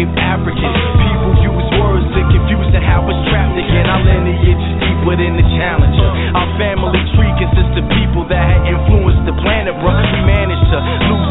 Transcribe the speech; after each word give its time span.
Enslaved 0.00 0.16
Africans. 0.18 0.80
People 0.96 1.32
use 1.44 1.66
words 1.76 2.06
to 2.16 2.20
confuse 2.32 2.68
and 2.72 2.84
have 2.84 3.04
us 3.04 3.18
trapped 3.28 3.56
again. 3.56 3.84
Our 3.84 4.00
lineage 4.00 4.56
is 4.56 4.74
deeper 4.80 5.14
than 5.16 5.36
the 5.36 5.46
challenger. 5.60 6.08
Our 6.32 6.48
family 6.56 7.00
tree 7.16 7.32
consists 7.36 7.76
of 7.76 7.84
people 8.00 8.24
that 8.32 8.40
had 8.40 8.60
influenced 8.64 9.24
the 9.28 9.36
planet, 9.44 9.76
bro. 9.80 9.92
We 9.92 10.20
managed 10.24 10.66
to 10.72 10.78
lose 11.08 11.29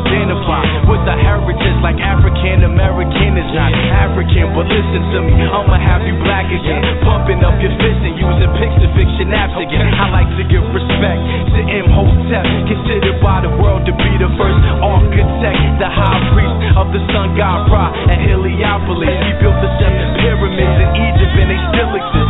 identify 0.00 0.64
with 0.88 1.02
the 1.04 1.16
heritage 1.16 1.78
like 1.84 2.00
African 2.00 2.64
American 2.64 3.36
is 3.36 3.50
not 3.52 3.72
African. 3.72 4.56
But 4.56 4.66
listen 4.72 5.02
to 5.12 5.18
me, 5.28 5.44
I'ma 5.44 5.76
have 5.76 6.02
you 6.08 6.16
black 6.24 6.48
again. 6.48 6.80
Pumping 7.04 7.44
up 7.44 7.56
your 7.60 7.72
fist 7.76 8.00
and 8.00 8.16
using 8.16 8.50
fix 8.56 8.72
your 9.20 9.28
naps 9.28 9.56
again. 9.60 9.84
I 9.92 10.08
like 10.08 10.30
to 10.40 10.44
give 10.48 10.64
respect 10.72 11.20
to 11.54 11.60
Imhotep, 11.60 12.44
considered 12.66 13.18
by 13.20 13.44
the 13.44 13.52
world 13.60 13.84
to 13.84 13.92
be 13.92 14.12
the 14.16 14.30
first 14.40 14.60
architect, 14.80 15.60
the 15.78 15.90
high 15.90 16.20
priest 16.32 16.56
of 16.80 16.86
the 16.96 17.00
sun 17.12 17.36
god 17.36 17.68
Ra 17.68 17.92
at 18.08 18.18
Heliopolis. 18.24 19.12
He 19.28 19.32
built 19.38 19.58
the 19.60 19.70
seven 19.78 20.06
pyramids 20.24 20.76
in 20.80 20.90
Egypt 20.96 21.34
and 21.36 21.48
they 21.52 21.60
still 21.70 21.92
exist. 21.92 22.29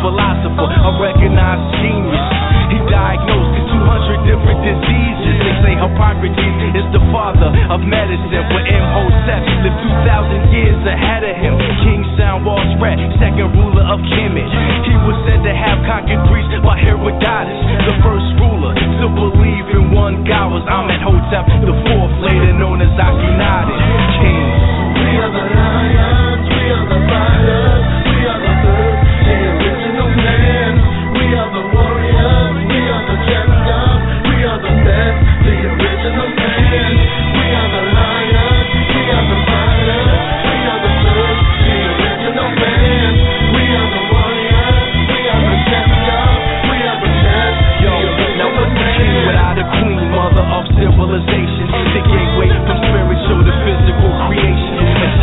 Philosopher, 0.00 0.68
a 0.68 0.90
recognized 0.96 1.66
genius. 1.84 2.24
He 2.72 2.78
diagnosed 2.88 3.52
200 3.68 4.24
different 4.24 4.60
diseases. 4.64 5.34
They 5.44 5.54
say 5.60 5.72
Hippocrates 5.76 6.38
is 6.72 6.86
the 6.94 7.02
father 7.10 7.50
of 7.68 7.82
medicine, 7.82 8.46
but 8.48 8.62
Imhotep 8.64 9.42
lived 9.66 9.80
2,000 10.06 10.54
years 10.54 10.80
ahead 10.86 11.26
of 11.26 11.34
him. 11.34 11.58
King 11.82 12.06
Sound 12.16 12.46
was 12.46 12.64
red, 12.78 12.96
second 13.18 13.52
ruler 13.52 13.84
of 13.90 13.98
Kemet. 14.06 14.48
He 14.86 14.94
was 15.04 15.18
said 15.26 15.42
to 15.42 15.52
have 15.52 15.82
conquered 15.84 16.22
Greece 16.30 16.48
by 16.62 16.78
Herodotus, 16.78 17.58
the 17.90 17.96
first 18.04 18.28
ruler 18.38 18.72
to 18.76 19.06
believe 19.10 19.66
in 19.74 19.90
one 19.90 20.22
God 20.24 20.54
was 20.54 20.64
Amenhotep, 20.70 21.44
the 21.66 21.76
fourth, 21.88 22.14
later 22.22 22.54
known 22.54 22.80
as 22.80 22.92
Akhenaten. 22.94 23.78
King. 24.20 24.48
We 24.94 25.12
are 25.18 25.32
the 25.32 25.44
lions, 25.56 26.19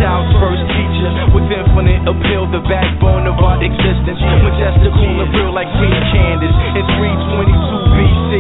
child's 0.08 0.32
first 0.40 0.64
teacher 0.72 1.12
with 1.36 1.52
infinite 1.52 2.08
appeal, 2.08 2.48
the 2.48 2.64
backbone 2.72 3.28
of 3.28 3.36
our 3.44 3.60
existence. 3.60 4.16
Majestical 4.40 5.20
and 5.20 5.30
real 5.36 5.52
like 5.52 5.68
Queen 5.76 6.00
Candace 6.16 6.58
in 6.80 6.84
322 6.96 7.52
BC. 7.92 8.32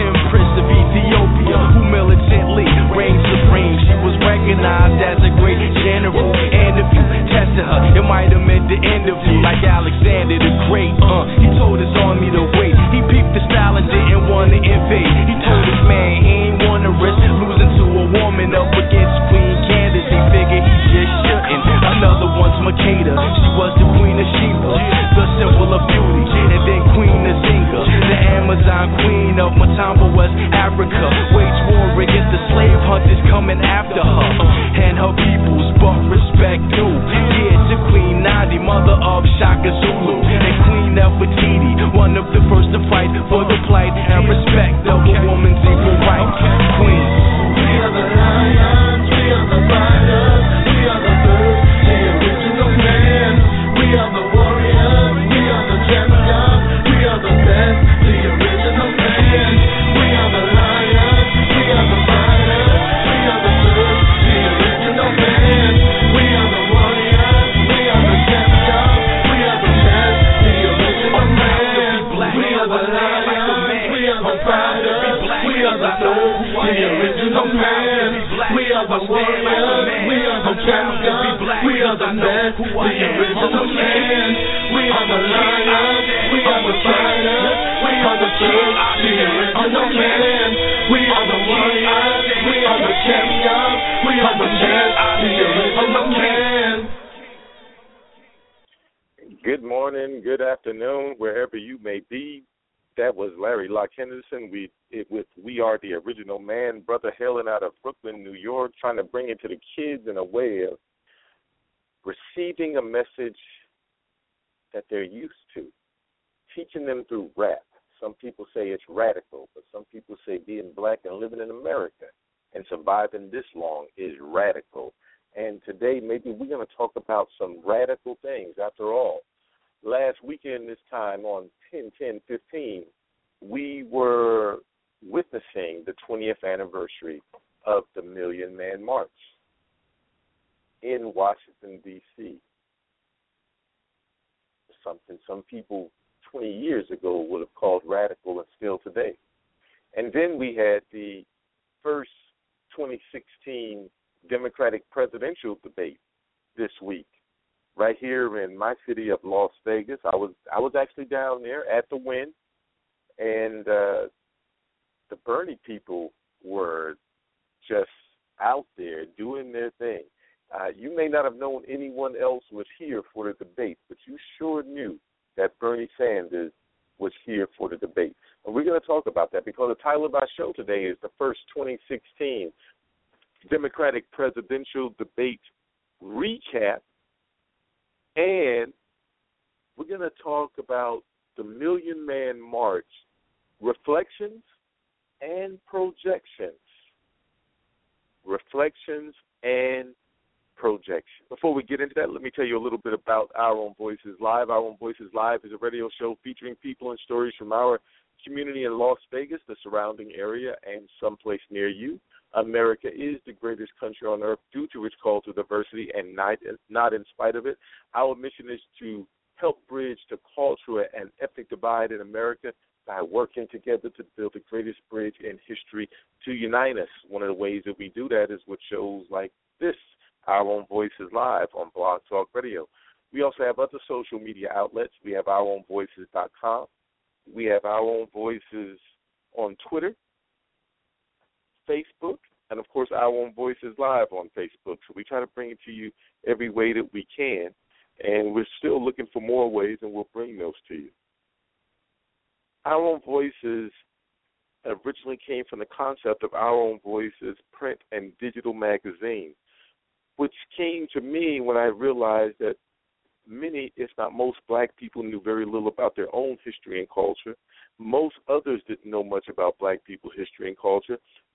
Empress 0.00 0.50
of 0.56 0.64
Ethiopia, 0.64 1.58
who 1.76 1.84
militantly 1.92 2.64
reigned 2.96 3.20
supreme. 3.20 3.76
She 3.84 3.96
was 4.00 4.16
recognized 4.24 4.96
as 4.96 5.20
a 5.20 5.32
great 5.36 5.60
general. 5.84 6.32
And 6.32 6.80
if 6.80 6.88
you 6.88 7.04
tested 7.28 7.68
her, 7.68 8.00
it 8.00 8.06
might 8.08 8.32
have 8.32 8.40
meant 8.40 8.72
the 8.72 8.80
end 8.80 9.12
of 9.12 9.20
you, 9.28 9.44
like 9.44 9.60
Alexander 9.60 10.40
the 10.40 10.52
Great. 10.72 10.96
Uh, 11.04 11.28
he 11.36 11.52
told 11.60 11.84
his 11.84 11.92
army 12.00 12.32
to 12.32 12.48
wait. 12.56 12.72
He 12.96 13.04
peeped 13.12 13.36
the 13.36 13.44
style 13.52 13.76
and 13.76 13.84
didn't 13.92 14.24
want 14.24 14.56
to 14.56 14.60
invade. 14.60 15.12
He 15.28 15.36
told 15.44 15.68
his 15.68 15.82
man 15.84 16.10
he 16.24 16.32
ain't 16.48 16.59
Makeda. 22.60 23.14
She 23.16 23.48
was 23.56 23.72
the 23.80 23.86
queen 23.96 24.16
of 24.20 24.28
Sheba, 24.38 24.70
the 25.16 25.24
symbol 25.40 25.70
of 25.72 25.82
beauty. 25.88 26.40
And 26.50 26.62
then 26.68 26.82
Queen 26.94 27.20
Nzinga, 27.24 27.80
the 28.08 28.18
Amazon 28.36 28.86
queen 29.00 29.34
of 29.40 29.52
Matamba, 29.56 30.06
West 30.12 30.36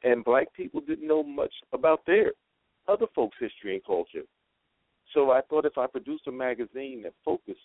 and 0.05 0.23
black 0.23 0.53
people 0.53 0.79
didn't 0.79 1.07
know 1.07 1.23
much 1.23 1.53
about 1.73 2.05
their 2.05 2.31
other 2.87 3.07
folks' 3.13 3.35
history 3.39 3.73
and 3.73 3.83
culture. 3.83 4.23
So 5.13 5.31
I 5.31 5.41
thought 5.41 5.65
if 5.65 5.77
I 5.77 5.87
produced 5.87 6.27
a 6.27 6.31
magazine 6.31 7.01
that 7.03 7.13
focused 7.25 7.59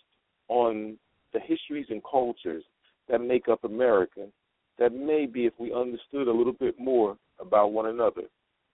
on 0.47 0.97
the 1.33 1.39
histories 1.39 1.85
and 1.89 2.01
cultures 2.03 2.63
that 3.07 3.21
make 3.21 3.47
up 3.47 3.63
America, 3.63 4.27
that 4.79 4.93
maybe 4.93 5.45
if 5.45 5.53
we 5.59 5.71
understood 5.71 6.27
a 6.27 6.33
little 6.33 6.53
bit 6.53 6.79
more 6.79 7.15
about 7.39 7.71
one 7.71 7.85
another 7.85 8.23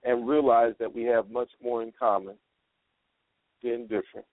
and 0.03 0.27
realized 0.27 0.77
that 0.79 0.93
we 0.93 1.03
have 1.03 1.29
much 1.29 1.49
more 1.61 1.83
in 1.83 1.91
common 1.99 2.35
than 3.61 3.83
different, 3.83 4.25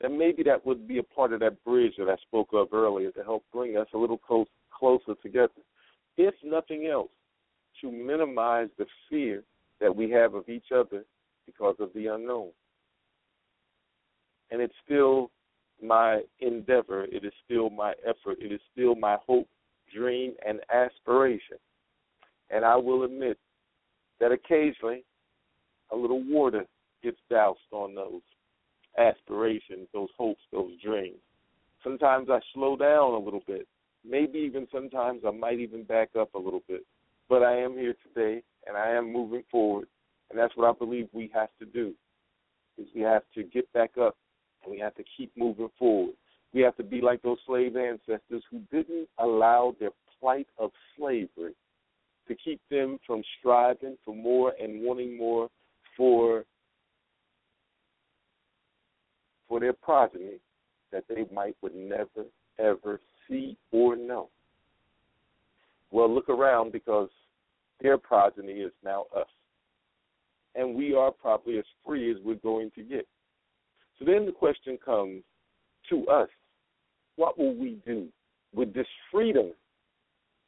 then 0.00 0.16
maybe 0.16 0.42
that 0.44 0.64
would 0.64 0.86
be 0.86 0.98
a 0.98 1.02
part 1.02 1.32
of 1.32 1.40
that 1.40 1.62
bridge 1.64 1.94
that 1.98 2.08
I 2.08 2.16
spoke 2.28 2.50
of 2.52 2.72
earlier 2.72 3.10
to 3.12 3.24
help 3.24 3.44
bring 3.52 3.76
us 3.76 3.88
a 3.94 3.98
little 3.98 4.18
close, 4.18 4.46
closer 4.70 5.14
together. 5.22 5.50
If 6.16 6.34
nothing 6.44 6.86
else, 6.86 7.10
to 7.80 7.90
minimize 7.90 8.68
the 8.78 8.86
fear 9.08 9.42
that 9.80 9.94
we 9.94 10.10
have 10.10 10.34
of 10.34 10.48
each 10.48 10.72
other 10.74 11.04
because 11.46 11.76
of 11.78 11.90
the 11.94 12.06
unknown. 12.06 12.50
And 14.50 14.60
it's 14.60 14.74
still 14.84 15.30
my 15.82 16.22
endeavor, 16.40 17.04
it 17.04 17.24
is 17.24 17.32
still 17.44 17.70
my 17.70 17.92
effort, 18.04 18.38
it 18.40 18.52
is 18.52 18.60
still 18.72 18.94
my 18.94 19.18
hope, 19.26 19.48
dream, 19.94 20.34
and 20.46 20.60
aspiration. 20.72 21.58
And 22.50 22.64
I 22.64 22.76
will 22.76 23.02
admit 23.02 23.38
that 24.20 24.32
occasionally 24.32 25.04
a 25.92 25.96
little 25.96 26.22
water 26.26 26.64
gets 27.02 27.18
doused 27.30 27.58
on 27.72 27.94
those 27.94 28.22
aspirations, 28.98 29.88
those 29.92 30.08
hopes, 30.16 30.40
those 30.52 30.72
dreams. 30.82 31.18
Sometimes 31.82 32.28
I 32.30 32.40
slow 32.54 32.76
down 32.76 33.12
a 33.12 33.18
little 33.18 33.42
bit. 33.46 33.66
Maybe 34.08 34.38
even 34.38 34.66
sometimes 34.72 35.22
I 35.26 35.30
might 35.30 35.58
even 35.60 35.84
back 35.84 36.10
up 36.18 36.34
a 36.34 36.38
little 36.38 36.62
bit. 36.68 36.84
But 37.28 37.42
I 37.42 37.56
am 37.56 37.72
here 37.72 37.94
today 38.02 38.42
and 38.66 38.76
I 38.76 38.90
am 38.90 39.12
moving 39.12 39.42
forward. 39.50 39.88
And 40.30 40.38
that's 40.38 40.56
what 40.56 40.68
I 40.68 40.72
believe 40.76 41.08
we 41.12 41.30
have 41.34 41.50
to 41.58 41.66
do. 41.66 41.94
Is 42.78 42.86
we 42.94 43.02
have 43.02 43.22
to 43.34 43.42
get 43.42 43.72
back 43.72 43.92
up 44.00 44.16
and 44.62 44.72
we 44.72 44.78
have 44.80 44.94
to 44.96 45.04
keep 45.16 45.32
moving 45.36 45.70
forward. 45.78 46.14
We 46.52 46.60
have 46.62 46.76
to 46.76 46.82
be 46.82 47.00
like 47.00 47.22
those 47.22 47.38
slave 47.46 47.76
ancestors 47.76 48.42
who 48.50 48.60
didn't 48.70 49.08
allow 49.18 49.74
their 49.78 49.90
plight 50.20 50.46
of 50.58 50.70
slavery 50.96 51.54
to 52.28 52.34
keep 52.34 52.60
them 52.70 52.98
from 53.06 53.22
striving 53.38 53.96
for 54.04 54.14
more 54.14 54.54
and 54.60 54.82
wanting 54.82 55.16
more 55.16 55.48
for 55.96 56.44
for 59.48 59.60
their 59.60 59.72
progeny 59.72 60.40
that 60.92 61.04
they 61.08 61.24
might 61.32 61.56
would 61.62 61.74
never 61.74 62.26
ever 62.58 63.00
see 63.28 63.56
or 63.70 63.96
know. 63.96 64.28
Well, 65.90 66.12
look 66.12 66.28
around 66.28 66.72
because 66.72 67.10
their 67.80 67.98
progeny 67.98 68.52
is 68.52 68.72
now 68.84 69.06
us. 69.16 69.26
And 70.54 70.74
we 70.74 70.94
are 70.94 71.10
probably 71.10 71.58
as 71.58 71.64
free 71.84 72.10
as 72.10 72.16
we're 72.24 72.36
going 72.36 72.70
to 72.76 72.82
get. 72.82 73.06
So 73.98 74.04
then 74.04 74.26
the 74.26 74.32
question 74.32 74.78
comes 74.82 75.22
to 75.90 76.06
us 76.08 76.28
what 77.16 77.38
will 77.38 77.54
we 77.54 77.78
do 77.86 78.08
with 78.54 78.72
this 78.74 78.86
freedom 79.10 79.52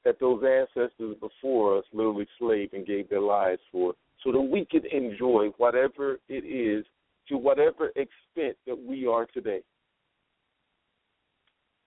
that 0.04 0.20
those 0.20 0.42
ancestors 0.42 1.16
before 1.20 1.78
us 1.78 1.85
literally 1.92 2.26
slaved 2.38 2.75
and 2.75 2.87
gave 2.87 3.08
their 3.08 3.20
lives 3.20 3.61
for 3.70 3.94
so 4.25 4.32
that 4.32 4.40
we 4.40 4.66
could 4.70 4.87
enjoy 4.87 5.49
whatever 5.58 6.18
it 6.28 6.44
is 6.44 6.85
to 7.28 7.37
whatever 7.37 7.88
extent 7.88 8.56
that 8.66 8.78
we 8.87 9.06
are 9.06 9.26
today? 9.26 9.61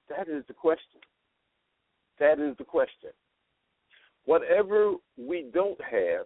That 0.10 0.28
is 0.28 0.44
the 0.48 0.54
question. 0.54 1.00
That 2.20 2.40
is 2.40 2.56
the 2.58 2.64
question. 2.64 3.12
Whatever 4.26 4.94
we 5.18 5.50
don't 5.54 5.80
have 5.82 6.26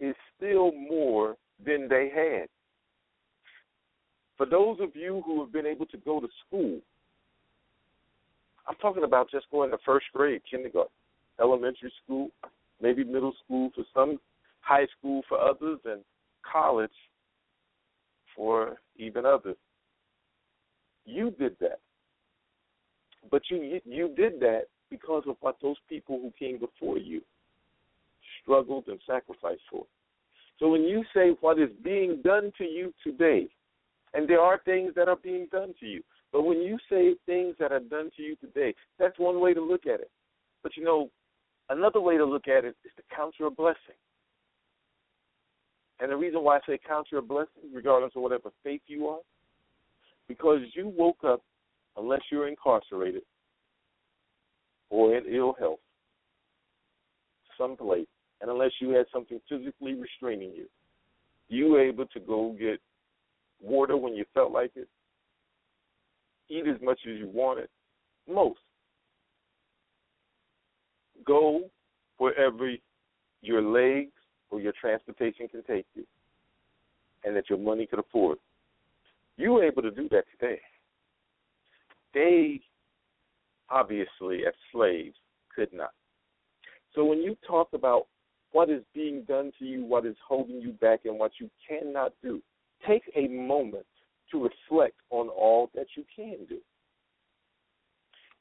is 0.00 0.14
still 0.36 0.72
more 0.72 1.36
than 1.64 1.88
they 1.88 2.10
had. 2.14 2.48
For 4.36 4.46
those 4.46 4.78
of 4.80 4.96
you 4.96 5.22
who 5.24 5.40
have 5.40 5.52
been 5.52 5.66
able 5.66 5.86
to 5.86 5.96
go 5.98 6.20
to 6.20 6.28
school, 6.46 6.80
I'm 8.68 8.76
talking 8.76 9.04
about 9.04 9.30
just 9.30 9.46
going 9.50 9.70
to 9.70 9.78
first 9.84 10.06
grade, 10.12 10.42
kindergarten, 10.50 10.90
elementary 11.40 11.92
school, 12.02 12.30
maybe 12.80 13.04
middle 13.04 13.34
school 13.44 13.70
for 13.74 13.84
some, 13.94 14.18
high 14.60 14.86
school 14.98 15.22
for 15.28 15.38
others, 15.38 15.78
and 15.84 16.02
college 16.50 16.90
for 18.34 18.76
even 18.96 19.26
others. 19.26 19.56
You 21.04 21.30
did 21.32 21.56
that, 21.60 21.80
but 23.30 23.42
you 23.50 23.80
you 23.84 24.14
did 24.16 24.40
that 24.40 24.66
because 24.92 25.24
of 25.26 25.36
what 25.40 25.56
those 25.62 25.78
people 25.88 26.20
who 26.20 26.30
came 26.38 26.58
before 26.58 26.98
you 26.98 27.22
struggled 28.42 28.84
and 28.88 29.00
sacrificed 29.06 29.62
for. 29.70 29.86
So 30.58 30.68
when 30.68 30.82
you 30.82 31.02
say 31.14 31.30
what 31.40 31.58
is 31.58 31.70
being 31.82 32.20
done 32.22 32.52
to 32.58 32.64
you 32.64 32.92
today, 33.02 33.48
and 34.12 34.28
there 34.28 34.40
are 34.40 34.60
things 34.66 34.92
that 34.94 35.08
are 35.08 35.16
being 35.16 35.48
done 35.50 35.72
to 35.80 35.86
you, 35.86 36.02
but 36.30 36.42
when 36.42 36.58
you 36.58 36.76
say 36.90 37.14
things 37.24 37.56
that 37.58 37.72
are 37.72 37.80
done 37.80 38.10
to 38.16 38.22
you 38.22 38.36
today, 38.36 38.74
that's 38.98 39.18
one 39.18 39.40
way 39.40 39.54
to 39.54 39.62
look 39.62 39.86
at 39.86 40.00
it. 40.00 40.10
But 40.62 40.76
you 40.76 40.84
know, 40.84 41.10
another 41.70 42.00
way 42.00 42.18
to 42.18 42.24
look 42.24 42.46
at 42.46 42.66
it 42.66 42.76
is 42.84 42.92
to 42.96 43.02
count 43.16 43.34
your 43.40 43.50
blessing. 43.50 43.96
And 46.00 46.12
the 46.12 46.16
reason 46.16 46.44
why 46.44 46.56
I 46.56 46.60
say 46.66 46.78
count 46.86 47.06
your 47.10 47.22
blessing, 47.22 47.72
regardless 47.72 48.12
of 48.14 48.22
whatever 48.22 48.50
faith 48.62 48.82
you 48.86 49.06
are, 49.06 49.20
because 50.28 50.60
you 50.74 50.92
woke 50.94 51.24
up, 51.24 51.42
unless 51.96 52.20
you're 52.30 52.48
incarcerated 52.48 53.22
or 54.92 55.16
in 55.16 55.24
ill 55.34 55.54
health, 55.58 55.78
someplace, 57.56 58.06
and 58.42 58.50
unless 58.50 58.72
you 58.78 58.90
had 58.90 59.06
something 59.10 59.40
physically 59.48 59.94
restraining 59.94 60.52
you, 60.54 60.66
you 61.48 61.70
were 61.70 61.82
able 61.82 62.04
to 62.06 62.20
go 62.20 62.54
get 62.60 62.78
water 63.60 63.96
when 63.96 64.14
you 64.14 64.26
felt 64.34 64.52
like 64.52 64.70
it, 64.76 64.86
eat 66.50 66.66
as 66.68 66.80
much 66.82 67.00
as 67.10 67.18
you 67.18 67.28
wanted, 67.32 67.68
most. 68.30 68.60
Go 71.26 71.70
wherever 72.18 72.70
your 73.40 73.62
legs 73.62 74.12
or 74.50 74.60
your 74.60 74.74
transportation 74.78 75.48
can 75.48 75.62
take 75.62 75.86
you, 75.94 76.04
and 77.24 77.34
that 77.34 77.48
your 77.48 77.58
money 77.58 77.86
could 77.86 77.98
afford. 77.98 78.36
You 79.38 79.52
were 79.52 79.64
able 79.64 79.80
to 79.80 79.90
do 79.90 80.06
that 80.10 80.24
today. 80.38 80.60
They, 82.12 82.60
obviously, 83.72 84.46
as 84.46 84.54
slaves, 84.70 85.16
could 85.54 85.72
not. 85.72 85.90
So 86.94 87.04
when 87.04 87.18
you 87.18 87.36
talk 87.46 87.68
about 87.72 88.06
what 88.52 88.68
is 88.68 88.82
being 88.94 89.22
done 89.22 89.50
to 89.58 89.64
you, 89.64 89.84
what 89.84 90.04
is 90.04 90.16
holding 90.26 90.60
you 90.60 90.72
back, 90.72 91.00
and 91.04 91.18
what 91.18 91.32
you 91.40 91.50
cannot 91.66 92.12
do, 92.22 92.40
take 92.86 93.02
a 93.16 93.28
moment 93.28 93.86
to 94.30 94.42
reflect 94.42 94.96
on 95.10 95.28
all 95.28 95.70
that 95.74 95.86
you 95.96 96.04
can 96.14 96.44
do. 96.48 96.58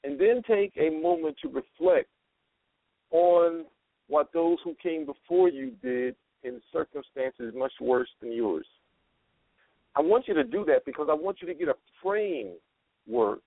And 0.04 0.20
then 0.20 0.42
take 0.48 0.74
a 0.78 0.90
moment 0.90 1.38
to 1.44 1.48
reflect 1.50 2.10
on 3.12 3.66
what 4.08 4.34
those 4.34 4.58
who 4.64 4.76
came 4.82 5.06
before 5.06 5.50
you 5.50 5.72
did 5.82 6.16
in 6.44 6.60
circumstances 6.74 7.54
much 7.56 7.74
worse 7.80 8.10
than 8.22 8.34
yours. 8.34 8.66
I 9.96 10.02
want 10.02 10.28
you 10.28 10.34
to 10.34 10.44
do 10.44 10.66
that 10.66 10.86
because 10.86 11.08
I 11.10 11.14
want 11.14 11.38
you 11.42 11.48
to 11.48 11.54
get 11.54 11.68
a 11.68 11.76
framework 12.02 13.42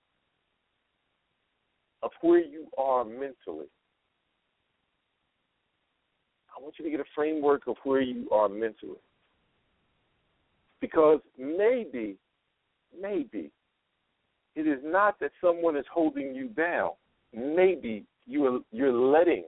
of 2.05 2.11
where 2.21 2.39
you 2.39 2.67
are 2.77 3.03
mentally. 3.03 3.65
I 6.55 6.61
want 6.61 6.75
you 6.77 6.85
to 6.85 6.91
get 6.91 6.99
a 6.99 7.05
framework 7.15 7.63
of 7.67 7.77
where 7.83 7.99
you 7.99 8.29
are 8.29 8.47
mentally. 8.47 9.01
Because 10.79 11.19
maybe, 11.37 12.15
maybe, 13.01 13.49
it 14.55 14.67
is 14.67 14.79
not 14.83 15.19
that 15.19 15.31
someone 15.41 15.75
is 15.75 15.85
holding 15.91 16.35
you 16.35 16.49
down. 16.49 16.91
Maybe 17.33 18.05
you 18.27 18.45
are 18.45 18.59
you're 18.71 18.93
letting 18.93 19.45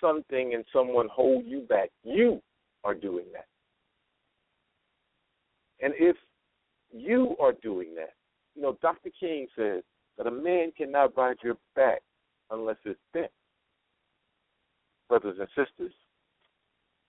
something 0.00 0.52
and 0.54 0.64
someone 0.70 1.08
hold 1.10 1.46
you 1.46 1.62
back. 1.62 1.88
You 2.04 2.42
are 2.84 2.94
doing 2.94 3.24
that. 3.32 3.46
And 5.82 5.94
if 5.98 6.16
you 6.92 7.36
are 7.40 7.52
doing 7.52 7.94
that, 7.96 8.12
you 8.54 8.62
know, 8.62 8.76
Dr. 8.82 9.10
King 9.18 9.46
says 9.56 9.82
that 10.20 10.28
a 10.28 10.30
man 10.30 10.70
cannot 10.76 11.16
ride 11.16 11.38
your 11.42 11.56
back 11.74 12.02
unless 12.50 12.76
it's 12.84 13.00
bent. 13.14 13.30
Brothers 15.08 15.38
and 15.40 15.48
sisters, 15.48 15.94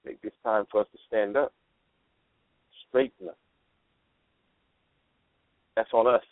make 0.06 0.22
this 0.22 0.32
time 0.46 0.64
for 0.72 0.80
us 0.80 0.88
to 0.94 0.98
stand 1.10 1.36
up, 1.36 1.52
straighten 2.88 3.28
up. 3.28 3.38
That's 5.76 5.90
on 5.92 6.08
us. 6.08 6.24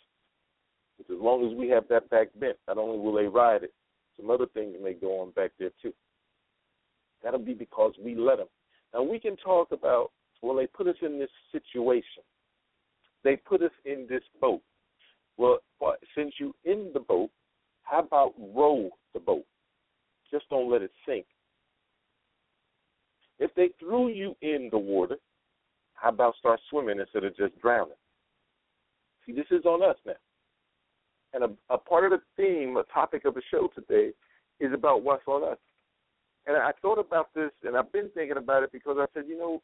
Because 0.96 1.16
as 1.16 1.22
long 1.22 1.46
as 1.46 1.54
we 1.54 1.68
have 1.68 1.84
that 1.90 2.08
back 2.08 2.28
bent, 2.40 2.56
not 2.66 2.78
only 2.78 2.98
will 2.98 3.12
they 3.12 3.26
ride 3.26 3.62
it, 3.62 3.74
some 4.18 4.30
other 4.30 4.46
things 4.46 4.74
may 4.82 4.94
go 4.94 5.20
on 5.20 5.32
back 5.32 5.50
there 5.58 5.70
too. 5.82 5.92
That'll 7.22 7.40
be 7.40 7.52
because 7.52 7.92
we 8.02 8.14
let 8.14 8.38
them. 8.38 8.48
Now 8.94 9.02
we 9.02 9.20
can 9.20 9.36
talk 9.36 9.70
about 9.72 10.12
well, 10.40 10.56
they 10.56 10.66
put 10.66 10.86
us 10.86 10.96
in 11.02 11.18
this 11.18 11.28
situation. 11.52 12.22
They 13.22 13.36
put 13.36 13.60
us 13.62 13.70
in 13.84 14.06
this 14.08 14.22
boat. 14.40 14.62
Well, 15.40 15.58
since 16.14 16.34
you 16.38 16.54
in 16.64 16.90
the 16.92 17.00
boat, 17.00 17.30
how 17.82 18.00
about 18.00 18.34
row 18.38 18.90
the 19.14 19.20
boat? 19.20 19.46
Just 20.30 20.48
don't 20.50 20.70
let 20.70 20.82
it 20.82 20.90
sink. 21.08 21.24
If 23.38 23.54
they 23.54 23.70
threw 23.80 24.10
you 24.10 24.36
in 24.42 24.68
the 24.70 24.78
water, 24.78 25.16
how 25.94 26.10
about 26.10 26.36
start 26.36 26.60
swimming 26.68 27.00
instead 27.00 27.24
of 27.24 27.34
just 27.38 27.58
drowning? 27.62 27.94
See, 29.24 29.32
this 29.32 29.46
is 29.50 29.64
on 29.64 29.82
us 29.82 29.96
now. 30.04 30.12
And 31.32 31.44
a, 31.44 31.74
a 31.74 31.78
part 31.78 32.04
of 32.04 32.10
the 32.10 32.20
theme, 32.36 32.76
a 32.76 32.82
topic 32.92 33.24
of 33.24 33.34
the 33.34 33.42
show 33.50 33.70
today, 33.74 34.10
is 34.60 34.74
about 34.74 35.02
what's 35.02 35.26
on 35.26 35.42
us. 35.50 35.58
And 36.46 36.54
I 36.54 36.72
thought 36.82 36.98
about 36.98 37.32
this, 37.34 37.50
and 37.64 37.78
I've 37.78 37.92
been 37.92 38.10
thinking 38.14 38.36
about 38.36 38.62
it 38.62 38.72
because 38.72 38.98
I 38.98 39.06
said, 39.14 39.24
you 39.26 39.38
know, 39.38 39.62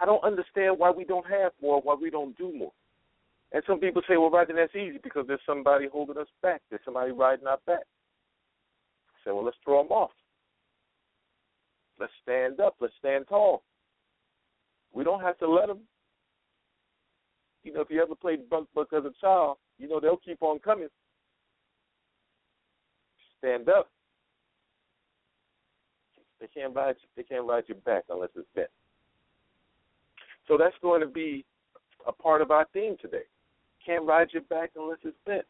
I 0.00 0.04
don't 0.04 0.24
understand 0.24 0.78
why 0.78 0.90
we 0.90 1.04
don't 1.04 1.26
have 1.28 1.52
more, 1.62 1.80
why 1.80 1.94
we 1.94 2.10
don't 2.10 2.36
do 2.36 2.52
more. 2.52 2.72
And 3.52 3.62
some 3.66 3.78
people 3.78 4.02
say, 4.08 4.16
well, 4.16 4.30
then 4.30 4.56
that's 4.56 4.74
easy 4.74 4.98
because 5.02 5.26
there's 5.26 5.40
somebody 5.46 5.86
holding 5.90 6.18
us 6.18 6.26
back. 6.42 6.62
There's 6.68 6.82
somebody 6.84 7.12
riding 7.12 7.46
our 7.46 7.58
back. 7.66 7.84
I 9.08 9.16
said, 9.24 9.32
well, 9.32 9.44
let's 9.44 9.56
throw 9.64 9.82
them 9.82 9.92
off. 9.92 10.10
Let's 11.98 12.12
stand 12.22 12.60
up. 12.60 12.74
Let's 12.80 12.94
stand 12.98 13.26
tall. 13.28 13.62
We 14.92 15.04
don't 15.04 15.20
have 15.20 15.38
to 15.38 15.48
let 15.48 15.68
them. 15.68 15.80
You 17.62 17.72
know, 17.72 17.80
if 17.80 17.90
you 17.90 18.02
ever 18.02 18.14
played 18.14 18.48
Bunk 18.48 18.68
Buck 18.74 18.88
as 18.96 19.04
a 19.04 19.12
child, 19.20 19.56
you 19.78 19.88
know 19.88 20.00
they'll 20.00 20.16
keep 20.16 20.42
on 20.42 20.58
coming. 20.58 20.88
Stand 23.38 23.68
up. 23.68 23.90
They 26.40 26.46
can't 26.48 26.74
ride. 26.74 26.96
They 27.16 27.22
can't 27.22 27.46
ride 27.46 27.64
your 27.66 27.78
back 27.78 28.04
unless 28.08 28.30
it's 28.36 28.46
bent. 28.54 28.68
So 30.46 30.56
that's 30.56 30.76
going 30.80 31.00
to 31.00 31.06
be 31.06 31.44
a 32.06 32.12
part 32.12 32.40
of 32.40 32.50
our 32.50 32.66
theme 32.72 32.96
today. 33.00 33.24
Can't 33.86 34.04
ride 34.04 34.28
your 34.32 34.42
back 34.42 34.70
unless 34.76 34.98
it's 35.04 35.16
bent. 35.24 35.44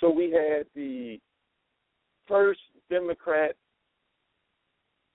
So 0.00 0.08
we 0.08 0.30
had 0.30 0.66
the 0.76 1.18
first 2.28 2.60
Democrat 2.88 3.56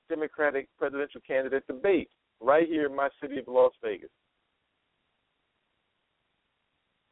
Democratic 0.09 0.67
presidential 0.77 1.21
candidate 1.25 1.65
debate 1.67 2.09
right 2.41 2.67
here 2.67 2.87
in 2.87 2.95
my 2.95 3.09
city 3.21 3.37
of 3.37 3.47
Las 3.47 3.71
Vegas. 3.81 4.09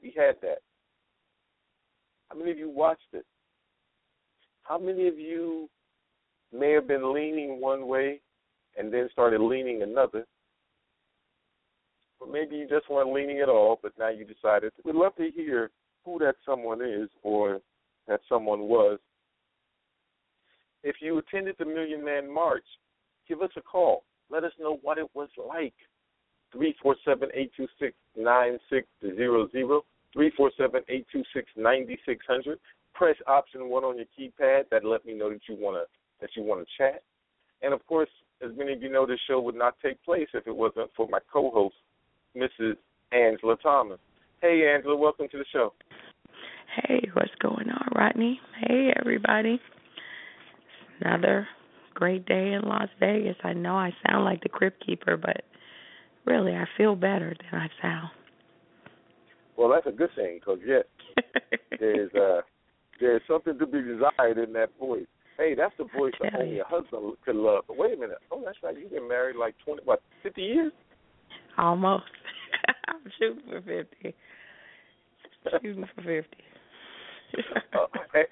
We 0.01 0.13
had 0.17 0.35
that. 0.41 0.59
How 2.29 2.37
many 2.37 2.51
of 2.51 2.57
you 2.57 2.69
watched 2.69 3.13
it? 3.13 3.25
How 4.63 4.77
many 4.77 5.07
of 5.07 5.17
you 5.17 5.69
may 6.51 6.71
have 6.71 6.87
been 6.87 7.13
leaning 7.13 7.61
one 7.61 7.87
way 7.87 8.19
and 8.77 8.91
then 8.91 9.07
started 9.11 9.41
leaning 9.41 9.83
another? 9.83 10.25
Or 12.19 12.27
maybe 12.27 12.55
you 12.55 12.67
just 12.67 12.89
weren't 12.89 13.13
leaning 13.13 13.41
at 13.41 13.49
all, 13.49 13.79
but 13.81 13.93
now 13.99 14.09
you 14.09 14.25
decided. 14.25 14.71
We'd 14.83 14.95
love 14.95 15.15
to 15.17 15.29
hear 15.33 15.69
who 16.03 16.19
that 16.19 16.35
someone 16.45 16.81
is 16.81 17.09
or 17.23 17.59
that 18.07 18.21
someone 18.27 18.61
was. 18.61 18.99
If 20.83 20.97
you 21.01 21.17
attended 21.17 21.55
the 21.59 21.65
Million 21.65 22.03
Man 22.03 22.31
March, 22.31 22.63
give 23.27 23.41
us 23.41 23.51
a 23.57 23.61
call. 23.61 24.03
Let 24.29 24.43
us 24.43 24.51
know 24.59 24.79
what 24.81 24.97
it 24.97 25.07
was 25.13 25.29
like. 25.37 25.73
Three 26.51 26.75
four 26.81 26.95
seven 27.03 27.29
eight 27.33 27.51
two 27.57 27.67
six 27.79 27.93
nine 28.15 28.57
six 28.69 28.87
zero 29.01 29.49
zero. 29.51 29.83
Three 30.13 30.31
four 30.35 30.51
seven 30.57 30.81
eight 30.87 31.05
two 31.11 31.23
six 31.33 31.47
ninety 31.57 31.99
six 32.05 32.25
hundred. 32.25 32.59
Press 32.93 33.15
option 33.27 33.69
one 33.69 33.83
on 33.83 33.97
your 33.97 34.05
keypad. 34.17 34.69
That 34.71 34.85
let 34.85 35.05
me 35.05 35.13
know 35.13 35.29
that 35.29 35.41
you 35.47 35.57
wanna 35.59 35.83
that 36.21 36.29
you 36.35 36.43
wanna 36.43 36.63
chat. 36.77 37.03
And 37.61 37.73
of 37.73 37.85
course, 37.85 38.09
as 38.41 38.51
many 38.55 38.73
of 38.73 38.81
you 38.81 38.89
know, 38.89 39.05
this 39.05 39.19
show 39.27 39.41
would 39.41 39.55
not 39.55 39.75
take 39.83 40.01
place 40.03 40.27
if 40.33 40.47
it 40.47 40.55
wasn't 40.55 40.89
for 40.95 41.07
my 41.09 41.19
co-host, 41.31 41.75
Mrs. 42.37 42.75
Angela 43.11 43.57
Thomas. 43.57 43.99
Hey, 44.41 44.71
Angela, 44.73 44.95
welcome 44.95 45.27
to 45.31 45.37
the 45.37 45.45
show. 45.51 45.73
Hey, 46.83 47.09
what's 47.13 47.33
going 47.41 47.69
on, 47.69 47.87
Rodney? 47.95 48.39
Hey, 48.59 48.93
everybody. 48.99 49.59
Another 51.01 51.47
great 51.93 52.25
day 52.27 52.53
in 52.53 52.61
Las 52.67 52.89
Vegas. 52.99 53.35
I 53.43 53.53
know 53.53 53.75
I 53.75 53.91
sound 54.07 54.25
like 54.25 54.41
the 54.43 54.49
Crypt 54.49 54.85
Keeper, 54.85 55.17
but 55.17 55.41
really, 56.25 56.53
I 56.53 56.65
feel 56.77 56.95
better 56.95 57.35
than 57.39 57.59
I 57.59 57.67
sound. 57.81 58.09
Well, 59.57 59.69
that's 59.69 59.87
a 59.87 59.97
good 59.97 60.11
thing 60.15 60.39
because 60.39 60.59
yes, 60.65 60.83
there's 61.79 62.13
uh, 62.13 62.41
there's 62.99 63.23
something 63.27 63.57
to 63.57 63.65
be 63.65 63.81
desired 63.81 64.37
in 64.37 64.53
that 64.53 64.69
voice. 64.79 65.07
Hey, 65.37 65.55
that's 65.55 65.73
the 65.77 65.85
voice 65.97 66.13
that 66.21 66.35
only 66.35 66.55
you. 66.55 66.61
a 66.61 66.65
husband 66.65 67.13
could 67.25 67.35
love. 67.35 67.63
But 67.67 67.77
wait 67.77 67.93
a 67.93 67.97
minute. 67.97 68.17
Oh, 68.31 68.41
that's 68.45 68.57
right. 68.63 68.77
You've 68.77 68.91
been 68.91 69.07
married 69.07 69.35
like 69.35 69.55
twenty, 69.65 69.81
what, 69.83 70.01
fifty 70.21 70.43
years? 70.43 70.71
Almost. 71.57 72.03
I'm 72.87 73.11
shooting 73.19 73.43
for 73.49 73.61
50. 73.61 74.15
Shooting 75.61 75.85
for 75.95 76.01
50. 76.01 76.37
uh, 77.73 77.85
and, 78.13 78.25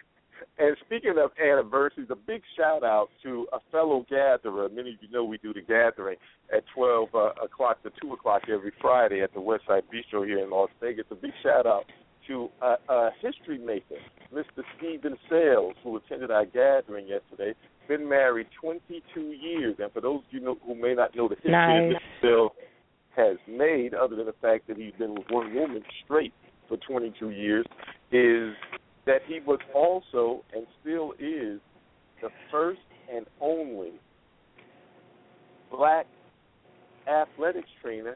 and 0.57 0.77
speaking 0.85 1.15
of 1.17 1.31
anniversaries, 1.41 2.09
a 2.11 2.15
big 2.15 2.41
shout 2.57 2.83
out 2.83 3.09
to 3.23 3.47
a 3.53 3.59
fellow 3.71 4.05
gatherer. 4.09 4.69
Many 4.69 4.91
of 4.91 4.97
you 5.01 5.09
know 5.11 5.23
we 5.23 5.37
do 5.37 5.53
the 5.53 5.61
gathering 5.61 6.17
at 6.55 6.63
12 6.73 7.09
uh, 7.13 7.19
o'clock 7.43 7.83
to 7.83 7.91
2 8.01 8.13
o'clock 8.13 8.43
every 8.51 8.71
Friday 8.81 9.21
at 9.21 9.33
the 9.33 9.39
Westside 9.39 9.83
Bistro 9.93 10.25
here 10.25 10.39
in 10.39 10.49
Las 10.49 10.69
Vegas. 10.81 11.05
A 11.11 11.15
big 11.15 11.31
shout 11.43 11.65
out 11.65 11.85
to 12.27 12.49
a, 12.61 12.75
a 12.89 13.09
history 13.21 13.57
maker, 13.57 13.95
Mr. 14.33 14.63
Stephen 14.77 15.15
Sales, 15.29 15.75
who 15.83 15.97
attended 15.97 16.31
our 16.31 16.45
gathering 16.45 17.07
yesterday. 17.07 17.53
been 17.87 18.07
married 18.07 18.47
22 18.59 19.21
years. 19.21 19.75
And 19.79 19.91
for 19.91 20.01
those 20.01 20.19
of 20.19 20.23
you 20.31 20.39
know, 20.39 20.57
who 20.65 20.75
may 20.75 20.93
not 20.95 21.15
know 21.15 21.27
the 21.27 21.35
history 21.35 21.51
Nice. 21.51 21.93
that 21.93 22.01
Mr. 22.01 22.21
Bill 22.21 22.49
has 23.15 23.37
made, 23.47 23.93
other 23.93 24.15
than 24.15 24.25
the 24.25 24.35
fact 24.41 24.67
that 24.67 24.77
he's 24.77 24.93
been 24.97 25.15
with 25.15 25.25
one 25.29 25.53
woman 25.53 25.83
straight 26.03 26.33
for 26.67 26.77
22 26.77 27.31
years, 27.31 27.65
is 28.11 28.53
that 29.05 29.21
he 29.27 29.39
was 29.45 29.59
also 29.73 30.43
and 30.53 30.65
still 30.81 31.13
is 31.13 31.59
the 32.21 32.29
first 32.51 32.79
and 33.13 33.25
only 33.39 33.93
black 35.71 36.07
athletics 37.07 37.69
trainer 37.81 38.15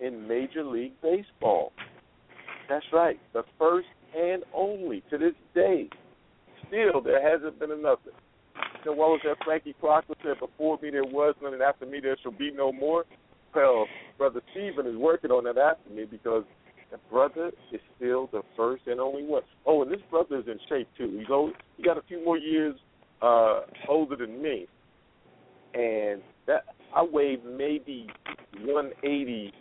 in 0.00 0.26
Major 0.26 0.64
League 0.64 0.94
Baseball. 1.02 1.72
That's 2.68 2.84
right, 2.92 3.18
the 3.32 3.44
first 3.58 3.88
and 4.16 4.42
only 4.54 5.02
to 5.10 5.18
this 5.18 5.34
day. 5.54 5.88
Still, 6.68 7.00
there 7.00 7.22
hasn't 7.22 7.58
been 7.58 7.70
another. 7.70 8.12
So 8.84 8.92
what 8.92 9.10
was 9.10 9.20
that 9.24 9.36
Frankie 9.44 9.74
Crocker 9.80 10.14
said? 10.22 10.38
Before 10.40 10.78
me 10.82 10.90
there 10.90 11.04
was 11.04 11.34
none, 11.42 11.52
and 11.52 11.62
after 11.62 11.86
me 11.86 12.00
there 12.00 12.16
shall 12.22 12.32
be 12.32 12.50
no 12.50 12.72
more. 12.72 13.04
Well, 13.56 13.86
brother 14.18 14.42
Stephen 14.52 14.86
is 14.86 14.96
working 14.96 15.30
on 15.30 15.44
that 15.44 15.56
after 15.56 15.88
me 15.90 16.04
because 16.04 16.44
the 16.90 16.98
brother 17.10 17.50
is 17.72 17.80
still 17.96 18.28
the 18.30 18.42
first 18.56 18.82
and 18.86 19.00
only 19.00 19.24
one. 19.24 19.42
Oh, 19.64 19.82
and 19.82 19.90
this 19.90 20.00
brother 20.10 20.38
is 20.38 20.44
in 20.46 20.58
shape 20.68 20.88
too. 20.96 21.16
He's 21.18 21.30
old. 21.30 21.54
He 21.78 21.82
got 21.82 21.96
a 21.96 22.02
few 22.02 22.22
more 22.24 22.36
years 22.38 22.76
uh 23.22 23.62
older 23.88 24.14
than 24.16 24.42
me, 24.42 24.66
and 25.74 26.20
that 26.46 26.64
I 26.94 27.02
weigh 27.02 27.38
maybe 27.44 28.08
180 28.60 29.52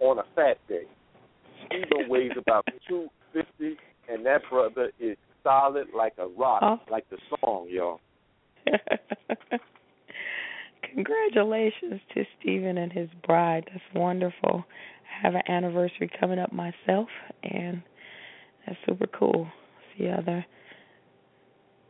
on 0.00 0.18
a 0.18 0.22
fat 0.34 0.56
day. 0.66 0.84
Stephen 1.66 2.08
weighs 2.08 2.32
about 2.38 2.66
250, 2.88 3.76
and 4.08 4.24
that 4.24 4.40
brother 4.50 4.90
is 4.98 5.18
solid 5.42 5.88
like 5.94 6.14
a 6.18 6.26
rock, 6.26 6.62
Oh. 6.62 6.80
like 6.90 7.04
the 7.10 7.18
song, 7.40 7.66
y'all. 7.68 8.00
Congratulations 10.94 12.00
to 12.14 12.24
Stephen 12.40 12.78
and 12.78 12.92
his 12.92 13.08
bride. 13.26 13.68
That's 13.70 13.84
wonderful. 13.94 14.64
I 14.64 15.26
have 15.26 15.34
an 15.34 15.42
anniversary 15.48 16.10
coming 16.20 16.38
up 16.38 16.52
myself, 16.52 17.08
and 17.42 17.82
that's 18.66 18.78
super 18.86 19.06
cool. 19.06 19.48
See 19.96 20.08
other 20.08 20.44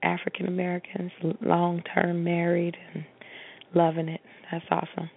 African 0.02 0.46
Americans 0.46 1.12
long 1.40 1.82
term 1.94 2.24
married 2.24 2.76
and 2.94 3.04
loving 3.74 4.08
it. 4.08 4.20
That's 4.50 4.64
awesome. 4.70 5.10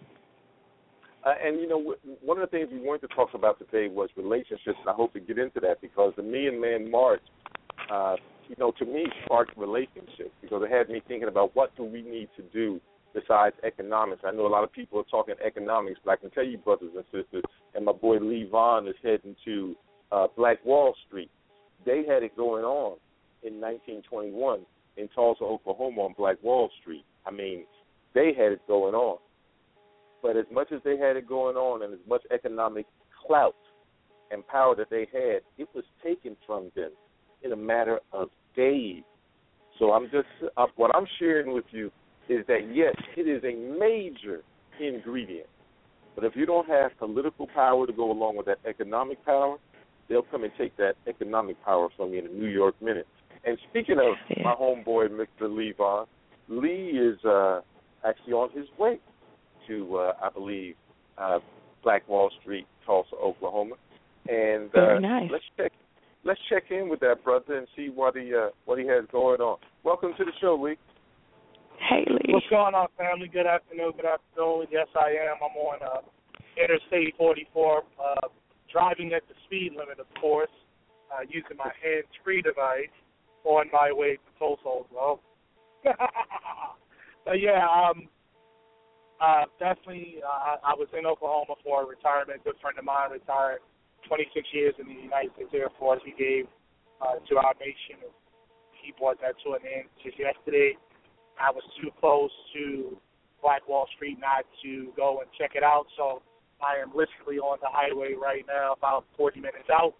Uh, 1.24 1.34
and 1.44 1.60
you 1.60 1.68
know, 1.68 1.96
one 2.22 2.38
of 2.40 2.50
the 2.50 2.58
things 2.58 2.70
we 2.72 2.80
wanted 2.80 3.08
to 3.08 3.16
talk 3.16 3.30
about 3.34 3.60
today 3.60 3.88
was 3.88 4.10
relationships, 4.18 4.78
and 4.80 4.90
I 4.90 4.94
hope 4.94 5.14
to 5.14 5.20
get 5.20 5.38
into 5.38 5.60
that 5.60 5.80
because 5.80 6.14
the 6.18 6.24
Million 6.24 6.60
Man 6.60 6.90
March, 6.90 7.22
uh, 7.92 8.16
you 8.50 8.56
know, 8.58 8.72
to 8.80 8.86
me 8.86 9.06
sparked 9.26 9.56
relationships 9.56 10.32
because 10.42 10.64
it 10.64 10.72
had 10.72 10.90
me 10.90 11.02
thinking 11.08 11.28
about 11.28 11.56
what 11.56 11.76
do 11.78 11.84
we 11.84 12.02
need 12.02 12.30
to 12.38 12.44
do 12.52 12.82
besides 13.14 13.56
economics. 13.64 14.22
I 14.26 14.32
know 14.32 14.48
a 14.48 14.48
lot 14.48 14.64
of 14.64 14.72
people 14.72 15.00
are 15.00 15.12
talking 15.12 15.36
economics, 15.46 16.00
but 16.04 16.12
I 16.12 16.16
can 16.18 16.32
tell 16.32 16.46
you, 16.46 16.58
brothers 16.58 16.92
and 16.96 17.06
sisters, 17.06 17.44
and 17.76 17.86
my 17.86 17.92
boy 17.92 18.18
Lee 18.18 18.48
Vaughan 18.50 18.88
is 18.88 18.96
heading 19.04 19.36
to 19.46 19.76
uh, 20.12 20.28
Black 20.36 20.64
Wall 20.66 20.94
Street. 21.08 21.30
They 21.86 22.04
had 22.08 22.24
it 22.24 22.36
going 22.36 22.64
on 22.64 22.98
in 23.44 23.60
1921 23.60 24.62
in 24.98 25.08
Tulsa, 25.10 25.44
Oklahoma, 25.44 26.02
on 26.02 26.14
Black 26.18 26.38
Wall 26.44 26.70
Street. 26.82 27.06
I 27.26 27.32
mean, 27.32 27.66
they 28.14 28.34
had 28.38 28.52
it 28.52 28.62
going 28.68 28.94
on. 28.94 29.18
But 30.22 30.38
as 30.38 30.46
much 30.52 30.72
as 30.72 30.82
they 30.84 30.98
had 30.98 31.16
it 31.16 31.28
going 31.28 31.56
on 31.56 31.84
and 31.84 31.94
as 31.94 32.00
much 32.08 32.22
economic 32.32 32.86
clout 33.26 33.56
and 34.30 34.46
power 34.48 34.76
that 34.76 34.90
they 34.90 35.08
had, 35.12 35.42
it 35.58 35.68
was 35.74 35.84
taken 36.04 36.38
from 36.46 36.72
them 36.76 36.92
in 37.44 37.54
a 37.54 37.56
matter 37.56 38.00
of 38.14 38.30
days. 38.56 39.04
So 39.80 39.94
I'm 39.94 40.06
just 40.12 40.28
uh, 40.58 40.68
what 40.76 40.96
I'm 40.96 41.08
sharing 41.18 41.54
with 41.54 41.66
you 41.72 41.92
is 42.30 42.46
that 42.48 42.74
yes, 42.74 42.96
it 43.18 43.28
is 43.28 43.44
a 43.44 43.56
major 43.80 44.42
ingredient. 44.80 45.48
But 46.16 46.26
if 46.26 46.36
you 46.36 46.46
don't 46.46 46.68
have 46.68 46.92
political 46.98 47.48
power 47.48 47.88
to 47.88 47.94
go 47.94 48.12
along 48.12 48.38
with 48.38 48.46
that 48.48 48.60
economic 48.68 49.24
power, 49.26 49.58
they'll 50.10 50.24
come 50.24 50.44
and 50.44 50.52
take 50.58 50.76
that 50.78 50.96
economic 51.08 51.64
power 51.64 51.88
from 51.96 52.14
you 52.14 52.20
in 52.20 52.26
a 52.26 52.30
New 52.30 52.50
York 52.50 52.76
minute. 52.82 53.08
And 53.46 53.58
speaking 53.70 53.98
of 53.98 54.16
my 54.44 54.54
homeboy, 54.54 55.10
Mr. 55.10 55.76
Vaughan, 55.78 56.06
Lee 56.50 56.92
is 56.98 57.24
uh, 57.26 57.62
actually 58.06 58.34
on 58.34 58.50
his 58.52 58.68
way 58.78 59.00
to, 59.68 59.96
uh, 59.98 60.14
I 60.22 60.30
believe, 60.30 60.76
uh, 61.18 61.40
Black 61.84 62.08
Wall 62.08 62.30
Street, 62.42 62.68
Tulsa, 62.86 63.16
Oklahoma. 63.16 63.76
And 64.28 64.70
uh, 64.76 64.86
Very 64.86 65.02
nice. 65.02 65.30
let's 65.32 65.44
check 65.58 65.72
let's 66.24 66.40
check 66.50 66.66
in 66.70 66.90
with 66.90 67.00
that 67.00 67.24
brother 67.24 67.58
and 67.58 67.68
see 67.76 67.90
what 67.90 68.16
he 68.16 68.34
uh, 68.36 68.50
what 68.66 68.78
he 68.78 68.86
has 68.88 69.06
going 69.12 69.42
on. 69.42 69.58
Welcome 69.84 70.12
to 70.18 70.26
the 70.26 70.32
show, 70.40 70.56
Lee. 70.62 70.76
Hey 71.90 72.06
Lee. 72.08 72.30
What's 72.34 72.46
going 72.50 72.76
on, 72.76 72.88
family? 72.98 73.28
Good 73.28 73.48
afternoon. 73.48 73.94
Good 73.98 74.06
afternoon. 74.06 74.68
Yes, 74.70 74.86
I 74.94 75.18
am. 75.18 75.42
I'm 75.42 75.58
on 75.58 75.82
uh, 75.82 76.06
Interstate 76.54 77.18
44, 77.18 77.82
uh, 77.98 78.28
driving 78.72 79.14
at 79.14 79.26
the 79.28 79.34
speed 79.46 79.74
limit, 79.74 79.98
of 80.00 80.06
course, 80.22 80.54
uh, 81.10 81.26
using 81.26 81.58
my 81.58 81.74
hands-free 81.82 82.44
device 82.44 82.94
on 83.46 83.66
my 83.74 83.90
way 83.92 84.22
to 84.22 84.30
Tulsa, 84.38 84.62
Oklahoma. 84.62 85.26
but 87.26 87.42
yeah, 87.42 87.66
um, 87.66 88.06
uh, 89.18 89.50
definitely. 89.58 90.22
Uh, 90.22 90.62
I 90.62 90.78
was 90.78 90.88
in 90.94 91.06
Oklahoma 91.10 91.58
for 91.66 91.90
retirement. 91.90 92.42
A 92.42 92.44
good 92.46 92.62
friend 92.62 92.78
of 92.78 92.86
mine 92.86 93.10
retired 93.10 93.66
26 94.08 94.30
years 94.54 94.76
in 94.78 94.86
the 94.86 95.02
United 95.02 95.34
States 95.34 95.50
Air 95.58 95.74
Force. 95.80 96.02
He 96.06 96.14
gave 96.14 96.46
uh, 97.02 97.18
to 97.26 97.34
our 97.42 97.58
nation. 97.58 98.06
He 98.86 98.94
brought 98.94 99.18
that 99.26 99.34
to 99.46 99.58
an 99.58 99.66
end 99.66 99.90
just 100.06 100.20
yesterday. 100.22 100.78
I 101.40 101.52
was 101.52 101.64
too 101.82 101.90
close 102.00 102.32
to 102.54 102.98
Black 103.42 103.68
Wall 103.68 103.88
Street 103.96 104.18
not 104.20 104.46
to 104.64 104.94
go 104.96 105.22
and 105.22 105.30
check 105.38 105.52
it 105.56 105.64
out, 105.64 105.86
so 105.98 106.22
I 106.62 106.82
am 106.82 106.90
literally 106.94 107.42
on 107.42 107.58
the 107.62 107.70
highway 107.72 108.14
right 108.14 108.46
now, 108.48 108.74
about 108.74 109.06
40 109.18 109.42
minutes 109.42 109.70
out, 109.72 109.94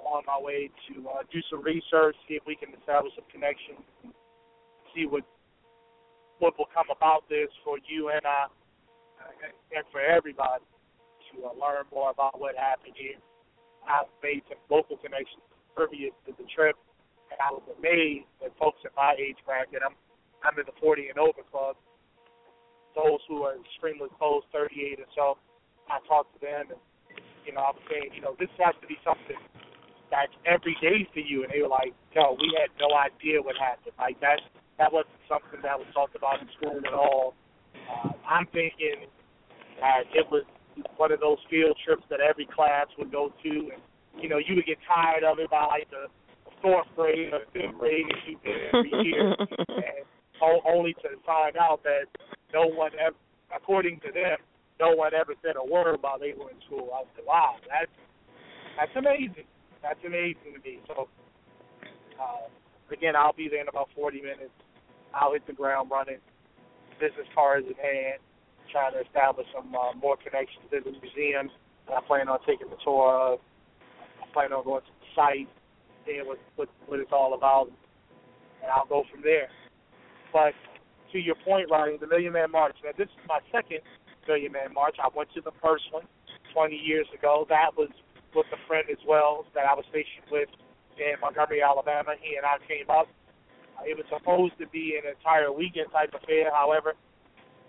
on 0.00 0.22
my 0.26 0.38
way 0.40 0.70
to 0.88 0.94
uh, 1.08 1.22
do 1.32 1.40
some 1.50 1.62
research, 1.62 2.16
see 2.28 2.34
if 2.34 2.44
we 2.46 2.56
can 2.56 2.72
establish 2.78 3.12
some 3.16 3.28
connections, 3.32 3.80
see 4.94 5.06
what 5.06 5.24
what 6.38 6.52
will 6.60 6.68
come 6.68 6.84
about 6.92 7.24
this 7.32 7.48
for 7.64 7.80
you 7.88 8.12
and 8.12 8.20
I, 8.28 8.44
and 9.72 9.84
for 9.88 10.04
everybody 10.04 10.60
to 11.32 11.48
uh, 11.48 11.56
learn 11.56 11.88
more 11.88 12.12
about 12.12 12.36
what 12.36 12.52
happened 12.60 12.92
here. 12.92 13.16
I've 13.88 14.12
made 14.20 14.44
some 14.44 14.60
local 14.68 15.00
connections 15.00 15.40
previous 15.72 16.12
to 16.28 16.36
the 16.36 16.44
trip, 16.52 16.76
and 17.32 17.40
I 17.40 17.56
was 17.56 17.64
amazed 17.72 18.28
that 18.44 18.52
folks 18.60 18.84
in 18.84 18.92
my 18.92 19.16
age 19.16 19.40
bracket, 19.48 19.80
I'm 19.80 19.96
I'm 20.46 20.54
in 20.58 20.66
the 20.66 20.78
40 20.78 21.10
and 21.10 21.18
over 21.18 21.42
club. 21.50 21.74
Those 22.94 23.20
who 23.28 23.42
are 23.42 23.58
extremely 23.58 24.08
close, 24.16 24.46
38 24.54 25.02
or 25.02 25.10
so, 25.12 25.26
I 25.90 25.98
talked 26.06 26.32
to 26.38 26.40
them, 26.40 26.70
and 26.70 26.80
you 27.44 27.52
know, 27.52 27.66
I 27.66 27.70
was 27.74 27.84
saying, 27.90 28.14
you 28.14 28.22
know, 28.22 28.34
this 28.38 28.50
has 28.62 28.74
to 28.80 28.86
be 28.86 28.96
something 29.02 29.38
that's 30.10 30.32
every 30.46 30.78
day 30.80 31.06
for 31.12 31.20
you, 31.20 31.42
and 31.42 31.50
they 31.50 31.62
were 31.62 31.70
like, 31.70 31.94
no, 32.14 32.38
we 32.38 32.50
had 32.58 32.70
no 32.78 32.94
idea 32.94 33.42
what 33.42 33.58
happened. 33.58 33.94
Like 33.98 34.18
that, 34.22 34.38
that 34.78 34.90
wasn't 34.90 35.18
something 35.26 35.60
that 35.62 35.78
was 35.78 35.86
talked 35.94 36.14
about 36.14 36.40
in 36.40 36.48
school 36.58 36.78
at 36.78 36.94
all. 36.94 37.34
Uh, 37.74 38.14
I'm 38.26 38.46
thinking 38.50 39.06
that 39.82 40.06
it 40.14 40.26
was 40.30 40.42
one 40.96 41.12
of 41.12 41.20
those 41.20 41.38
field 41.50 41.76
trips 41.84 42.02
that 42.10 42.20
every 42.20 42.46
class 42.46 42.86
would 42.98 43.10
go 43.10 43.30
to, 43.42 43.52
and 43.74 43.82
you 44.18 44.28
know, 44.28 44.38
you 44.38 44.56
would 44.56 44.66
get 44.66 44.78
tired 44.86 45.24
of 45.24 45.38
it 45.38 45.50
by 45.50 45.66
like 45.66 45.90
the 45.90 46.06
fourth 46.62 46.88
grade 46.96 47.32
or 47.32 47.44
fifth 47.52 47.78
grade, 47.78 48.06
and 48.08 48.22
you 48.26 48.36
did 48.42 48.58
every 48.72 48.92
year, 49.04 49.36
and 49.68 50.06
only 50.42 50.94
to 51.02 51.08
find 51.24 51.56
out 51.56 51.82
that 51.84 52.06
no 52.52 52.66
one 52.66 52.92
ever, 52.98 53.16
according 53.54 54.00
to 54.00 54.12
them, 54.12 54.38
no 54.78 54.94
one 54.94 55.14
ever 55.14 55.34
said 55.42 55.56
a 55.56 55.64
word 55.64 55.98
while 56.00 56.18
they 56.18 56.34
were 56.36 56.50
in 56.50 56.60
school. 56.66 56.90
I 56.92 57.04
said, 57.16 57.24
wow, 57.26 57.56
that's 57.68 57.92
that's 58.76 58.92
amazing. 58.96 59.48
That's 59.82 60.00
amazing 60.04 60.52
to 60.52 60.60
me. 60.60 60.80
So, 60.86 61.08
uh, 62.20 62.48
again, 62.92 63.16
I'll 63.16 63.32
be 63.32 63.48
there 63.48 63.62
in 63.62 63.68
about 63.68 63.88
40 63.96 64.20
minutes. 64.20 64.52
I'll 65.14 65.32
hit 65.32 65.46
the 65.46 65.56
ground 65.56 65.90
running, 65.90 66.20
business 67.00 67.24
cards 67.34 67.64
in 67.64 67.76
hand, 67.80 68.20
trying 68.70 68.92
to 68.92 69.00
establish 69.00 69.46
some 69.56 69.72
uh, 69.72 69.96
more 69.96 70.16
connections 70.20 70.68
in 70.72 70.84
the 70.84 70.92
museum 71.00 71.48
I 71.88 72.00
plan 72.06 72.28
on 72.28 72.38
taking 72.46 72.68
the 72.68 72.76
tour 72.82 73.14
of. 73.14 73.38
I 74.22 74.32
plan 74.32 74.52
on 74.52 74.64
going 74.64 74.82
to 74.82 74.90
the 74.90 75.08
site, 75.14 75.48
seeing 76.04 76.26
what, 76.26 76.38
what, 76.56 76.68
what 76.86 77.00
it's 77.00 77.12
all 77.12 77.34
about, 77.34 77.70
and 78.62 78.70
I'll 78.70 78.86
go 78.86 79.04
from 79.10 79.22
there. 79.22 79.48
But 80.36 80.52
to 81.12 81.18
your 81.18 81.34
point, 81.48 81.72
Ronnie, 81.72 81.96
the 81.96 82.06
Million 82.06 82.36
Man 82.36 82.52
March. 82.52 82.76
Now, 82.84 82.92
this 82.92 83.08
is 83.08 83.24
my 83.24 83.40
second 83.48 83.80
Million 84.28 84.52
Man 84.52 84.68
March. 84.76 85.00
I 85.00 85.08
went 85.16 85.32
to 85.32 85.40
the 85.40 85.56
first 85.64 85.88
one 85.96 86.04
20 86.52 86.76
years 86.76 87.08
ago. 87.16 87.48
That 87.48 87.72
was 87.72 87.88
with 88.36 88.44
a 88.52 88.60
friend 88.68 88.84
as 88.92 89.00
well 89.08 89.48
that 89.56 89.64
I 89.64 89.72
was 89.72 89.88
stationed 89.88 90.28
with 90.28 90.52
in 91.00 91.16
Montgomery, 91.24 91.64
Alabama. 91.64 92.20
He 92.20 92.36
and 92.36 92.44
I 92.44 92.60
came 92.68 92.84
up. 92.92 93.08
It 93.88 93.96
was 93.96 94.04
supposed 94.12 94.60
to 94.60 94.68
be 94.68 95.00
an 95.00 95.08
entire 95.08 95.48
weekend 95.48 95.88
type 95.88 96.12
affair. 96.12 96.52
However, 96.52 96.92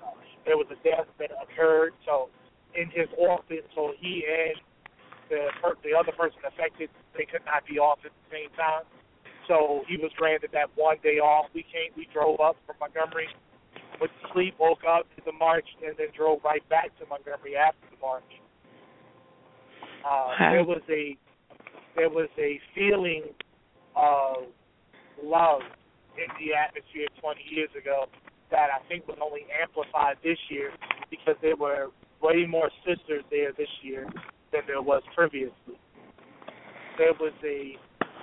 uh, 0.04 0.20
there 0.44 0.60
was 0.60 0.68
a 0.68 0.80
death 0.84 1.08
that 1.24 1.32
occurred. 1.40 1.96
So 2.04 2.28
in 2.76 2.92
his 2.92 3.08
office, 3.16 3.64
so 3.80 3.96
he 3.96 4.28
and 4.28 4.60
the 5.32 5.48
the 5.88 5.96
other 5.96 6.12
person 6.12 6.44
affected, 6.44 6.92
they 7.16 7.24
could 7.24 7.48
not 7.48 7.64
be 7.64 7.80
off 7.80 8.04
at 8.04 8.12
the 8.12 8.28
same 8.28 8.52
time. 8.60 8.84
So 9.48 9.84
he 9.88 9.98
was 9.98 10.12
granted 10.18 10.50
that 10.54 10.70
one 10.76 10.98
day 11.04 11.20
off. 11.20 11.48
We 11.54 11.64
came, 11.64 11.92
we 11.96 12.08
drove 12.14 12.40
up 12.40 12.58
from 12.66 12.76
Montgomery, 12.80 13.28
went 14.00 14.12
to 14.22 14.28
sleep, 14.34 14.56
woke 14.60 14.84
up, 14.88 15.08
did 15.16 15.26
the 15.26 15.32
march, 15.32 15.66
and 15.86 15.96
then 15.98 16.08
drove 16.16 16.40
right 16.44 16.68
back 16.70 16.98
to 17.00 17.06
Montgomery 17.08 17.56
after 17.56 17.88
the 17.90 17.98
march. 18.02 18.32
Uh. 20.04 20.52
There 20.52 20.64
was 20.64 20.82
a 20.90 21.18
there 21.96 22.10
was 22.10 22.30
a 22.38 22.60
feeling 22.76 23.24
of 23.96 24.46
love 25.24 25.62
in 26.18 26.30
the 26.38 26.54
atmosphere 26.54 27.08
20 27.20 27.42
years 27.50 27.70
ago 27.74 28.06
that 28.52 28.70
I 28.70 28.88
think 28.88 29.08
was 29.08 29.18
only 29.22 29.46
amplified 29.50 30.18
this 30.24 30.38
year 30.50 30.72
because 31.10 31.36
there 31.42 31.56
were 31.56 31.88
way 32.22 32.46
more 32.48 32.70
sisters 32.86 33.24
there 33.30 33.52
this 33.58 33.70
year 33.82 34.08
than 34.52 34.62
there 34.68 34.82
was 34.82 35.02
previously. 35.16 35.78
There 36.98 37.14
was 37.20 37.34
a 37.44 37.78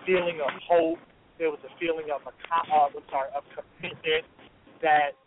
feeling 0.07 0.41
of 0.41 0.51
hope. 0.69 0.99
There 1.39 1.51
was 1.51 1.59
a 1.67 1.73
feeling 1.79 2.11
of 2.15 2.23
a, 2.23 2.31
uh, 2.31 2.87
I'm 2.87 3.05
sorry, 3.11 3.31
of 3.35 3.43
commitment 3.55 4.25
that 4.83 5.19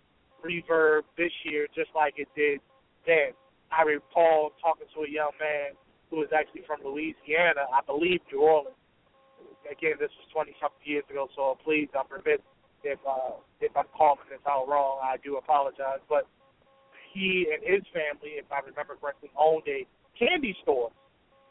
reverb 0.43 1.03
this 1.17 1.31
year 1.43 1.67
just 1.75 1.89
like 1.95 2.15
it 2.17 2.29
did 2.35 2.59
then. 3.05 3.35
I 3.67 3.83
recall 3.83 4.55
talking 4.63 4.87
to 4.95 5.03
a 5.03 5.09
young 5.09 5.35
man 5.39 5.75
who 6.09 6.23
was 6.23 6.31
actually 6.31 6.63
from 6.63 6.79
Louisiana, 6.85 7.67
I 7.67 7.83
believe 7.83 8.23
New 8.31 8.39
Orleans. 8.39 8.79
Again, 9.67 9.99
this 9.99 10.11
was 10.15 10.27
20 10.31 10.55
something 10.63 10.79
years 10.87 11.03
ago, 11.11 11.27
so 11.35 11.59
please 11.63 11.91
don't 11.91 12.07
permit 12.07 12.39
if 12.83 12.99
uh, 13.03 13.35
if 13.59 13.75
I'm 13.75 13.91
calling 13.91 14.23
this 14.31 14.39
out 14.47 14.67
wrong. 14.71 15.03
I 15.03 15.19
do 15.19 15.35
apologize, 15.35 15.99
but 16.07 16.23
he 17.11 17.51
and 17.51 17.59
his 17.59 17.83
family, 17.91 18.39
if 18.39 18.47
I 18.47 18.63
remember 18.63 18.95
correctly, 18.95 19.27
owned 19.35 19.67
a 19.67 19.83
candy 20.15 20.55
store, 20.63 20.91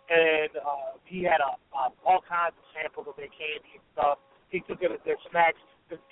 and 0.09 0.51
uh, 0.57 0.97
he 1.05 1.23
had 1.23 1.45
a, 1.45 1.61
uh, 1.77 1.92
all 2.07 2.25
kinds 2.25 2.57
of 2.57 2.64
samples 2.73 3.07
of 3.11 3.16
their 3.21 3.29
candy 3.29 3.77
and 3.77 3.87
stuff. 3.92 4.19
He 4.51 4.61
took 4.61 4.83
it 4.83 4.91
their 5.05 5.17
snacks. 5.31 5.59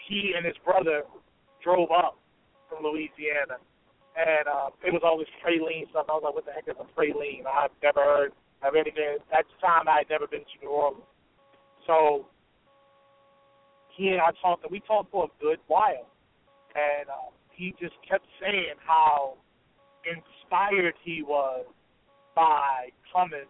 He 0.09 0.35
and 0.37 0.45
his 0.45 0.57
brother 0.65 1.03
drove 1.63 1.91
up 1.91 2.19
from 2.69 2.85
Louisiana, 2.85 3.59
and 4.15 4.47
uh, 4.47 4.71
it 4.85 4.93
was 4.93 5.03
this 5.19 5.31
praline 5.43 5.89
stuff. 5.91 6.07
I 6.09 6.13
was 6.15 6.23
like, 6.25 6.35
"What 6.35 6.47
the 6.47 6.53
heck 6.53 6.69
is 6.69 6.79
a 6.79 6.87
praline?" 6.99 7.47
I've 7.47 7.75
never 7.83 8.01
heard 8.01 8.33
of 8.63 8.75
anything. 8.75 9.19
At 9.33 9.47
the 9.47 9.57
time, 9.67 9.89
I 9.89 10.05
had 10.05 10.11
never 10.11 10.27
been 10.27 10.41
to 10.47 10.57
New 10.63 10.71
Orleans, 10.71 11.05
so 11.87 12.27
he 13.97 14.09
and 14.09 14.21
I 14.21 14.31
talked. 14.43 14.63
And 14.63 14.71
we 14.71 14.81
talked 14.81 15.11
for 15.11 15.27
a 15.27 15.33
good 15.43 15.59
while, 15.67 16.07
and 16.75 17.09
uh, 17.09 17.31
he 17.51 17.75
just 17.81 17.95
kept 18.09 18.27
saying 18.41 18.79
how 18.85 19.35
inspired 20.07 20.95
he 21.03 21.23
was 21.23 21.67
by 22.35 22.91
coming 23.13 23.49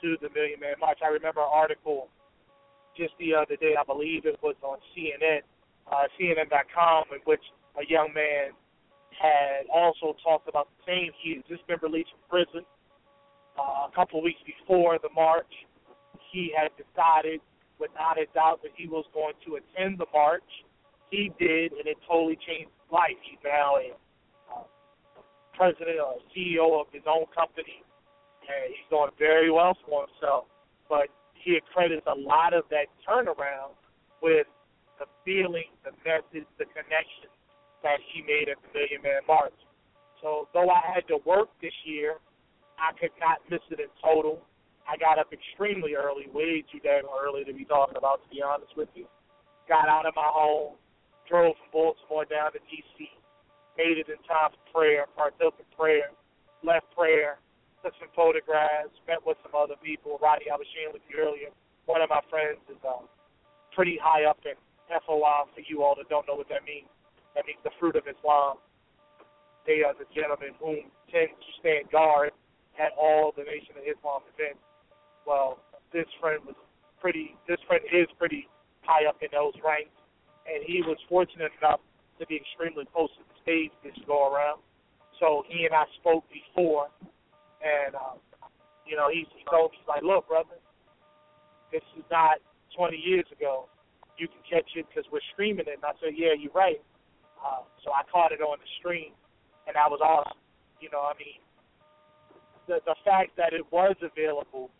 to 0.00 0.16
the 0.20 0.28
Million 0.34 0.60
Man 0.60 0.74
March. 0.80 0.98
I 1.04 1.08
remember 1.08 1.40
an 1.40 1.52
article 1.52 2.08
just 2.96 3.14
the 3.18 3.34
other 3.34 3.56
day. 3.56 3.74
I 3.78 3.84
believe 3.84 4.26
it 4.26 4.38
was 4.42 4.56
on 4.62 4.78
CNN, 4.92 5.40
uh, 5.90 6.06
CNN.com, 6.18 7.04
in 7.12 7.20
which 7.24 7.42
a 7.78 7.84
young 7.88 8.12
man 8.14 8.52
had 9.10 9.68
also 9.72 10.16
talked 10.22 10.48
about 10.48 10.68
the 10.78 10.92
same. 10.92 11.10
He 11.20 11.36
had 11.36 11.46
just 11.48 11.66
been 11.66 11.78
released 11.82 12.10
from 12.10 12.44
prison 12.44 12.64
uh, 13.58 13.88
a 13.88 13.92
couple 13.94 14.18
of 14.18 14.24
weeks 14.24 14.40
before 14.44 14.98
the 15.02 15.10
march. 15.14 15.50
He 16.32 16.52
had 16.56 16.72
decided, 16.80 17.40
without 17.78 18.16
a 18.16 18.26
doubt, 18.32 18.60
that 18.62 18.72
he 18.76 18.88
was 18.88 19.04
going 19.12 19.34
to 19.46 19.60
attend 19.60 19.98
the 19.98 20.08
march. 20.12 20.46
He 21.10 21.30
did, 21.38 21.72
and 21.72 21.84
it 21.86 21.98
totally 22.08 22.38
changed 22.40 22.72
his 22.72 22.90
life. 22.90 23.20
He's 23.20 23.40
now 23.44 23.76
a 23.76 23.92
uh, 24.48 24.64
president 25.52 26.00
or 26.00 26.16
CEO 26.32 26.80
of 26.80 26.86
his 26.92 27.04
own 27.04 27.28
company, 27.36 27.84
and 28.48 28.72
he's 28.72 28.88
doing 28.88 29.12
very 29.18 29.50
well 29.50 29.76
for 29.84 30.08
himself. 30.08 30.44
But 30.88 31.12
he 31.42 31.58
accredits 31.58 32.06
a 32.06 32.14
lot 32.14 32.54
of 32.54 32.64
that 32.70 32.86
turnaround 33.02 33.74
with 34.22 34.46
the 34.98 35.06
feeling, 35.26 35.70
the 35.84 35.90
message, 36.06 36.46
the 36.58 36.66
connection 36.70 37.30
that 37.82 37.98
he 38.14 38.22
made 38.22 38.48
at 38.48 38.58
the 38.62 38.70
Million 38.78 39.02
Man 39.02 39.26
March. 39.26 39.58
So 40.22 40.46
though 40.54 40.70
I 40.70 40.78
had 40.94 41.06
to 41.10 41.18
work 41.26 41.50
this 41.60 41.74
year, 41.84 42.22
I 42.78 42.94
could 42.94 43.10
not 43.18 43.42
miss 43.50 43.62
it 43.70 43.82
in 43.82 43.90
total. 43.98 44.46
I 44.86 44.96
got 44.96 45.18
up 45.18 45.34
extremely 45.34 45.94
early, 45.94 46.30
way 46.30 46.62
too 46.70 46.78
damn 46.78 47.10
early 47.10 47.42
to 47.44 47.52
be 47.52 47.66
talking 47.66 47.98
about, 47.98 48.22
to 48.22 48.28
be 48.30 48.42
honest 48.42 48.74
with 48.76 48.88
you. 48.94 49.06
Got 49.68 49.90
out 49.90 50.06
of 50.06 50.14
my 50.14 50.30
home, 50.30 50.78
drove 51.26 51.54
from 51.58 51.70
Baltimore 51.74 52.26
down 52.26 52.54
to 52.54 52.62
D.C., 52.70 53.10
made 53.78 53.98
it 53.98 54.06
in 54.06 54.18
time 54.26 54.54
for 54.54 54.62
prayer, 54.70 55.06
partook 55.16 55.58
in 55.58 55.66
prayer, 55.74 56.14
left 56.62 56.86
prayer, 56.94 57.41
took 57.82 57.94
some 57.98 58.10
photographs, 58.14 58.94
met 59.06 59.20
with 59.22 59.36
some 59.42 59.52
other 59.58 59.76
people. 59.82 60.18
Roddy, 60.22 60.48
I 60.48 60.56
was 60.56 60.66
sharing 60.72 60.94
with 60.94 61.02
you 61.10 61.18
earlier. 61.18 61.50
One 61.86 62.00
of 62.00 62.10
my 62.10 62.22
friends 62.30 62.62
is 62.70 62.78
um, 62.86 63.10
pretty 63.74 63.98
high 63.98 64.24
up 64.24 64.38
in 64.46 64.54
FOI 64.88 65.50
for 65.50 65.62
you 65.66 65.82
all 65.82 65.98
that 65.98 66.08
don't 66.08 66.26
know 66.26 66.38
what 66.38 66.48
that 66.48 66.62
means. 66.62 66.88
That 67.34 67.46
means 67.46 67.58
the 67.64 67.74
fruit 67.80 67.96
of 67.96 68.06
Islam. 68.06 68.62
They 69.66 69.82
are 69.82 69.94
the 69.94 70.06
gentlemen 70.14 70.54
whom 70.58 70.90
tend 71.10 71.34
to 71.34 71.50
stand 71.58 71.90
guard 71.90 72.30
at 72.78 72.92
all 72.98 73.32
the 73.34 73.44
Nation 73.44 73.78
of 73.78 73.84
Islam 73.84 74.22
events. 74.34 74.62
Well, 75.26 75.62
this 75.92 76.08
friend 76.20 76.42
was 76.44 76.58
pretty. 77.00 77.36
This 77.46 77.60
friend 77.66 77.82
is 77.90 78.06
pretty 78.18 78.48
high 78.82 79.06
up 79.06 79.22
in 79.22 79.28
those 79.32 79.54
ranks, 79.62 79.94
and 80.46 80.62
he 80.66 80.82
was 80.82 80.98
fortunate 81.08 81.52
enough 81.62 81.80
to 82.18 82.26
be 82.26 82.36
extremely 82.36 82.86
close 82.90 83.10
to 83.18 83.22
the 83.26 83.36
stage 83.42 83.72
this 83.82 83.96
go 84.06 84.30
around. 84.30 84.60
So 85.20 85.44
he 85.46 85.64
and 85.64 85.74
I 85.74 85.84
spoke 86.00 86.24
before, 86.30 86.90
and 87.62 87.94
um, 87.94 88.18
you 88.86 88.96
know, 88.96 89.08
he, 89.08 89.24
he 89.30 89.42
told 89.48 89.72
me 89.72 89.78
like, 89.86 90.02
"Look, 90.02 90.28
brother, 90.28 90.58
this 91.70 91.82
is 91.96 92.04
not 92.10 92.42
20 92.76 92.96
years 92.98 93.26
ago. 93.30 93.70
You 94.18 94.28
can 94.28 94.42
catch 94.44 94.68
it 94.76 94.86
because 94.90 95.08
we're 95.10 95.24
streaming 95.32 95.66
it." 95.70 95.78
And 95.78 95.86
I 95.86 95.94
said, 96.02 96.18
"Yeah, 96.18 96.34
you're 96.36 96.52
right." 96.52 96.82
Uh, 97.38 97.66
so 97.82 97.90
I 97.90 98.02
caught 98.10 98.30
it 98.30 98.42
on 98.42 98.58
the 98.58 98.70
stream, 98.78 99.14
and 99.66 99.74
that 99.74 99.88
was 99.90 100.02
awesome. 100.02 100.38
You 100.80 100.90
know, 100.90 101.02
I 101.02 101.14
mean, 101.18 101.38
the 102.66 102.82
the 102.84 102.96
fact 103.04 103.34
that 103.38 103.52
it 103.52 103.64
was 103.70 103.96
available 104.02 104.70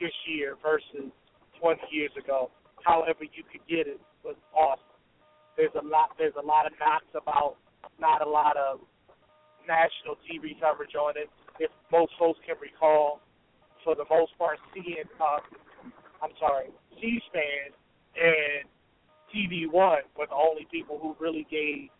this 0.00 0.12
year 0.26 0.56
versus 0.60 1.12
20 1.60 1.80
years 1.90 2.10
ago, 2.18 2.50
however 2.82 3.24
you 3.24 3.44
could 3.46 3.62
get 3.68 3.86
it, 3.86 4.00
was 4.24 4.36
awesome. 4.56 4.84
There's 5.56 5.74
a 5.78 5.84
lot. 5.84 6.16
There's 6.18 6.34
a 6.40 6.44
lot 6.44 6.66
of 6.66 6.72
knocks 6.80 7.12
about 7.14 7.56
not 8.00 8.26
a 8.26 8.28
lot 8.28 8.56
of 8.56 8.80
national 9.68 10.16
TV 10.26 10.58
coverage 10.60 10.94
on 10.94 11.16
it. 11.16 11.30
If 11.58 11.70
most 11.92 12.12
folks 12.18 12.38
can 12.46 12.56
recall, 12.60 13.20
for 13.84 13.94
the 13.94 14.04
most 14.10 14.36
part, 14.38 14.58
seeing, 14.72 15.04
uh, 15.20 15.38
I'm 16.22 16.34
sorry, 16.40 16.70
C-SPAN 17.00 17.74
and 18.16 18.64
TV 19.34 19.70
One 19.70 20.02
were 20.16 20.26
the 20.26 20.34
only 20.34 20.66
people 20.70 20.98
who 21.00 21.16
really 21.20 21.46
gave 21.50 21.90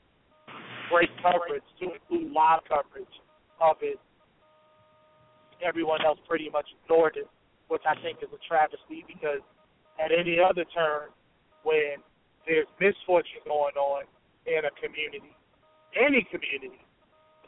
great 0.90 1.10
coverage 1.22 1.64
to 1.80 1.92
include 1.92 2.32
live 2.32 2.60
coverage 2.68 3.14
of 3.60 3.76
it. 3.82 3.98
Everyone 5.62 6.00
else 6.04 6.18
pretty 6.28 6.50
much 6.50 6.66
ignored 6.82 7.16
it, 7.16 7.28
which 7.68 7.82
I 7.86 7.94
think 8.02 8.18
is 8.22 8.28
a 8.32 8.40
travesty 8.46 9.04
because 9.06 9.40
at 10.02 10.10
any 10.10 10.38
other 10.38 10.64
turn, 10.74 11.10
when 11.62 12.02
there's 12.46 12.68
misfortune 12.80 13.42
going 13.44 13.74
on 13.74 14.04
in 14.46 14.64
a 14.64 14.72
community, 14.76 15.34
any 15.96 16.26
community, 16.30 16.80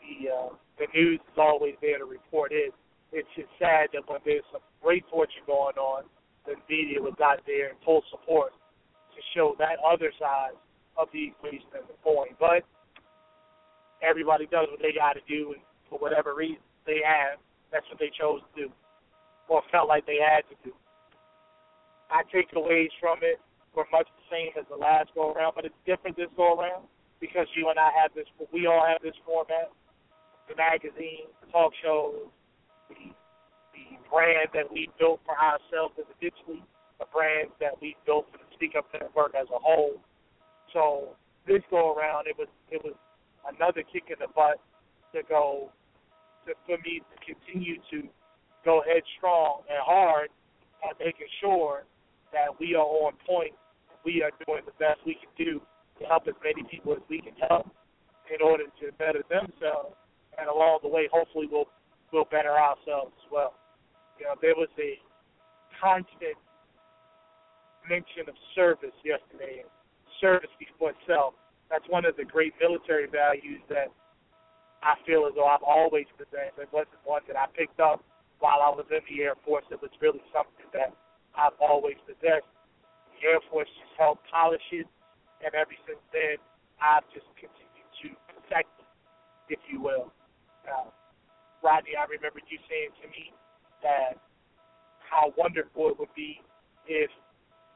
the 0.01 0.31
uh, 0.31 0.49
the 0.79 0.87
news 0.95 1.21
is 1.21 1.39
always 1.39 1.75
there 1.81 1.99
to 1.99 2.05
report 2.05 2.53
it. 2.53 2.73
It's 3.13 3.29
just 3.37 3.49
sad 3.59 3.89
that 3.93 4.05
when 4.09 4.21
there's 4.25 4.45
some 4.53 4.61
great 4.83 5.05
fortune 5.11 5.43
going 5.47 5.77
on, 5.77 6.05
the 6.45 6.55
media 6.69 7.01
was 7.01 7.15
not 7.19 7.41
there 7.47 7.71
in 7.71 7.77
full 7.85 8.03
support 8.11 8.53
to 9.15 9.21
show 9.35 9.55
that 9.59 9.79
other 9.81 10.13
side 10.19 10.55
of 10.99 11.09
the 11.13 11.33
equation 11.33 11.69
and 11.75 11.89
the 11.89 11.97
coin. 12.05 12.37
But 12.39 12.63
everybody 14.03 14.47
does 14.47 14.69
what 14.71 14.81
they 14.81 14.93
got 14.93 15.15
to 15.15 15.25
do, 15.29 15.53
and 15.57 15.63
for 15.89 15.99
whatever 15.99 16.35
reason 16.35 16.63
they 16.85 17.01
have, 17.05 17.39
that's 17.73 17.87
what 17.89 17.99
they 17.99 18.13
chose 18.13 18.41
to 18.41 18.53
do, 18.55 18.69
or 19.49 19.63
felt 19.73 19.89
like 19.89 20.07
they 20.07 20.21
had 20.21 20.45
to 20.53 20.57
do. 20.65 20.73
I 22.11 22.23
take 22.31 22.53
aways 22.55 22.91
from 23.01 23.19
it 23.23 23.41
were 23.75 23.87
much 23.93 24.09
the 24.09 24.27
same 24.33 24.51
as 24.59 24.65
the 24.71 24.77
last 24.77 25.11
go 25.15 25.33
around, 25.33 25.53
but 25.55 25.65
it's 25.65 25.77
different 25.85 26.17
this 26.17 26.33
go 26.37 26.57
around 26.57 26.89
because 27.21 27.47
you 27.55 27.69
and 27.69 27.79
I 27.79 27.91
have 27.93 28.15
this. 28.15 28.27
We 28.53 28.67
all 28.67 28.85
have 28.87 29.03
this 29.03 29.17
format: 29.25 29.69
the 30.49 30.57
magazine, 30.57 31.29
the 31.41 31.51
talk 31.53 31.73
shows, 31.83 32.31
the 32.89 33.13
the 33.75 33.99
brand 34.09 34.49
that 34.55 34.71
we 34.71 34.89
built 34.99 35.21
for 35.27 35.37
ourselves 35.37 35.93
individually, 35.99 36.65
the 36.99 37.07
brand 37.13 37.51
that 37.61 37.77
we 37.81 37.97
built 38.07 38.25
for 38.33 38.39
the 38.39 38.49
Speak 38.55 38.73
Up 38.77 38.87
Network 38.93 39.35
as 39.35 39.47
a 39.53 39.59
whole. 39.61 40.01
So 40.73 41.17
this 41.47 41.63
go 41.71 41.95
around, 41.95 42.27
it 42.27 42.37
was 42.39 42.49
it 42.71 42.81
was 42.83 42.95
another 43.45 43.83
kick 43.83 44.09
in 44.09 44.17
the 44.19 44.33
butt 44.35 44.59
to 45.15 45.23
go 45.29 45.71
to, 46.47 46.55
for 46.67 46.79
me 46.83 47.03
to 47.03 47.17
continue 47.23 47.77
to 47.91 48.09
go 48.65 48.83
headstrong 48.83 49.63
and 49.69 49.79
hard 49.85 50.29
at 50.89 50.99
making 50.99 51.31
sure 51.41 51.85
that 52.33 52.51
we 52.59 52.75
are 52.75 52.87
on 53.07 53.13
point. 53.27 53.55
We 54.05 54.23
are 54.23 54.31
doing 54.47 54.63
the 54.67 54.77
best 54.79 55.01
we 55.07 55.19
can 55.19 55.31
do 55.37 55.61
to 55.99 56.03
help 56.07 56.29
as 56.29 56.35
many 56.43 56.63
people 56.71 56.93
as 56.93 57.03
we 57.09 57.21
can 57.21 57.35
help 57.49 57.67
in 58.31 58.43
order 58.43 58.65
to 58.65 58.93
better 58.99 59.23
themselves, 59.31 59.95
and 60.39 60.49
along 60.49 60.81
the 60.83 60.89
way, 60.89 61.09
hopefully, 61.13 61.49
we'll 61.51 61.69
we'll 62.13 62.29
better 62.31 62.53
ourselves 62.53 63.13
as 63.25 63.27
well. 63.31 63.55
You 64.19 64.27
know, 64.27 64.35
there 64.41 64.55
was 64.57 64.71
a 64.79 64.99
constant 65.81 66.39
mention 67.89 68.29
of 68.29 68.35
service 68.55 68.95
yesterday 69.05 69.63
and 69.63 69.71
service 70.21 70.51
before 70.59 70.93
self. 71.07 71.35
That's 71.71 71.85
one 71.89 72.05
of 72.05 72.17
the 72.17 72.25
great 72.25 72.55
military 72.61 73.07
values 73.07 73.61
that 73.69 73.91
I 74.83 74.95
feel 75.07 75.27
as 75.27 75.35
though 75.35 75.47
I've 75.47 75.67
always 75.67 76.07
possessed. 76.17 76.59
It 76.59 76.71
wasn't 76.71 77.03
one 77.05 77.23
that 77.27 77.37
I 77.37 77.47
picked 77.55 77.81
up 77.81 78.03
while 78.39 78.63
I 78.63 78.71
was 78.71 78.87
in 78.91 79.03
the 79.09 79.23
Air 79.23 79.35
Force. 79.45 79.65
It 79.71 79.81
was 79.83 79.91
really 80.01 80.23
something 80.31 80.69
that 80.73 80.95
I've 81.35 81.57
always 81.61 81.97
possessed. 82.07 82.47
The 83.17 83.19
Air 83.27 83.41
Force 83.51 83.69
just 83.69 83.95
helped 83.99 84.23
polish 84.31 84.63
it, 84.73 84.87
and 85.43 85.53
ever 85.55 85.75
since 85.89 86.03
then, 86.13 86.39
I've 86.79 87.07
just 87.11 87.27
continued 87.35 87.91
to 88.05 88.09
perfect 88.31 88.71
it, 88.79 89.59
if 89.59 89.61
you 89.73 89.81
will. 89.81 90.13
Uh, 90.67 90.91
Rodney, 91.63 91.95
I 91.97 92.05
remember 92.07 92.43
you 92.47 92.59
saying 92.69 92.93
to 93.03 93.07
me 93.09 93.33
that 93.83 94.19
how 94.99 95.33
wonderful 95.39 95.91
it 95.91 95.97
would 95.99 96.13
be 96.15 96.43
if 96.87 97.11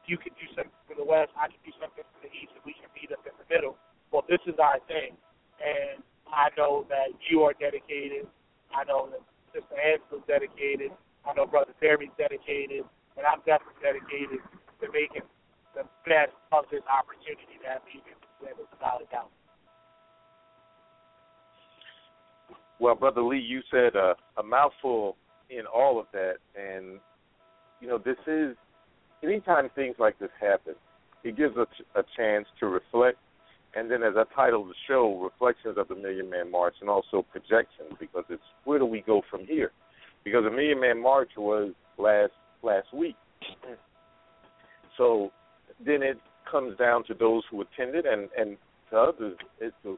you 0.06 0.18
could 0.18 0.34
do 0.38 0.46
something 0.54 0.82
for 0.86 0.98
the 0.98 1.06
West, 1.06 1.30
I 1.38 1.46
could 1.46 1.62
do 1.62 1.74
something 1.78 2.02
for 2.02 2.20
the 2.22 2.30
East, 2.34 2.50
and 2.54 2.62
we 2.66 2.74
can 2.74 2.90
meet 2.94 3.10
up 3.14 3.22
in 3.26 3.34
the 3.38 3.46
middle. 3.46 3.78
Well, 4.10 4.26
this 4.26 4.42
is 4.46 4.58
our 4.58 4.82
thing, 4.90 5.14
and 5.62 6.02
I 6.26 6.50
know 6.58 6.86
that 6.90 7.14
you 7.30 7.46
are 7.46 7.54
dedicated. 7.54 8.26
I 8.74 8.82
know 8.86 9.10
that 9.10 9.22
Sister 9.54 9.78
Angela's 9.78 10.26
dedicated. 10.26 10.90
I 11.26 11.34
know 11.34 11.46
Brother 11.46 11.74
Terry's 11.78 12.10
dedicated, 12.18 12.82
and 13.14 13.22
I'm 13.26 13.42
definitely 13.46 13.78
dedicated 13.82 14.42
to 14.82 14.86
making 14.90 15.26
the 15.74 15.86
best 16.02 16.34
of 16.50 16.66
this 16.70 16.82
opportunity 16.90 17.58
that 17.62 17.82
we've 17.86 18.02
been 18.02 18.18
presented 18.18 18.66
without 18.66 19.02
a 19.02 19.06
doubt. 19.14 19.30
Well, 22.80 22.94
Brother 22.94 23.22
Lee, 23.22 23.38
you 23.38 23.60
said 23.70 23.94
uh, 23.94 24.14
a 24.38 24.42
mouthful 24.42 25.16
in 25.50 25.66
all 25.66 26.00
of 26.00 26.06
that, 26.12 26.36
and 26.56 26.98
you 27.80 27.88
know 27.88 27.98
this 27.98 28.16
is 28.26 28.56
anytime 29.22 29.68
things 29.74 29.96
like 29.98 30.18
this 30.18 30.30
happen, 30.40 30.74
it 31.22 31.36
gives 31.36 31.58
us 31.58 31.68
a 31.94 32.02
chance 32.16 32.46
to 32.58 32.66
reflect, 32.66 33.18
and 33.76 33.90
then 33.90 34.02
as 34.02 34.14
I 34.16 34.24
titled 34.34 34.70
the 34.70 34.74
show, 34.88 35.20
reflections 35.22 35.76
of 35.76 35.88
the 35.88 35.94
Million 35.94 36.30
Man 36.30 36.50
March, 36.50 36.74
and 36.80 36.88
also 36.88 37.22
projections, 37.30 37.92
because 38.00 38.24
it's 38.30 38.42
where 38.64 38.78
do 38.78 38.86
we 38.86 39.02
go 39.02 39.20
from 39.30 39.44
here? 39.44 39.72
Because 40.24 40.44
the 40.44 40.50
Million 40.50 40.80
Man 40.80 41.02
March 41.02 41.32
was 41.36 41.72
last 41.98 42.32
last 42.62 42.94
week, 42.94 43.16
so 44.96 45.30
then 45.84 46.02
it 46.02 46.18
comes 46.50 46.78
down 46.78 47.04
to 47.08 47.14
those 47.14 47.42
who 47.50 47.60
attended, 47.60 48.06
and 48.06 48.30
and 48.38 48.56
to 48.88 48.96
others, 48.96 49.36
it's 49.60 49.76
a, 49.84 49.96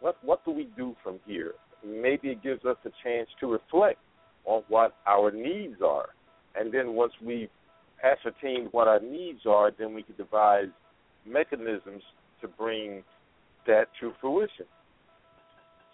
what 0.00 0.22
what 0.22 0.44
do 0.44 0.50
we 0.50 0.68
do 0.76 0.94
from 1.02 1.18
here? 1.24 1.54
Maybe 1.86 2.28
it 2.28 2.42
gives 2.42 2.64
us 2.64 2.76
a 2.84 2.90
chance 3.04 3.28
to 3.40 3.46
reflect 3.46 3.98
on 4.44 4.62
what 4.68 4.94
our 5.06 5.30
needs 5.30 5.80
are. 5.84 6.08
And 6.54 6.72
then 6.72 6.94
once 6.94 7.12
we've 7.24 7.50
ascertained 8.02 8.68
what 8.72 8.88
our 8.88 9.00
needs 9.00 9.40
are, 9.46 9.70
then 9.76 9.94
we 9.94 10.02
can 10.02 10.16
devise 10.16 10.68
mechanisms 11.26 12.02
to 12.40 12.48
bring 12.48 13.02
that 13.66 13.86
to 14.00 14.12
fruition. 14.20 14.66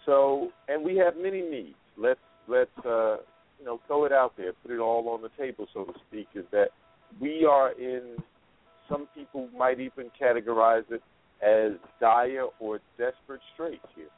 So, 0.05 0.49
and 0.67 0.83
we 0.83 0.97
have 0.97 1.15
many 1.15 1.41
needs. 1.41 1.75
Let's 1.97 2.19
let's 2.47 2.69
uh, 2.85 3.17
you 3.59 3.65
know 3.65 3.79
throw 3.87 4.05
it 4.05 4.11
out 4.11 4.33
there, 4.37 4.51
put 4.61 4.71
it 4.71 4.79
all 4.79 5.07
on 5.09 5.21
the 5.21 5.29
table, 5.37 5.67
so 5.73 5.85
to 5.85 5.93
speak. 6.07 6.27
Is 6.35 6.45
that 6.51 6.67
we 7.19 7.45
are 7.49 7.71
in? 7.79 8.17
Some 8.89 9.07
people 9.15 9.47
might 9.57 9.79
even 9.79 10.11
categorize 10.21 10.83
it 10.91 11.01
as 11.41 11.79
dire 12.01 12.47
or 12.59 12.79
desperate 12.97 13.39
straits 13.53 13.85
here 13.95 14.09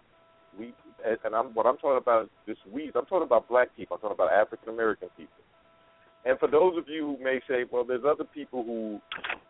we 0.58 0.74
and 1.06 1.36
I'm 1.36 1.54
what 1.54 1.65
I'm 1.65 1.78
talking 1.78 1.98
about 1.98 2.24
is 2.24 2.30
this 2.48 2.58
we 2.72 2.91
I'm 2.96 3.06
talking 3.06 3.24
about 3.24 3.48
black 3.48 3.76
people. 3.76 3.96
I'm 3.96 4.02
talking 4.02 4.15
about 4.15 4.32
African 4.32 4.70
American 4.70 5.10
people. 5.18 5.34
And 6.26 6.39
for 6.39 6.50
those 6.50 6.76
of 6.78 6.86
you 6.88 7.15
who 7.15 7.24
may 7.24 7.39
say, 7.48 7.65
well, 7.72 7.84
there's 7.84 8.04
other 8.04 8.24
people 8.24 8.63
who 8.63 9.00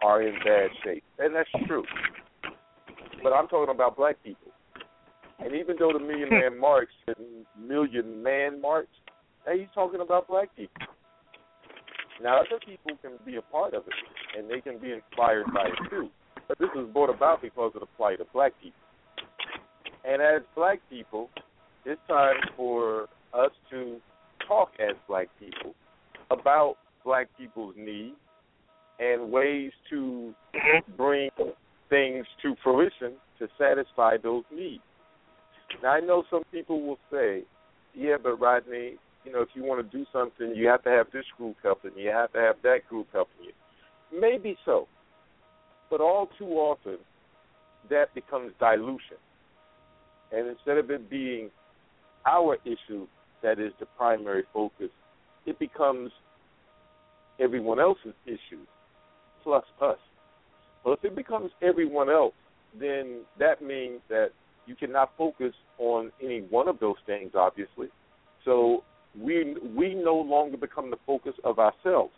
are 0.04 0.22
in 0.22 0.34
bad 0.44 0.70
shape, 0.84 1.04
and 1.20 1.34
that's 1.34 1.50
true. 1.68 1.86
But 3.24 3.32
I'm 3.32 3.48
talking 3.48 3.74
about 3.74 3.96
black 3.96 4.18
people. 4.24 4.52
And 5.40 5.56
even 5.56 5.78
though 5.80 5.94
the 5.94 6.00
Million 6.00 6.30
Man 6.30 6.54
hmm. 6.54 6.60
March 6.60 6.90
said 7.06 7.16
Million 7.58 8.22
Man 8.22 8.62
March, 8.62 8.90
hey, 9.46 9.60
he's 9.60 9.68
talking 9.74 10.02
about 10.02 10.28
black 10.28 10.54
people. 10.56 10.74
Now, 12.22 12.40
other 12.40 12.60
people 12.66 12.92
can 13.02 13.12
be 13.26 13.36
a 13.38 13.42
part 13.42 13.74
of 13.74 13.84
it, 13.88 14.38
and 14.38 14.50
they 14.50 14.62
can 14.62 14.80
be 14.80 14.92
inspired 14.92 15.46
by 15.54 15.68
it 15.68 15.90
too. 15.90 16.10
But 16.48 16.60
this 16.60 16.70
was 16.76 16.90
brought 16.94 17.10
about 17.10 17.42
because 17.42 17.72
of 17.76 17.82
the 17.82 17.88
plight 17.98 18.22
of 18.22 18.32
black 18.32 18.54
people. 18.62 18.80
And 20.08 20.22
as 20.22 20.42
black 20.56 20.80
people, 20.90 21.30
it's 21.86 22.02
time 22.08 22.36
for 22.56 23.08
us 23.34 23.52
to 23.72 23.98
talk 24.48 24.70
as 24.80 24.96
black 25.08 25.28
people 25.40 25.74
about 26.32 26.76
black 27.04 27.28
people's 27.38 27.76
needs 27.78 28.16
and 29.00 29.32
ways 29.32 29.72
to 29.90 30.34
bring 30.98 31.30
things 31.90 32.26
to 32.42 32.56
fruition 32.64 33.14
to 33.40 33.48
satisfy 33.58 34.16
those 34.22 34.44
needs. 34.54 34.84
Now 35.84 35.94
I 35.94 36.00
know 36.00 36.24
some 36.30 36.44
people 36.52 36.86
will 36.86 37.00
say, 37.12 37.44
Yeah, 37.94 38.16
but 38.22 38.40
Rodney, 38.40 38.96
you 39.26 39.32
know, 39.32 39.42
if 39.42 39.50
you 39.54 39.64
want 39.64 39.90
to 39.90 39.98
do 39.98 40.06
something 40.14 40.54
you 40.56 40.68
have 40.68 40.84
to 40.84 40.90
have 40.90 41.08
this 41.12 41.26
group 41.38 41.56
helping 41.64 41.92
you, 41.96 42.06
you 42.06 42.10
have 42.12 42.32
to 42.34 42.40
have 42.40 42.56
that 42.64 42.88
group 42.90 43.08
helping 43.12 43.46
you. 43.46 44.20
Maybe 44.20 44.58
so. 44.66 44.88
But 45.90 46.00
all 46.02 46.30
too 46.38 46.46
often 46.46 46.98
that 47.90 48.14
becomes 48.14 48.52
dilution. 48.60 49.18
And 50.36 50.50
instead 50.50 50.78
of 50.78 50.92
it 50.92 51.10
being 51.10 51.50
our 52.26 52.58
issue 52.66 53.08
that 53.42 53.58
is 53.58 53.72
the 53.80 53.86
primary 53.98 54.44
focus, 54.54 54.90
it 55.46 55.58
becomes 55.60 56.12
everyone 57.40 57.80
else's 57.80 58.14
issue 58.26 58.64
plus 59.44 59.64
us. 59.82 59.98
Well, 60.84 60.96
if 60.96 61.06
it 61.06 61.16
becomes 61.16 61.52
everyone 61.62 62.10
else, 62.10 62.34
then 62.78 63.22
that 63.40 63.62
means 63.62 64.02
that 64.10 64.30
you 64.66 64.76
cannot 64.76 65.12
focus 65.18 65.54
on 65.78 66.12
any 66.22 66.42
one 66.42 66.68
of 66.68 66.80
those 66.80 66.96
things, 67.06 67.32
obviously. 67.36 67.88
So 68.44 68.84
we 69.18 69.56
we 69.76 69.94
no 69.94 70.16
longer 70.16 70.58
become 70.58 70.90
the 70.92 70.98
focus 71.06 71.34
of 71.44 71.60
ourselves. 71.60 72.12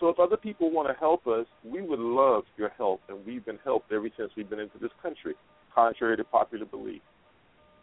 So 0.00 0.08
if 0.08 0.18
other 0.18 0.36
people 0.36 0.70
want 0.70 0.88
to 0.88 0.94
help 0.94 1.26
us, 1.26 1.46
we 1.64 1.82
would 1.82 1.98
love 1.98 2.44
your 2.56 2.70
help, 2.70 3.00
and 3.08 3.24
we've 3.26 3.44
been 3.44 3.58
helped 3.64 3.92
ever 3.92 4.08
since 4.16 4.30
we've 4.36 4.48
been 4.48 4.60
into 4.60 4.78
this 4.78 4.90
country 5.02 5.34
contrary 5.76 6.16
to 6.16 6.24
popular 6.24 6.64
belief. 6.64 7.02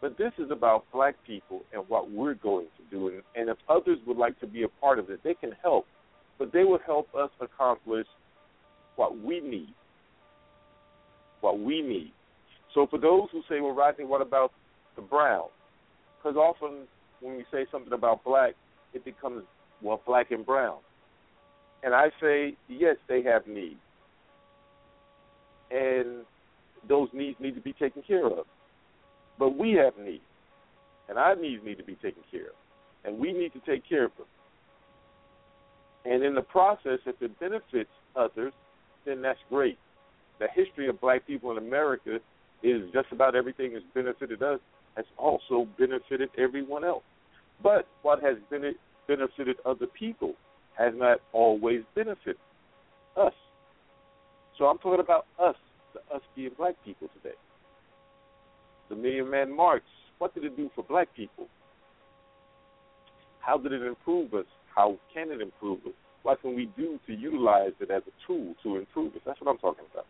But 0.00 0.18
this 0.18 0.32
is 0.36 0.50
about 0.50 0.84
black 0.92 1.14
people 1.26 1.62
and 1.72 1.82
what 1.88 2.10
we're 2.10 2.34
going 2.34 2.66
to 2.76 2.82
do. 2.90 3.22
And, 3.34 3.48
if 3.48 3.56
others 3.70 3.98
would 4.06 4.18
like 4.18 4.38
to 4.40 4.46
be 4.46 4.64
a 4.64 4.68
part 4.68 4.98
of 4.98 5.08
it, 5.08 5.20
they 5.24 5.32
can 5.32 5.52
help. 5.62 5.86
But 6.38 6.52
they 6.52 6.64
will 6.64 6.80
help 6.84 7.14
us 7.14 7.30
accomplish 7.40 8.06
what 8.96 9.18
we 9.18 9.40
need. 9.40 9.72
What 11.40 11.58
we 11.58 11.80
need. 11.80 12.12
So 12.74 12.86
for 12.86 12.98
those 12.98 13.28
who 13.32 13.40
say, 13.48 13.60
well, 13.60 13.74
Rodney, 13.74 14.04
what 14.04 14.20
about 14.20 14.52
the 14.96 15.02
brown? 15.02 15.46
Because 16.18 16.36
often 16.36 16.86
when 17.20 17.36
we 17.36 17.44
say 17.50 17.64
something 17.72 17.92
about 17.92 18.24
black, 18.24 18.54
it 18.92 19.04
becomes, 19.04 19.44
well, 19.80 20.02
black 20.06 20.32
and 20.32 20.44
brown. 20.44 20.78
And 21.82 21.94
I 21.94 22.08
say, 22.20 22.56
yes, 22.68 22.96
they 23.08 23.22
have 23.22 23.46
needs. 23.46 23.80
And 25.70 26.24
those 26.88 27.08
needs 27.12 27.38
need 27.40 27.54
to 27.54 27.60
be 27.60 27.72
taken 27.72 28.02
care 28.02 28.26
of. 28.26 28.46
But 29.38 29.56
we 29.56 29.72
have 29.72 29.94
needs, 29.98 30.22
and 31.08 31.18
our 31.18 31.34
needs 31.36 31.62
need 31.64 31.78
to 31.78 31.84
be 31.84 31.96
taken 31.96 32.22
care 32.30 32.46
of, 32.46 32.56
and 33.04 33.18
we 33.18 33.32
need 33.32 33.52
to 33.52 33.60
take 33.60 33.88
care 33.88 34.04
of 34.04 34.12
them. 34.16 34.26
And 36.04 36.22
in 36.22 36.34
the 36.34 36.42
process, 36.42 36.98
if 37.06 37.20
it 37.20 37.38
benefits 37.40 37.90
others, 38.14 38.52
then 39.06 39.22
that's 39.22 39.38
great. 39.48 39.78
The 40.38 40.46
history 40.54 40.88
of 40.88 41.00
black 41.00 41.26
people 41.26 41.50
in 41.50 41.58
America 41.58 42.18
is 42.62 42.82
just 42.92 43.08
about 43.12 43.34
everything 43.34 43.72
that's 43.72 43.84
benefited 43.94 44.42
us 44.42 44.60
has 44.96 45.06
also 45.18 45.66
benefited 45.78 46.28
everyone 46.38 46.84
else. 46.84 47.02
But 47.62 47.86
what 48.02 48.22
has 48.22 48.36
benefited 49.06 49.56
other 49.64 49.86
people 49.86 50.34
has 50.78 50.92
not 50.94 51.18
always 51.32 51.82
benefited 51.94 52.36
us. 53.16 53.32
So 54.58 54.66
I'm 54.66 54.78
talking 54.78 55.00
about 55.00 55.26
us 55.38 55.56
to 55.94 56.14
us 56.14 56.22
being 56.36 56.50
black 56.56 56.74
people 56.84 57.08
today. 57.14 57.34
The 58.88 58.96
Million 58.96 59.30
Man 59.30 59.54
March, 59.54 59.82
what 60.18 60.34
did 60.34 60.44
it 60.44 60.56
do 60.56 60.70
for 60.74 60.84
black 60.84 61.08
people? 61.16 61.48
How 63.40 63.58
did 63.58 63.72
it 63.72 63.82
improve 63.82 64.34
us? 64.34 64.46
How 64.74 64.98
can 65.12 65.30
it 65.30 65.40
improve 65.40 65.80
us? 65.86 65.92
What 66.22 66.40
can 66.40 66.54
we 66.56 66.70
do 66.76 66.98
to 67.06 67.14
utilize 67.14 67.72
it 67.80 67.90
as 67.90 68.02
a 68.06 68.26
tool 68.26 68.54
to 68.62 68.76
improve 68.76 69.14
us? 69.14 69.20
That's 69.26 69.40
what 69.40 69.50
I'm 69.50 69.58
talking 69.58 69.84
about. 69.92 70.06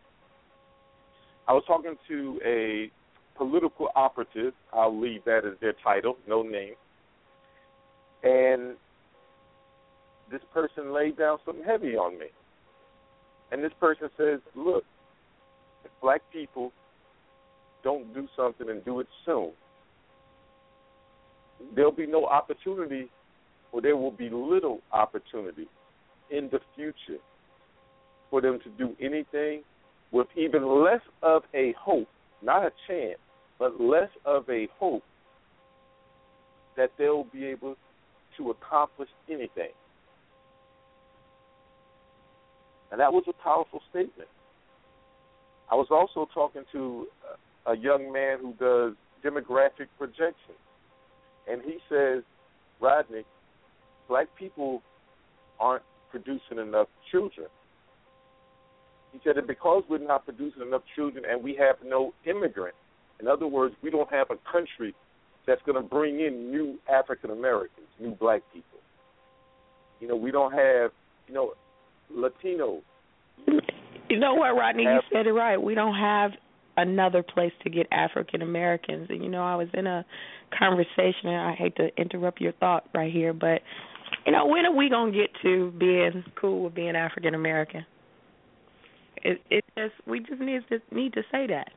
I 1.47 1.53
was 1.53 1.63
talking 1.67 1.95
to 2.07 2.39
a 2.45 2.89
political 3.37 3.89
operative. 3.95 4.53
I'll 4.73 4.97
leave 4.97 5.23
that 5.25 5.41
as 5.45 5.59
their 5.61 5.73
title, 5.83 6.17
no 6.27 6.41
name. 6.41 6.73
And 8.23 8.75
this 10.31 10.41
person 10.53 10.93
laid 10.93 11.17
down 11.17 11.37
something 11.45 11.63
heavy 11.63 11.95
on 11.95 12.17
me. 12.17 12.27
And 13.51 13.63
this 13.63 13.73
person 13.79 14.09
says, 14.17 14.39
Look, 14.55 14.83
if 15.85 15.91
black 16.01 16.21
people 16.33 16.71
don't 17.83 18.13
do 18.13 18.27
something 18.35 18.69
and 18.69 18.83
do 18.83 18.99
it 18.99 19.07
soon, 19.25 19.51
there'll 21.75 21.91
be 21.91 22.07
no 22.07 22.25
opportunity, 22.25 23.09
or 23.71 23.81
there 23.81 23.95
will 23.95 24.11
be 24.11 24.29
little 24.29 24.79
opportunity 24.91 25.67
in 26.31 26.49
the 26.51 26.59
future 26.75 27.21
for 28.29 28.41
them 28.41 28.59
to 28.63 28.69
do 28.71 28.95
anything 28.99 29.61
with 30.11 30.27
even 30.35 30.83
less 30.83 31.01
of 31.21 31.43
a 31.53 31.73
hope, 31.79 32.07
not 32.41 32.63
a 32.63 32.71
chance, 32.87 33.19
but 33.59 33.79
less 33.79 34.09
of 34.25 34.49
a 34.49 34.67
hope 34.79 35.03
that 36.75 36.91
they'll 36.97 37.25
be 37.25 37.45
able 37.45 37.75
to 38.37 38.49
accomplish 38.49 39.09
anything. 39.29 39.71
And 42.91 42.99
that 42.99 43.11
was 43.11 43.23
a 43.27 43.43
powerful 43.43 43.81
statement. 43.89 44.29
I 45.71 45.75
was 45.75 45.87
also 45.89 46.29
talking 46.33 46.63
to 46.71 47.07
a 47.65 47.75
young 47.75 48.11
man 48.11 48.37
who 48.39 48.53
does 48.53 48.93
demographic 49.23 49.87
projections, 49.97 50.59
and 51.49 51.61
he 51.61 51.77
says, 51.89 52.23
Rodney, 52.79 53.23
black 54.07 54.27
people 54.37 54.81
aren't 55.59 55.83
producing 56.11 56.59
enough 56.59 56.87
children. 57.11 57.47
He 59.11 59.19
said 59.23 59.37
that 59.37 59.47
because 59.47 59.83
we're 59.89 59.97
not 59.97 60.25
producing 60.25 60.61
enough 60.61 60.83
children 60.95 61.23
and 61.29 61.41
we 61.43 61.55
have 61.55 61.77
no 61.85 62.13
immigrants, 62.25 62.77
in 63.19 63.27
other 63.27 63.47
words, 63.47 63.73
we 63.81 63.89
don't 63.89 64.11
have 64.11 64.27
a 64.29 64.51
country 64.51 64.93
that's 65.47 65.61
going 65.65 65.81
to 65.81 65.87
bring 65.87 66.19
in 66.19 66.51
new 66.51 66.77
African 66.91 67.31
Americans, 67.31 67.87
new 67.99 68.11
black 68.11 68.41
people. 68.53 68.79
You 70.01 70.07
know, 70.07 70.15
we 70.15 70.31
don't 70.31 70.51
have, 70.51 70.91
you 71.27 71.33
know, 71.33 71.53
Latinos. 72.13 72.81
You 74.09 74.19
know 74.19 74.35
what, 74.35 74.55
Rodney? 74.55 74.83
You 74.83 74.99
said 75.11 75.27
it 75.27 75.33
right. 75.33 75.61
We 75.61 75.75
don't 75.75 75.95
have 75.95 76.31
another 76.77 77.23
place 77.23 77.53
to 77.63 77.69
get 77.69 77.87
African 77.91 78.41
Americans. 78.41 79.07
And 79.09 79.23
you 79.23 79.29
know, 79.29 79.43
I 79.43 79.55
was 79.55 79.67
in 79.73 79.87
a 79.87 80.05
conversation, 80.57 81.29
and 81.29 81.41
I 81.41 81.53
hate 81.53 81.75
to 81.77 81.89
interrupt 81.97 82.41
your 82.41 82.53
thought 82.53 82.87
right 82.93 83.11
here, 83.11 83.33
but 83.33 83.61
you 84.25 84.31
know, 84.31 84.45
when 84.45 84.65
are 84.65 84.75
we 84.75 84.89
gonna 84.89 85.11
get 85.11 85.29
to 85.43 85.71
being 85.77 86.23
cool 86.39 86.63
with 86.63 86.75
being 86.75 86.95
African 86.95 87.33
American? 87.35 87.85
It 89.17 89.41
it 89.49 89.65
just 89.77 89.93
we 90.07 90.19
just 90.19 90.39
need 90.39 90.61
to 90.69 90.79
need 90.95 91.13
to 91.13 91.21
say 91.31 91.47
that. 91.47 91.69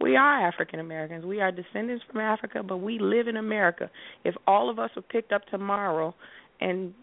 We 0.00 0.16
are 0.16 0.46
African 0.48 0.80
Americans. 0.80 1.26
We 1.26 1.40
are 1.42 1.52
descendants 1.52 2.04
from 2.10 2.20
Africa, 2.20 2.62
but 2.62 2.78
we 2.78 2.98
live 2.98 3.28
in 3.28 3.36
America. 3.36 3.90
If 4.24 4.34
all 4.46 4.70
of 4.70 4.78
us 4.78 4.90
were 4.96 5.02
picked 5.02 5.32
up 5.32 5.46
tomorrow 5.48 6.14
and 6.60 6.94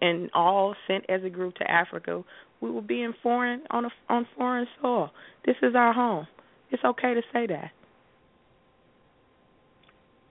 and 0.00 0.30
all 0.34 0.74
sent 0.86 1.04
as 1.08 1.22
a 1.24 1.30
group 1.30 1.54
to 1.56 1.70
Africa, 1.70 2.22
we 2.60 2.70
will 2.70 2.82
be 2.82 3.02
in 3.02 3.14
foreign 3.22 3.62
on 3.70 3.86
a, 3.86 3.90
on 4.08 4.26
foreign 4.36 4.66
soil. 4.80 5.10
This 5.44 5.56
is 5.62 5.74
our 5.74 5.92
home. 5.92 6.26
It's 6.70 6.84
okay 6.84 7.14
to 7.14 7.22
say 7.32 7.46
that. 7.48 7.70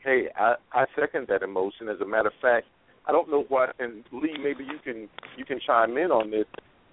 Hey, 0.03 0.27
I, 0.35 0.55
I 0.73 0.85
second 0.99 1.27
that 1.29 1.43
emotion. 1.43 1.87
As 1.87 1.99
a 2.01 2.05
matter 2.05 2.29
of 2.29 2.33
fact, 2.41 2.65
I 3.07 3.11
don't 3.11 3.29
know 3.29 3.45
what, 3.49 3.75
and 3.79 4.03
Lee, 4.11 4.35
maybe 4.41 4.63
you 4.63 4.79
can 4.83 5.07
you 5.37 5.45
can 5.45 5.59
chime 5.65 5.97
in 5.97 6.11
on 6.11 6.31
this. 6.31 6.45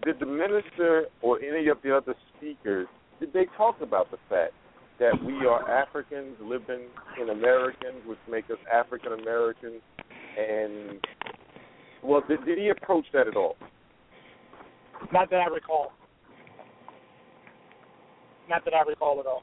Did 0.04 0.20
the 0.20 0.26
minister 0.26 1.06
or 1.22 1.40
any 1.40 1.68
of 1.68 1.78
the 1.82 1.96
other 1.96 2.14
speakers 2.36 2.86
did 3.20 3.32
they 3.32 3.46
talk 3.56 3.80
about 3.80 4.10
the 4.10 4.18
fact 4.28 4.52
that 5.00 5.12
we 5.24 5.46
are 5.46 5.68
Africans 5.70 6.36
living 6.40 6.86
in 7.20 7.30
Americans, 7.30 8.02
which 8.06 8.18
make 8.30 8.44
us 8.46 8.58
African 8.72 9.12
Americans, 9.12 9.80
and 10.38 11.04
well, 12.02 12.22
did, 12.28 12.44
did 12.44 12.58
he 12.58 12.68
approach 12.68 13.06
that 13.12 13.26
at 13.26 13.36
all? 13.36 13.56
Not 15.12 15.30
that 15.30 15.40
I 15.40 15.46
recall. 15.46 15.92
Not 18.48 18.64
that 18.64 18.74
I 18.74 18.82
recall 18.88 19.20
at 19.20 19.26
all. 19.26 19.42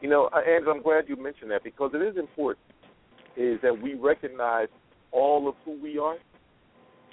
You 0.00 0.08
know, 0.08 0.28
uh, 0.34 0.40
Andrew, 0.40 0.72
I'm 0.72 0.82
glad 0.82 1.04
you 1.08 1.16
mentioned 1.16 1.50
that 1.50 1.64
because 1.64 1.92
it 1.94 2.02
is 2.02 2.16
important. 2.16 2.64
Is 3.36 3.58
that 3.62 3.80
we 3.80 3.94
recognize 3.94 4.68
all 5.12 5.48
of 5.48 5.54
who 5.64 5.80
we 5.82 5.98
are, 5.98 6.16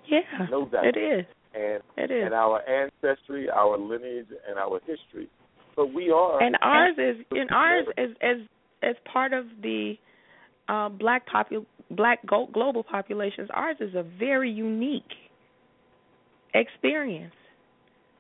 Yeah, 0.08 0.20
no 0.50 0.68
doubt, 0.68 0.86
it 0.86 0.98
is. 0.98 1.26
and 1.56 1.82
It 1.98 2.12
is. 2.12 2.26
and 2.26 2.34
our 2.34 2.62
ancestry, 2.68 3.50
our 3.50 3.78
lineage, 3.78 4.28
and 4.48 4.60
our 4.60 4.80
history. 4.82 5.30
But 5.76 5.94
we 5.94 6.12
are 6.12 6.42
and 6.44 6.58
ours 6.62 6.96
is 6.98 7.26
and 7.32 7.50
ours 7.52 7.86
as 7.98 8.10
as 8.22 8.38
as 8.84 8.96
part 9.12 9.34
of 9.34 9.46
the 9.62 9.94
uh 10.68 10.90
black 10.90 11.26
popu- 11.28 11.66
black 11.96 12.20
global 12.26 12.84
populations 12.84 13.50
ours 13.54 13.78
is 13.80 13.96
a 13.96 14.04
very 14.04 14.50
unique 14.50 15.04
experience. 16.54 17.34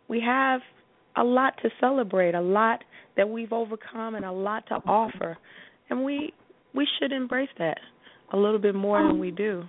We 0.07 0.21
have 0.25 0.61
a 1.17 1.23
lot 1.23 1.53
to 1.63 1.69
celebrate 1.79 2.35
a 2.35 2.41
lot 2.41 2.83
that 3.17 3.29
we've 3.29 3.51
overcome 3.51 4.15
and 4.15 4.25
a 4.25 4.31
lot 4.31 4.65
to 4.67 4.75
offer. 4.85 5.37
And 5.89 6.03
we 6.03 6.33
we 6.73 6.87
should 6.99 7.11
embrace 7.11 7.49
that 7.57 7.79
a 8.33 8.37
little 8.37 8.59
bit 8.59 8.75
more 8.75 9.01
than 9.05 9.19
we 9.19 9.31
do. 9.31 9.63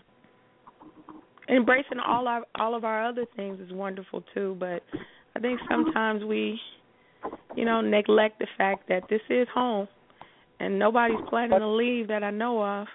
Embracing 1.48 1.98
all 2.06 2.28
our 2.28 2.42
all 2.58 2.74
of 2.74 2.84
our 2.84 3.06
other 3.06 3.26
things 3.36 3.58
is 3.60 3.72
wonderful 3.72 4.22
too 4.32 4.56
but 4.60 4.82
i 5.34 5.40
think 5.40 5.58
sometimes 5.68 6.22
we 6.22 6.58
you 7.56 7.64
know, 7.64 7.80
neglect 7.80 8.38
the 8.38 8.46
fact 8.56 8.88
that 8.88 9.02
this 9.08 9.20
is 9.28 9.46
home 9.54 9.88
and 10.60 10.78
nobody's 10.78 11.18
planning 11.28 11.58
to 11.58 11.68
leave 11.68 12.08
that 12.08 12.22
I 12.22 12.30
know 12.30 12.62
of. 12.62 12.86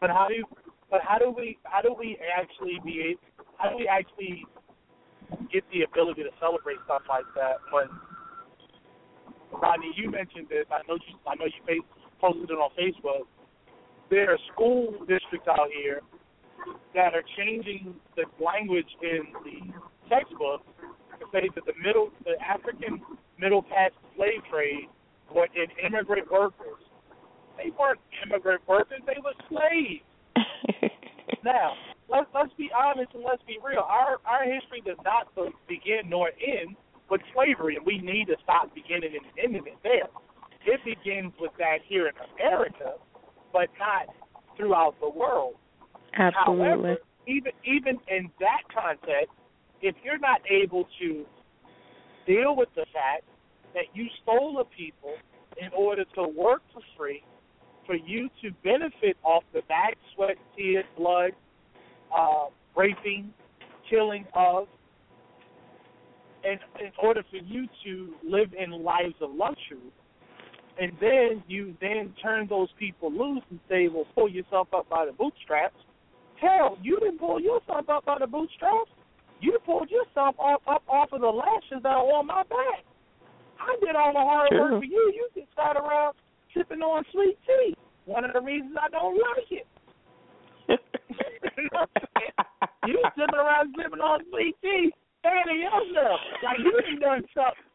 But 0.00 0.10
how 0.10 0.28
do 0.28 0.44
but 0.90 1.00
how 1.02 1.18
do 1.18 1.30
we 1.36 1.58
how 1.64 1.82
do 1.82 1.94
we 1.98 2.18
actually 2.36 2.80
be 2.84 3.16
how 3.58 3.70
do 3.70 3.76
we 3.76 3.88
actually 3.88 4.44
get 5.52 5.64
the 5.72 5.82
ability 5.82 6.22
to 6.22 6.30
celebrate 6.38 6.76
stuff 6.84 7.02
like 7.08 7.26
that 7.34 7.58
when 7.72 7.88
Rodney, 9.52 9.92
you 9.96 10.10
mentioned 10.10 10.48
this. 10.48 10.66
I 10.70 10.82
know 10.88 10.94
you 10.94 11.14
I 11.26 11.34
know 11.36 11.46
you 11.46 11.82
posted 12.20 12.50
it 12.50 12.54
on 12.54 12.70
Facebook. 12.78 13.26
There 14.10 14.30
are 14.30 14.38
school 14.52 14.92
districts 15.08 15.48
out 15.48 15.68
here 15.74 16.00
that 16.94 17.14
are 17.14 17.24
changing 17.36 17.94
the 18.16 18.24
language 18.42 18.88
in 19.02 19.22
the 19.44 19.72
textbook 20.08 20.62
to 21.18 21.26
say 21.32 21.48
that 21.54 21.64
the 21.66 21.74
middle 21.82 22.10
the 22.24 22.34
African 22.42 23.00
middle 23.38 23.62
class 23.62 23.90
slave 24.16 24.42
trade 24.50 24.88
were 25.34 25.48
in 25.54 25.68
immigrant 25.84 26.30
workers. 26.30 26.82
They 27.56 27.70
weren't 27.78 28.00
immigrant 28.24 28.62
workers, 28.68 29.00
they 29.06 29.20
were 29.22 29.34
slaves. 29.48 30.04
Now, 31.46 31.74
let's 32.10 32.26
let's 32.34 32.52
be 32.58 32.70
honest 32.74 33.14
and 33.14 33.22
let's 33.22 33.42
be 33.46 33.58
real. 33.64 33.86
Our 33.86 34.18
our 34.26 34.42
history 34.42 34.82
does 34.84 34.98
not 35.04 35.30
begin 35.68 36.10
nor 36.10 36.30
end 36.42 36.74
with 37.08 37.20
slavery, 37.32 37.76
and 37.76 37.86
we 37.86 37.98
need 37.98 38.26
to 38.26 38.36
stop 38.42 38.74
beginning 38.74 39.12
and 39.14 39.24
ending 39.38 39.62
it 39.64 39.78
there. 39.84 40.10
It 40.66 40.80
begins 40.84 41.32
with 41.38 41.52
that 41.58 41.78
here 41.86 42.08
in 42.08 42.14
America, 42.34 42.94
but 43.52 43.68
not 43.78 44.12
throughout 44.56 44.98
the 45.00 45.08
world. 45.08 45.54
Absolutely. 46.14 46.64
However, 46.64 46.96
even 47.28 47.52
even 47.64 48.00
in 48.08 48.28
that 48.40 48.62
context, 48.74 49.30
if 49.80 49.94
you're 50.02 50.18
not 50.18 50.40
able 50.50 50.88
to 50.98 51.24
deal 52.26 52.56
with 52.56 52.70
the 52.74 52.86
fact 52.92 53.22
that 53.74 53.84
you 53.94 54.06
stole 54.22 54.58
a 54.58 54.64
people 54.64 55.14
in 55.62 55.70
order 55.76 56.04
to 56.16 56.26
work 56.26 56.62
for 56.72 56.82
free, 56.96 57.22
for 57.86 57.94
you 57.94 58.28
to 58.42 58.50
benefit 58.64 59.16
off 59.22 59.44
the 59.52 59.62
back, 59.68 59.96
sweat, 60.14 60.36
tears, 60.56 60.84
blood, 60.96 61.32
uh, 62.16 62.46
raping, 62.76 63.32
killing 63.88 64.26
of, 64.34 64.66
and 66.44 66.60
in 66.80 66.92
order 67.02 67.22
for 67.30 67.36
you 67.36 67.66
to 67.84 68.14
live 68.24 68.48
in 68.56 68.70
lives 68.84 69.14
of 69.20 69.30
luxury, 69.34 69.92
and 70.78 70.92
then 71.00 71.42
you 71.48 71.74
then 71.80 72.12
turn 72.22 72.46
those 72.48 72.68
people 72.78 73.10
loose 73.10 73.42
and 73.50 73.58
say, 73.68 73.88
well, 73.88 74.06
pull 74.14 74.28
yourself 74.28 74.68
up 74.74 74.88
by 74.88 75.06
the 75.06 75.12
bootstraps. 75.12 75.76
Hell, 76.40 76.76
you 76.82 77.00
didn't 77.00 77.18
pull 77.18 77.40
yourself 77.40 77.88
up 77.88 78.04
by 78.04 78.18
the 78.20 78.26
bootstraps. 78.26 78.90
You 79.40 79.58
pulled 79.64 79.90
yourself 79.90 80.36
up, 80.38 80.62
up 80.66 80.82
off 80.88 81.12
of 81.12 81.20
the 81.20 81.26
lashes 81.26 81.82
that 81.82 81.88
are 81.88 82.04
on 82.12 82.26
my 82.26 82.42
back. 82.42 82.84
I 83.58 83.76
did 83.84 83.96
all 83.96 84.12
the 84.12 84.18
hard 84.18 84.48
True. 84.50 84.60
work 84.60 84.80
for 84.80 84.84
you. 84.84 85.12
You 85.14 85.28
just 85.34 85.48
sat 85.56 85.76
around 85.76 86.14
sipping 86.56 86.80
on 86.80 87.04
sweet 87.12 87.38
tea. 87.46 87.76
One 88.06 88.24
of 88.24 88.32
the 88.32 88.40
reasons 88.40 88.76
I 88.80 88.88
don't 88.88 89.14
like 89.14 89.50
it. 89.50 89.66
you 90.68 91.68
know 91.72 91.84
what 91.84 91.90
I'm 91.96 92.08
saying? 92.16 92.34
You 92.86 93.02
sitting 93.18 93.34
around 93.34 93.74
sipping 93.76 94.00
on 94.00 94.20
sweet 94.30 94.54
tea, 94.62 94.90
standing 95.20 95.60
yourself. 95.60 96.20
Like 96.42 96.58
you 96.58 96.72
done 96.72 97.00
done 97.00 97.24
something. 97.34 97.66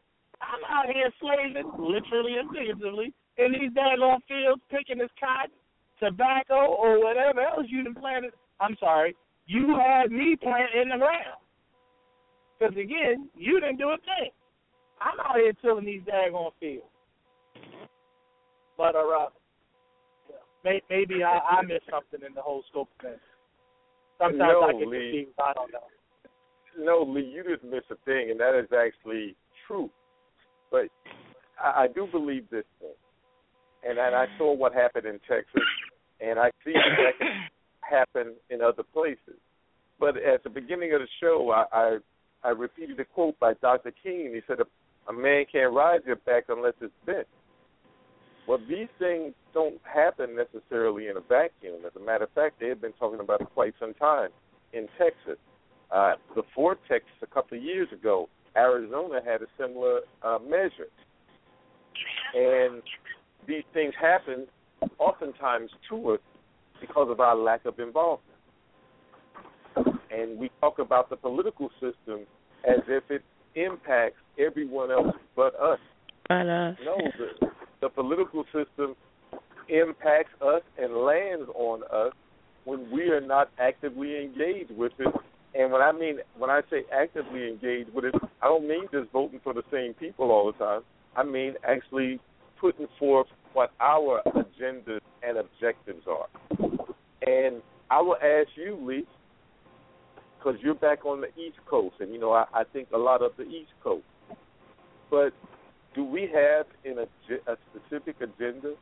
I'm 0.42 0.64
out 0.66 0.90
here 0.90 1.12
slaving, 1.22 1.70
literally 1.78 2.42
and 2.42 2.50
figuratively, 2.50 3.14
in 3.38 3.52
these 3.54 3.70
daggone 3.78 4.26
fields, 4.28 4.62
picking 4.72 4.98
this 4.98 5.14
cotton, 5.20 5.54
tobacco, 6.00 6.74
or 6.74 6.98
whatever 6.98 7.42
else 7.42 7.68
you 7.70 7.84
done 7.84 7.94
planted. 7.94 8.34
I'm 8.60 8.76
sorry, 8.80 9.16
you 9.46 9.78
had 9.78 10.12
me 10.12 10.36
planted 10.42 10.82
in 10.82 10.90
the 10.90 10.98
ground. 10.98 11.38
Because 12.58 12.76
again, 12.78 13.30
you 13.36 13.60
didn't 13.60 13.78
do 13.78 13.90
a 13.90 13.98
thing. 13.98 14.32
I'm 15.02 15.20
out 15.20 15.38
here 15.38 15.54
tilling 15.62 15.86
these 15.86 16.02
daggone 16.02 16.52
fields. 16.60 16.91
But 18.82 18.96
uh, 18.96 19.30
may, 20.66 20.82
maybe 20.90 21.24
I, 21.24 21.60
I 21.60 21.62
missed 21.62 21.86
something 21.88 22.26
in 22.28 22.34
the 22.34 22.42
whole 22.42 22.64
scope 22.72 22.90
of 23.00 23.06
things. 23.06 23.22
Sometimes 24.18 24.40
No, 24.40 24.62
I 24.64 24.72
get 24.74 24.88
Lee. 24.88 24.98
confused. 25.12 25.40
I 25.40 25.54
don't 25.54 25.72
know. 25.72 25.88
No, 26.80 27.12
Lee, 27.12 27.32
you 27.32 27.44
didn't 27.44 27.70
miss 27.70 27.84
a 27.92 27.96
thing, 28.06 28.32
and 28.32 28.40
that 28.40 28.58
is 28.58 28.70
actually 28.74 29.36
true. 29.68 29.92
But 30.72 30.88
I, 31.64 31.84
I 31.84 31.88
do 31.94 32.08
believe 32.12 32.50
this 32.50 32.66
thing, 32.80 32.98
and, 33.88 34.00
and 34.00 34.16
I 34.16 34.26
saw 34.40 34.52
what 34.52 34.74
happened 34.74 35.06
in 35.06 35.20
Texas, 35.30 35.62
and 36.20 36.40
I 36.40 36.50
see 36.66 36.74
that, 36.74 36.98
that 36.98 37.18
can 37.20 37.50
happen 37.82 38.34
in 38.50 38.64
other 38.64 38.84
places. 38.94 39.38
But 40.00 40.18
at 40.18 40.44
the 40.44 40.50
beginning 40.50 40.94
of 40.94 41.02
the 41.02 41.08
show, 41.20 41.52
I 41.54 41.66
I, 41.72 41.98
I 42.44 42.50
repeated 42.50 43.00
a 43.00 43.06
quote 43.06 43.40
by 43.40 43.54
Dr. 43.62 43.94
King. 44.02 44.32
He 44.34 44.42
said, 44.48 44.58
"A, 44.60 45.12
a 45.12 45.14
man 45.14 45.46
can't 45.52 45.72
ride 45.72 46.00
your 46.08 46.16
back 46.16 46.46
unless 46.50 46.74
it's 46.82 46.92
bent." 47.06 47.28
Well, 48.52 48.60
these 48.68 48.90
things 49.00 49.34
don't 49.54 49.80
happen 49.86 50.36
necessarily 50.36 51.08
in 51.08 51.16
a 51.16 51.22
vacuum. 51.22 51.86
As 51.88 51.94
a 51.96 52.06
matter 52.06 52.26
of 52.26 52.32
fact, 52.32 52.60
they 52.60 52.68
have 52.68 52.82
been 52.82 52.92
talking 53.00 53.22
about 53.22 53.40
it 53.40 53.48
quite 53.54 53.74
some 53.80 53.94
time 53.94 54.28
in 54.74 54.90
Texas. 54.98 55.40
Uh, 55.90 56.16
the 56.36 56.44
vortex 56.54 57.06
a 57.22 57.28
couple 57.28 57.58
of 57.58 57.64
years 57.64 57.88
ago, 57.94 58.28
Arizona 58.58 59.22
had 59.26 59.42
a 59.42 59.46
similar 59.58 60.02
uh, 60.22 60.38
measure. 60.44 60.90
And 62.36 62.82
these 63.48 63.64
things 63.74 63.94
happen 63.98 64.48
oftentimes 65.00 65.70
to 65.90 66.12
us 66.12 66.20
because 66.82 67.08
of 67.10 67.22
our 67.22 67.38
lack 67.38 67.64
of 67.64 67.80
involvement. 67.80 68.38
And 70.12 70.38
we 70.38 70.52
talk 70.60 70.80
about 70.80 71.10
the 71.10 71.16
political 71.16 71.70
system 71.80 72.26
as 72.68 72.82
if 72.90 73.04
it 73.12 73.24
impacts 73.56 74.18
everyone 74.38 74.92
else 74.92 75.16
but 75.38 75.56
us. 75.58 75.80
But 76.28 76.48
uh, 76.48 76.74
No, 76.84 76.98
the, 77.18 77.48
the 77.82 77.90
political 77.90 78.44
system 78.46 78.96
impacts 79.70 80.34
us 80.42 80.62
and 80.78 80.96
lands 80.96 81.50
on 81.56 81.82
us 81.92 82.14
when 82.66 82.92
we 82.92 83.04
are 83.10 83.22
not 83.22 83.50
actively 83.60 84.24
engaged 84.24 84.72
with 84.72 84.92
it. 85.00 85.14
And 85.54 85.72
when 85.72 85.82
I 85.82 85.92
mean 85.92 86.20
when 86.38 86.50
I 86.50 86.62
say 86.70 86.84
actively 86.94 87.48
engaged 87.48 87.94
with 87.94 88.06
it, 88.06 88.16
I 88.42 88.48
don't 88.48 88.68
mean 88.68 88.86
just 88.92 89.12
voting 89.12 89.42
for 89.44 89.54
the 89.54 89.64
same 89.72 89.94
people 89.94 90.32
all 90.32 90.52
the 90.52 90.58
time. 90.58 90.82
I 91.16 91.24
mean 91.24 91.56
actually 91.68 92.20
putting 92.60 92.88
forth 93.00 93.28
what 93.54 93.72
our 93.80 94.22
agendas 94.28 95.02
and 95.24 95.38
objectives 95.38 96.06
are. 96.08 96.28
And 97.28 97.62
I 97.90 98.02
will 98.02 98.16
ask 98.16 98.50
you, 98.56 98.78
Lee, 98.82 99.06
because 100.38 100.60
you're 100.62 100.76
back 100.76 101.06
on 101.06 101.22
the 101.22 101.28
East 101.40 101.58
Coast, 101.70 101.96
and 102.00 102.14
you 102.14 102.20
know 102.20 102.32
I, 102.32 102.46
I 102.54 102.64
think 102.64 102.88
a 102.94 102.98
lot 102.98 103.22
of 103.22 103.32
the 103.38 103.44
East 103.44 103.72
Coast. 103.84 104.06
But 105.10 105.34
do 105.94 106.04
we 106.04 106.30
have 106.34 106.66
an, 106.86 107.06
a 107.48 107.58
specific 107.70 108.16
agenda 108.22 108.74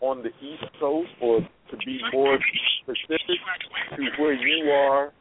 on 0.00 0.22
the 0.22 0.30
East 0.44 0.64
Coast, 0.78 1.08
or 1.22 1.40
to 1.40 1.76
be 1.84 2.00
more 2.12 2.38
specific, 2.82 3.38
to 3.96 4.22
where 4.22 4.34
you 4.34 4.70
are 4.70 5.12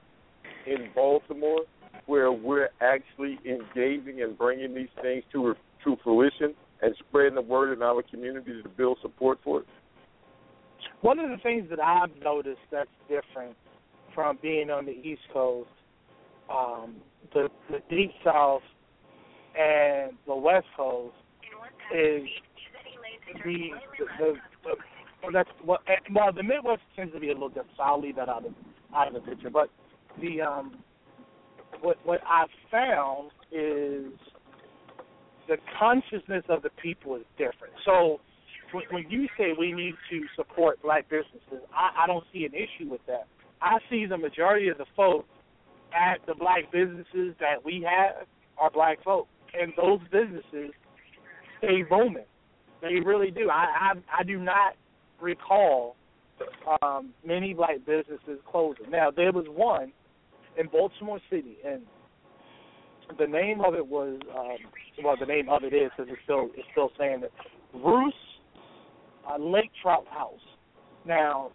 in 0.66 0.90
Baltimore, 0.94 1.62
where 2.08 2.32
we're 2.32 2.70
actually 2.82 3.40
engaging 3.46 4.22
and 4.22 4.38
bringing 4.38 4.74
these 4.74 4.90
things 5.02 5.24
to 5.32 5.56
to 5.84 5.96
fruition 6.04 6.56
and 6.82 6.96
spreading 7.08 7.36
the 7.36 7.42
word 7.42 7.74
in 7.76 7.84
our 7.84 8.02
community 8.04 8.62
to 8.62 8.70
build 8.70 8.98
support 9.02 9.40
for 9.44 9.62
it? 9.62 9.68
One 11.02 11.20
of 11.20 11.30
the 11.30 11.38
things 11.38 11.70
that 11.70 11.80
I've 11.80 12.16
noticed 12.24 12.60
that's 12.72 12.90
different 13.08 13.56
from 14.14 14.40
being 14.42 14.70
on 14.70 14.86
the 14.86 14.92
East 14.92 15.22
Coast, 15.32 15.70
um, 16.50 16.96
the 17.34 17.50
the 17.70 17.80
Deep 17.90 18.12
South, 18.24 18.64
and 19.58 20.14
the 20.28 20.36
West 20.36 20.68
Coast 20.76 21.16
is 21.94 22.28
the 23.44 23.70
the, 24.20 24.34
the, 24.64 24.76
well, 25.24 25.32
that's 25.34 25.50
well, 25.66 25.80
eh, 25.88 25.96
well 26.14 26.32
the 26.32 26.44
Midwest 26.44 26.82
tends 26.96 27.14
to 27.14 27.20
be 27.20 27.30
a 27.30 27.34
little 27.34 27.50
different. 27.50 27.72
So 27.78 27.84
I'll 27.84 28.02
leave 28.02 28.16
that 28.16 28.30
out 28.30 28.46
of 28.46 28.54
out 28.96 29.08
of 29.08 29.14
the 29.14 29.20
picture. 29.22 29.50
But 29.50 29.70
the 30.22 30.42
um, 30.42 30.78
what 31.82 31.98
what 32.04 32.22
I've 32.30 32.50
found 32.72 33.32
is 33.52 34.12
the 35.48 35.58
consciousness 35.80 36.44
of 36.50 36.64
the 36.64 36.72
people 36.82 37.16
is 37.16 37.24
different. 37.38 37.74
So 37.86 38.20
when, 38.92 39.06
you 39.10 39.28
say 39.38 39.54
we 39.58 39.72
need 39.72 39.94
to 40.10 40.22
support 40.36 40.82
black 40.82 41.10
businesses, 41.10 41.64
I, 41.74 42.04
I 42.04 42.08
don't 42.08 42.24
see 42.34 42.46
an 42.46 42.54
issue 42.54 42.90
with 42.90 43.02
that. 43.08 43.28
I 43.62 43.78
see 43.90 44.06
the 44.06 44.18
majority 44.18 44.68
of 44.70 44.78
the 44.78 44.86
folks 44.96 45.30
at 45.94 46.26
the 46.26 46.34
black 46.34 46.72
businesses 46.72 47.36
that 47.40 47.64
we 47.64 47.88
have 47.88 48.28
are 48.58 48.70
black 48.70 49.04
folk, 49.04 49.28
and 49.54 49.72
those 49.78 50.00
businesses 50.12 50.74
stay 51.66 51.84
booming. 51.84 52.26
They 52.82 52.96
really 53.06 53.32
do. 53.32 53.50
I 53.50 53.94
I, 53.94 54.20
I 54.20 54.24
do 54.24 54.38
not 54.38 54.74
recall 55.22 55.96
um, 56.82 57.12
many 57.26 57.54
black 57.54 57.86
businesses 57.86 58.40
closing. 58.50 58.90
Now 58.90 59.12
there 59.12 59.32
was 59.32 59.46
one 59.50 59.92
in 60.58 60.68
Baltimore 60.68 61.20
City, 61.30 61.58
and 61.66 61.82
the 63.18 63.28
name 63.28 63.62
of 63.62 63.76
it 63.76 63.86
was 63.86 64.20
um, 64.38 64.58
well, 65.04 65.16
the 65.20 65.26
name 65.26 65.50
of 65.50 65.64
it 65.64 65.74
is 65.74 65.92
because 65.96 66.12
it's 66.12 66.22
still 66.24 66.50
it's 66.56 66.68
still 66.72 66.92
saying 66.98 67.24
it. 67.24 67.32
Bruce 67.82 68.14
uh, 69.30 69.38
Lake 69.38 69.72
Trout 69.82 70.06
House. 70.10 70.40
Now, 71.06 71.52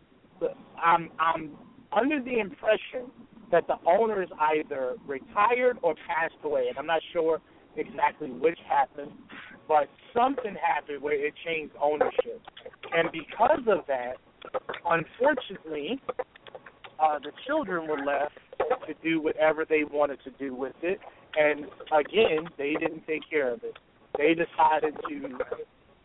I'm 0.83 1.11
I'm 1.19 1.51
under 1.93 2.23
the 2.23 2.39
impression 2.39 3.11
that 3.51 3.67
the 3.67 3.77
owners 3.87 4.29
either 4.55 4.95
retired 5.07 5.79
or 5.83 5.95
passed 6.07 6.35
away, 6.45 6.67
and 6.69 6.79
I'm 6.79 6.87
not 6.87 7.03
sure 7.13 7.41
exactly 7.77 8.31
which 8.31 8.59
happened, 8.69 9.11
but 9.71 9.89
something 10.13 10.57
happened 10.57 11.01
where 11.01 11.15
it 11.15 11.33
changed 11.47 11.73
ownership, 11.81 12.43
and 12.93 13.09
because 13.13 13.63
of 13.69 13.87
that, 13.87 14.15
unfortunately, 14.85 16.01
uh, 16.99 17.21
the 17.21 17.31
children 17.47 17.87
were 17.87 18.05
left 18.05 18.35
to 18.89 18.95
do 19.01 19.23
whatever 19.23 19.65
they 19.65 19.85
wanted 19.85 20.19
to 20.25 20.31
do 20.41 20.57
with 20.57 20.75
it, 20.83 20.99
and 21.39 21.67
again, 21.97 22.49
they 22.59 22.73
didn't 22.81 23.07
take 23.07 23.23
care 23.31 23.53
of 23.53 23.63
it. 23.63 23.79
They 24.19 24.35
decided 24.35 24.97
to 25.09 25.39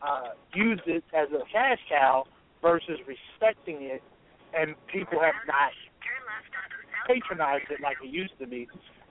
uh, 0.03 0.29
use 0.53 0.81
it 0.85 1.03
as 1.17 1.29
a 1.31 1.41
cash 1.51 1.79
cow 1.89 2.25
versus 2.61 2.99
respecting 3.07 3.77
it, 3.81 4.03
and 4.55 4.75
people 4.93 5.19
have 5.19 5.33
not 5.47 5.71
patronized 7.07 7.71
it 7.71 7.81
like 7.81 7.97
it 8.03 8.13
used 8.13 8.37
to 8.39 8.45
be, 8.45 8.67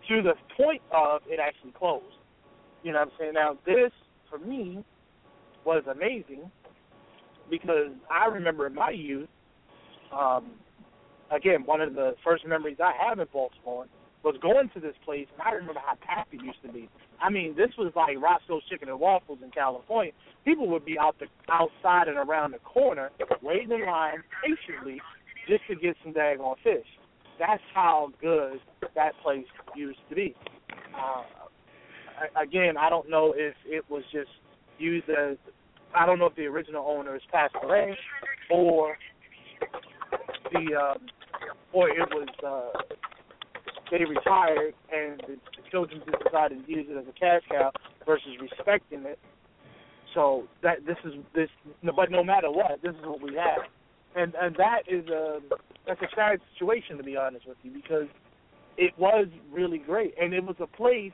to 0.08 0.22
the 0.22 0.34
point 0.56 0.82
of 0.92 1.22
it 1.26 1.40
actually 1.40 1.72
closed. 1.72 2.04
You 2.84 2.92
know 2.92 3.00
what 3.00 3.08
I'm 3.08 3.12
saying? 3.18 3.32
Now, 3.34 3.58
this, 3.66 3.90
for 4.30 4.38
me, 4.38 4.84
was 5.64 5.82
amazing 5.90 6.50
because 7.50 7.90
I 8.10 8.26
remember 8.26 8.66
in 8.66 8.74
my 8.74 8.90
youth, 8.90 9.28
um, 10.12 10.52
again, 11.30 11.64
one 11.64 11.80
of 11.80 11.94
the 11.94 12.14
first 12.24 12.46
memories 12.46 12.78
I 12.82 12.92
have 13.08 13.18
in 13.18 13.26
Baltimore 13.32 13.86
was 14.22 14.36
going 14.40 14.70
to 14.72 14.80
this 14.80 14.94
place, 15.04 15.26
and 15.32 15.42
I 15.42 15.52
remember 15.52 15.80
how 15.84 15.96
packed 16.00 16.32
it 16.32 16.42
used 16.42 16.62
to 16.66 16.72
be. 16.72 16.88
I 17.20 17.30
mean, 17.30 17.54
this 17.56 17.70
was 17.76 17.92
like 17.94 18.16
Roscoe's 18.20 18.62
Chicken 18.70 18.88
and 18.88 18.98
Waffles 18.98 19.38
in 19.42 19.50
California. 19.50 20.12
People 20.44 20.68
would 20.68 20.84
be 20.84 20.98
out 20.98 21.16
the 21.18 21.26
outside 21.52 22.08
and 22.08 22.16
around 22.16 22.52
the 22.52 22.58
corner, 22.58 23.10
waiting 23.42 23.70
in 23.70 23.84
line 23.86 24.22
patiently 24.42 25.00
just 25.46 25.62
to 25.68 25.76
get 25.76 25.94
some 26.02 26.14
daggone 26.14 26.56
fish. 26.64 26.86
That's 27.38 27.62
how 27.74 28.10
good 28.20 28.60
that 28.94 29.12
place 29.22 29.44
used 29.76 29.98
to 30.08 30.14
be. 30.14 30.34
Uh, 30.96 31.43
again, 32.40 32.76
I 32.76 32.88
don't 32.90 33.08
know 33.08 33.34
if 33.36 33.54
it 33.66 33.84
was 33.88 34.02
just 34.12 34.30
used 34.78 35.08
as 35.08 35.36
I 35.94 36.06
don't 36.06 36.18
know 36.18 36.26
if 36.26 36.36
the 36.36 36.46
original 36.46 36.84
owners 36.86 37.22
passed 37.32 37.54
away 37.62 37.96
or 38.50 38.96
the 40.52 40.74
um, 40.74 40.98
or 41.72 41.88
it 41.88 42.08
was 42.10 42.28
uh, 42.44 42.94
they 43.90 44.04
retired 44.04 44.74
and 44.92 45.20
the, 45.20 45.36
the 45.56 45.70
children 45.70 46.02
just 46.04 46.24
decided 46.24 46.64
to 46.64 46.72
use 46.72 46.86
it 46.88 46.96
as 46.96 47.04
a 47.08 47.18
cash 47.18 47.42
cow 47.50 47.70
versus 48.06 48.32
respecting 48.40 49.04
it. 49.04 49.18
So 50.14 50.44
that 50.62 50.86
this 50.86 50.96
is 51.04 51.14
this, 51.34 51.48
but 51.82 52.10
no 52.10 52.22
matter 52.22 52.50
what, 52.50 52.80
this 52.82 52.92
is 52.92 53.04
what 53.04 53.20
we 53.20 53.34
have, 53.34 53.62
and 54.14 54.34
and 54.40 54.54
that 54.56 54.82
is 54.88 55.06
a 55.08 55.40
that's 55.86 56.00
a 56.02 56.08
sad 56.14 56.40
situation 56.52 56.96
to 56.96 57.02
be 57.02 57.16
honest 57.16 57.46
with 57.46 57.56
you 57.62 57.70
because 57.72 58.06
it 58.76 58.92
was 58.98 59.26
really 59.52 59.78
great 59.78 60.14
and 60.20 60.32
it 60.32 60.42
was 60.42 60.56
a 60.60 60.66
place 60.66 61.12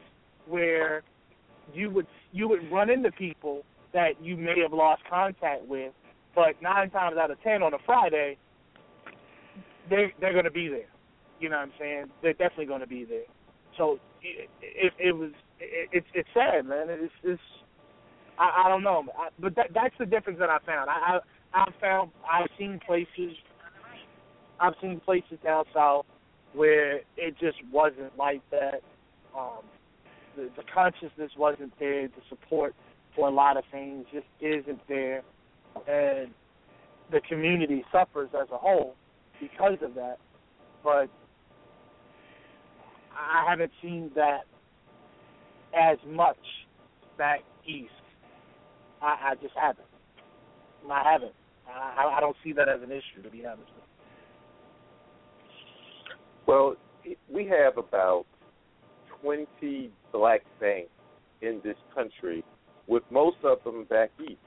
where 0.50 1.02
you 1.72 1.90
would 1.90 2.06
you 2.32 2.48
would 2.48 2.70
run 2.70 2.90
into 2.90 3.10
people 3.12 3.62
that 3.92 4.22
you 4.22 4.36
may 4.36 4.60
have 4.62 4.72
lost 4.72 5.02
contact 5.08 5.66
with, 5.66 5.92
but 6.34 6.60
nine 6.62 6.90
times 6.90 7.16
out 7.16 7.30
of 7.30 7.42
ten 7.42 7.62
on 7.62 7.74
a 7.74 7.78
Friday, 7.86 8.36
they 9.88 10.12
they're 10.20 10.32
going 10.32 10.44
to 10.44 10.50
be 10.50 10.68
there. 10.68 10.88
You 11.40 11.48
know 11.48 11.56
what 11.56 11.62
I'm 11.62 11.72
saying? 11.78 12.06
They're 12.22 12.32
definitely 12.32 12.66
going 12.66 12.80
to 12.80 12.86
be 12.86 13.04
there. 13.04 13.24
So 13.76 13.98
it, 14.22 14.50
it, 14.60 14.92
it 14.98 15.12
was 15.12 15.30
it, 15.58 15.88
it's 15.92 16.06
it's 16.14 16.28
sad, 16.34 16.66
man. 16.66 16.86
It's 16.88 17.12
it's 17.22 17.42
I, 18.38 18.64
I 18.64 18.68
don't 18.68 18.82
know, 18.82 19.04
I, 19.18 19.28
but 19.38 19.54
that 19.56 19.68
that's 19.74 19.94
the 19.98 20.06
difference 20.06 20.38
that 20.38 20.50
I 20.50 20.58
found. 20.66 20.90
I, 20.90 21.18
I 21.54 21.62
I've 21.62 21.74
found 21.80 22.10
I've 22.30 22.48
seen 22.58 22.80
places 22.86 23.36
I've 24.60 24.74
seen 24.82 25.00
places 25.00 25.38
down 25.42 25.64
south 25.74 26.06
where 26.52 26.96
it 27.16 27.38
just 27.40 27.56
wasn't 27.72 28.16
like 28.18 28.42
that. 28.50 28.82
Um, 29.36 29.62
the, 30.36 30.50
the 30.56 30.62
consciousness 30.72 31.30
wasn't 31.36 31.72
there. 31.78 32.08
The 32.08 32.22
support 32.28 32.74
for 33.14 33.28
a 33.28 33.30
lot 33.30 33.56
of 33.56 33.64
things 33.70 34.06
just 34.12 34.26
isn't 34.40 34.80
there, 34.88 35.22
and 35.88 36.30
the 37.10 37.20
community 37.28 37.84
suffers 37.90 38.30
as 38.40 38.48
a 38.52 38.58
whole 38.58 38.94
because 39.40 39.78
of 39.82 39.94
that. 39.94 40.18
But 40.82 41.08
I 43.12 43.44
haven't 43.48 43.72
seen 43.82 44.10
that 44.14 44.42
as 45.78 45.98
much 46.06 46.38
back 47.18 47.40
east. 47.66 47.90
I, 49.02 49.32
I 49.32 49.34
just 49.42 49.54
haven't. 49.60 49.86
I 50.90 51.12
haven't. 51.12 51.32
I, 51.68 52.14
I 52.16 52.20
don't 52.20 52.36
see 52.42 52.52
that 52.52 52.68
as 52.68 52.80
an 52.82 52.90
issue, 52.90 53.22
to 53.22 53.30
be 53.30 53.44
honest 53.46 53.60
with 53.60 53.68
you. 53.76 53.90
Well, 56.46 56.76
we 57.32 57.46
have 57.46 57.78
about 57.78 58.24
20 59.22 59.90
black 60.12 60.42
banks 60.60 60.90
in 61.42 61.60
this 61.64 61.76
country, 61.94 62.44
with 62.86 63.02
most 63.10 63.36
of 63.44 63.58
them 63.64 63.84
back 63.84 64.10
east. 64.20 64.38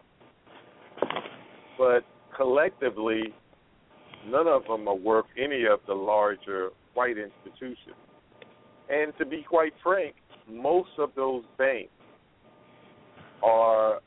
But 1.77 2.01
collectively, 2.35 3.33
none 4.27 4.47
of 4.47 4.63
them 4.65 4.87
are 4.87 4.95
worth 4.95 5.25
any 5.37 5.65
of 5.65 5.79
the 5.87 5.93
larger 5.93 6.69
white 6.93 7.17
institutions. 7.17 7.95
And 8.89 9.13
to 9.17 9.25
be 9.25 9.43
quite 9.47 9.73
frank, 9.81 10.15
most 10.49 10.89
of 10.97 11.11
those 11.15 11.43
banks 11.57 11.91
are 13.41 13.99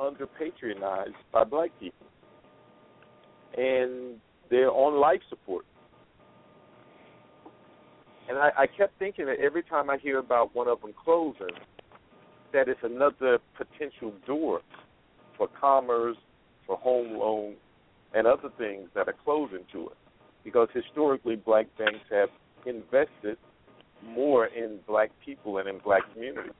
under 0.00 0.26
patronized 0.26 1.14
by 1.32 1.44
black 1.44 1.70
people. 1.80 2.06
And 3.56 4.16
they're 4.50 4.70
on 4.70 5.00
life 5.00 5.20
support. 5.28 5.64
And 8.30 8.38
I, 8.38 8.50
I 8.56 8.66
kept 8.68 8.96
thinking 9.00 9.26
that 9.26 9.40
every 9.40 9.64
time 9.64 9.90
I 9.90 9.98
hear 9.98 10.20
about 10.20 10.54
one 10.54 10.68
of 10.68 10.80
them 10.82 10.92
closing, 11.04 11.50
that 12.52 12.68
it's 12.68 12.80
another 12.84 13.40
potential 13.58 14.14
door 14.24 14.60
for 15.36 15.48
commerce, 15.60 16.16
for 16.64 16.76
home 16.76 17.18
loans, 17.18 17.56
and 18.14 18.28
other 18.28 18.50
things 18.56 18.88
that 18.94 19.08
are 19.08 19.16
closing 19.24 19.64
to 19.72 19.88
it. 19.88 19.96
Because 20.44 20.68
historically, 20.72 21.34
black 21.34 21.66
banks 21.76 22.06
have 22.12 22.28
invested 22.66 23.36
more 24.06 24.46
in 24.46 24.78
black 24.86 25.10
people 25.24 25.58
and 25.58 25.68
in 25.68 25.78
black 25.78 26.02
communities. 26.14 26.52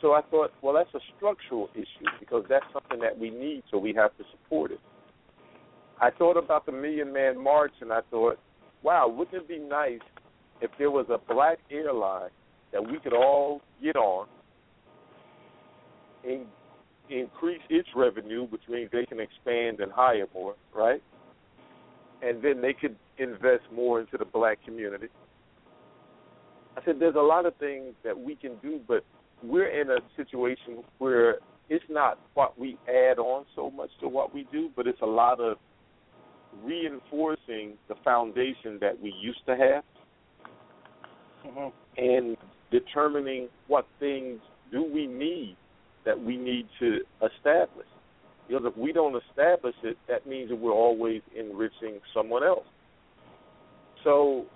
So 0.00 0.12
I 0.12 0.22
thought, 0.22 0.52
well, 0.62 0.72
that's 0.72 0.94
a 0.94 1.06
structural 1.18 1.68
issue 1.74 2.08
because 2.18 2.44
that's 2.48 2.64
something 2.72 3.00
that 3.00 3.18
we 3.18 3.28
need, 3.28 3.62
so 3.70 3.76
we 3.76 3.92
have 3.92 4.16
to 4.16 4.24
support 4.30 4.70
it. 4.70 4.80
I 6.00 6.10
thought 6.10 6.38
about 6.38 6.64
the 6.64 6.72
Million 6.72 7.12
Man 7.12 7.38
March, 7.38 7.72
and 7.82 7.92
I 7.92 8.00
thought, 8.10 8.38
wow, 8.82 9.06
wouldn't 9.06 9.36
it 9.36 9.46
be 9.46 9.58
nice 9.58 10.00
if 10.60 10.70
there 10.78 10.90
was 10.90 11.06
a 11.08 11.18
black 11.32 11.58
airline 11.70 12.30
that 12.72 12.84
we 12.84 12.98
could 13.00 13.12
all 13.12 13.60
get 13.82 13.96
on 13.96 14.26
and 16.24 16.46
increase 17.08 17.62
its 17.68 17.88
revenue, 17.96 18.46
which 18.46 18.62
means 18.68 18.90
they 18.92 19.06
can 19.06 19.20
expand 19.20 19.80
and 19.80 19.90
hire 19.90 20.26
more, 20.34 20.54
right? 20.74 21.02
And 22.22 22.42
then 22.42 22.60
they 22.60 22.72
could 22.72 22.96
invest 23.18 23.64
more 23.74 24.00
into 24.00 24.18
the 24.18 24.24
black 24.24 24.62
community. 24.64 25.08
I 26.76 26.84
said, 26.84 26.96
there's 27.00 27.16
a 27.16 27.18
lot 27.18 27.46
of 27.46 27.56
things 27.56 27.94
that 28.04 28.18
we 28.18 28.36
can 28.36 28.56
do, 28.62 28.80
but 28.86 29.04
we're 29.42 29.68
in 29.68 29.90
a 29.90 29.98
situation 30.16 30.84
where 30.98 31.38
it's 31.68 31.84
not 31.88 32.18
what 32.34 32.58
we 32.58 32.76
add 32.88 33.18
on 33.18 33.44
so 33.56 33.70
much 33.70 33.90
to 34.00 34.08
what 34.08 34.34
we 34.34 34.46
do, 34.52 34.70
but 34.76 34.86
it's 34.86 35.00
a 35.00 35.06
lot 35.06 35.40
of 35.40 35.56
reinforcing 36.62 37.74
the 37.88 37.94
foundation 38.04 38.78
that 38.80 39.00
we 39.00 39.14
used 39.20 39.44
to 39.46 39.56
have 39.56 39.84
Mm-hmm. 41.46 41.68
and 41.96 42.36
determining 42.70 43.48
what 43.66 43.86
things 43.98 44.40
do 44.70 44.82
we 44.82 45.06
need 45.06 45.56
that 46.04 46.18
we 46.22 46.36
need 46.36 46.66
to 46.78 46.98
establish. 47.24 47.86
Because 48.46 48.64
if 48.66 48.76
we 48.76 48.92
don't 48.92 49.20
establish 49.28 49.74
it, 49.82 49.96
that 50.08 50.26
means 50.26 50.50
that 50.50 50.56
we're 50.56 50.72
always 50.72 51.22
enriching 51.38 52.00
someone 52.14 52.42
else. 52.42 52.66
So 54.04 54.46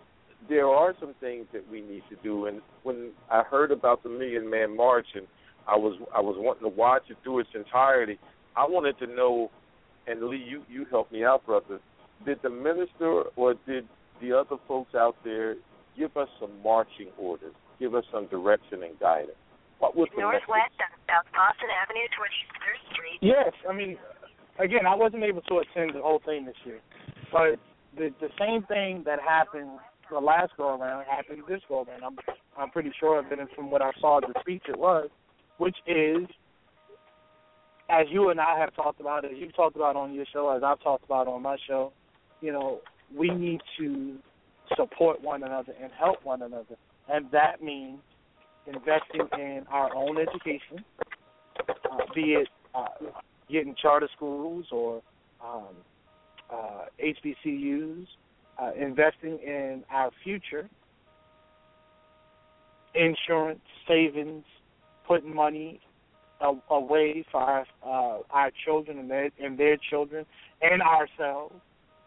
there 0.49 0.67
are 0.67 0.95
some 1.01 1.15
things 1.21 1.47
that 1.53 1.69
we 1.71 1.81
need 1.81 2.03
to 2.11 2.17
do. 2.23 2.47
And 2.47 2.61
when 2.83 3.13
I 3.31 3.43
heard 3.43 3.71
about 3.71 4.03
the 4.03 4.09
Million 4.09 4.51
Man 4.51 4.77
March, 4.77 5.07
and 5.15 5.27
I 5.69 5.77
was 5.77 5.99
I 6.15 6.21
was 6.21 6.37
wanting 6.39 6.69
to 6.69 6.77
watch 6.77 7.05
it 7.09 7.17
through 7.23 7.41
its 7.41 7.51
entirety, 7.55 8.19
I 8.57 8.67
wanted 8.67 8.99
to 8.99 9.07
know. 9.07 9.51
And 10.07 10.25
Lee, 10.25 10.45
you 10.47 10.63
you 10.69 10.87
helped 10.91 11.13
me 11.13 11.25
out, 11.25 11.47
brother. 11.47 11.81
Did 12.27 12.39
the 12.43 12.51
minister 12.51 13.25
or 13.37 13.55
did 13.67 13.87
the 14.21 14.33
other 14.33 14.57
folks 14.69 14.95
out 14.95 15.17
there 15.25 15.57
give 15.97 16.17
us 16.17 16.29
some 16.41 16.51
marching 16.63 17.09
orders, 17.19 17.55
give 17.79 17.95
us 17.95 18.05
some 18.13 18.27
direction 18.27 18.83
and 18.83 18.99
guidance? 18.99 19.39
What 19.79 19.97
was 19.97 20.09
the 20.15 20.23
Northwest 20.23 20.79
on 20.81 20.93
South 21.09 21.29
Boston 21.35 21.69
Avenue 21.83 22.09
towards 22.17 22.35
3rd 22.63 22.81
Street. 22.95 23.19
Yes, 23.21 23.53
I 23.69 23.73
mean, 23.75 23.99
again, 24.59 24.87
I 24.87 24.95
wasn't 24.95 25.25
able 25.25 25.43
to 25.43 25.59
attend 25.59 25.95
the 25.95 26.03
whole 26.03 26.23
thing 26.25 26.47
this 26.47 26.57
year, 26.65 26.81
but 27.33 27.59
the 27.97 28.11
the 28.21 28.31
same 28.39 28.63
thing 28.65 29.03
that 29.05 29.21
happened 29.21 29.79
the 30.11 30.19
last 30.19 30.53
go 30.57 30.79
around 30.79 31.05
happened 31.05 31.43
this 31.49 31.61
go 31.69 31.85
around. 31.85 32.03
I'm 32.03 32.17
I'm 32.57 32.71
pretty 32.71 32.93
sure 32.99 33.19
of 33.19 33.31
it, 33.33 33.39
and 33.39 33.49
from 33.55 33.71
what 33.71 33.83
I 33.83 33.91
saw 34.01 34.19
of 34.19 34.25
the 34.33 34.41
speech, 34.41 34.63
it 34.69 34.79
was, 34.79 35.09
which 35.59 35.77
is, 35.87 36.27
as 37.91 38.07
you 38.11 38.31
and 38.31 38.41
I 38.41 38.59
have 38.59 38.75
talked 38.75 39.01
about, 39.01 39.25
as 39.25 39.33
you've 39.37 39.57
talked 39.57 39.77
about 39.77 39.97
on 39.97 40.15
your 40.15 40.27
show, 40.33 40.51
as 40.51 40.63
I've 40.63 40.81
talked 40.81 41.05
about 41.05 41.27
on 41.27 41.43
my 41.43 41.57
show, 41.67 41.93
you 42.41 42.53
know, 42.53 42.81
we 43.17 43.29
need 43.29 43.61
to 43.79 44.17
support 44.77 45.21
one 45.21 45.43
another 45.43 45.73
and 45.81 45.91
help 45.93 46.25
one 46.25 46.43
another, 46.43 46.77
and 47.09 47.27
that 47.33 47.63
means 47.63 47.99
investing 48.67 49.29
in 49.39 49.65
our 49.69 49.95
own 49.95 50.19
education, 50.19 50.85
uh, 51.69 51.99
be 52.15 52.35
it 52.35 52.49
uh, 52.75 52.87
getting 53.51 53.75
charter 53.81 54.09
schools 54.17 54.67
or 54.73 55.03
um, 55.45 55.75
uh, 56.51 56.85
HBCUs, 57.03 58.07
uh, 58.61 58.71
investing 58.79 59.39
in 59.45 59.85
our 59.91 60.11
future, 60.23 60.69
insurance, 62.95 63.61
savings, 63.87 64.45
putting 65.07 65.35
money 65.35 65.81
away 66.71 67.25
for 67.31 67.41
our 67.41 67.67
uh, 67.85 68.19
our 68.31 68.51
children 68.65 68.99
and 68.99 69.11
their 69.11 69.31
and 69.43 69.59
their 69.59 69.77
children 69.91 70.27
and 70.63 70.83
ourselves, 70.83 71.55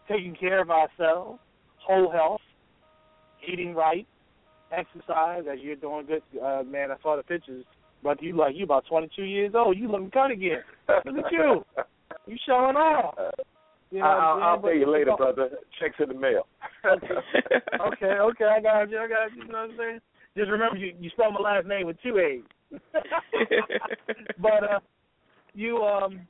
taking 0.08 0.34
care 0.34 0.60
of 0.60 0.70
ourselves, 0.70 1.40
whole 1.78 2.10
health, 2.10 2.40
eating 3.46 3.74
right, 3.74 4.06
exercise. 4.72 5.44
As 5.50 5.58
you're 5.60 5.76
doing 5.76 6.06
good, 6.06 6.22
uh, 6.42 6.62
man. 6.64 6.90
I 6.90 6.96
saw 7.02 7.16
the 7.16 7.22
pictures. 7.22 7.64
But 8.02 8.22
you 8.22 8.36
like 8.36 8.54
you 8.54 8.64
about 8.64 8.86
22 8.88 9.22
years 9.22 9.52
old. 9.56 9.76
You 9.76 9.90
looking 9.90 10.10
good 10.10 10.30
again. 10.30 10.62
Look 11.04 11.26
at 11.26 11.32
you. 11.32 11.64
You 12.26 12.36
showing 12.46 12.76
off. 12.76 13.14
You 13.90 14.00
know 14.00 14.04
I'll, 14.04 14.42
I'll 14.42 14.62
pay 14.62 14.78
you 14.78 14.90
later, 14.90 15.12
brother. 15.16 15.50
Checks 15.80 15.96
in 15.98 16.08
the 16.08 16.14
mail. 16.14 16.46
okay, 16.86 18.06
okay, 18.06 18.44
I 18.44 18.60
got 18.60 18.90
you, 18.90 18.98
I 18.98 19.08
got 19.08 19.34
you. 19.34 19.42
You 19.42 19.48
know 19.48 19.62
what 19.62 19.70
I'm 19.70 19.76
saying? 19.78 20.00
Just 20.36 20.50
remember, 20.50 20.76
you 20.76 20.94
you 21.00 21.10
spell 21.10 21.32
my 21.32 21.40
last 21.40 21.66
name 21.66 21.86
with 21.86 21.96
two 22.02 22.18
A's. 22.18 22.42
but 24.38 24.62
uh, 24.62 24.78
you 25.54 25.78
um, 25.78 26.20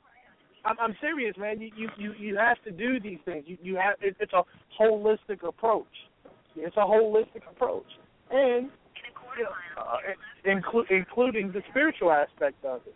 I'm, 0.65 0.75
I'm 0.79 0.95
serious, 1.01 1.35
man. 1.37 1.59
You, 1.59 1.69
you 1.75 1.89
you 1.97 2.13
you 2.17 2.37
have 2.37 2.57
to 2.63 2.71
do 2.71 2.99
these 2.99 3.19
things. 3.25 3.43
You 3.45 3.57
you 3.61 3.75
have 3.75 3.95
it, 4.01 4.15
it's 4.19 4.33
a 4.33 4.43
holistic 4.81 5.47
approach. 5.47 5.85
It's 6.55 6.75
a 6.75 6.81
holistic 6.81 7.47
approach, 7.49 7.85
and 8.31 8.69
uh, 9.77 9.97
inclu- 10.45 10.89
including 10.89 11.51
the 11.51 11.61
spiritual 11.69 12.11
aspect 12.11 12.63
of 12.65 12.81
it. 12.85 12.95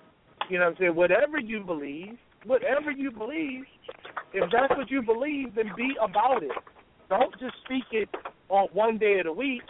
You 0.50 0.60
know 0.60 0.66
what 0.66 0.72
I'm 0.72 0.78
saying? 0.80 0.96
Whatever 0.96 1.40
you 1.40 1.64
believe, 1.64 2.18
whatever 2.46 2.92
you 2.92 3.12
believe, 3.12 3.64
if 4.34 4.50
that's 4.52 4.78
what 4.78 4.90
you 4.92 5.02
believe, 5.02 5.56
then 5.56 5.72
be 5.78 5.94
about 6.02 6.44
it. 6.44 6.52
Don't 7.10 7.32
just 7.40 7.56
speak 7.66 7.86
it 7.92 8.10
on 8.50 8.68
one 8.74 8.98
day 8.98 9.20
of 9.20 9.26
the 9.26 9.34
week. 9.34 9.62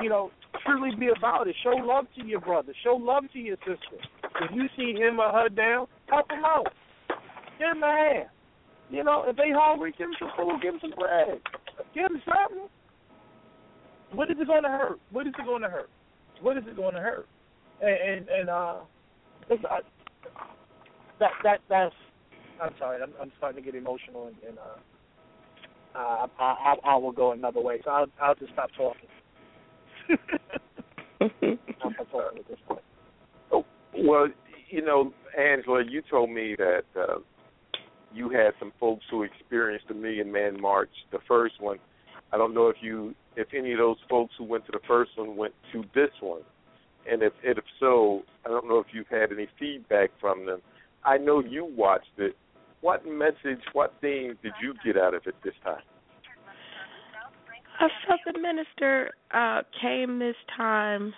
You 0.00 0.08
know, 0.08 0.30
truly 0.64 0.94
be 0.98 1.08
about 1.16 1.48
it. 1.48 1.56
Show 1.62 1.76
love 1.76 2.06
to 2.16 2.24
your 2.24 2.40
brother. 2.40 2.72
Show 2.82 2.96
love 2.96 3.24
to 3.32 3.38
your 3.38 3.56
sister. 3.58 3.98
If 4.40 4.50
you 4.54 4.68
see 4.76 4.98
him 4.98 5.20
or 5.20 5.30
her 5.30 5.48
down, 5.48 5.86
help 6.08 6.28
them 6.28 6.44
out. 6.44 6.68
Give 7.58 7.68
them 7.74 7.82
a 7.82 7.86
hand. 7.86 8.28
You 8.90 9.04
know, 9.04 9.24
if 9.26 9.36
they 9.36 9.50
hungry, 9.50 9.94
give 9.96 10.08
them 10.08 10.16
some 10.18 10.30
food. 10.36 10.62
Give 10.62 10.72
them 10.72 10.80
some 10.80 10.94
bread. 10.98 11.40
Give 11.94 12.08
them 12.08 12.22
something. 12.24 12.68
What 14.14 14.30
is 14.30 14.36
it 14.40 14.46
going 14.46 14.62
to 14.62 14.68
hurt? 14.68 15.00
What 15.10 15.26
is 15.26 15.34
it 15.38 15.44
going 15.44 15.62
to 15.62 15.68
hurt? 15.68 15.90
What 16.40 16.56
is 16.56 16.64
it 16.66 16.76
going 16.76 16.94
to 16.94 17.00
hurt? 17.00 17.26
And 17.80 17.90
and, 17.90 18.28
and 18.28 18.50
uh, 18.50 18.76
it's, 19.50 19.64
uh, 19.64 19.78
that 21.20 21.30
that 21.42 21.60
that's. 21.68 21.94
I'm 22.62 22.72
sorry. 22.78 23.02
I'm, 23.02 23.12
I'm 23.20 23.32
starting 23.36 23.62
to 23.62 23.70
get 23.70 23.76
emotional 23.76 24.28
and, 24.28 24.36
and 24.46 24.58
uh, 24.58 24.78
uh, 25.98 26.26
I, 26.38 26.44
I 26.44 26.74
I 26.84 26.96
will 26.96 27.12
go 27.12 27.32
another 27.32 27.60
way. 27.60 27.80
So 27.84 27.90
I'll 27.90 28.06
I'll 28.20 28.34
just 28.34 28.52
stop 28.52 28.70
talking. 28.76 29.08
I'll 31.82 31.92
stop 31.92 32.10
talking 32.10 32.38
at 32.38 32.48
this 32.48 32.58
point. 32.66 32.82
Oh, 33.52 33.64
Well, 33.96 34.28
you 34.68 34.82
know, 34.84 35.12
Angela, 35.38 35.82
you 35.88 36.02
told 36.10 36.30
me 36.30 36.56
that 36.58 36.84
uh, 36.96 37.18
you 38.12 38.30
had 38.30 38.52
some 38.58 38.72
folks 38.78 39.04
who 39.10 39.22
experienced 39.22 39.88
the 39.88 39.94
Million 39.94 40.30
Man 40.30 40.60
March, 40.60 40.90
the 41.12 41.18
first 41.26 41.60
one. 41.60 41.78
I 42.32 42.36
don't 42.36 42.54
know 42.54 42.68
if 42.68 42.76
you, 42.80 43.14
if 43.36 43.48
any 43.56 43.72
of 43.72 43.78
those 43.78 43.96
folks 44.08 44.34
who 44.38 44.44
went 44.44 44.66
to 44.66 44.72
the 44.72 44.80
first 44.86 45.12
one 45.16 45.36
went 45.36 45.54
to 45.72 45.84
this 45.94 46.10
one, 46.20 46.42
and 47.10 47.22
if, 47.22 47.32
if 47.42 47.58
so, 47.80 48.22
I 48.46 48.48
don't 48.48 48.68
know 48.68 48.78
if 48.78 48.86
you've 48.92 49.08
had 49.08 49.32
any 49.32 49.46
feedback 49.58 50.10
from 50.20 50.46
them. 50.46 50.60
I 51.04 51.18
know 51.18 51.40
you 51.40 51.64
watched 51.76 52.18
it. 52.18 52.36
What 52.80 53.06
message, 53.06 53.62
what 53.72 53.94
things 54.00 54.36
did 54.42 54.52
you 54.62 54.74
get 54.84 54.96
out 55.00 55.14
of 55.14 55.22
it 55.26 55.34
this 55.44 55.54
time? 55.62 55.82
I 57.80 57.88
felt 58.06 58.20
the 58.26 58.40
minister 58.40 59.10
uh, 59.32 59.62
came 59.82 60.18
this 60.18 60.36
time 60.56 61.12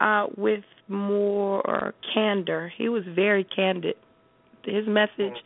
uh, 0.00 0.26
with 0.36 0.64
more 0.88 1.94
candor. 2.12 2.72
He 2.76 2.88
was 2.88 3.04
very 3.14 3.44
candid. 3.44 3.94
His 4.64 4.86
message 4.86 5.36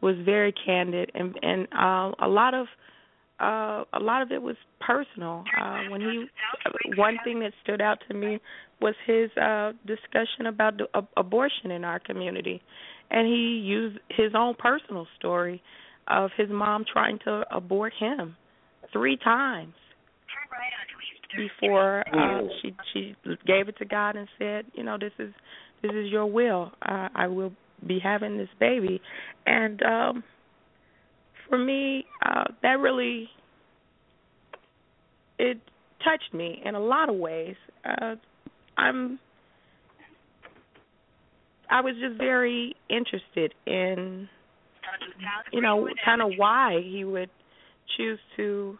was 0.00 0.16
very 0.24 0.52
candid, 0.64 1.10
and 1.14 1.36
and 1.42 1.66
uh, 1.72 2.12
a 2.24 2.28
lot 2.28 2.54
of 2.54 2.66
uh, 3.40 3.84
a 3.92 4.00
lot 4.00 4.22
of 4.22 4.32
it 4.32 4.42
was 4.42 4.56
personal. 4.80 5.44
Uh, 5.60 5.82
when 5.90 6.00
he, 6.00 6.26
one 6.96 7.18
thing 7.24 7.40
that 7.40 7.52
stood 7.62 7.80
out 7.80 7.98
to 8.08 8.14
me 8.14 8.38
was 8.80 8.94
his 9.06 9.30
uh, 9.40 9.72
discussion 9.86 10.46
about 10.46 10.78
the, 10.78 10.86
uh, 10.94 11.02
abortion 11.16 11.70
in 11.70 11.84
our 11.84 11.98
community, 11.98 12.60
and 13.10 13.26
he 13.26 13.62
used 13.64 13.98
his 14.10 14.32
own 14.34 14.54
personal 14.58 15.06
story 15.18 15.62
of 16.08 16.30
his 16.36 16.48
mom 16.50 16.84
trying 16.90 17.18
to 17.24 17.44
abort 17.50 17.92
him 17.98 18.36
three 18.92 19.16
times 19.16 19.74
before 21.36 22.04
uh, 22.08 22.40
she 22.62 22.74
she 22.92 23.14
gave 23.46 23.68
it 23.68 23.76
to 23.78 23.84
God 23.84 24.16
and 24.16 24.26
said, 24.38 24.64
you 24.74 24.82
know, 24.82 24.96
this 24.98 25.12
is 25.18 25.32
this 25.82 25.92
is 25.92 26.10
your 26.10 26.26
will. 26.26 26.72
Uh, 26.82 27.08
I 27.14 27.26
will 27.26 27.52
be 27.86 28.00
having 28.02 28.38
this 28.38 28.48
baby, 28.58 29.00
and 29.46 29.82
um, 29.82 30.24
for 31.48 31.58
me, 31.58 32.04
uh, 32.24 32.44
that 32.62 32.78
really 32.78 33.28
it 35.38 35.58
touched 36.04 36.32
me 36.32 36.60
in 36.64 36.74
a 36.74 36.80
lot 36.80 37.08
of 37.08 37.16
ways. 37.16 37.56
Uh, 37.84 38.16
I'm 38.76 39.18
I 41.70 41.80
was 41.80 41.94
just 42.00 42.16
very 42.18 42.74
interested 42.88 43.54
in 43.66 44.28
you 45.52 45.60
know 45.60 45.88
kind 46.04 46.22
of 46.22 46.32
why 46.36 46.80
he 46.82 47.04
would 47.04 47.30
choose 47.96 48.18
to 48.36 48.78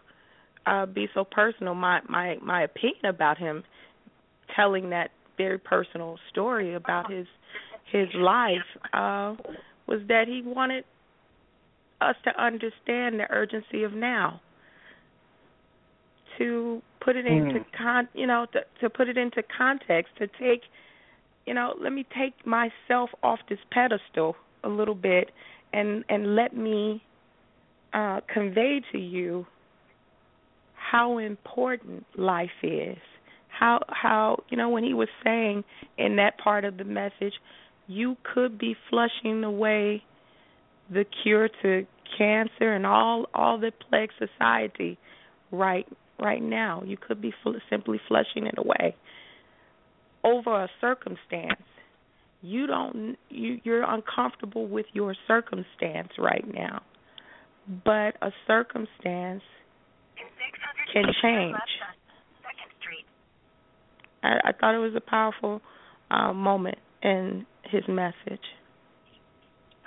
uh 0.67 0.87
be 0.87 1.09
so 1.15 1.25
personal 1.25 1.75
my 1.75 2.01
my 2.09 2.37
my 2.43 2.63
opinion 2.63 3.07
about 3.07 3.39
him 3.39 3.63
telling 4.57 4.91
that 4.91 5.11
very 5.37 5.59
personal 5.59 6.19
story 6.31 6.75
about 6.75 7.11
his 7.11 7.27
his 7.93 8.09
life 8.15 8.57
uh 8.93 9.35
was 9.87 10.01
that 10.09 10.25
he 10.27 10.43
wanted 10.45 10.85
us 12.01 12.17
to 12.25 12.43
understand 12.43 13.21
the 13.21 13.27
urgency 13.31 13.83
of 13.83 13.93
now. 13.93 14.41
To 16.39 16.83
put 17.01 17.17
it 17.17 17.27
into 17.27 17.65
con 17.77 18.09
you 18.15 18.27
know 18.27 18.47
to 18.53 18.61
to 18.81 18.91
put 18.91 19.09
it 19.09 19.17
into 19.17 19.43
context 19.57 20.13
to 20.19 20.27
take 20.27 20.63
you 21.47 21.55
know 21.55 21.75
let 21.81 21.93
me 21.93 22.07
take 22.17 22.47
myself 22.47 23.11
off 23.23 23.41
this 23.49 23.59
pedestal 23.73 24.37
a 24.63 24.69
little 24.69 24.95
bit 24.95 25.31
and 25.73 26.05
and 26.09 26.37
let 26.37 26.57
me 26.57 27.03
uh 27.93 28.21
convey 28.33 28.81
to 28.93 28.99
you 28.99 29.47
how 30.91 31.19
important 31.19 32.07
life 32.17 32.51
is. 32.63 32.99
How 33.49 33.81
how 33.89 34.45
you 34.49 34.57
know 34.57 34.69
when 34.69 34.85
he 34.85 34.95
was 34.95 35.09
saying 35.25 35.65
in 35.97 36.17
that 36.17 36.39
part 36.39 36.65
of 36.65 36.77
the 36.77 36.85
message 36.85 37.35
you 37.87 38.17
could 38.35 38.59
be 38.59 38.77
flushing 38.89 39.43
away 39.45 40.03
the 40.91 41.05
cure 41.23 41.49
to 41.63 41.87
cancer 42.17 42.75
and 42.75 42.87
all 42.87 43.27
all 43.35 43.59
that 43.61 43.75
plagues 43.89 44.15
society 44.19 44.99
right 45.53 45.87
right 46.19 46.43
now. 46.43 46.83
You 46.85 46.97
could 46.97 47.21
be 47.21 47.33
fl- 47.43 47.51
simply 47.71 48.01
flushing 48.09 48.47
it 48.47 48.55
away. 48.59 48.97
Over 50.25 50.65
a 50.65 50.69
circumstance 50.81 51.61
you 52.43 52.67
don't 52.67 53.17
you 53.29 53.61
you're 53.65 53.83
uncomfortable 53.83 54.67
with 54.67 54.87
your 54.93 55.15
circumstance 55.27 56.11
right 56.19 56.45
now. 56.53 56.83
But 57.85 58.17
a 58.23 58.33
circumstance 58.47 59.43
can 60.93 61.05
change. 61.23 61.57
I, 64.23 64.49
I 64.49 64.53
thought 64.53 64.75
it 64.75 64.79
was 64.79 64.95
a 64.97 65.01
powerful 65.01 65.61
uh, 66.11 66.33
moment 66.33 66.79
in 67.03 67.47
his 67.65 67.83
message. 67.89 68.41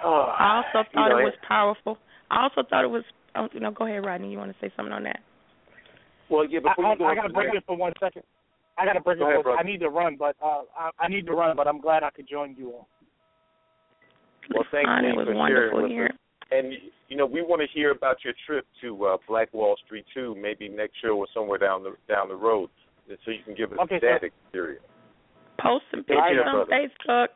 Oh, 0.04 0.34
I 0.38 0.58
also 0.58 0.89
thought 0.93 1.08
you 1.08 1.10
know, 1.10 1.20
it 1.20 1.24
was 1.24 1.34
powerful. 1.47 1.97
I 2.30 2.43
also 2.43 2.64
thought 2.70 2.84
it 2.84 2.89
was. 2.89 3.04
Oh, 3.36 3.47
you 3.54 3.60
know, 3.60 3.72
go 3.72 3.86
ahead, 3.86 4.06
Rodney. 4.06 4.32
You 4.32 4.38
want 4.38 4.52
to 4.52 4.58
say 4.60 4.72
something 4.76 4.91
on 4.93 5.04
that? 5.04 5.20
Well, 6.30 6.45
yeah, 6.49 6.60
before 6.60 6.86
I, 6.86 6.93
you 6.93 6.97
go 6.97 7.06
I, 7.06 7.12
I 7.12 7.16
got 7.16 7.28
to 7.28 7.34
break 7.34 7.54
it 7.54 7.64
for 7.66 7.76
one 7.78 7.93
second. 7.99 8.24
I 8.78 8.86
got 8.86 8.93
to 8.93 9.02
break 9.02 9.20
Go 9.20 9.30
it. 9.30 9.34
ahead. 9.45 9.45
I 9.60 9.64
need 9.64 9.80
to 9.82 9.89
run, 9.89 10.16
but 10.18 10.36
uh, 10.43 10.62
I, 10.78 10.89
I 10.99 11.08
need 11.08 11.26
to 11.28 11.34
run, 11.34 11.56
but 11.56 11.68
I'm 11.68 11.80
glad 11.82 12.04
I 12.04 12.10
could 12.10 12.28
join 12.28 12.56
you 12.58 12.72
all. 12.72 12.88
Well, 14.54 14.66
thanks 14.72 14.88
Fine, 14.88 15.04
Lee, 15.04 15.10
it 15.12 15.16
was 15.18 15.28
for 15.28 15.36
wonderful 15.36 15.70
sharing 15.80 15.84
with 15.84 15.91
here. 15.91 16.06
us. 16.06 16.12
And 16.52 16.74
you 17.08 17.16
know, 17.18 17.26
we 17.26 17.41
want 17.41 17.62
to 17.62 17.68
hear 17.74 17.91
about 17.91 18.18
your 18.24 18.34
trip 18.47 18.66
to 18.82 19.06
uh, 19.06 19.18
Black 19.28 19.54
Wall 19.54 19.76
Street 19.86 20.06
too. 20.14 20.36
Maybe 20.41 20.68
next 20.68 20.95
show 21.02 21.16
or 21.18 21.28
somewhere 21.34 21.60
down 21.60 21.84
the 21.84 21.95
down 22.14 22.28
the 22.28 22.36
road, 22.36 22.70
so 23.08 23.32
you 23.32 23.43
can 23.45 23.56
give 23.56 23.72
us 23.72 23.78
Okay, 23.84 23.99
that 24.02 24.22
sir. 24.22 24.28
experience. 24.28 24.84
Post 25.62 25.86
some 25.91 25.99
Take 26.02 26.18
care, 26.18 26.28
pictures 26.30 26.45
on 26.47 26.66
brother. 26.66 26.89
Facebook. 27.08 27.28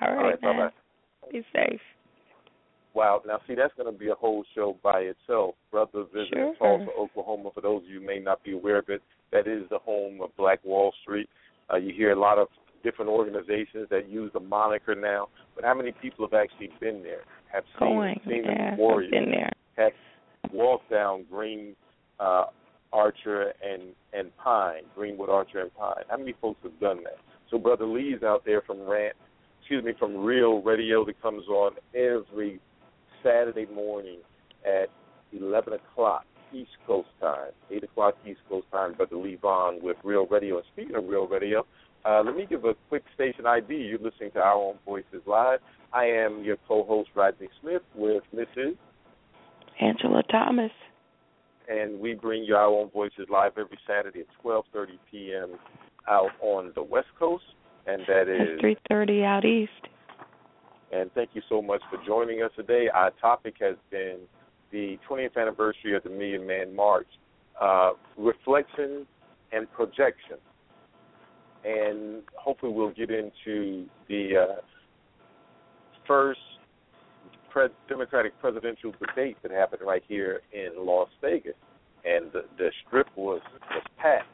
All 0.00 0.08
right. 0.08 0.16
All 0.18 0.30
right, 0.30 0.40
bye 0.40 0.52
bye. 0.56 1.30
Be 1.32 1.42
safe. 1.52 1.80
Wow. 2.94 3.22
Now, 3.26 3.38
see, 3.46 3.54
that's 3.54 3.72
going 3.76 3.92
to 3.92 3.96
be 3.98 4.08
a 4.08 4.14
whole 4.14 4.44
show 4.54 4.76
by 4.82 5.00
itself. 5.00 5.54
Brother 5.70 6.04
visiting 6.12 6.54
Sure. 6.58 6.78
Tulsa, 6.78 6.90
Oklahoma. 6.98 7.50
For 7.54 7.60
those 7.60 7.82
of 7.84 7.88
you 7.88 8.00
who 8.00 8.06
may 8.06 8.18
not 8.18 8.42
be 8.42 8.52
aware 8.52 8.78
of 8.78 8.88
it, 8.88 9.00
that 9.32 9.46
is 9.46 9.62
the 9.70 9.78
home 9.78 10.20
of 10.20 10.36
Black 10.36 10.58
Wall 10.64 10.92
Street. 11.02 11.28
Uh, 11.72 11.76
you 11.76 11.94
hear 11.94 12.10
a 12.12 12.18
lot 12.18 12.38
of 12.38 12.48
different 12.82 13.10
organizations 13.10 13.86
that 13.90 14.08
use 14.08 14.30
the 14.32 14.40
moniker 14.40 14.94
now, 14.96 15.28
but 15.54 15.64
how 15.64 15.74
many 15.74 15.92
people 15.92 16.26
have 16.26 16.34
actually 16.34 16.70
been 16.80 17.02
there, 17.02 17.20
have 17.52 17.62
seen, 17.78 17.88
Going. 17.94 18.20
seen 18.26 18.42
Yeah, 18.44 18.74
the 18.74 18.76
warriors, 18.82 19.10
been 19.12 19.30
there. 19.30 19.52
have 19.76 19.92
walked 20.52 20.90
down 20.90 21.24
Green 21.30 21.76
uh, 22.18 22.46
Archer 22.92 23.52
and 23.62 23.82
and 24.12 24.36
Pine, 24.38 24.82
Greenwood 24.96 25.28
Archer 25.28 25.60
and 25.60 25.72
Pine. 25.76 26.02
How 26.08 26.16
many 26.16 26.34
folks 26.40 26.58
have 26.64 26.78
done 26.80 27.04
that? 27.04 27.18
So 27.50 27.58
Brother 27.58 27.86
Lee's 27.86 28.22
out 28.24 28.44
there 28.44 28.62
from 28.62 28.80
Rant, 28.80 29.14
excuse 29.70 29.84
me, 29.84 29.92
from 30.00 30.16
Real 30.16 30.60
Radio 30.62 31.04
that 31.04 31.22
comes 31.22 31.46
on 31.46 31.74
every 31.94 32.58
Saturday 33.22 33.66
morning 33.72 34.18
at 34.66 34.88
11 35.32 35.74
o'clock 35.74 36.24
East 36.52 36.72
Coast 36.88 37.06
time, 37.20 37.52
8 37.70 37.84
o'clock 37.84 38.16
East 38.28 38.40
Coast 38.48 38.66
time. 38.72 38.94
Brother 38.94 39.14
Vaughan 39.40 39.78
with 39.80 39.96
Real 40.02 40.26
Radio. 40.26 40.56
And 40.56 40.64
speaking 40.72 40.96
of 40.96 41.04
Real 41.04 41.28
Radio, 41.28 41.64
uh, 42.04 42.20
let 42.26 42.34
me 42.34 42.46
give 42.50 42.64
a 42.64 42.74
quick 42.88 43.04
station 43.14 43.46
ID. 43.46 43.72
You're 43.72 44.00
listening 44.00 44.32
to 44.32 44.40
Our 44.40 44.56
Own 44.56 44.74
Voices 44.84 45.22
Live. 45.24 45.60
I 45.92 46.06
am 46.06 46.42
your 46.42 46.56
co-host 46.66 47.10
Rodney 47.14 47.48
Smith 47.60 47.82
with 47.94 48.24
Mrs. 48.34 48.76
Angela 49.80 50.24
Thomas. 50.32 50.72
and 51.68 52.00
we 52.00 52.14
bring 52.14 52.42
you 52.42 52.56
our 52.56 52.66
own 52.66 52.90
voices 52.90 53.28
live 53.30 53.52
every 53.56 53.78
Saturday 53.86 54.22
at 54.22 54.44
12:30 54.44 54.98
p.m. 55.08 55.50
out 56.08 56.30
on 56.40 56.72
the 56.74 56.82
West 56.82 57.06
Coast, 57.16 57.44
and 57.86 58.02
that 58.06 58.28
is 58.28 58.60
three 58.60 58.76
thirty 58.88 59.22
out 59.24 59.44
east. 59.44 59.70
And 60.92 61.12
thank 61.14 61.30
you 61.34 61.42
so 61.48 61.62
much 61.62 61.82
for 61.88 61.98
joining 62.04 62.42
us 62.42 62.50
today. 62.56 62.88
Our 62.92 63.12
topic 63.20 63.54
has 63.60 63.76
been 63.90 64.18
the 64.72 64.98
20th 65.08 65.36
anniversary 65.36 65.96
of 65.96 66.02
the 66.02 66.10
Million 66.10 66.46
Man 66.46 66.74
March, 66.74 67.06
uh, 67.60 67.92
reflection 68.16 69.06
and 69.52 69.70
projection, 69.72 70.38
and 71.64 72.22
hopefully 72.36 72.72
we'll 72.72 72.90
get 72.90 73.10
into 73.10 73.86
the 74.08 74.30
uh, 74.36 74.60
first 76.06 76.40
pre- 77.50 77.68
Democratic 77.88 78.38
presidential 78.40 78.92
debate 78.92 79.36
that 79.42 79.52
happened 79.52 79.82
right 79.84 80.02
here 80.08 80.40
in 80.52 80.70
Las 80.84 81.08
Vegas, 81.20 81.54
and 82.04 82.32
the, 82.32 82.44
the 82.58 82.70
strip 82.86 83.06
was 83.16 83.40
was 83.70 83.84
packed. 83.96 84.26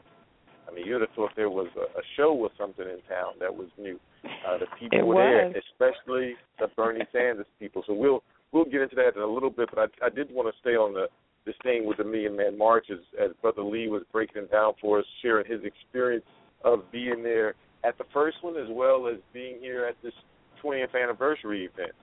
I 0.69 0.73
mean, 0.73 0.85
you'd 0.85 1.01
have 1.01 1.09
thought 1.15 1.31
there 1.35 1.49
was 1.49 1.67
a, 1.77 1.99
a 1.99 2.03
show 2.15 2.33
or 2.33 2.49
something 2.57 2.85
in 2.85 2.99
town 3.09 3.33
that 3.39 3.53
was 3.55 3.67
new. 3.77 3.99
Uh, 4.25 4.57
the 4.57 4.65
people 4.79 4.99
It 4.99 5.05
were 5.05 5.15
was. 5.15 5.53
there, 5.53 5.63
especially 5.71 6.35
the 6.59 6.67
Bernie 6.75 7.05
Sanders 7.11 7.45
people. 7.59 7.83
So 7.87 7.93
we'll 7.93 8.23
we'll 8.51 8.65
get 8.65 8.81
into 8.81 8.95
that 8.95 9.15
in 9.15 9.21
a 9.21 9.27
little 9.27 9.49
bit, 9.49 9.69
but 9.73 9.91
I, 10.01 10.07
I 10.07 10.09
did 10.09 10.31
want 10.31 10.53
to 10.53 10.59
stay 10.61 10.75
on 10.75 10.93
the 10.93 11.07
this 11.45 11.55
thing 11.63 11.85
with 11.85 11.97
the 11.97 12.03
Million 12.03 12.35
Man 12.35 12.57
March 12.57 12.87
as, 12.91 12.99
as 13.23 13.31
Brother 13.41 13.61
Lee 13.63 13.87
was 13.87 14.03
breaking 14.11 14.43
it 14.43 14.51
down 14.51 14.73
for 14.81 14.99
us, 14.99 15.05
sharing 15.21 15.49
his 15.49 15.61
experience 15.63 16.25
of 16.65 16.91
being 16.91 17.23
there 17.23 17.55
at 17.85 17.97
the 17.97 18.03
first 18.13 18.37
one 18.41 18.57
as 18.57 18.67
well 18.69 19.07
as 19.07 19.15
being 19.33 19.57
here 19.61 19.85
at 19.85 19.95
this 20.03 20.11
20th 20.61 20.93
anniversary 21.01 21.69
event. 21.73 21.93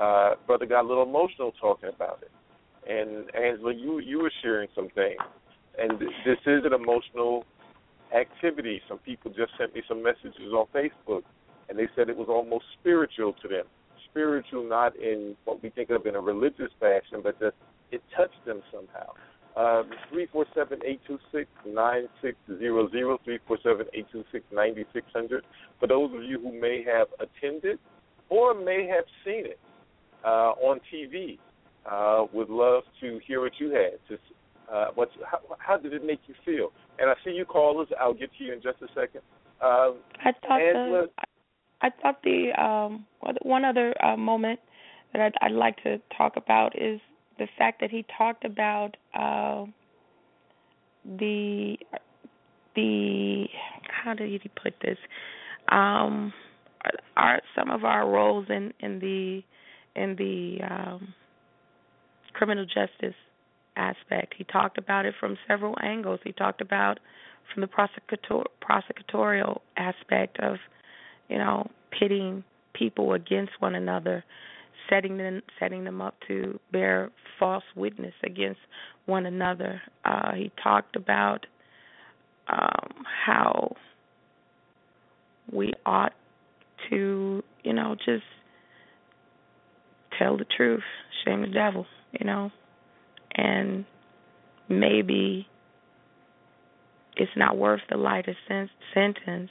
Uh, 0.00 0.30
brother 0.48 0.66
got 0.66 0.84
a 0.84 0.88
little 0.88 1.04
emotional 1.04 1.52
talking 1.60 1.88
about 1.94 2.20
it, 2.22 2.30
and 2.90 3.30
Angela, 3.36 3.72
you 3.72 4.00
you 4.00 4.18
were 4.20 4.32
sharing 4.42 4.68
some 4.74 4.88
things, 4.96 5.18
and 5.78 6.00
this 6.00 6.38
is 6.46 6.64
an 6.64 6.72
emotional 6.72 7.44
activity. 8.14 8.80
Some 8.88 8.98
people 8.98 9.30
just 9.30 9.52
sent 9.58 9.74
me 9.74 9.82
some 9.88 10.02
messages 10.02 10.52
on 10.52 10.66
Facebook, 10.74 11.22
and 11.68 11.78
they 11.78 11.88
said 11.94 12.08
it 12.08 12.16
was 12.16 12.28
almost 12.28 12.64
spiritual 12.80 13.34
to 13.42 13.48
them. 13.48 13.64
Spiritual, 14.10 14.68
not 14.68 14.96
in 14.96 15.36
what 15.44 15.62
we 15.62 15.70
think 15.70 15.90
of 15.90 16.06
in 16.06 16.14
a 16.14 16.20
religious 16.20 16.70
fashion, 16.80 17.20
but 17.22 17.38
just 17.38 17.56
it 17.92 18.02
touched 18.16 18.44
them 18.46 18.62
somehow. 18.72 19.12
Um, 19.56 19.90
Three 20.10 20.26
four 20.32 20.46
seven 20.54 20.78
eight 20.84 21.00
two 21.06 21.18
six 21.32 21.48
nine 21.66 22.08
six 22.22 22.36
zero 22.58 22.88
zero 22.90 23.18
three 23.24 23.38
four 23.46 23.58
seven 23.62 23.86
eight 23.92 24.06
two 24.12 24.24
six 24.30 24.44
ninety 24.52 24.84
six 24.92 25.06
hundred. 25.12 25.44
For 25.80 25.86
those 25.86 26.14
of 26.14 26.22
you 26.22 26.40
who 26.40 26.58
may 26.58 26.84
have 26.84 27.08
attended 27.18 27.78
or 28.28 28.54
may 28.54 28.86
have 28.86 29.04
seen 29.24 29.46
it 29.46 29.58
uh, 30.24 30.52
on 30.60 30.80
TV, 30.92 31.38
uh, 31.90 32.26
would 32.32 32.50
love 32.50 32.84
to 33.00 33.20
hear 33.26 33.40
what 33.40 33.52
you 33.58 33.70
had. 33.70 33.98
To, 34.08 34.18
uh, 34.72 34.86
what's, 34.94 35.12
how, 35.30 35.38
how 35.58 35.76
did 35.76 35.92
it 35.92 36.04
make 36.04 36.20
you 36.26 36.34
feel? 36.44 36.72
And 36.98 37.10
I 37.10 37.14
see 37.24 37.30
you 37.30 37.44
callers. 37.44 37.88
I'll 38.00 38.14
get 38.14 38.30
to 38.38 38.44
you 38.44 38.52
in 38.52 38.60
just 38.60 38.82
a 38.82 38.88
second. 38.88 39.22
Um, 39.60 39.96
I 40.24 40.32
thought 40.46 40.60
Angela? 40.60 41.06
the 41.06 41.10
I 41.80 41.90
thought 42.02 42.22
the 42.22 42.50
um 42.60 43.06
one 43.42 43.64
other 43.64 43.94
uh, 44.04 44.16
moment 44.16 44.60
that 45.12 45.22
I'd, 45.22 45.34
I'd 45.40 45.52
like 45.52 45.82
to 45.84 46.00
talk 46.16 46.36
about 46.36 46.80
is 46.80 47.00
the 47.38 47.46
fact 47.56 47.80
that 47.80 47.90
he 47.90 48.04
talked 48.16 48.44
about 48.44 48.96
uh, 49.14 49.64
the 51.04 51.76
the 52.74 53.46
how 53.88 54.14
did 54.14 54.28
he 54.30 54.50
put 54.60 54.74
this? 54.82 54.98
Um, 55.70 56.32
our 57.16 57.40
some 57.56 57.70
of 57.70 57.84
our 57.84 58.08
roles 58.08 58.46
in 58.48 58.72
in 58.80 58.98
the 59.00 59.42
in 60.00 60.16
the 60.16 60.58
um, 60.68 61.14
criminal 62.32 62.64
justice 62.64 63.16
aspect. 63.78 64.34
He 64.36 64.44
talked 64.44 64.76
about 64.76 65.06
it 65.06 65.14
from 65.18 65.38
several 65.46 65.74
angles. 65.82 66.20
He 66.24 66.32
talked 66.32 66.60
about 66.60 66.98
from 67.52 67.62
the 67.62 67.66
prosecutor, 67.66 68.44
prosecutorial 68.62 69.60
aspect 69.76 70.38
of, 70.40 70.56
you 71.28 71.38
know, 71.38 71.70
pitting 71.98 72.44
people 72.74 73.14
against 73.14 73.52
one 73.60 73.74
another, 73.74 74.24
setting 74.90 75.16
them 75.16 75.40
setting 75.58 75.84
them 75.84 76.00
up 76.00 76.14
to 76.28 76.58
bear 76.72 77.10
false 77.38 77.64
witness 77.74 78.14
against 78.24 78.60
one 79.06 79.26
another. 79.26 79.80
Uh, 80.04 80.34
he 80.34 80.50
talked 80.62 80.96
about 80.96 81.46
um, 82.48 83.04
how 83.24 83.74
we 85.52 85.72
ought 85.86 86.12
to, 86.90 87.42
you 87.64 87.72
know, 87.72 87.94
just 87.94 88.24
tell 90.18 90.36
the 90.36 90.46
truth, 90.56 90.82
shame 91.24 91.42
the 91.42 91.48
devil, 91.48 91.86
you 92.18 92.26
know, 92.26 92.50
and 93.38 93.84
maybe 94.68 95.48
it's 97.16 97.30
not 97.36 97.56
worth 97.56 97.80
the 97.90 97.96
lightest 97.96 98.38
sen- 98.46 98.70
sentence 98.92 99.50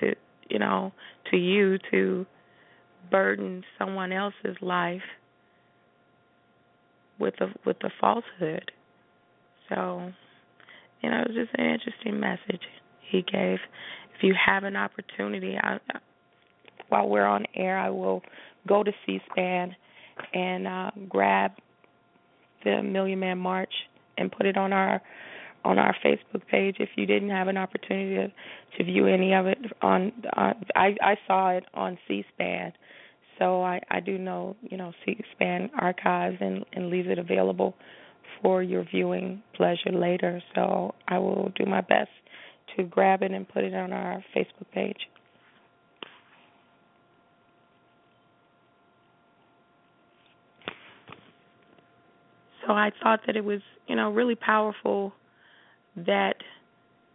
to, 0.00 0.14
you 0.48 0.58
know, 0.58 0.92
to 1.30 1.36
you 1.36 1.78
to 1.90 2.26
burden 3.10 3.62
someone 3.78 4.12
else's 4.12 4.56
life 4.60 5.02
with 7.18 7.34
a 7.40 7.46
with 7.64 7.76
a 7.84 7.90
falsehood. 8.00 8.72
So, 9.68 10.12
you 11.02 11.10
know, 11.10 11.20
it 11.20 11.28
was 11.28 11.36
just 11.36 11.58
an 11.58 11.66
interesting 11.66 12.18
message 12.18 12.62
he 13.10 13.22
gave. 13.22 13.58
If 14.16 14.22
you 14.22 14.34
have 14.34 14.64
an 14.64 14.76
opportunity, 14.76 15.56
I, 15.56 15.78
while 16.88 17.08
we're 17.08 17.26
on 17.26 17.44
air, 17.54 17.78
I 17.78 17.90
will 17.90 18.22
go 18.66 18.82
to 18.82 18.92
C-SPAN 19.04 19.74
and 20.32 20.66
uh, 20.66 20.90
grab 21.08 21.52
the 22.64 22.82
Million 22.82 23.20
Man 23.20 23.38
March 23.38 23.72
and 24.18 24.30
put 24.30 24.46
it 24.46 24.56
on 24.56 24.72
our 24.72 25.00
on 25.64 25.78
our 25.78 25.96
Facebook 26.04 26.46
page. 26.48 26.76
If 26.78 26.90
you 26.96 27.06
didn't 27.06 27.30
have 27.30 27.48
an 27.48 27.56
opportunity 27.56 28.14
to, 28.14 28.78
to 28.78 28.84
view 28.84 29.06
any 29.06 29.34
of 29.34 29.46
it 29.46 29.58
on, 29.82 30.12
uh, 30.36 30.52
I 30.74 30.96
I 31.02 31.16
saw 31.26 31.50
it 31.50 31.64
on 31.74 31.98
C-SPAN, 32.06 32.72
so 33.38 33.62
I 33.62 33.80
I 33.90 34.00
do 34.00 34.18
know 34.18 34.56
you 34.62 34.76
know 34.76 34.92
C-SPAN 35.04 35.70
archives 35.78 36.36
and 36.40 36.64
and 36.72 36.90
leaves 36.90 37.08
it 37.08 37.18
available 37.18 37.74
for 38.42 38.62
your 38.62 38.84
viewing 38.84 39.42
pleasure 39.54 39.92
later. 39.92 40.42
So 40.54 40.94
I 41.08 41.18
will 41.18 41.52
do 41.56 41.66
my 41.66 41.80
best 41.80 42.10
to 42.76 42.84
grab 42.84 43.22
it 43.22 43.32
and 43.32 43.48
put 43.48 43.64
it 43.64 43.74
on 43.74 43.92
our 43.92 44.24
Facebook 44.34 44.70
page. 44.72 45.08
So 52.66 52.72
I 52.72 52.90
thought 53.02 53.20
that 53.26 53.36
it 53.36 53.44
was, 53.44 53.60
you 53.86 53.96
know, 53.96 54.10
really 54.10 54.34
powerful 54.34 55.12
that 55.96 56.34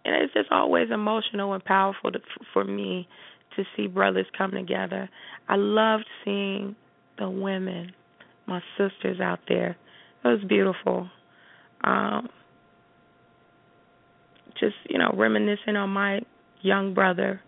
and 0.03 0.15
it's 0.15 0.33
just 0.33 0.51
always 0.51 0.89
emotional 0.91 1.53
and 1.53 1.63
powerful 1.63 2.11
to, 2.11 2.19
for 2.53 2.63
me 2.63 3.07
to 3.55 3.63
see 3.75 3.85
brothers 3.85 4.25
come 4.35 4.51
together. 4.51 5.07
I 5.47 5.55
loved 5.57 6.05
seeing 6.25 6.75
the 7.19 7.29
women, 7.29 7.91
my 8.47 8.61
sisters 8.77 9.19
out 9.19 9.39
there. 9.47 9.77
It 10.23 10.27
was 10.27 10.43
beautiful. 10.47 11.09
Um 11.83 12.29
just, 14.59 14.75
you 14.89 14.99
know, 14.99 15.11
reminiscing 15.15 15.75
on 15.75 15.89
my 15.89 16.21
young 16.61 16.93
brother 16.93 17.41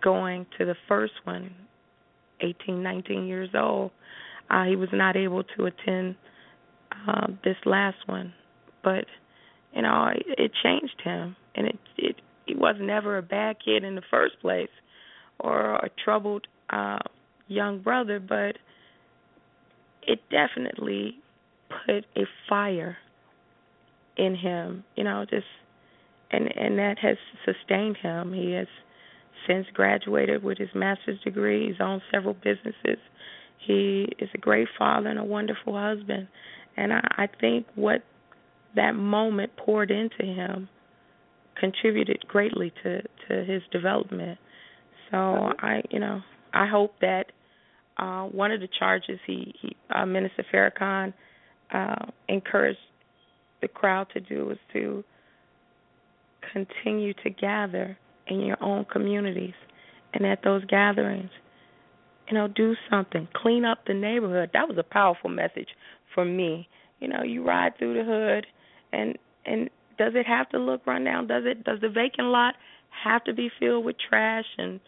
going 0.00 0.46
to 0.58 0.64
the 0.64 0.76
first 0.86 1.14
one, 1.24 1.54
18, 2.40 2.82
19 2.82 3.26
years 3.26 3.50
old. 3.54 3.90
Uh 4.50 4.64
he 4.64 4.76
was 4.76 4.88
not 4.92 5.16
able 5.16 5.44
to 5.44 5.66
attend 5.66 6.16
uh, 7.06 7.28
this 7.44 7.56
last 7.64 7.98
one, 8.06 8.32
but 8.82 9.04
you 9.72 9.82
know 9.82 10.10
it, 10.14 10.26
it 10.38 10.52
changed 10.62 11.00
him, 11.02 11.36
and 11.54 11.66
it 11.68 11.78
it 11.96 12.16
he 12.46 12.54
was 12.54 12.76
never 12.80 13.18
a 13.18 13.22
bad 13.22 13.56
kid 13.64 13.84
in 13.84 13.94
the 13.94 14.02
first 14.10 14.40
place, 14.40 14.70
or 15.38 15.76
a 15.76 15.90
troubled 16.04 16.46
uh, 16.70 16.98
young 17.46 17.80
brother, 17.80 18.20
but 18.20 18.56
it 20.06 20.20
definitely 20.30 21.18
put 21.86 22.04
a 22.16 22.26
fire 22.48 22.96
in 24.16 24.34
him, 24.34 24.84
you 24.96 25.04
know, 25.04 25.24
just 25.28 25.46
and 26.30 26.48
and 26.56 26.78
that 26.78 26.98
has 26.98 27.16
sustained 27.44 27.96
him. 27.98 28.32
He 28.32 28.52
has 28.52 28.66
since 29.46 29.66
graduated 29.72 30.42
with 30.42 30.58
his 30.58 30.68
master's 30.74 31.20
degree. 31.20 31.68
He's 31.68 31.80
owned 31.80 32.02
several 32.12 32.34
businesses. 32.34 32.98
He 33.66 34.08
is 34.18 34.28
a 34.34 34.38
great 34.38 34.68
father 34.78 35.08
and 35.08 35.18
a 35.18 35.24
wonderful 35.24 35.78
husband. 35.78 36.28
And 36.78 36.92
I, 36.92 37.00
I 37.18 37.28
think 37.40 37.66
what 37.74 38.02
that 38.76 38.92
moment 38.92 39.56
poured 39.56 39.90
into 39.90 40.24
him 40.24 40.68
contributed 41.58 42.24
greatly 42.28 42.72
to 42.82 43.02
to 43.02 43.44
his 43.44 43.62
development. 43.72 44.38
So 45.10 45.16
I, 45.16 45.82
you 45.90 45.98
know, 45.98 46.22
I 46.54 46.66
hope 46.66 46.94
that 47.00 47.32
uh, 47.98 48.24
one 48.24 48.52
of 48.52 48.60
the 48.60 48.68
charges 48.78 49.18
he, 49.26 49.54
he 49.60 49.76
uh, 49.94 50.06
Minister 50.06 50.44
Farrakhan 50.52 51.12
uh, 51.74 52.06
encouraged 52.28 52.78
the 53.60 53.68
crowd 53.68 54.06
to 54.14 54.20
do 54.20 54.46
was 54.46 54.58
to 54.72 55.02
continue 56.52 57.12
to 57.24 57.30
gather 57.30 57.98
in 58.28 58.40
your 58.40 58.62
own 58.62 58.84
communities 58.84 59.54
and 60.14 60.24
at 60.24 60.42
those 60.44 60.64
gatherings, 60.66 61.30
you 62.28 62.34
know, 62.34 62.48
do 62.48 62.74
something, 62.90 63.28
clean 63.34 63.64
up 63.64 63.78
the 63.86 63.94
neighborhood. 63.94 64.50
That 64.52 64.68
was 64.68 64.78
a 64.78 64.82
powerful 64.82 65.30
message 65.30 65.68
for 66.14 66.24
me. 66.24 66.68
You 67.00 67.08
know, 67.08 67.22
you 67.22 67.44
ride 67.44 67.78
through 67.78 67.94
the 67.94 68.04
hood 68.04 68.46
and 68.92 69.18
and 69.46 69.70
does 69.98 70.12
it 70.14 70.26
have 70.26 70.48
to 70.50 70.58
look 70.58 70.86
run 70.86 71.04
down? 71.04 71.26
Does 71.26 71.44
it 71.46 71.64
does 71.64 71.80
the 71.80 71.88
vacant 71.88 72.28
lot 72.28 72.54
have 73.04 73.24
to 73.24 73.32
be 73.32 73.50
filled 73.58 73.84
with 73.84 73.96
trash 74.08 74.44
and 74.58 74.80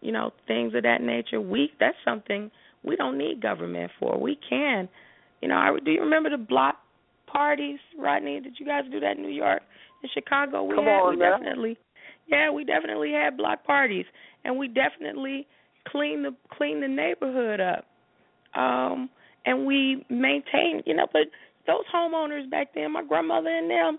you 0.00 0.12
know, 0.12 0.32
things 0.46 0.74
of 0.74 0.84
that 0.84 1.02
nature? 1.02 1.40
We 1.40 1.70
that's 1.78 1.96
something 2.04 2.50
we 2.84 2.96
don't 2.96 3.18
need 3.18 3.42
government 3.42 3.90
for. 3.98 4.18
We 4.18 4.38
can. 4.48 4.88
You 5.42 5.48
know, 5.48 5.56
I 5.56 5.76
do 5.84 5.90
you 5.90 6.00
remember 6.00 6.30
the 6.30 6.38
block 6.38 6.76
parties, 7.26 7.78
Rodney? 7.98 8.40
Did 8.40 8.54
you 8.58 8.66
guys 8.66 8.84
do 8.90 9.00
that 9.00 9.16
in 9.16 9.22
New 9.22 9.28
York? 9.32 9.62
In 10.02 10.08
Chicago 10.14 10.62
we 10.64 10.74
Come 10.74 10.84
had 10.84 11.00
on 11.00 11.10
we 11.14 11.16
now. 11.16 11.36
definitely 11.38 11.76
yeah, 12.28 12.50
we 12.50 12.64
definitely 12.64 13.12
had 13.12 13.36
block 13.36 13.64
parties 13.64 14.04
and 14.44 14.58
we 14.58 14.68
definitely 14.68 15.46
clean 15.90 16.22
the 16.22 16.34
clean 16.56 16.80
the 16.80 16.88
neighborhood 16.88 17.60
up. 17.60 17.84
Um 18.60 19.10
and 19.44 19.66
we 19.66 20.04
maintain, 20.10 20.82
you 20.84 20.94
know, 20.94 21.06
but 21.12 21.22
those 21.66 21.84
homeowners 21.94 22.50
back 22.50 22.68
then, 22.74 22.92
my 22.92 23.02
grandmother 23.02 23.48
and 23.48 23.70
them, 23.70 23.98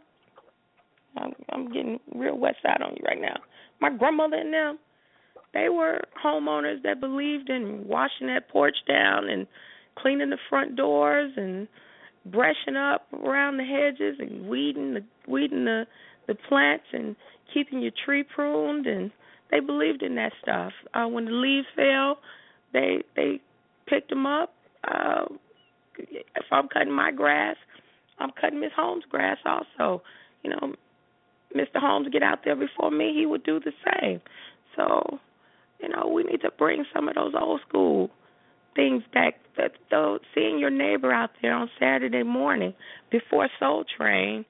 I'm, 1.17 1.33
I'm 1.49 1.71
getting 1.71 1.99
real 2.13 2.37
west 2.37 2.57
side 2.61 2.81
on 2.81 2.91
you 2.91 3.03
right 3.05 3.19
now. 3.19 3.37
My 3.81 3.89
grandmother 3.89 4.35
and 4.35 4.53
them, 4.53 4.79
they 5.53 5.69
were 5.69 6.01
homeowners 6.23 6.83
that 6.83 6.99
believed 6.99 7.49
in 7.49 7.87
washing 7.87 8.27
that 8.27 8.49
porch 8.49 8.75
down 8.87 9.29
and 9.29 9.47
cleaning 9.97 10.29
the 10.29 10.37
front 10.49 10.75
doors 10.75 11.31
and 11.35 11.67
brushing 12.25 12.75
up 12.75 13.07
around 13.13 13.57
the 13.57 13.63
hedges 13.63 14.17
and 14.19 14.47
weeding 14.47 14.93
the 14.93 15.03
weeding 15.27 15.65
the 15.65 15.85
the 16.27 16.35
plants 16.47 16.85
and 16.93 17.15
keeping 17.53 17.81
your 17.81 17.91
tree 18.05 18.23
pruned 18.23 18.85
and 18.85 19.11
they 19.51 19.59
believed 19.59 20.03
in 20.03 20.15
that 20.15 20.33
stuff. 20.41 20.71
Uh 20.93 21.07
when 21.07 21.25
the 21.25 21.31
leaves 21.31 21.67
fell, 21.75 22.19
they 22.73 23.03
they 23.15 23.41
picked 23.87 24.09
them 24.09 24.25
up. 24.25 24.53
Uh 24.87 25.25
if 25.97 26.45
I'm 26.51 26.67
cutting 26.69 26.93
my 26.93 27.11
grass, 27.11 27.57
I'm 28.19 28.31
cutting 28.39 28.59
Miss 28.59 28.71
Holmes' 28.75 29.03
grass 29.09 29.37
also. 29.45 30.01
You 30.43 30.51
know, 30.51 30.73
Mr. 31.55 31.75
Holmes 31.79 32.07
get 32.11 32.23
out 32.23 32.39
there 32.45 32.55
before 32.55 32.91
me, 32.91 33.13
he 33.13 33.25
would 33.25 33.43
do 33.43 33.59
the 33.59 33.73
same. 33.99 34.21
So, 34.75 35.19
you 35.81 35.89
know, 35.89 36.07
we 36.07 36.23
need 36.23 36.41
to 36.41 36.51
bring 36.57 36.85
some 36.93 37.09
of 37.09 37.15
those 37.15 37.33
old 37.39 37.61
school 37.67 38.09
things 38.75 39.03
back. 39.13 39.35
That 39.57 39.71
though 39.91 40.19
seeing 40.33 40.59
your 40.59 40.69
neighbor 40.69 41.11
out 41.11 41.31
there 41.41 41.53
on 41.53 41.69
Saturday 41.79 42.23
morning 42.23 42.73
before 43.11 43.49
Soul 43.59 43.83
Train, 43.97 44.45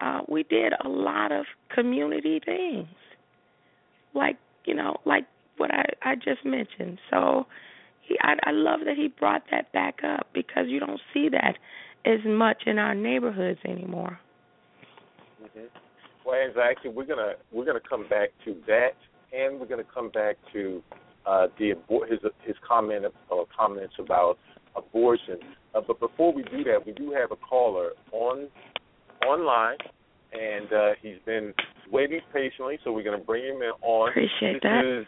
uh, 0.00 0.22
we 0.28 0.42
did 0.44 0.72
a 0.84 0.88
lot 0.88 1.30
of 1.30 1.44
community 1.72 2.40
things, 2.44 2.88
like 4.14 4.36
you 4.64 4.74
know, 4.74 4.96
like 5.04 5.26
what 5.56 5.72
I 5.72 5.84
I 6.02 6.14
just 6.14 6.44
mentioned. 6.44 6.98
So, 7.10 7.46
he 8.02 8.16
I, 8.20 8.34
I 8.44 8.50
love 8.52 8.80
that 8.86 8.96
he 8.96 9.08
brought 9.08 9.42
that 9.50 9.72
back 9.72 10.00
up 10.04 10.28
because 10.32 10.64
you 10.68 10.80
don't 10.80 11.00
see 11.12 11.28
that 11.30 11.56
as 12.04 12.20
much 12.24 12.62
in 12.66 12.78
our 12.78 12.94
neighborhoods 12.94 13.60
anymore. 13.64 14.18
hmm 15.40 15.66
Well, 16.24 16.46
exactly. 16.48 16.90
We're 16.90 17.06
gonna 17.06 17.34
we're 17.52 17.66
gonna 17.66 17.80
come 17.88 18.08
back 18.08 18.30
to 18.44 18.56
that, 18.66 18.96
and 19.32 19.58
we're 19.60 19.66
gonna 19.66 19.84
come 19.94 20.10
back 20.10 20.36
to 20.52 20.82
uh, 21.26 21.46
the 21.58 21.72
abor- 21.72 22.10
his 22.10 22.20
his 22.44 22.56
comment 22.66 23.04
or 23.28 23.46
comments 23.56 23.94
about 23.98 24.38
abortion. 24.76 25.38
Uh, 25.74 25.80
but 25.86 26.00
before 26.00 26.32
we 26.32 26.42
do 26.44 26.64
that, 26.64 26.84
we 26.84 26.92
do 26.92 27.12
have 27.12 27.30
a 27.32 27.36
caller 27.36 27.90
on 28.12 28.48
online, 29.26 29.76
and 30.32 30.72
uh, 30.72 30.90
he's 31.00 31.18
been 31.26 31.52
waiting 31.90 32.20
patiently, 32.32 32.78
so 32.84 32.92
we're 32.92 33.02
going 33.02 33.18
to 33.18 33.24
bring 33.24 33.44
him 33.44 33.62
in 33.62 33.72
on. 33.82 34.10
Appreciate 34.10 34.54
this 34.54 34.60
that. 34.62 34.84
is 34.84 35.06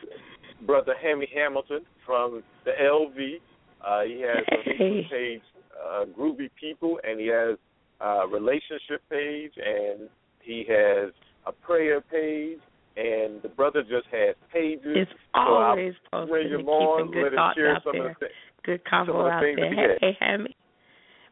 Brother 0.67 0.95
Hammy 1.03 1.29
Hamilton 1.35 1.81
from 2.07 2.43
the 2.65 2.73
LV. 2.81 3.37
Uh, 3.85 4.03
he 4.03 4.21
has 4.23 4.45
a 4.51 4.57
Hey. 4.65 4.79
Facebook 4.79 5.11
page, 5.11 5.43
uh, 5.85 6.05
Groovy 6.17 6.51
People, 6.61 7.01
and 7.05 7.19
he 7.21 7.27
has 7.29 7.57
a 8.01 8.27
relationship 8.29 9.03
page, 9.11 9.53
and 9.57 10.09
he 10.43 10.65
has 10.69 11.13
a 11.47 11.53
prayer 11.53 12.01
page, 12.01 12.59
and 12.97 13.43
the 13.43 13.49
brother 13.49 13.83
just 13.83 14.07
has 14.13 14.35
pages. 14.53 14.83
It's 14.85 15.11
always 15.35 15.95
So 15.95 16.19
I'll 16.19 16.27
posting 16.27 16.33
bring 16.33 16.53
and 16.53 16.61
him 16.63 16.69
on, 16.69 17.07
keeping 17.09 17.23
good 17.23 17.33
thoughts 17.35 17.57
share 17.57 17.77
out 17.77 17.83
some 17.85 17.93
there. 17.95 18.11
of 18.11 18.17
the 18.21 18.27
Good 18.65 18.83
convo 18.85 19.31
out 19.33 19.43
things 19.43 19.57
there. 19.57 19.71
that 19.71 19.99
he 20.01 20.07
Hey, 20.07 20.13
hey, 20.13 20.17
Hammy. 20.21 20.57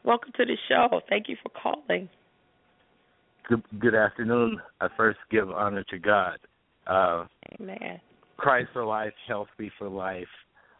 Welcome 0.05 0.33
to 0.37 0.45
the 0.47 0.57
show. 0.69 1.01
Thank 1.09 1.29
you 1.29 1.37
for 1.43 1.51
calling. 1.51 2.09
Good, 3.51 3.65
good 3.81 3.95
afternoon. 3.97 4.61
I 4.81 4.87
first 4.97 5.19
give 5.29 5.51
honor 5.51 5.83
to 5.91 5.99
God. 5.99 6.39
Uh, 6.87 7.25
Amen. 7.61 8.01
Christ 8.37 8.69
for 8.73 8.85
life, 8.85 9.13
healthy 9.27 9.73
for 9.77 9.89
life. 9.89 10.29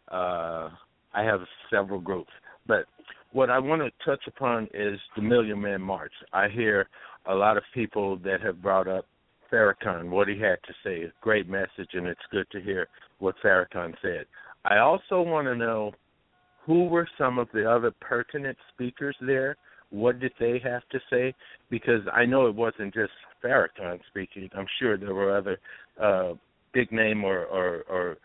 Uh, 0.09 0.69
I 1.13 1.21
have 1.21 1.41
several 1.69 1.99
groups, 1.99 2.31
but 2.65 2.85
what 3.33 3.49
I 3.49 3.59
want 3.59 3.81
to 3.81 3.91
touch 4.05 4.21
upon 4.25 4.69
is 4.73 4.97
the 5.17 5.21
Million 5.21 5.59
Man 5.59 5.81
March. 5.81 6.13
I 6.31 6.47
hear 6.47 6.87
a 7.25 7.35
lot 7.35 7.57
of 7.57 7.63
people 7.73 8.15
that 8.19 8.39
have 8.39 8.61
brought 8.61 8.87
up 8.87 9.05
Farrakhan, 9.51 10.09
what 10.09 10.29
he 10.29 10.39
had 10.39 10.59
to 10.65 10.73
say. 10.81 11.03
A 11.03 11.11
great 11.19 11.49
message, 11.49 11.89
and 11.91 12.07
it's 12.07 12.21
good 12.31 12.49
to 12.53 12.61
hear 12.61 12.87
what 13.19 13.35
Farrakhan 13.43 13.93
said. 14.01 14.27
I 14.63 14.77
also 14.77 15.21
want 15.21 15.45
to 15.47 15.55
know 15.55 15.91
who 16.65 16.85
were 16.85 17.07
some 17.17 17.37
of 17.37 17.49
the 17.53 17.69
other 17.69 17.91
pertinent 17.99 18.57
speakers 18.73 19.17
there. 19.19 19.57
What 19.91 20.19
did 20.19 20.31
they 20.39 20.59
have 20.63 20.81
to 20.91 20.99
say? 21.09 21.33
Because 21.69 22.01
I 22.11 22.25
know 22.25 22.47
it 22.47 22.55
wasn't 22.55 22.93
just 22.93 23.11
Farrakhan 23.43 23.99
speaking. 24.09 24.49
I'm 24.55 24.67
sure 24.79 24.97
there 24.97 25.13
were 25.13 25.37
other 25.37 25.59
uh, 26.01 26.33
big 26.73 26.91
name 26.91 27.23
or, 27.23 27.45
or, 27.45 27.83
or 27.89 28.17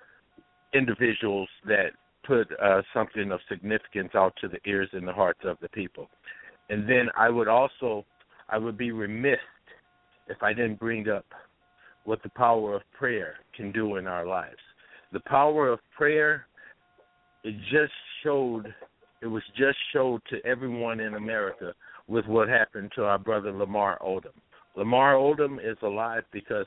individuals 0.72 1.48
that 1.66 1.90
put 2.26 2.48
uh, 2.62 2.82
something 2.94 3.30
of 3.30 3.40
significance 3.48 4.10
out 4.14 4.34
to 4.40 4.48
the 4.48 4.58
ears 4.66 4.88
and 4.92 5.06
the 5.06 5.12
hearts 5.12 5.40
of 5.44 5.56
the 5.60 5.68
people. 5.68 6.08
And 6.70 6.88
then 6.88 7.08
I 7.16 7.30
would 7.30 7.48
also, 7.48 8.04
I 8.48 8.58
would 8.58 8.76
be 8.76 8.92
remiss 8.92 9.38
if 10.28 10.42
I 10.42 10.52
didn't 10.52 10.80
bring 10.80 11.08
up 11.08 11.26
what 12.04 12.22
the 12.22 12.28
power 12.30 12.76
of 12.76 12.82
prayer 12.96 13.34
can 13.56 13.72
do 13.72 13.96
in 13.96 14.06
our 14.06 14.26
lives. 14.26 14.56
The 15.12 15.20
power 15.20 15.68
of 15.68 15.78
prayer, 15.96 16.46
it 17.44 17.54
just 17.70 17.92
showed, 18.22 18.72
it 19.26 19.30
was 19.30 19.42
just 19.58 19.76
showed 19.92 20.22
to 20.30 20.36
everyone 20.46 21.00
in 21.00 21.14
America 21.14 21.74
with 22.06 22.24
what 22.26 22.48
happened 22.48 22.92
to 22.94 23.02
our 23.02 23.18
brother 23.18 23.50
Lamar 23.50 23.98
Odom. 23.98 24.30
Lamar 24.76 25.14
Odom 25.14 25.58
is 25.58 25.76
alive 25.82 26.22
because 26.32 26.66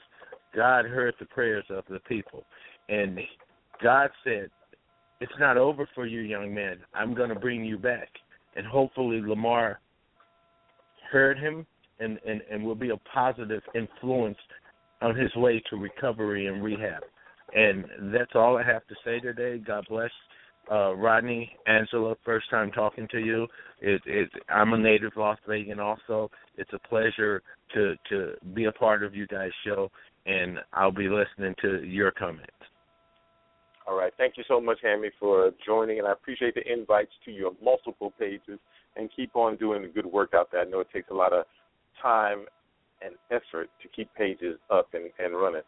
God 0.54 0.84
heard 0.84 1.14
the 1.22 1.26
prayers 1.28 1.64
of 1.70 1.86
the 1.90 2.00
people. 2.02 2.44
And 2.90 3.18
God 3.82 4.10
said, 4.26 4.50
It's 5.22 5.32
not 5.40 5.56
over 5.56 5.88
for 5.96 6.06
you, 6.06 6.20
young 6.20 6.54
man. 6.54 6.80
I'm 6.94 7.14
going 7.14 7.30
to 7.30 7.40
bring 7.40 7.64
you 7.64 7.78
back. 7.78 8.10
And 8.58 8.68
hopefully, 8.68 9.22
Lamar 9.22 9.80
heard 11.10 11.40
him 11.40 11.66
and, 12.02 12.20
and, 12.28 12.42
and 12.52 12.62
will 12.62 12.76
be 12.76 12.90
a 12.90 12.98
positive 13.14 13.64
influence 13.74 14.38
on 15.02 15.16
his 15.16 15.34
way 15.38 15.64
to 15.70 15.78
recovery 15.78 16.48
and 16.48 16.62
rehab. 16.62 17.04
And 17.56 17.86
that's 18.14 18.32
all 18.36 18.58
I 18.58 18.64
have 18.64 18.86
to 18.88 18.96
say 19.06 19.22
today. 19.22 19.60
God 19.60 19.86
bless. 19.88 20.12
Uh, 20.72 20.94
Rodney, 20.96 21.52
Angela, 21.66 22.16
first 22.24 22.50
time 22.52 22.72
talking 22.72 23.08
to 23.10 23.20
you. 23.20 23.48
It, 23.82 24.02
it, 24.06 24.30
I'm 24.50 24.74
a 24.74 24.78
native 24.78 25.14
Las 25.16 25.40
Vegan 25.48 25.80
also. 25.80 26.30
It's 26.58 26.72
a 26.74 26.88
pleasure 26.88 27.42
to 27.74 27.96
to 28.10 28.34
be 28.54 28.66
a 28.66 28.72
part 28.72 29.04
of 29.04 29.16
you 29.16 29.26
guys' 29.26 29.50
show, 29.66 29.90
and 30.26 30.60
I'll 30.74 30.92
be 30.92 31.10
listening 31.10 31.56
to 31.62 31.84
your 31.84 32.12
comments. 32.12 32.52
All 33.88 33.98
right. 33.98 34.14
Thank 34.18 34.38
you 34.38 34.44
so 34.48 34.62
much, 34.62 34.78
Hammy, 34.84 35.10
for 35.20 35.52
joining, 35.66 35.98
and 35.98 36.08
I 36.08 36.12
appreciate 36.12 36.54
the 36.54 36.72
invites 36.72 37.14
to 37.26 37.32
your 37.32 37.54
multiple 37.64 38.14
pages. 38.20 38.60
And 38.96 39.10
keep 39.16 39.36
on 39.36 39.56
doing 39.58 39.84
the 39.84 39.88
good 39.88 40.06
work 40.06 40.32
out 40.36 40.52
there. 40.52 40.62
I 40.62 40.66
know 40.66 40.82
it 40.82 40.88
takes 40.92 41.10
a 41.10 41.14
lot 41.14 41.32
of 41.32 41.46
time 42.02 42.46
and 43.02 43.16
effort 43.32 43.70
to 43.82 43.88
keep 43.96 44.14
pages 44.14 44.58
up 44.70 44.90
and, 44.94 45.10
and 45.20 45.34
running. 45.34 45.62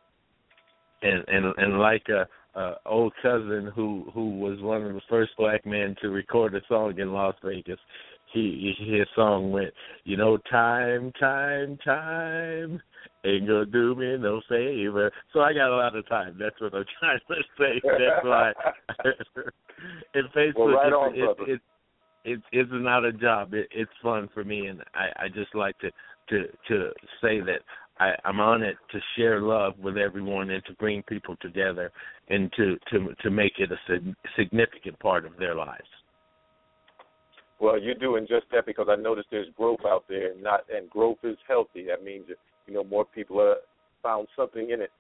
and 1.02 1.24
and 1.28 1.54
and 1.58 1.80
like 1.80 2.04
a, 2.10 2.28
a 2.56 2.74
old 2.86 3.14
cousin 3.22 3.72
who 3.76 4.10
who 4.14 4.40
was 4.40 4.60
one 4.62 4.84
of 4.84 4.94
the 4.94 5.02
first 5.10 5.32
black 5.38 5.66
men 5.66 5.96
to 6.02 6.10
record 6.10 6.56
a 6.56 6.62
song 6.68 7.00
in 7.00 7.14
Las 7.14 7.36
Vegas. 7.44 7.80
He 8.34 8.74
his 8.80 9.08
song 9.16 9.52
went, 9.52 9.74
you 10.06 10.16
know, 10.18 10.38
time, 10.50 11.12
time, 11.20 11.78
time 11.84 12.82
ain't 13.26 13.48
gonna 13.48 13.66
do 13.66 13.96
me 13.96 14.18
no 14.18 14.42
favor. 14.50 15.12
So 15.34 15.42
I 15.42 15.54
got 15.54 15.72
a 15.72 15.76
lot 15.78 15.96
of 15.96 16.08
time. 16.08 16.38
That's 16.40 16.60
what 16.60 16.74
I'm 16.74 16.86
trying 17.00 17.20
to 17.28 17.36
say. 17.58 17.82
That's 17.84 18.26
why. 18.26 18.54
and 20.14 20.28
Facebook, 20.36 20.56
Well, 20.56 20.68
right 20.70 20.88
it's, 20.88 20.96
on, 20.96 21.16
it, 21.16 21.38
brother. 21.38 21.52
it, 21.52 21.62
it's 22.24 22.44
it's 22.52 22.70
not 22.74 23.06
a 23.06 23.14
job. 23.14 23.54
It, 23.54 23.68
it's 23.72 23.92
fun 24.02 24.30
for 24.34 24.44
me, 24.44 24.68
and 24.68 24.82
I 24.94 25.26
I 25.26 25.28
just 25.28 25.54
like 25.56 25.78
to 25.80 25.92
to 26.30 26.48
to 26.68 26.92
say 27.22 27.40
that 27.42 27.62
I, 28.00 28.14
I'm 28.26 28.40
on 28.40 28.64
it 28.64 28.76
to 28.92 29.00
share 29.16 29.42
love 29.42 29.78
with 29.80 29.98
everyone 29.98 30.50
and 30.50 30.64
to 30.66 30.74
bring 30.74 31.04
people 31.04 31.36
together 31.42 31.92
and 32.30 32.52
to 32.58 32.78
to 32.92 33.14
to 33.22 33.30
make 33.30 33.54
it 33.60 33.72
a 33.72 33.78
significant 34.38 35.00
part 35.00 35.26
of 35.26 35.38
their 35.38 35.56
lives. 35.56 35.88
Well, 37.60 37.80
you're 37.80 37.94
doing 37.94 38.26
just 38.28 38.46
that 38.52 38.66
because 38.66 38.88
I 38.90 38.96
noticed 38.96 39.28
there's 39.30 39.54
growth 39.56 39.82
out 39.86 40.06
there, 40.10 40.32
and 40.32 40.42
not 40.42 40.62
and 40.74 40.90
growth 40.90 41.20
is 41.24 41.38
healthy. 41.48 41.86
That 41.86 42.04
means 42.04 42.26
you 42.66 42.74
know 42.74 42.84
more 42.84 43.06
people 43.06 43.40
are 43.40 43.58
found 44.02 44.28
something 44.36 44.72
in 44.72 44.82
it 44.82 44.92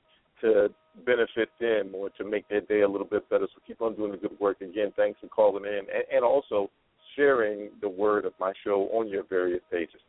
to 0.41 0.69
benefit 1.05 1.49
them 1.59 1.91
or 1.95 2.09
to 2.11 2.23
make 2.23 2.47
their 2.49 2.61
day 2.61 2.81
a 2.81 2.87
little 2.87 3.07
bit 3.07 3.27
better. 3.29 3.47
So 3.53 3.61
keep 3.65 3.81
on 3.81 3.95
doing 3.95 4.11
the 4.11 4.17
good 4.17 4.39
work. 4.39 4.61
Again, 4.61 4.91
thanks 4.95 5.19
for 5.21 5.27
calling 5.27 5.65
in 5.65 5.79
and, 5.79 6.03
and 6.13 6.23
also 6.23 6.69
sharing 7.15 7.69
the 7.81 7.89
word 7.89 8.25
of 8.25 8.33
my 8.39 8.53
show 8.63 8.89
on 8.93 9.07
your 9.07 9.23
various 9.23 9.61
pages. 9.71 10.01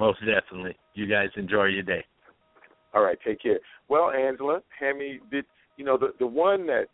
Most 0.00 0.20
definitely. 0.20 0.78
You 0.94 1.06
guys 1.06 1.28
enjoy 1.36 1.66
your 1.66 1.82
day. 1.82 2.02
All 2.94 3.02
right, 3.02 3.18
take 3.22 3.42
care. 3.42 3.58
Well, 3.90 4.10
Angela, 4.10 4.62
Hammy, 4.80 5.20
did 5.30 5.44
you 5.76 5.84
know 5.84 5.98
the 5.98 6.14
the 6.18 6.26
one 6.26 6.66
that 6.68 6.86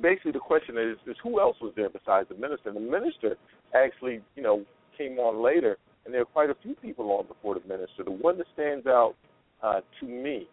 basically 0.00 0.32
the 0.32 0.38
question 0.38 0.78
is 0.78 0.96
is 1.06 1.16
who 1.22 1.38
else 1.38 1.58
was 1.60 1.74
there 1.76 1.90
besides 1.90 2.30
the 2.30 2.34
minister? 2.34 2.72
The 2.72 2.80
minister 2.80 3.36
actually, 3.74 4.22
you 4.36 4.42
know, 4.42 4.64
came 4.96 5.18
on 5.18 5.44
later, 5.44 5.76
and 6.06 6.14
there 6.14 6.22
were 6.22 6.26
quite 6.26 6.48
a 6.48 6.56
few 6.62 6.74
people 6.76 7.12
on 7.12 7.26
before 7.26 7.56
the 7.56 7.68
minister. 7.68 8.02
The 8.02 8.10
one 8.10 8.38
that 8.38 8.46
stands 8.54 8.86
out 8.86 9.14
uh, 9.62 9.80
to 10.00 10.06
me 10.06 10.48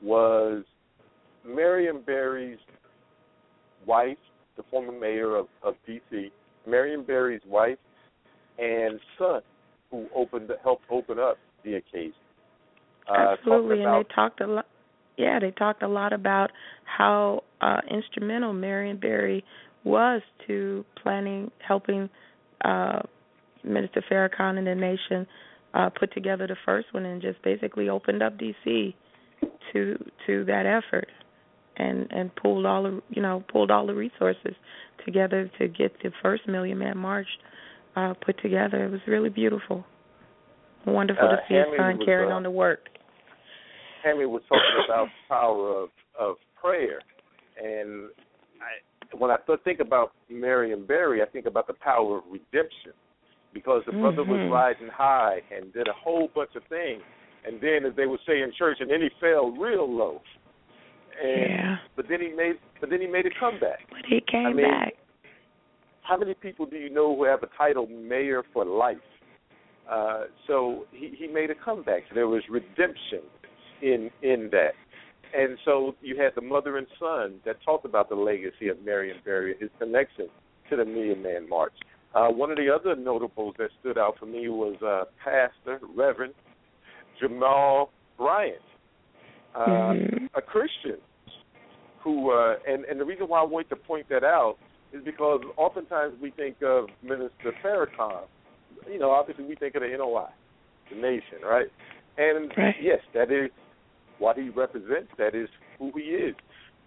was 0.00 0.62
Marion 1.44 2.02
Barry's 2.06 2.58
wife, 3.86 4.18
the 4.56 4.62
former 4.70 4.92
mayor 4.92 5.34
of, 5.34 5.48
of 5.64 5.74
D.C. 5.84 6.30
Marion 6.64 7.02
Barry's 7.02 7.42
wife 7.44 7.78
and 8.58 9.00
son, 9.18 9.40
who 9.92 10.06
opened 10.16 10.50
helped 10.64 10.84
open 10.90 11.20
up 11.20 11.38
the 11.64 11.74
occasion. 11.74 12.14
Uh, 13.08 13.34
Absolutely, 13.38 13.84
and 13.84 14.04
they 14.04 14.14
talked 14.14 14.40
a 14.40 14.46
lot. 14.46 14.66
Yeah, 15.16 15.38
they 15.38 15.52
talked 15.52 15.82
a 15.82 15.88
lot 15.88 16.12
about 16.12 16.50
how 16.84 17.44
uh, 17.60 17.80
instrumental 17.88 18.52
Marion 18.52 18.96
Barry 18.96 19.44
was 19.84 20.22
to 20.46 20.84
planning, 21.00 21.50
helping 21.66 22.08
uh, 22.64 23.00
Minister 23.62 24.02
Farrakhan 24.10 24.58
and 24.58 24.66
the 24.66 24.74
nation 24.74 25.26
uh, 25.74 25.90
put 25.90 26.12
together 26.14 26.46
the 26.46 26.56
first 26.64 26.92
one, 26.92 27.04
and 27.04 27.20
just 27.20 27.40
basically 27.42 27.88
opened 27.88 28.22
up 28.22 28.38
DC 28.38 28.94
to 29.72 30.12
to 30.26 30.44
that 30.46 30.64
effort, 30.66 31.08
and 31.76 32.10
and 32.10 32.34
pulled 32.34 32.64
all 32.64 32.84
the 32.84 33.02
you 33.10 33.20
know 33.20 33.44
pulled 33.52 33.70
all 33.70 33.86
the 33.86 33.94
resources 33.94 34.54
together 35.04 35.50
to 35.58 35.68
get 35.68 35.92
the 36.02 36.10
first 36.22 36.46
Million 36.48 36.78
Man 36.78 36.96
March 36.96 37.28
uh, 37.96 38.14
put 38.24 38.40
together. 38.40 38.84
It 38.84 38.90
was 38.90 39.00
really 39.06 39.28
beautiful. 39.28 39.84
Wonderful 40.86 41.28
Uh, 41.28 41.36
to 41.36 41.42
see 41.48 41.54
his 41.54 41.64
Hammy 41.64 41.76
son 41.78 41.98
was, 41.98 42.06
carrying 42.06 42.32
uh, 42.32 42.36
on 42.36 42.42
the 42.42 42.50
work. 42.50 42.88
Hammy 44.02 44.26
was 44.26 44.42
talking 44.48 44.84
about 44.84 45.06
the 45.06 45.28
power 45.28 45.82
of 45.82 45.88
of 46.18 46.36
prayer, 46.60 47.00
and 47.56 48.10
I, 48.60 49.16
when 49.16 49.30
I 49.30 49.36
th- 49.46 49.60
think 49.64 49.80
about 49.80 50.12
Marion 50.28 50.84
Barry, 50.84 51.22
I 51.22 51.26
think 51.26 51.46
about 51.46 51.66
the 51.66 51.72
power 51.74 52.18
of 52.18 52.24
redemption, 52.30 52.92
because 53.54 53.82
the 53.86 53.92
brother 53.92 54.22
was 54.24 54.40
Mhm. 54.40 54.50
riding 54.50 54.88
high 54.88 55.40
and 55.50 55.72
did 55.72 55.88
a 55.88 55.92
whole 55.92 56.28
bunch 56.34 56.54
of 56.54 56.64
things, 56.64 57.02
and 57.46 57.60
then 57.60 57.86
as 57.86 57.94
they 57.94 58.06
would 58.06 58.20
say 58.26 58.42
in 58.42 58.52
church, 58.52 58.78
and 58.80 58.90
then 58.90 59.00
he 59.00 59.08
fell 59.20 59.52
real 59.52 59.88
low, 59.90 60.20
and 61.22 61.50
Yeah. 61.50 61.78
but 61.96 62.08
then 62.08 62.20
he 62.20 62.28
made 62.28 62.58
but 62.80 62.90
then 62.90 63.00
he 63.00 63.06
made 63.06 63.26
a 63.26 63.30
comeback. 63.30 63.86
But 63.88 64.04
he 64.04 64.20
came 64.20 64.46
I 64.48 64.52
mean, 64.52 64.70
back. 64.70 64.94
How 66.02 66.16
many 66.16 66.34
people 66.34 66.66
do 66.66 66.76
you 66.76 66.90
know 66.90 67.14
who 67.14 67.24
have 67.24 67.42
a 67.42 67.48
title 67.56 67.86
mayor 67.86 68.42
for 68.52 68.64
life? 68.64 68.96
Uh, 69.90 70.24
so 70.46 70.86
he, 70.92 71.14
he 71.18 71.26
made 71.26 71.50
a 71.50 71.54
comeback. 71.54 72.02
There 72.14 72.28
was 72.28 72.42
redemption 72.50 73.22
in 73.82 74.10
in 74.22 74.48
that. 74.52 74.72
And 75.34 75.56
so 75.64 75.94
you 76.02 76.20
had 76.20 76.32
the 76.34 76.42
mother 76.42 76.76
and 76.76 76.86
son 77.00 77.40
that 77.46 77.56
talked 77.64 77.86
about 77.86 78.08
the 78.08 78.14
legacy 78.14 78.68
of 78.68 78.84
Marion 78.84 79.16
Barry, 79.24 79.54
his 79.58 79.70
connection 79.78 80.28
to 80.68 80.76
the 80.76 80.84
Million 80.84 81.22
Man 81.22 81.48
March. 81.48 81.72
Uh, 82.14 82.28
one 82.28 82.50
of 82.50 82.58
the 82.58 82.68
other 82.68 82.94
notables 82.94 83.54
that 83.58 83.70
stood 83.80 83.96
out 83.96 84.18
for 84.18 84.26
me 84.26 84.48
was 84.48 84.76
uh, 84.82 85.04
Pastor 85.24 85.80
Reverend 85.96 86.34
Jamal 87.18 87.90
Bryant, 88.18 88.60
uh, 89.54 89.94
Mhm. 89.94 90.28
a 90.34 90.42
Christian 90.42 90.98
who, 92.00 92.30
uh, 92.30 92.56
and 92.66 92.84
and 92.84 93.00
the 93.00 93.04
reason 93.04 93.28
why 93.28 93.40
I 93.40 93.44
want 93.44 93.68
to 93.70 93.76
point 93.76 94.08
that 94.10 94.24
out 94.24 94.58
is 94.92 95.04
because 95.04 95.40
oftentimes 95.56 96.14
we 96.20 96.30
think 96.30 96.56
of 96.62 96.86
Minister 97.02 97.52
Farrakhan. 97.64 98.24
You 98.90 98.98
know, 98.98 99.10
obviously 99.10 99.44
we 99.44 99.54
think 99.54 99.74
of 99.74 99.82
the 99.82 99.88
NOI, 99.88 100.28
the 100.90 100.96
nation, 100.96 101.38
right? 101.44 101.68
And 102.18 102.52
Right. 102.56 102.74
yes, 102.80 103.00
that 103.14 103.30
is 103.30 103.50
what 104.18 104.36
he 104.36 104.50
represents. 104.50 105.10
That 105.18 105.34
is 105.34 105.48
who 105.78 105.92
he 105.96 106.10
is. 106.10 106.34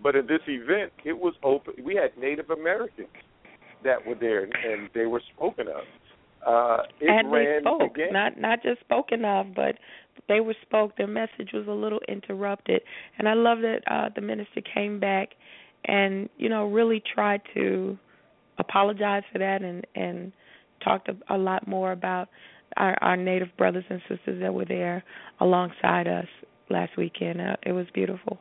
But 0.01 0.15
in 0.15 0.27
this 0.27 0.41
event, 0.47 0.91
it 1.03 1.17
was 1.17 1.33
open. 1.43 1.73
We 1.83 1.95
had 1.95 2.17
Native 2.17 2.49
Americans 2.49 3.07
that 3.83 4.05
were 4.05 4.15
there, 4.15 4.43
and, 4.43 4.89
they 4.93 5.05
were 5.05 5.21
spoken 5.35 5.67
of. 5.67 5.83
Uh, 6.45 6.83
it 6.99 7.09
and 7.09 7.33
they 7.33 7.57
spoke, 7.61 7.81
again. 7.81 8.13
not 8.13 8.37
not 8.39 8.61
just 8.61 8.79
spoken 8.81 9.25
of, 9.25 9.55
but 9.55 9.79
they 10.27 10.41
were 10.41 10.55
spoke. 10.61 10.95
Their 10.95 11.07
message 11.07 11.51
was 11.53 11.65
a 11.67 11.71
little 11.71 12.01
interrupted, 12.07 12.81
and 13.17 13.27
I 13.27 13.33
love 13.33 13.61
that 13.61 13.81
uh, 13.89 14.09
the 14.13 14.21
minister 14.21 14.61
came 14.61 14.99
back 14.99 15.29
and 15.85 16.29
you 16.37 16.49
know 16.49 16.65
really 16.67 17.01
tried 17.13 17.41
to 17.53 17.97
apologize 18.57 19.23
for 19.31 19.39
that 19.39 19.61
and 19.61 19.85
and 19.95 20.31
talked 20.83 21.09
a, 21.09 21.35
a 21.35 21.37
lot 21.37 21.67
more 21.67 21.91
about 21.91 22.29
our, 22.77 22.97
our 23.01 23.17
native 23.17 23.49
brothers 23.57 23.85
and 23.89 24.01
sisters 24.09 24.41
that 24.41 24.53
were 24.53 24.65
there 24.65 25.03
alongside 25.39 26.07
us 26.07 26.27
last 26.69 26.97
weekend. 26.97 27.39
Uh, 27.39 27.55
it 27.63 27.71
was 27.71 27.85
beautiful. 27.93 28.37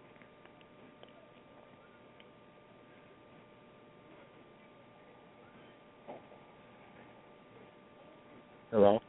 Hello. 8.70 9.00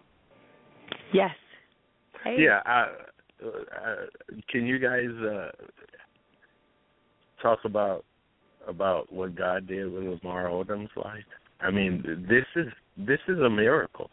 Yes. 1.12 1.32
Hey. 2.24 2.38
Yeah. 2.40 2.62
Uh, 2.68 3.48
uh, 3.48 3.96
can 4.48 4.66
you 4.66 4.78
guys 4.78 5.10
uh, 5.28 5.50
talk 7.42 7.60
about 7.66 8.06
about 8.68 9.12
what 9.12 9.36
God 9.36 9.68
did 9.68 9.92
with 9.92 10.04
Lamar 10.24 10.48
Odom's 10.48 10.90
life? 10.96 11.24
I 11.62 11.72
mean, 11.72 12.26
this 12.30 12.46
is 12.56 12.72
this 12.98 13.20
is 13.28 13.40
a 13.40 13.50
miracle. 13.50 14.10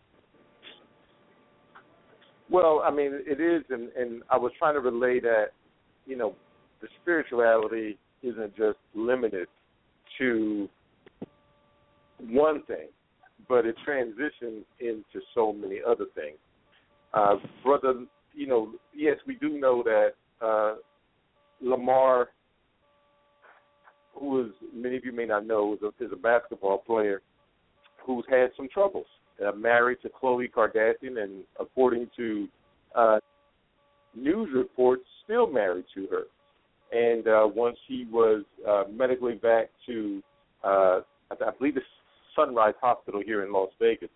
Well, 2.50 2.82
I 2.84 2.90
mean, 2.90 3.12
it 3.26 3.40
is, 3.40 3.64
and, 3.70 3.88
and 3.96 4.22
I 4.30 4.36
was 4.36 4.52
trying 4.58 4.74
to 4.74 4.80
relay 4.80 5.20
that, 5.20 5.46
you 6.04 6.16
know, 6.16 6.34
the 6.82 6.88
spirituality 7.00 7.98
isn't 8.22 8.54
just 8.56 8.78
limited 8.94 9.48
to 10.18 10.68
one 12.20 12.62
thing, 12.64 12.88
but 13.48 13.64
it 13.64 13.74
transitions 13.84 14.64
into 14.80 15.24
so 15.34 15.52
many 15.52 15.78
other 15.86 16.04
things. 16.14 16.36
Uh, 17.14 17.36
brother, 17.64 18.04
you 18.34 18.46
know, 18.46 18.72
yes, 18.94 19.16
we 19.26 19.36
do 19.36 19.58
know 19.58 19.82
that 19.82 20.10
uh, 20.44 20.74
Lamar, 21.62 22.28
who 24.22 24.40
is 24.40 24.52
many 24.72 24.96
of 24.96 25.04
you 25.04 25.10
may 25.10 25.26
not 25.26 25.44
know, 25.44 25.74
is 25.74 25.80
a, 25.82 26.04
is 26.04 26.12
a 26.12 26.16
basketball 26.16 26.78
player 26.78 27.20
who's 28.06 28.24
had 28.30 28.50
some 28.56 28.68
troubles. 28.72 29.06
Uh, 29.44 29.50
married 29.50 29.98
to 30.02 30.08
Khloe 30.08 30.48
Kardashian, 30.48 31.20
and 31.20 31.42
according 31.58 32.08
to 32.16 32.46
uh, 32.94 33.18
news 34.14 34.48
reports, 34.54 35.02
still 35.24 35.50
married 35.50 35.86
to 35.94 36.06
her. 36.06 36.22
And 36.96 37.26
uh, 37.26 37.48
once 37.52 37.76
he 37.88 38.06
was 38.12 38.44
uh, 38.68 38.84
medically 38.92 39.34
back 39.34 39.70
to, 39.86 40.22
uh, 40.62 41.00
I, 41.30 41.34
I 41.44 41.50
believe 41.58 41.76
it's 41.76 41.86
Sunrise 42.36 42.74
Hospital 42.80 43.22
here 43.24 43.44
in 43.44 43.52
Las 43.52 43.70
Vegas, 43.80 44.10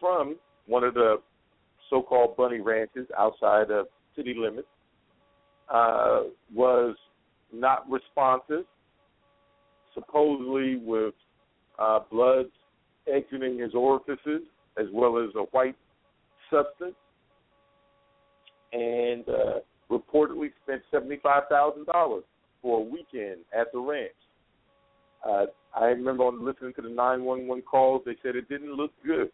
from 0.00 0.36
one 0.66 0.84
of 0.84 0.94
the 0.94 1.16
so-called 1.90 2.38
bunny 2.38 2.60
ranches 2.60 3.06
outside 3.18 3.70
of 3.70 3.86
city 4.16 4.34
limits, 4.34 4.68
uh, 5.70 6.22
was 6.54 6.96
not 7.52 7.84
responsive, 7.90 8.64
supposedly 9.94 10.76
with 10.76 11.14
uh, 11.78 12.00
blood 12.10 12.46
exiting 13.12 13.58
his 13.58 13.74
orifices 13.74 14.42
as 14.78 14.86
well 14.92 15.18
as 15.18 15.30
a 15.36 15.42
white 15.50 15.76
substance, 16.50 16.94
and 18.72 19.24
uh, 19.28 19.58
reportedly 19.90 20.50
spent 20.64 20.82
seventy-five 20.90 21.42
thousand 21.50 21.86
dollars 21.86 22.24
for 22.60 22.80
a 22.80 22.82
weekend 22.82 23.38
at 23.58 23.72
the 23.72 23.78
ranch. 23.78 24.12
Uh, 25.28 25.46
I 25.74 25.86
remember 25.86 26.24
on 26.24 26.44
listening 26.44 26.72
to 26.74 26.82
the 26.82 26.88
nine 26.88 27.24
one 27.24 27.46
one 27.46 27.62
calls, 27.62 28.02
they 28.04 28.16
said 28.22 28.36
it 28.36 28.48
didn't 28.48 28.74
look 28.74 28.92
good. 29.04 29.30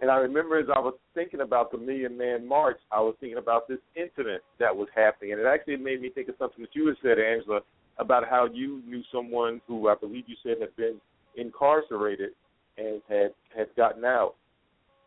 And 0.00 0.10
I 0.10 0.16
remember 0.16 0.58
as 0.58 0.66
I 0.74 0.80
was 0.80 0.94
thinking 1.14 1.42
about 1.42 1.70
the 1.70 1.78
Million 1.78 2.18
Man 2.18 2.46
March, 2.46 2.78
I 2.90 3.00
was 3.00 3.14
thinking 3.20 3.38
about 3.38 3.68
this 3.68 3.78
incident 3.94 4.42
that 4.58 4.74
was 4.74 4.88
happening, 4.96 5.32
and 5.32 5.40
it 5.40 5.46
actually 5.46 5.76
made 5.76 6.02
me 6.02 6.10
think 6.10 6.28
of 6.28 6.34
something 6.38 6.62
that 6.62 6.74
you 6.74 6.88
had 6.88 6.96
said, 7.02 7.18
Angela, 7.20 7.60
about 7.98 8.28
how 8.28 8.48
you 8.52 8.82
knew 8.86 9.02
someone 9.12 9.60
who 9.66 9.88
I 9.88 9.94
believe 9.94 10.24
you 10.26 10.36
said 10.42 10.56
had 10.60 10.74
been 10.76 11.00
incarcerated 11.36 12.30
and 12.78 13.02
had 13.08 13.32
had 13.56 13.68
gotten 13.76 14.04
out, 14.04 14.34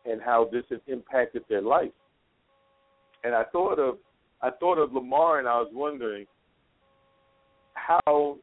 and 0.04 0.20
how 0.22 0.48
this 0.52 0.64
has 0.70 0.80
impacted 0.86 1.42
their 1.48 1.62
life. 1.62 1.92
And 3.24 3.34
I 3.34 3.44
thought 3.44 3.78
of 3.78 3.96
I 4.40 4.50
thought 4.50 4.78
of 4.78 4.92
Lamar, 4.92 5.38
and 5.38 5.48
I 5.48 5.56
was 5.58 5.70
wondering 5.72 6.26
how 7.74 8.36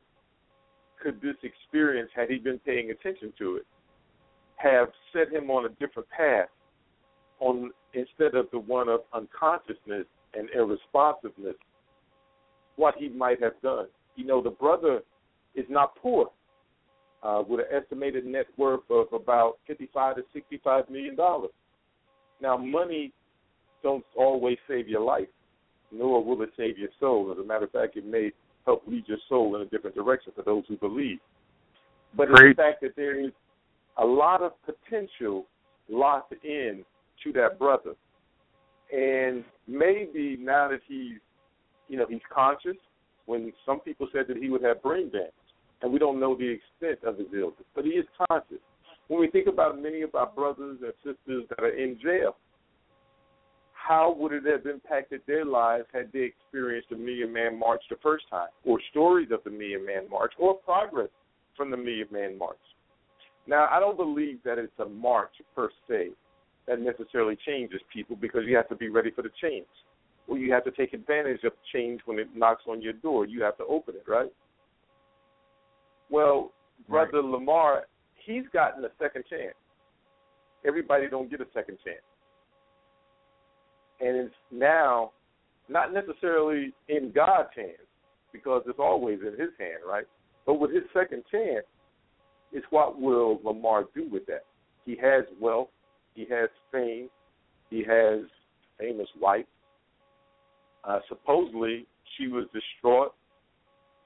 could 1.02 1.22
this 1.22 1.36
experience, 1.44 2.10
had 2.16 2.30
he 2.30 2.38
been 2.38 2.60
paying 2.60 2.92
attention 2.92 3.34
to 3.38 3.58
it, 3.58 3.66
have 4.56 4.88
set 5.12 5.32
him 5.32 5.50
on 5.50 5.66
a 5.66 5.70
different 5.70 6.08
path, 6.10 6.48
on 7.40 7.72
instead 7.94 8.36
of 8.36 8.48
the 8.52 8.60
one 8.60 8.90
of 8.90 9.02
unconsciousness 9.14 10.06
and 10.34 10.50
irresponsiveness, 10.56 11.56
what 12.76 12.96
he 12.98 13.10
might 13.10 13.42
have 13.42 13.54
done. 13.62 13.88
You 14.16 14.26
know, 14.26 14.42
the 14.42 14.52
brother 14.52 15.02
is 15.56 15.66
not 15.70 15.96
poor 15.96 16.30
uh, 17.24 17.44
with 17.48 17.62
an 17.62 17.66
estimated 17.72 18.26
net 18.26 18.48
worth 18.58 18.82
of 18.90 19.08
about 19.14 19.54
fifty-five 19.66 20.16
to 20.18 20.24
sixty-five 20.34 20.90
million 20.90 21.16
dollars. 21.16 21.52
Now, 22.42 22.58
money 22.58 23.12
don't 23.82 24.06
always 24.16 24.58
save 24.68 24.88
your 24.88 25.02
life, 25.02 25.28
nor 25.92 26.24
will 26.24 26.42
it 26.42 26.50
save 26.58 26.78
your 26.78 26.90
soul. 27.00 27.32
As 27.32 27.38
a 27.38 27.48
matter 27.48 27.66
of 27.66 27.72
fact, 27.72 27.98
it 27.98 28.06
may 28.06 28.32
help 28.66 28.84
lead 28.88 29.06
your 29.08 29.18
soul 29.30 29.56
in 29.56 29.62
a 29.62 29.66
different 29.66 29.96
direction 29.96 30.32
for 30.36 30.44
those 30.44 30.64
who 30.68 30.78
believe. 30.78 31.20
But 32.16 32.30
it's 32.30 32.40
the 32.40 32.54
fact 32.56 32.82
that 32.82 32.96
there 32.96 33.20
is 33.20 33.32
a 33.98 34.06
lot 34.06 34.42
of 34.42 34.52
potential 34.66 35.46
locked 35.90 36.34
in 36.44 36.86
to 37.24 37.34
that 37.34 37.60
brother, 37.60 37.94
and 38.92 39.44
maybe 39.68 40.38
now 40.40 40.70
that 40.70 40.80
he's, 40.88 41.20
you 41.90 41.98
know, 41.98 42.06
he's 42.10 42.22
conscious. 42.34 42.78
When 43.26 43.52
some 43.66 43.80
people 43.80 44.08
said 44.12 44.26
that 44.28 44.38
he 44.38 44.50
would 44.50 44.64
have 44.64 44.82
brain 44.82 45.10
damage 45.10 45.32
and 45.82 45.92
we 45.92 46.00
don't 46.00 46.20
know 46.20 46.36
the 46.36 46.48
extent 46.48 47.00
of 47.08 47.18
his 47.18 47.28
illness, 47.34 47.66
but 47.76 47.86
he 47.86 47.92
is 47.92 48.06
conscious. 48.30 48.60
When 49.08 49.20
we 49.20 49.30
think 49.30 49.48
about 49.48 49.82
many 49.82 50.02
of 50.02 50.16
our 50.16 50.28
brothers 50.28 50.80
and 50.82 50.94
sisters 51.04 51.44
that 51.50 51.60
are 51.60 51.76
in 51.76 52.00
jail, 52.02 52.38
how 53.74 54.16
would 54.18 54.32
it 54.32 54.44
have 54.46 54.66
impacted 54.66 55.22
their 55.28 55.44
lives 55.44 55.86
had 55.94 56.10
they 56.14 56.22
experienced 56.22 56.90
the 56.90 56.96
Million 56.96 57.34
Man 57.34 57.60
March 57.60 57.82
the 57.90 57.98
first 58.02 58.24
time, 58.30 58.48
or 58.64 58.80
stories 58.92 59.30
of 59.32 59.44
the 59.44 59.50
Million 59.50 59.86
Man 59.86 60.10
March, 60.10 60.32
or 60.40 60.56
progress 60.56 61.10
from 61.58 61.70
the 61.70 61.76
Million 61.76 62.08
Man 62.12 62.38
March? 62.38 62.56
Now, 63.46 63.68
I 63.70 63.82
don't 63.82 63.98
believe 63.98 64.40
that 64.46 64.58
it's 64.58 64.72
a 64.80 64.86
march 64.86 65.34
per 65.54 65.70
se 65.90 66.12
that 66.66 66.80
necessarily 66.80 67.38
changes 67.46 67.82
people 67.94 68.16
because 68.16 68.44
you 68.46 68.56
have 68.56 68.70
to 68.70 68.76
be 68.76 68.88
ready 68.88 69.12
for 69.12 69.22
the 69.22 69.32
change. 69.42 69.68
Well, 70.28 70.38
you 70.38 70.52
have 70.54 70.64
to 70.64 70.72
take 70.72 70.94
advantage 70.94 71.44
of 71.44 71.52
change 71.74 72.02
when 72.06 72.18
it 72.18 72.28
knocks 72.36 72.64
on 72.68 72.82
your 72.82 72.94
door. 72.94 73.26
You 73.26 73.44
have 73.44 73.58
to 73.58 73.66
open 73.66 73.96
it, 73.96 74.10
right? 74.10 74.32
Well, 76.10 76.52
brother 76.88 77.22
Lamar, 77.22 77.84
he's 78.26 78.44
gotten 78.54 78.84
a 78.86 78.90
second 79.02 79.26
chance. 79.30 79.56
Everybody 80.66 81.10
don't 81.10 81.30
get 81.30 81.42
a 81.42 81.48
second 81.54 81.78
chance, 81.84 81.98
and 84.00 84.16
it's 84.16 84.36
now 84.50 85.12
not 85.68 85.94
necessarily 85.94 86.74
in 86.88 87.12
God's 87.14 87.50
hands 87.56 87.88
because 88.32 88.64
it's 88.66 88.80
always 88.80 89.20
in 89.20 89.32
His 89.32 89.52
hand, 89.60 89.80
right? 89.86 90.06
But 90.46 90.56
with 90.56 90.74
His 90.74 90.84
second 90.94 91.24
chance, 91.30 91.66
it's 92.54 92.66
what 92.70 93.00
will 93.00 93.40
Lamar 93.44 93.86
do 93.94 94.08
with 94.10 94.26
that? 94.28 94.46
He 94.86 94.96
has 95.02 95.24
wealth, 95.40 95.70
he 96.14 96.26
has 96.30 96.50
fame, 96.72 97.10
he 97.70 97.84
has 97.84 98.20
famous 98.80 99.08
wife. 99.20 99.46
Uh, 100.84 101.00
supposedly, 101.08 101.86
she 102.18 102.28
was 102.28 102.46
distraught. 102.54 103.14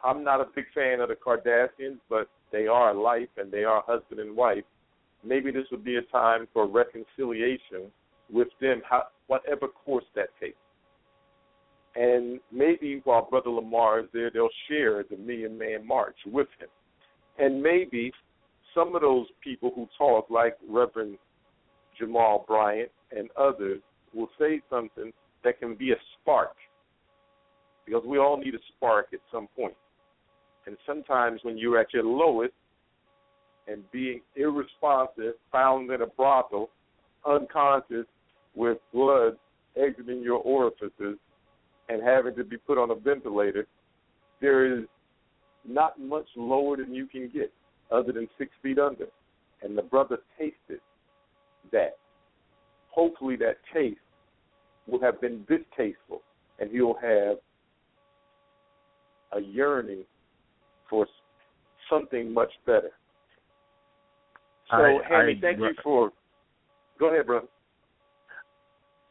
I'm 0.04 0.24
not 0.24 0.42
a 0.42 0.46
big 0.56 0.66
fan 0.76 1.00
of 1.00 1.10
the 1.10 1.16
Kardashians, 1.16 1.98
but 2.10 2.30
they 2.52 2.68
are 2.68 2.94
life 2.94 3.30
and 3.38 3.52
they 3.52 3.64
are 3.64 3.84
husband 3.86 4.20
and 4.20 4.36
wife. 4.36 4.64
Maybe 5.24 5.52
this 5.52 5.66
would 5.72 5.84
be 5.84 5.98
a 5.98 6.02
time 6.04 6.48
for 6.54 6.68
reconciliation 6.68 7.92
with 8.32 8.50
them, 8.62 8.82
how, 8.88 9.04
whatever 9.28 9.68
course 9.68 10.06
that 10.16 10.30
takes. 10.40 10.58
And 11.96 12.40
maybe 12.52 13.02
while 13.06 13.28
Brother 13.28 13.50
Lamar 13.50 14.02
is 14.02 14.06
there, 14.14 14.30
they'll 14.30 14.50
share 14.70 15.04
the 15.10 15.18
Million 15.18 15.58
Man 15.58 15.86
March 15.86 16.18
with 16.28 16.48
him. 16.60 16.70
And 17.40 17.62
maybe 17.62 18.12
some 18.76 18.96
of 18.96 19.02
those 19.02 19.26
people 19.44 19.72
who 19.74 19.88
talk, 19.98 20.30
like 20.30 20.58
Reverend 20.70 21.18
Jamal 21.98 22.46
Bryant 22.48 22.92
and 23.12 23.30
others, 23.36 23.82
will 24.14 24.30
say 24.40 24.62
something 24.70 25.12
that 25.44 25.60
can 25.60 25.76
be 25.76 25.92
a 25.92 25.96
spark. 26.22 26.54
Because 27.88 28.04
we 28.06 28.20
all 28.20 28.38
need 28.38 28.54
a 28.54 28.60
spark 28.76 29.08
at 29.14 29.20
some 29.32 29.48
point. 29.56 29.74
And 30.68 30.78
sometimes 30.86 31.40
when 31.44 31.58
you're 31.58 31.80
at 31.80 31.94
your 31.94 32.04
lowest 32.04 32.54
and 33.68 33.90
being 33.92 34.20
irresponsive, 34.36 35.34
found 35.52 35.90
in 35.92 36.02
a 36.02 36.06
brothel, 36.06 36.70
unconscious, 37.26 38.06
with 38.56 38.78
blood 38.94 39.38
exiting 39.82 40.22
your 40.22 40.40
orifices, 40.40 41.18
and 41.90 42.04
having 42.04 42.36
to 42.36 42.44
be 42.44 42.58
put 42.58 42.78
on 42.78 42.92
a 42.92 42.96
ventilator, 42.96 43.66
there 44.42 44.80
is 44.80 44.86
not 45.66 46.00
much 46.00 46.28
lower 46.36 46.76
than 46.76 46.94
you 46.94 47.08
can 47.08 47.30
get 47.34 47.54
other 47.92 48.12
than 48.12 48.28
six 48.38 48.52
feet 48.62 48.80
under. 48.80 49.06
And 49.62 49.78
the 49.78 49.84
brother 49.84 50.18
tasted 50.38 50.82
that. 51.72 51.98
Hopefully, 52.90 53.38
that 53.38 53.58
taste 53.74 54.00
will 54.88 55.00
have 55.00 55.22
been 55.22 55.46
distasteful, 55.48 56.22
and 56.60 56.70
he'll 56.72 56.98
have 57.02 57.38
a 59.34 59.40
yearning 59.40 60.04
for 60.90 61.08
something 61.90 62.34
much 62.34 62.52
better. 62.66 62.92
So, 64.70 64.78
I- 64.78 65.04
Hammy, 65.04 65.34
I- 65.34 65.42
thank 65.42 65.60
you 65.60 65.74
for. 65.84 66.12
Go 67.00 67.08
ahead, 67.08 67.28
brother. 67.28 67.48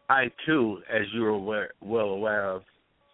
I 0.09 0.31
too, 0.45 0.83
as 0.89 1.03
you 1.13 1.25
are 1.25 1.31
aware, 1.31 1.73
well 1.81 2.11
aware 2.11 2.49
of, 2.49 2.63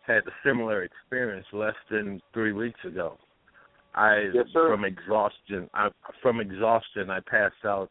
had 0.03 0.27
a 0.27 0.33
similar 0.45 0.83
experience 0.83 1.47
less 1.53 1.75
than 1.91 2.21
three 2.35 2.53
weeks 2.53 2.85
ago. 2.85 3.19
I 3.95 4.31
Yes, 4.33 4.47
from 4.53 4.85
exhaustion. 4.85 5.69
I, 5.75 5.91
from 6.21 6.41
exhaustion, 6.41 7.11
I 7.11 7.21
passed 7.21 7.65
out. 7.65 7.91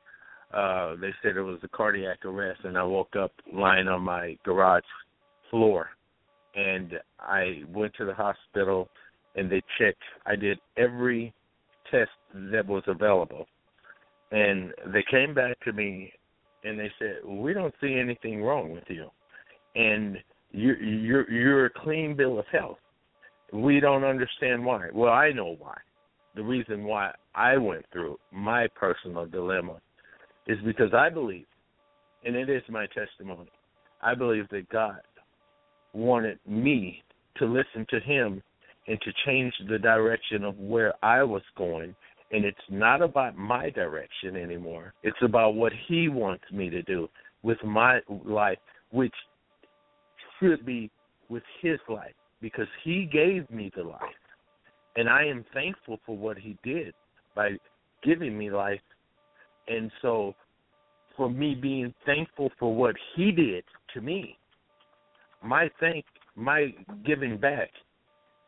Uh, 0.52 0.96
they 0.96 1.14
said 1.22 1.38
it 1.38 1.42
was 1.42 1.60
a 1.64 1.68
cardiac 1.70 2.26
arrest, 2.26 2.62
and 2.64 2.78
I 2.78 2.84
woke 2.84 3.16
up 3.16 3.32
lying 3.52 3.88
on 3.88 4.02
my 4.02 4.38
garage 4.44 4.84
floor. 5.50 5.90
And 6.56 6.94
I 7.20 7.64
went 7.74 7.94
to 7.96 8.06
the 8.06 8.14
hospital, 8.14 8.90
and 9.36 9.50
they 9.50 9.62
checked. 9.80 10.02
I 10.26 10.36
did 10.36 10.60
every 10.78 11.34
test 11.90 12.12
that 12.52 12.68
was 12.68 12.84
available, 12.88 13.46
and 14.32 14.74
they 14.88 15.04
came 15.10 15.34
back 15.34 15.60
to 15.62 15.74
me 15.74 16.12
and 16.64 16.80
they 16.80 16.92
said, 17.00 17.26
"We 17.26 17.54
don't 17.54 17.74
see 17.82 17.96
anything 17.96 18.44
wrong 18.44 18.72
with 18.72 18.84
you, 18.88 19.10
and 19.76 20.18
you're 20.52 20.82
you're 20.82 21.30
you're 21.32 21.66
a 21.66 21.70
clean 21.70 22.16
bill 22.16 22.40
of 22.40 22.46
health. 22.52 22.78
We 23.54 23.80
don't 23.80 24.04
understand 24.04 24.66
why. 24.66 24.90
Well, 24.94 25.12
I 25.12 25.32
know 25.32 25.56
why. 25.60 25.78
The 26.36 26.44
reason 26.44 26.86
why 26.86 27.14
I 27.36 27.58
went 27.58 27.86
through 27.92 28.18
my 28.32 28.68
personal 28.76 29.26
dilemma 29.26 29.82
is 30.48 30.58
because 30.66 30.94
I 30.94 31.10
believe, 31.10 31.48
and 32.24 32.36
it 32.36 32.50
is 32.50 32.64
my 32.70 32.88
testimony. 32.88 33.52
I 34.02 34.16
believe 34.16 34.48
that 34.50 34.70
God 34.70 35.00
wanted 35.94 36.40
me 36.48 37.04
to 37.38 37.46
listen 37.46 37.86
to 37.90 38.00
Him 38.00 38.42
and 38.88 39.00
to 39.02 39.12
change 39.26 39.54
the 39.70 39.78
direction 39.78 40.44
of 40.44 40.58
where 40.58 40.94
I 41.04 41.24
was 41.24 41.44
going 41.58 41.96
and 42.32 42.46
it's 42.46 42.58
not 42.70 43.02
about 43.02 43.38
my 43.38 43.70
direction 43.70 44.36
anymore. 44.38 44.94
It's 45.04 45.18
about 45.22 45.56
what 45.56 45.74
he 45.88 46.08
wants 46.08 46.46
me 46.52 46.70
to 46.70 46.82
do 46.84 47.10
with 47.44 47.58
my 47.64 48.00
life, 48.26 48.58
which 48.92 49.14
should 50.40 50.66
be 50.66 50.90
with 51.30 51.44
his 51.62 51.80
life 51.90 52.14
because 52.42 52.68
he 52.84 53.10
gave 53.12 53.50
me 53.50 53.72
the 53.76 53.84
life. 53.84 54.02
And 54.96 55.10
I 55.10 55.26
am 55.26 55.46
thankful 55.54 56.00
for 56.06 56.18
what 56.18 56.38
he 56.38 56.58
did 56.64 56.94
by 57.36 57.52
giving 58.04 58.38
me 58.38 58.50
life. 58.50 58.82
And 59.68 59.92
so 60.02 60.34
for 61.18 61.30
me 61.30 61.54
being 61.54 61.94
thankful 62.06 62.50
for 62.58 62.74
what 62.74 62.96
he 63.16 63.32
did 63.32 63.64
to 63.94 64.02
me, 64.02 64.38
my 65.44 65.70
thank 65.80 66.06
my 66.36 66.74
giving 67.06 67.38
back 67.38 67.70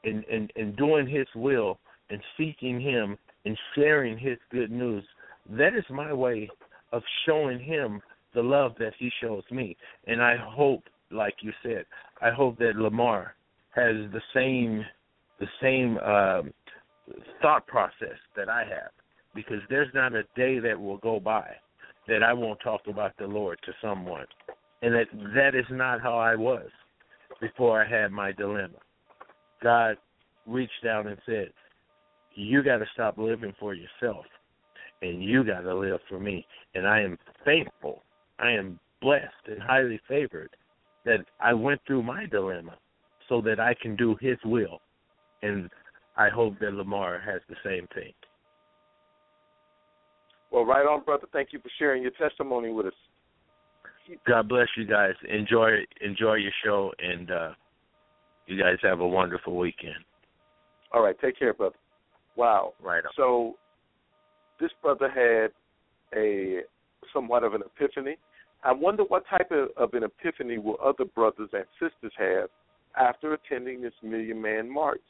and, 0.04 0.24
and, 0.26 0.52
and 0.56 0.76
doing 0.78 1.08
his 1.08 1.28
will 1.36 1.80
and 2.10 2.22
seeking 2.38 2.80
him 2.80 3.18
and 3.46 3.58
sharing 3.76 4.18
his 4.18 4.38
good 4.52 4.72
news. 4.72 5.04
That 5.50 5.76
is 5.76 5.84
my 5.90 6.14
way 6.14 6.50
of 6.92 7.02
showing 7.26 7.60
him 7.60 8.02
the 8.34 8.42
love 8.42 8.74
that 8.80 8.94
he 8.98 9.12
shows 9.22 9.44
me. 9.52 9.76
And 10.08 10.22
I 10.22 10.36
hope, 10.38 10.84
like 11.12 11.36
you 11.42 11.52
said, 11.62 11.86
I 12.22 12.32
hope 12.32 12.58
that 12.60 12.76
Lamar 12.76 13.36
has 13.76 13.96
the 14.12 14.22
same 14.34 14.84
the 15.40 15.48
same 15.62 15.98
um, 15.98 16.54
thought 17.42 17.66
process 17.68 18.18
that 18.38 18.48
I 18.48 18.60
have, 18.60 18.92
because 19.36 19.60
there's 19.70 19.90
not 19.94 20.14
a 20.14 20.24
day 20.38 20.60
that 20.60 20.80
will 20.80 21.00
go 21.00 21.20
by 21.20 21.50
that 22.08 22.24
I 22.24 22.32
won't 22.34 22.60
talk 22.62 22.82
about 22.88 23.18
the 23.18 23.26
Lord 23.26 23.60
to 23.66 23.74
someone, 23.82 24.26
and 24.84 24.94
that 24.94 25.08
that 25.36 25.56
is 25.56 25.66
not 25.72 26.02
how 26.02 26.18
I 26.18 26.36
was 26.36 26.70
before 27.42 27.84
I 27.84 27.90
had 27.90 28.12
my 28.12 28.32
dilemma. 28.32 28.80
God 29.62 29.98
reached 30.46 30.84
down 30.84 31.08
and 31.08 31.18
said, 31.26 31.50
you 32.36 32.64
got 32.64 32.78
to 32.78 32.86
stop 32.94 33.18
living 33.18 33.54
for 33.60 33.74
yourself 33.74 34.26
and 35.02 35.24
you 35.24 35.44
got 35.44 35.62
to 35.62 35.76
live 35.76 36.00
for 36.10 36.20
me. 36.20 36.46
And 36.76 36.88
I 36.88 37.02
am 37.02 37.18
thankful. 37.46 38.04
I 38.40 38.52
am 38.52 38.80
blessed 39.02 39.48
and 39.48 39.62
highly 39.62 40.00
favored 40.08 40.50
that 41.06 41.26
I 41.40 41.54
went 41.54 41.82
through 41.86 42.04
my 42.04 42.26
dilemma 42.26 42.78
so 43.30 43.42
that 43.42 43.60
I 43.60 43.76
can 43.82 43.96
do 43.96 44.16
his 44.20 44.38
will. 44.46 44.80
And 45.42 45.70
I 46.18 46.30
hope 46.30 46.60
that 46.60 46.74
Lamar 46.74 47.20
has 47.20 47.42
the 47.50 47.56
same 47.64 47.88
thing. 47.94 48.14
Well, 50.52 50.66
right 50.66 50.86
on, 50.86 51.04
brother. 51.04 51.28
Thank 51.34 51.50
you 51.52 51.60
for 51.60 51.70
sharing 51.80 52.04
your 52.04 52.12
testimony 52.12 52.72
with 52.72 52.88
us. 52.88 52.94
God 54.28 54.50
bless 54.50 54.68
you 54.78 54.86
guys. 54.86 55.14
Enjoy 55.30 55.72
enjoy 56.02 56.36
your 56.36 56.52
show 56.64 56.92
and 57.00 57.32
uh 57.32 57.52
you 58.48 58.62
guys 58.62 58.78
have 58.82 59.00
a 59.00 59.08
wonderful 59.08 59.56
weekend. 59.56 60.04
All 60.92 61.02
right, 61.02 61.16
take 61.20 61.40
care, 61.40 61.54
brother. 61.54 61.76
Wow. 62.36 62.74
Right 62.82 63.06
on. 63.06 63.12
So 63.16 63.56
this 64.60 64.72
brother 64.82 65.10
had 65.10 65.52
a 66.18 66.62
somewhat 67.14 67.44
of 67.44 67.54
an 67.54 67.62
epiphany. 67.62 68.18
I 68.64 68.72
wonder 68.72 69.04
what 69.04 69.24
type 69.30 69.52
of, 69.52 69.70
of 69.78 69.94
an 69.94 70.04
epiphany 70.04 70.58
will 70.58 70.78
other 70.84 71.06
brothers 71.06 71.50
and 71.54 71.66
sisters 71.80 72.14
have 72.18 72.50
after 73.00 73.34
attending 73.34 73.82
this 73.82 73.94
Million 74.02 74.42
Man 74.42 74.72
March. 74.72 75.02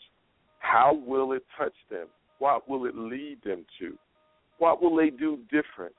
How 0.59 0.99
will 1.05 1.33
it 1.33 1.43
touch 1.57 1.73
them? 1.91 2.07
What 2.39 2.69
will 2.69 2.85
it 2.85 2.95
lead 2.95 3.39
them 3.43 3.65
to? 3.79 3.97
What 4.57 4.81
will 4.81 4.95
they 4.95 5.09
do 5.09 5.39
different 5.51 5.93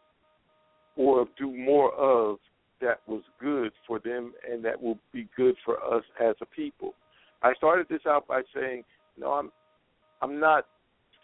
or 0.96 1.26
do 1.38 1.54
more 1.56 1.92
of 1.94 2.38
that 2.84 3.00
was 3.06 3.22
good 3.40 3.72
for 3.86 3.98
them 3.98 4.32
and 4.48 4.64
that 4.64 4.80
will 4.80 4.98
be 5.12 5.26
good 5.36 5.56
for 5.64 5.82
us 5.82 6.04
as 6.22 6.36
a 6.40 6.46
people? 6.46 6.94
I 7.42 7.54
started 7.54 7.86
this 7.88 8.02
out 8.06 8.28
by 8.28 8.42
saying, 8.54 8.84
no, 9.18 9.32
I'm 9.32 9.50
I'm 10.22 10.38
not 10.38 10.66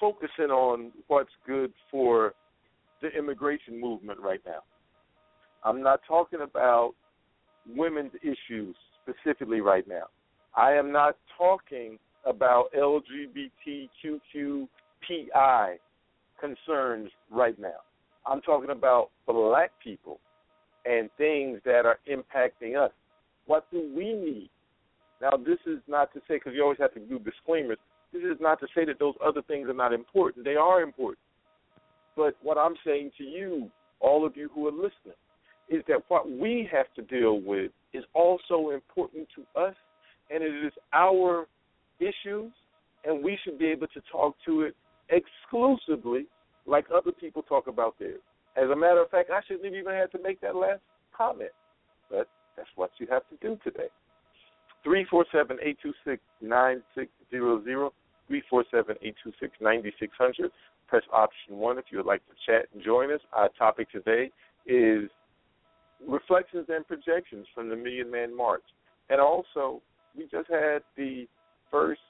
focusing 0.00 0.50
on 0.50 0.90
what's 1.06 1.30
good 1.46 1.72
for 1.90 2.32
the 3.02 3.08
immigration 3.08 3.80
movement 3.80 4.18
right 4.20 4.40
now. 4.46 4.62
I'm 5.64 5.82
not 5.82 6.00
talking 6.08 6.40
about 6.42 6.92
women's 7.68 8.12
issues 8.22 8.74
specifically 9.02 9.60
right 9.60 9.86
now. 9.86 10.04
I 10.56 10.72
am 10.72 10.90
not 10.92 11.16
talking 11.38 11.98
about 12.26 12.66
LGBTQQPI 12.76 14.66
concerns 16.40 17.10
right 17.30 17.58
now. 17.58 17.80
I'm 18.26 18.40
talking 18.42 18.70
about 18.70 19.10
black 19.26 19.72
people 19.82 20.20
and 20.84 21.10
things 21.18 21.60
that 21.64 21.84
are 21.84 21.98
impacting 22.10 22.76
us. 22.82 22.92
What 23.46 23.70
do 23.70 23.90
we 23.94 24.12
need? 24.12 24.50
Now, 25.20 25.32
this 25.36 25.58
is 25.66 25.78
not 25.86 26.12
to 26.14 26.20
say, 26.20 26.36
because 26.36 26.52
you 26.54 26.62
always 26.62 26.78
have 26.78 26.94
to 26.94 27.00
do 27.00 27.18
disclaimers, 27.18 27.78
this 28.12 28.22
is 28.22 28.38
not 28.40 28.58
to 28.60 28.66
say 28.74 28.84
that 28.86 28.98
those 28.98 29.14
other 29.24 29.42
things 29.42 29.68
are 29.68 29.74
not 29.74 29.92
important. 29.92 30.44
They 30.44 30.56
are 30.56 30.82
important. 30.82 31.18
But 32.16 32.36
what 32.42 32.58
I'm 32.58 32.74
saying 32.84 33.12
to 33.18 33.24
you, 33.24 33.70
all 34.00 34.26
of 34.26 34.36
you 34.36 34.50
who 34.54 34.66
are 34.68 34.72
listening, 34.72 35.16
is 35.68 35.82
that 35.88 36.02
what 36.08 36.28
we 36.30 36.68
have 36.72 36.86
to 36.96 37.02
deal 37.02 37.40
with 37.40 37.70
is 37.92 38.04
also 38.14 38.70
important 38.70 39.28
to 39.36 39.60
us, 39.60 39.74
and 40.30 40.42
it 40.42 40.66
is 40.66 40.72
our 40.92 41.46
issues, 42.00 42.50
and 43.04 43.22
we 43.22 43.38
should 43.44 43.58
be 43.58 43.66
able 43.66 43.86
to 43.88 44.00
talk 44.10 44.34
to 44.46 44.62
it 44.62 44.74
exclusively 45.10 46.26
like 46.66 46.86
other 46.94 47.12
people 47.12 47.42
talk 47.42 47.66
about 47.66 47.98
theirs. 47.98 48.20
As 48.60 48.68
a 48.68 48.76
matter 48.76 49.00
of 49.00 49.10
fact, 49.10 49.30
I 49.30 49.40
shouldn't 49.46 49.64
have 49.64 49.74
even 49.74 49.94
had 49.94 50.12
to 50.12 50.22
make 50.22 50.40
that 50.42 50.54
last 50.54 50.82
comment, 51.16 51.50
but 52.10 52.28
that's 52.56 52.68
what 52.76 52.90
you 52.98 53.06
have 53.10 53.22
to 53.30 53.36
do 53.40 53.58
today. 53.64 53.88
Three 54.84 55.06
four 55.10 55.24
seven 55.32 55.56
eight 55.62 55.78
two 55.82 55.94
six 56.04 56.20
nine 56.42 56.82
six 56.94 57.10
zero 57.30 57.62
zero. 57.64 57.92
Three 58.28 58.42
four 58.50 58.64
seven 58.70 58.96
eight 59.02 59.14
two 59.22 59.32
six 59.40 59.52
ninety 59.60 59.92
six 59.98 60.12
hundred. 60.18 60.50
Press 60.88 61.02
option 61.12 61.56
one 61.56 61.78
if 61.78 61.86
you 61.90 61.98
would 61.98 62.06
like 62.06 62.22
to 62.26 62.34
chat 62.44 62.66
and 62.74 62.82
join 62.82 63.10
us. 63.12 63.20
Our 63.32 63.48
topic 63.58 63.90
today 63.90 64.30
is 64.66 65.08
reflections 66.06 66.66
and 66.68 66.86
projections 66.86 67.46
from 67.54 67.68
the 67.68 67.76
Million 67.76 68.10
Man 68.10 68.36
March, 68.36 68.64
and 69.08 69.20
also 69.20 69.80
we 70.16 70.24
just 70.24 70.50
had 70.50 70.82
the 70.96 71.26
first 71.70 72.00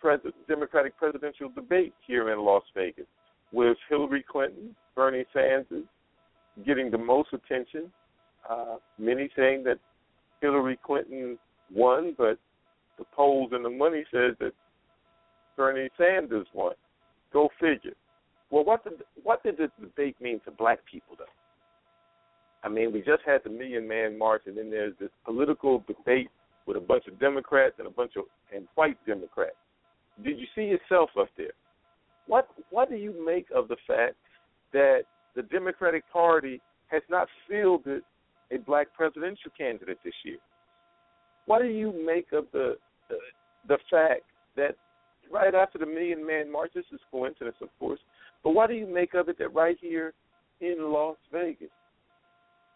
pres- 0.00 0.20
Democratic 0.48 0.98
presidential 0.98 1.48
debate 1.48 1.94
here 2.06 2.30
in 2.32 2.40
Las 2.40 2.64
Vegas 2.74 3.06
with 3.52 3.76
Hillary 3.88 4.24
Clinton 4.28 4.74
Bernie 4.98 5.24
Sanders 5.32 5.84
getting 6.66 6.90
the 6.90 6.98
most 6.98 7.28
attention. 7.32 7.84
Uh, 8.50 8.78
many 8.98 9.30
saying 9.36 9.62
that 9.62 9.78
Hillary 10.40 10.76
Clinton 10.84 11.38
won, 11.72 12.16
but 12.18 12.36
the 12.98 13.04
polls 13.14 13.50
and 13.52 13.64
the 13.64 13.70
money 13.70 14.02
says 14.10 14.34
that 14.40 14.50
Bernie 15.56 15.88
Sanders 15.96 16.48
won. 16.52 16.72
Go 17.32 17.48
figure. 17.60 17.92
Well, 18.50 18.64
what 18.64 18.82
did 18.82 18.94
what 19.22 19.40
did 19.44 19.56
this 19.56 19.70
debate 19.80 20.16
mean 20.20 20.40
to 20.46 20.50
black 20.50 20.80
people, 20.90 21.14
though? 21.16 21.24
I 22.64 22.68
mean, 22.68 22.92
we 22.92 22.98
just 22.98 23.22
had 23.24 23.42
the 23.44 23.50
Million 23.50 23.86
Man 23.86 24.18
March, 24.18 24.42
and 24.46 24.58
then 24.58 24.68
there's 24.68 24.94
this 24.98 25.10
political 25.24 25.84
debate 25.86 26.28
with 26.66 26.76
a 26.76 26.80
bunch 26.80 27.06
of 27.06 27.20
Democrats 27.20 27.76
and 27.78 27.86
a 27.86 27.90
bunch 27.90 28.14
of 28.16 28.24
and 28.52 28.66
white 28.74 28.98
Democrats. 29.06 29.54
Did 30.24 30.40
you 30.40 30.46
see 30.56 30.62
yourself 30.62 31.10
up 31.16 31.28
there? 31.36 31.52
What 32.26 32.48
What 32.70 32.90
do 32.90 32.96
you 32.96 33.14
make 33.24 33.46
of 33.54 33.68
the 33.68 33.76
fact 33.86 34.16
that 34.72 35.02
the 35.34 35.42
Democratic 35.42 36.04
Party 36.12 36.60
has 36.88 37.02
not 37.10 37.28
fielded 37.48 38.02
a 38.50 38.58
black 38.58 38.88
presidential 38.94 39.50
candidate 39.56 39.98
this 40.04 40.14
year? 40.24 40.38
What 41.46 41.60
do 41.60 41.68
you 41.68 41.92
make 42.04 42.32
of 42.32 42.46
the 42.52 42.76
the, 43.08 43.16
the 43.66 43.78
fact 43.90 44.22
that 44.56 44.74
right 45.30 45.54
after 45.54 45.78
the 45.78 45.86
Million 45.86 46.26
Man 46.26 46.50
March, 46.50 46.70
this 46.74 46.84
is 46.92 47.00
coincidence, 47.10 47.56
of 47.62 47.68
course, 47.78 48.00
but 48.44 48.50
what 48.50 48.68
do 48.68 48.74
you 48.74 48.86
make 48.86 49.14
of 49.14 49.28
it 49.28 49.38
that 49.38 49.54
right 49.54 49.76
here 49.80 50.12
in 50.60 50.76
Las 50.92 51.16
Vegas, 51.32 51.68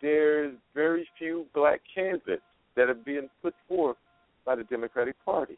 there's 0.01 0.55
very 0.75 1.09
few 1.19 1.47
black 1.55 1.81
candidates 1.95 2.43
that 2.77 2.89
are 2.89 2.95
being 2.95 3.29
put 3.43 3.55
forth 3.69 3.97
by 4.45 4.57
the 4.57 4.65
Democratic 4.65 5.17
Party? 5.25 5.57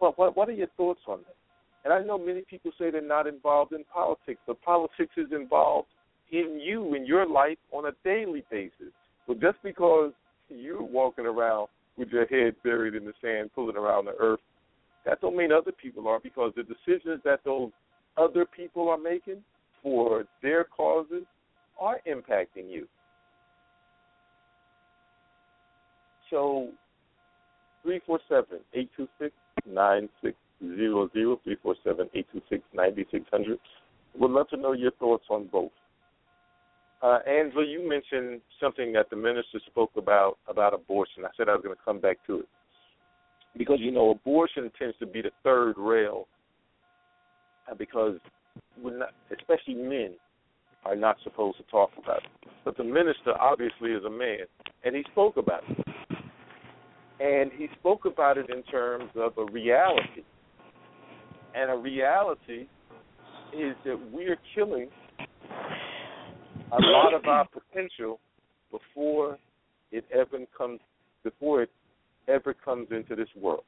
Well, 0.00 0.12
what, 0.16 0.36
what 0.36 0.48
are 0.48 0.52
your 0.52 0.68
thoughts 0.76 1.00
on 1.06 1.20
that? 1.20 1.36
And 1.84 1.92
I 1.92 2.02
know 2.02 2.18
many 2.18 2.42
people 2.42 2.70
say 2.78 2.90
they're 2.90 3.00
not 3.00 3.26
involved 3.26 3.72
in 3.72 3.84
politics, 3.92 4.40
but 4.46 4.62
politics 4.62 5.12
is 5.16 5.32
involved 5.32 5.88
in 6.30 6.60
you, 6.62 6.94
in 6.94 7.04
your 7.04 7.26
life, 7.26 7.58
on 7.72 7.86
a 7.86 7.92
daily 8.04 8.44
basis. 8.50 8.92
But 9.26 9.40
just 9.40 9.58
because 9.62 10.12
you're 10.48 10.82
walking 10.82 11.26
around 11.26 11.68
with 11.96 12.08
your 12.08 12.26
head 12.26 12.54
buried 12.62 12.94
in 12.94 13.04
the 13.04 13.12
sand, 13.20 13.50
pulling 13.54 13.76
around 13.76 14.06
the 14.06 14.14
earth, 14.18 14.40
that 15.04 15.20
don't 15.20 15.36
mean 15.36 15.50
other 15.50 15.72
people 15.72 16.06
are, 16.08 16.20
because 16.20 16.52
the 16.56 16.62
decisions 16.62 17.20
that 17.24 17.40
those 17.44 17.70
other 18.16 18.46
people 18.46 18.88
are 18.88 18.98
making 18.98 19.42
for 19.82 20.24
their 20.42 20.64
causes 20.64 21.24
are 21.80 22.00
impacting 22.08 22.70
you. 22.70 22.86
So, 26.30 26.68
three 27.82 28.00
four 28.06 28.20
seven 28.28 28.60
eight 28.74 28.90
two 28.96 29.08
six 29.18 29.34
nine 29.66 30.08
six 30.22 30.36
zero 30.76 31.08
zero 31.12 31.40
three 31.44 31.56
four 31.62 31.74
seven 31.84 32.08
eight 32.14 32.26
two 32.32 32.42
six 32.48 32.62
ninety 32.72 33.06
six 33.10 33.24
hundred. 33.30 33.58
Would 34.18 34.30
love 34.30 34.48
to 34.50 34.56
know 34.56 34.72
your 34.72 34.92
thoughts 34.92 35.24
on 35.30 35.48
both. 35.50 35.70
Uh, 37.02 37.18
Angela, 37.26 37.66
you 37.66 37.88
mentioned 37.88 38.40
something 38.60 38.92
that 38.92 39.10
the 39.10 39.16
minister 39.16 39.58
spoke 39.66 39.90
about 39.96 40.38
about 40.48 40.74
abortion. 40.74 41.24
I 41.24 41.28
said 41.36 41.48
I 41.48 41.52
was 41.54 41.62
going 41.64 41.76
to 41.76 41.82
come 41.84 42.00
back 42.00 42.18
to 42.26 42.40
it 42.40 42.48
because 43.56 43.78
you 43.80 43.90
know 43.90 44.10
abortion 44.10 44.70
tends 44.78 44.96
to 44.98 45.06
be 45.06 45.22
the 45.22 45.30
third 45.42 45.74
rail 45.76 46.26
uh, 47.70 47.74
because 47.74 48.18
we're 48.82 48.98
not, 48.98 49.10
especially 49.36 49.74
men, 49.74 50.14
are 50.84 50.96
not 50.96 51.16
supposed 51.22 51.58
to 51.58 51.64
talk 51.64 51.90
about 52.02 52.18
it. 52.18 52.50
But 52.64 52.76
the 52.76 52.84
minister 52.84 53.32
obviously 53.38 53.90
is 53.90 54.04
a 54.04 54.10
man, 54.10 54.46
and 54.84 54.96
he 54.96 55.04
spoke 55.12 55.36
about 55.36 55.62
it, 55.68 55.86
and 57.20 57.50
he 57.52 57.68
spoke 57.78 58.04
about 58.04 58.38
it 58.38 58.50
in 58.50 58.62
terms 58.64 59.10
of 59.16 59.36
a 59.38 59.44
reality, 59.52 60.22
and 61.54 61.70
a 61.70 61.76
reality 61.76 62.66
is 63.52 63.74
that 63.84 63.98
we 64.12 64.26
are 64.26 64.38
killing 64.54 64.88
a 66.72 66.80
lot 66.80 67.14
of 67.14 67.26
our 67.26 67.46
potential 67.46 68.18
before 68.70 69.38
it 69.90 70.04
ever 70.12 70.38
comes 70.56 70.80
before 71.22 71.62
it 71.62 71.70
ever 72.28 72.54
comes 72.54 72.88
into 72.90 73.14
this 73.14 73.28
world. 73.36 73.64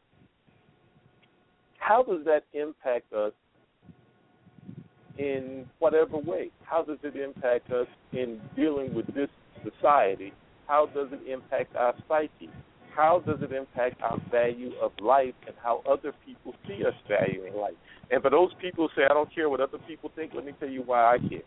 How 1.79 2.03
does 2.03 2.25
that 2.25 2.45
impact 2.55 3.13
us 3.13 3.33
in 5.19 5.67
whatever 5.79 6.17
way? 6.17 6.51
How 6.63 6.83
does 6.83 6.99
it 7.03 7.17
impact 7.17 7.71
us 7.71 7.87
in 8.13 8.41
dealing 8.57 8.95
with 8.95 9.07
this 9.15 9.29
society? 9.63 10.33
How 10.67 10.87
does 10.87 11.09
it 11.13 11.31
impact 11.31 11.77
our 11.77 11.95
psyche? 12.09 12.49
How 12.95 13.23
does 13.27 13.39
it 13.43 13.53
impact 13.53 14.01
our 14.03 14.19
value 14.31 14.71
of 14.81 14.93
life 15.01 15.35
and 15.47 15.57
how 15.63 15.83
other 15.89 16.13
people 16.25 16.55
see 16.67 16.85
us 16.85 16.95
valuing 17.09 17.55
life? 17.55 17.75
And 18.11 18.23
for 18.23 18.31
those 18.31 18.51
people 18.61 18.89
who 18.89 19.01
say, 19.01 19.07
I 19.11 19.15
don't 19.15 19.35
care 19.35 19.49
what 19.49 19.61
other 19.61 19.79
people 19.89 20.13
think, 20.15 20.33
let 20.35 20.45
me 20.45 20.53
tell 20.61 20.69
you 20.69 20.83
why 20.83 21.15
I 21.15 21.19
care. 21.19 21.43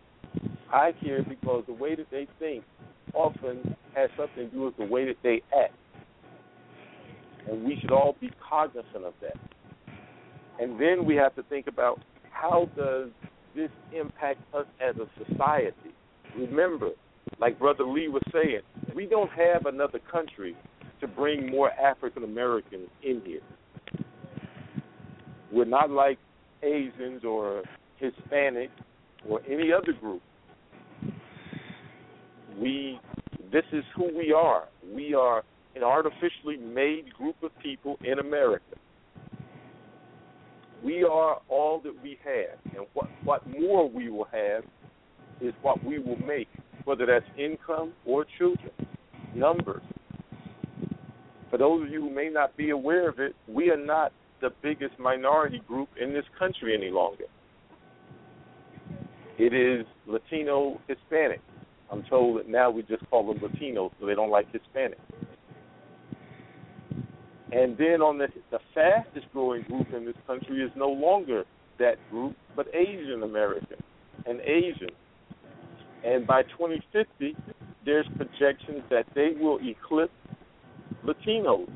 I 0.71 0.91
care 1.03 1.23
because 1.23 1.63
the 1.67 1.73
way 1.73 1.95
that 1.95 2.07
they 2.11 2.27
think 2.39 2.63
often 3.13 3.75
has 3.95 4.09
something 4.17 4.49
to 4.49 4.55
do 4.55 4.61
with 4.63 4.77
the 4.77 4.85
way 4.85 5.05
that 5.05 5.17
they 5.23 5.41
act. 5.57 5.73
And 7.49 7.63
we 7.63 7.77
should 7.79 7.91
all 7.91 8.17
be 8.19 8.29
cognizant 8.49 9.05
of 9.05 9.13
that. 9.21 9.37
And 10.59 10.79
then 10.79 11.05
we 11.05 11.15
have 11.15 11.33
to 11.35 11.43
think 11.43 11.67
about 11.67 12.01
how 12.29 12.69
does 12.75 13.09
this 13.55 13.69
impact 13.97 14.41
us 14.53 14.65
as 14.81 14.95
a 14.97 15.07
society? 15.25 15.95
Remember, 16.37 16.89
like 17.39 17.57
Brother 17.57 17.85
Lee 17.85 18.09
was 18.09 18.23
saying, 18.33 18.59
we 18.93 19.05
don't 19.05 19.31
have 19.31 19.65
another 19.65 19.99
country 20.11 20.57
to 21.01 21.07
bring 21.07 21.49
more 21.49 21.71
African 21.71 22.23
Americans 22.23 22.89
in 23.03 23.21
here. 23.25 23.41
We're 25.51 25.65
not 25.65 25.89
like 25.89 26.17
Asians 26.63 27.23
or 27.23 27.63
Hispanic 27.97 28.69
or 29.27 29.41
any 29.47 29.71
other 29.71 29.93
group. 29.93 30.21
We 32.59 32.99
this 33.51 33.63
is 33.71 33.83
who 33.95 34.15
we 34.17 34.33
are. 34.33 34.67
We 34.93 35.13
are 35.13 35.43
an 35.75 35.83
artificially 35.83 36.57
made 36.57 37.13
group 37.13 37.35
of 37.43 37.51
people 37.61 37.97
in 38.03 38.19
America. 38.19 38.75
We 40.83 41.03
are 41.03 41.39
all 41.49 41.79
that 41.83 41.93
we 42.03 42.17
have, 42.23 42.75
and 42.75 42.85
what 42.93 43.09
what 43.23 43.47
more 43.47 43.89
we 43.89 44.09
will 44.09 44.27
have 44.31 44.63
is 45.39 45.53
what 45.61 45.83
we 45.83 45.99
will 45.99 46.17
make, 46.17 46.47
whether 46.85 47.05
that's 47.05 47.25
income 47.37 47.93
or 48.05 48.25
children, 48.37 48.71
numbers. 49.35 49.83
For 51.49 51.57
those 51.57 51.83
of 51.83 51.89
you 51.89 52.01
who 52.01 52.09
may 52.09 52.29
not 52.29 52.55
be 52.57 52.71
aware 52.71 53.07
of 53.07 53.19
it, 53.19 53.35
we 53.47 53.69
are 53.69 53.77
not 53.77 54.11
the 54.41 54.49
biggest 54.61 54.99
minority 54.99 55.61
group 55.67 55.89
in 55.99 56.13
this 56.13 56.25
country 56.37 56.75
any 56.75 56.91
longer. 56.91 57.25
It 59.37 59.53
is 59.53 59.85
Latino 60.05 60.79
Hispanic. 60.87 61.41
I'm 61.91 62.03
told 62.03 62.39
that 62.39 62.49
now 62.49 62.69
we 62.69 62.81
just 62.83 63.07
call 63.09 63.25
them 63.27 63.39
Latinos, 63.39 63.91
so 63.99 64.05
they 64.05 64.15
don't 64.15 64.29
like 64.29 64.51
Hispanic. 64.51 64.99
And 67.51 67.77
then 67.77 68.01
on 68.01 68.17
the 68.17 68.27
the 68.51 68.59
fastest 68.73 69.27
growing 69.31 69.63
group 69.63 69.93
in 69.93 70.05
this 70.05 70.15
country 70.25 70.61
is 70.61 70.71
no 70.75 70.89
longer 70.89 71.45
that 71.79 71.95
group, 72.09 72.35
but 72.55 72.67
Asian 72.73 73.23
American 73.23 73.77
and 74.25 74.41
Asian. 74.41 74.89
And 76.03 76.27
by 76.27 76.43
2050, 76.43 77.35
there's 77.85 78.05
projections 78.17 78.83
that 78.89 79.05
they 79.15 79.29
will 79.39 79.59
eclipse 79.61 80.11
Latinos. 81.07 81.69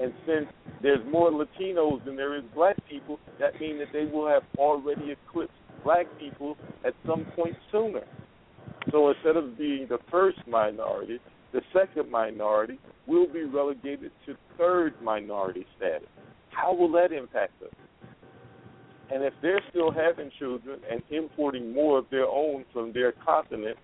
And 0.00 0.12
since 0.26 0.46
there's 0.82 1.00
more 1.10 1.30
Latinos 1.30 2.04
than 2.04 2.16
there 2.16 2.36
is 2.36 2.42
black 2.54 2.76
people, 2.88 3.18
that 3.38 3.58
means 3.60 3.78
that 3.78 3.88
they 3.92 4.04
will 4.04 4.28
have 4.28 4.42
already 4.58 5.12
eclipsed 5.12 5.54
black 5.84 6.06
people 6.18 6.56
at 6.84 6.94
some 7.06 7.24
point 7.36 7.56
sooner. 7.72 8.04
So 8.90 9.10
instead 9.10 9.36
of 9.36 9.58
being 9.58 9.86
the 9.88 9.98
first 10.10 10.38
minority, 10.46 11.20
the 11.52 11.60
second 11.72 12.10
minority 12.10 12.78
will 13.06 13.26
be 13.26 13.44
relegated 13.44 14.12
to 14.26 14.36
third 14.56 14.94
minority 15.02 15.66
status. 15.76 16.08
How 16.50 16.72
will 16.74 16.90
that 16.92 17.12
impact 17.12 17.62
us? 17.62 17.74
And 19.12 19.24
if 19.24 19.34
they're 19.42 19.60
still 19.70 19.90
having 19.90 20.30
children 20.38 20.80
and 20.90 21.02
importing 21.10 21.72
more 21.72 21.98
of 21.98 22.06
their 22.10 22.26
own 22.26 22.64
from 22.72 22.92
their 22.92 23.12
continent, 23.12 23.76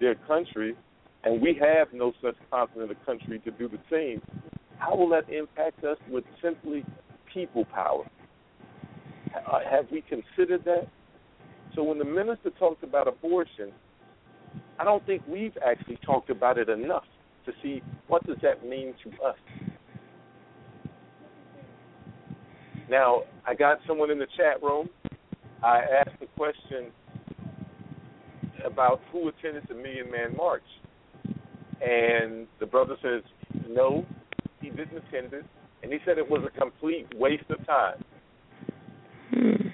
their 0.00 0.14
country, 0.14 0.76
and 1.24 1.40
we 1.40 1.58
have 1.60 1.88
no 1.92 2.12
such 2.22 2.36
continent 2.50 2.90
or 2.90 2.94
country 3.06 3.38
to 3.40 3.50
do 3.52 3.68
the 3.68 3.78
same, 3.90 4.20
how 4.78 4.96
will 4.96 5.08
that 5.10 5.28
impact 5.30 5.84
us 5.84 5.96
with 6.10 6.24
simply 6.42 6.84
people 7.32 7.64
power? 7.66 8.04
Uh, 9.34 9.60
have 9.68 9.86
we 9.90 10.02
considered 10.02 10.64
that? 10.64 10.86
So 11.74 11.82
when 11.82 11.98
the 11.98 12.04
minister 12.04 12.50
talked 12.50 12.84
about 12.84 13.08
abortion, 13.08 13.72
I 14.78 14.84
don't 14.84 15.04
think 15.06 15.22
we've 15.28 15.56
actually 15.64 15.98
talked 16.04 16.30
about 16.30 16.58
it 16.58 16.68
enough 16.68 17.04
to 17.46 17.52
see 17.62 17.82
what 18.06 18.26
does 18.26 18.36
that 18.42 18.64
mean 18.66 18.94
to 19.04 19.10
us. 19.24 19.36
Now, 22.90 23.22
I 23.46 23.54
got 23.54 23.78
someone 23.86 24.10
in 24.10 24.18
the 24.18 24.26
chat 24.36 24.62
room. 24.62 24.88
I 25.62 25.80
asked 26.00 26.22
a 26.22 26.26
question 26.36 26.92
about 28.64 29.00
who 29.10 29.28
attended 29.28 29.64
the 29.68 29.74
Million 29.74 30.10
Man 30.10 30.36
March. 30.36 30.62
And 31.82 32.46
the 32.60 32.66
brother 32.66 32.96
says, 33.02 33.22
no, 33.68 34.04
he 34.60 34.70
didn't 34.70 34.96
attend 34.96 35.32
it. 35.32 35.44
And 35.82 35.92
he 35.92 35.98
said 36.04 36.18
it 36.18 36.28
was 36.28 36.42
a 36.46 36.58
complete 36.58 37.06
waste 37.16 37.50
of 37.50 37.64
time. 37.66 38.02
Hmm. 39.30 39.68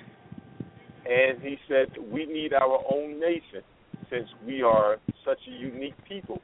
and 1.05 1.43
he 1.43 1.57
said 1.69 1.89
we 2.11 2.25
need 2.25 2.53
our 2.53 2.83
own 2.91 3.19
nation 3.19 3.63
since 4.11 4.29
we 4.47 4.63
are 4.63 4.97
such 5.25 5.39
a 5.49 5.51
unique 5.51 5.95
people. 6.09 6.41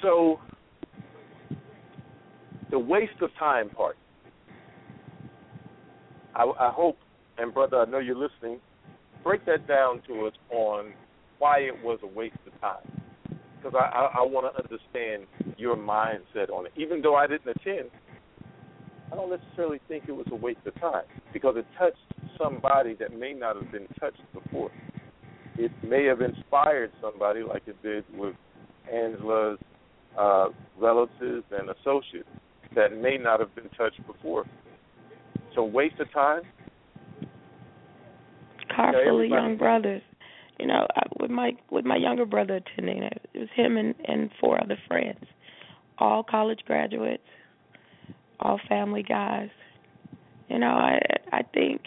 So 0.00 0.40
the 2.72 2.78
waste 2.78 3.20
of 3.20 3.30
time 3.38 3.68
part. 3.68 3.96
I, 6.34 6.44
I 6.44 6.70
hope, 6.70 6.96
and 7.38 7.52
brother, 7.52 7.78
I 7.78 7.84
know 7.84 7.98
you're 7.98 8.16
listening. 8.16 8.58
Break 9.22 9.44
that 9.46 9.68
down 9.68 10.00
to 10.08 10.26
us 10.26 10.32
on 10.50 10.94
why 11.38 11.58
it 11.58 11.74
was 11.84 11.98
a 12.02 12.06
waste 12.06 12.36
of 12.46 12.58
time, 12.60 13.01
because 13.62 13.78
I, 13.78 13.96
I, 13.96 14.04
I 14.18 14.22
want 14.22 14.52
to 14.52 14.62
understand 14.62 15.26
your 15.56 15.76
mindset 15.76 16.50
on 16.50 16.66
it. 16.66 16.72
Even 16.76 17.00
though 17.02 17.14
I 17.14 17.26
didn't 17.26 17.48
attend, 17.48 17.90
I 19.12 19.16
don't 19.16 19.30
necessarily 19.30 19.80
think 19.88 20.04
it 20.08 20.12
was 20.12 20.26
a 20.30 20.34
waste 20.34 20.60
of 20.66 20.78
time 20.80 21.04
because 21.32 21.54
it 21.56 21.66
touched 21.78 21.98
somebody 22.38 22.94
that 22.94 23.16
may 23.16 23.32
not 23.32 23.56
have 23.56 23.70
been 23.70 23.86
touched 24.00 24.22
before. 24.32 24.70
It 25.58 25.70
may 25.84 26.04
have 26.06 26.22
inspired 26.22 26.92
somebody 27.00 27.42
like 27.42 27.62
it 27.66 27.80
did 27.82 28.04
with 28.16 28.34
Angela's 28.92 29.58
uh, 30.18 30.46
relatives 30.78 31.44
and 31.50 31.68
associates 31.70 32.28
that 32.74 32.96
may 32.96 33.18
not 33.18 33.40
have 33.40 33.54
been 33.54 33.68
touched 33.76 34.00
before. 34.06 34.44
So 35.54 35.62
waste 35.62 36.00
of 36.00 36.10
time. 36.12 36.42
Yeah, 38.94 39.10
full 39.10 39.24
young 39.24 39.58
brothers. 39.58 40.02
You 40.62 40.68
know, 40.68 40.86
I, 40.94 41.02
with 41.18 41.32
my 41.32 41.56
with 41.72 41.84
my 41.84 41.96
younger 41.96 42.24
brother 42.24 42.54
attending 42.54 43.02
it, 43.02 43.28
it 43.34 43.38
was 43.40 43.48
him 43.56 43.76
and 43.76 43.96
and 44.04 44.30
four 44.40 44.62
other 44.62 44.78
friends, 44.86 45.24
all 45.98 46.22
college 46.22 46.60
graduates, 46.64 47.26
all 48.38 48.60
family 48.68 49.02
guys. 49.02 49.48
You 50.48 50.60
know, 50.60 50.68
I 50.68 51.00
I 51.32 51.42
think 51.52 51.82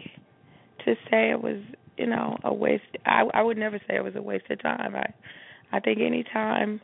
to 0.84 0.95
say 1.10 1.31
it 1.31 1.41
was 1.41 1.61
you 1.97 2.07
know 2.07 2.38
a 2.43 2.53
waste. 2.53 2.84
I 3.06 3.22
I 3.34 3.43
would 3.43 3.57
never 3.57 3.77
say 3.88 3.95
it 3.95 4.03
was 4.03 4.18
a 4.18 4.22
waste 4.22 4.49
of 4.49 4.61
time. 4.61 4.93
I 4.93 5.06
I 5.72 5.80
think 5.80 5.99
any 6.02 6.26
time 6.34 6.81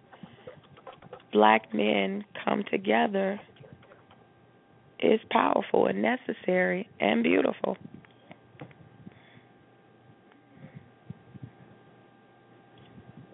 black 1.33 1.73
men 1.73 2.23
come 2.45 2.63
together 2.71 3.37
is 4.99 5.19
powerful 5.29 5.87
and 5.87 6.01
necessary 6.01 6.87
and 7.01 7.21
beautiful. 7.21 7.75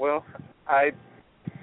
Well, 0.08 0.24
I 0.70 0.92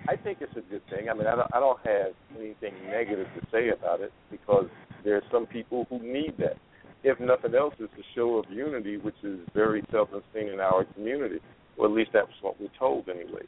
I 0.06 0.16
think 0.16 0.38
it's 0.42 0.52
a 0.52 0.70
good 0.70 0.82
thing. 0.90 1.08
I 1.08 1.14
mean, 1.14 1.26
I 1.26 1.34
don't, 1.34 1.48
I 1.54 1.60
don't 1.60 1.78
have 1.86 2.12
anything 2.38 2.74
negative 2.90 3.26
to 3.40 3.46
say 3.50 3.70
about 3.70 4.02
it 4.02 4.12
because 4.30 4.66
there 5.02 5.16
are 5.16 5.22
some 5.32 5.46
people 5.46 5.86
who 5.88 5.98
need 5.98 6.34
that. 6.40 6.58
If 7.04 7.18
nothing 7.20 7.54
else, 7.54 7.72
it's 7.78 7.92
a 7.98 8.04
show 8.14 8.36
of 8.36 8.44
unity, 8.50 8.98
which 8.98 9.14
is 9.22 9.38
very 9.54 9.82
seldom 9.90 10.22
seen 10.34 10.48
in 10.48 10.60
our 10.60 10.84
community. 10.92 11.38
Well, 11.78 11.88
at 11.88 11.96
least 11.96 12.10
that's 12.12 12.28
what 12.42 12.60
we're 12.60 12.68
told 12.78 13.08
anyway. 13.08 13.44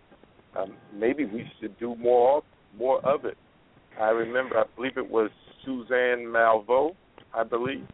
Um, 0.59 0.73
maybe 0.94 1.27
we 1.27 1.44
should 1.60 1.78
do 1.78 1.94
more 1.97 2.43
more 2.78 3.05
of 3.05 3.27
it. 3.27 3.36
I 4.01 4.09
remember, 4.09 4.56
I 4.56 4.64
believe 4.77 4.97
it 4.97 5.10
was 5.10 5.31
Suzanne 5.62 6.24
Malveaux, 6.24 6.97
I 7.35 7.44
believe, 7.44 7.86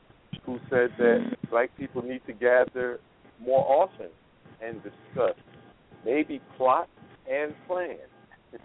who 0.47 0.61
said 0.71 0.91
that 0.99 1.37
black 1.51 1.71
people 1.77 2.03
need 2.03 2.21
to 2.29 2.33
gather 2.33 3.01
more 3.45 3.67
often 3.83 4.09
and 4.65 4.81
discuss, 4.85 5.35
maybe 6.05 6.41
plot 6.57 6.89
and 7.31 7.55
plan 7.67 7.99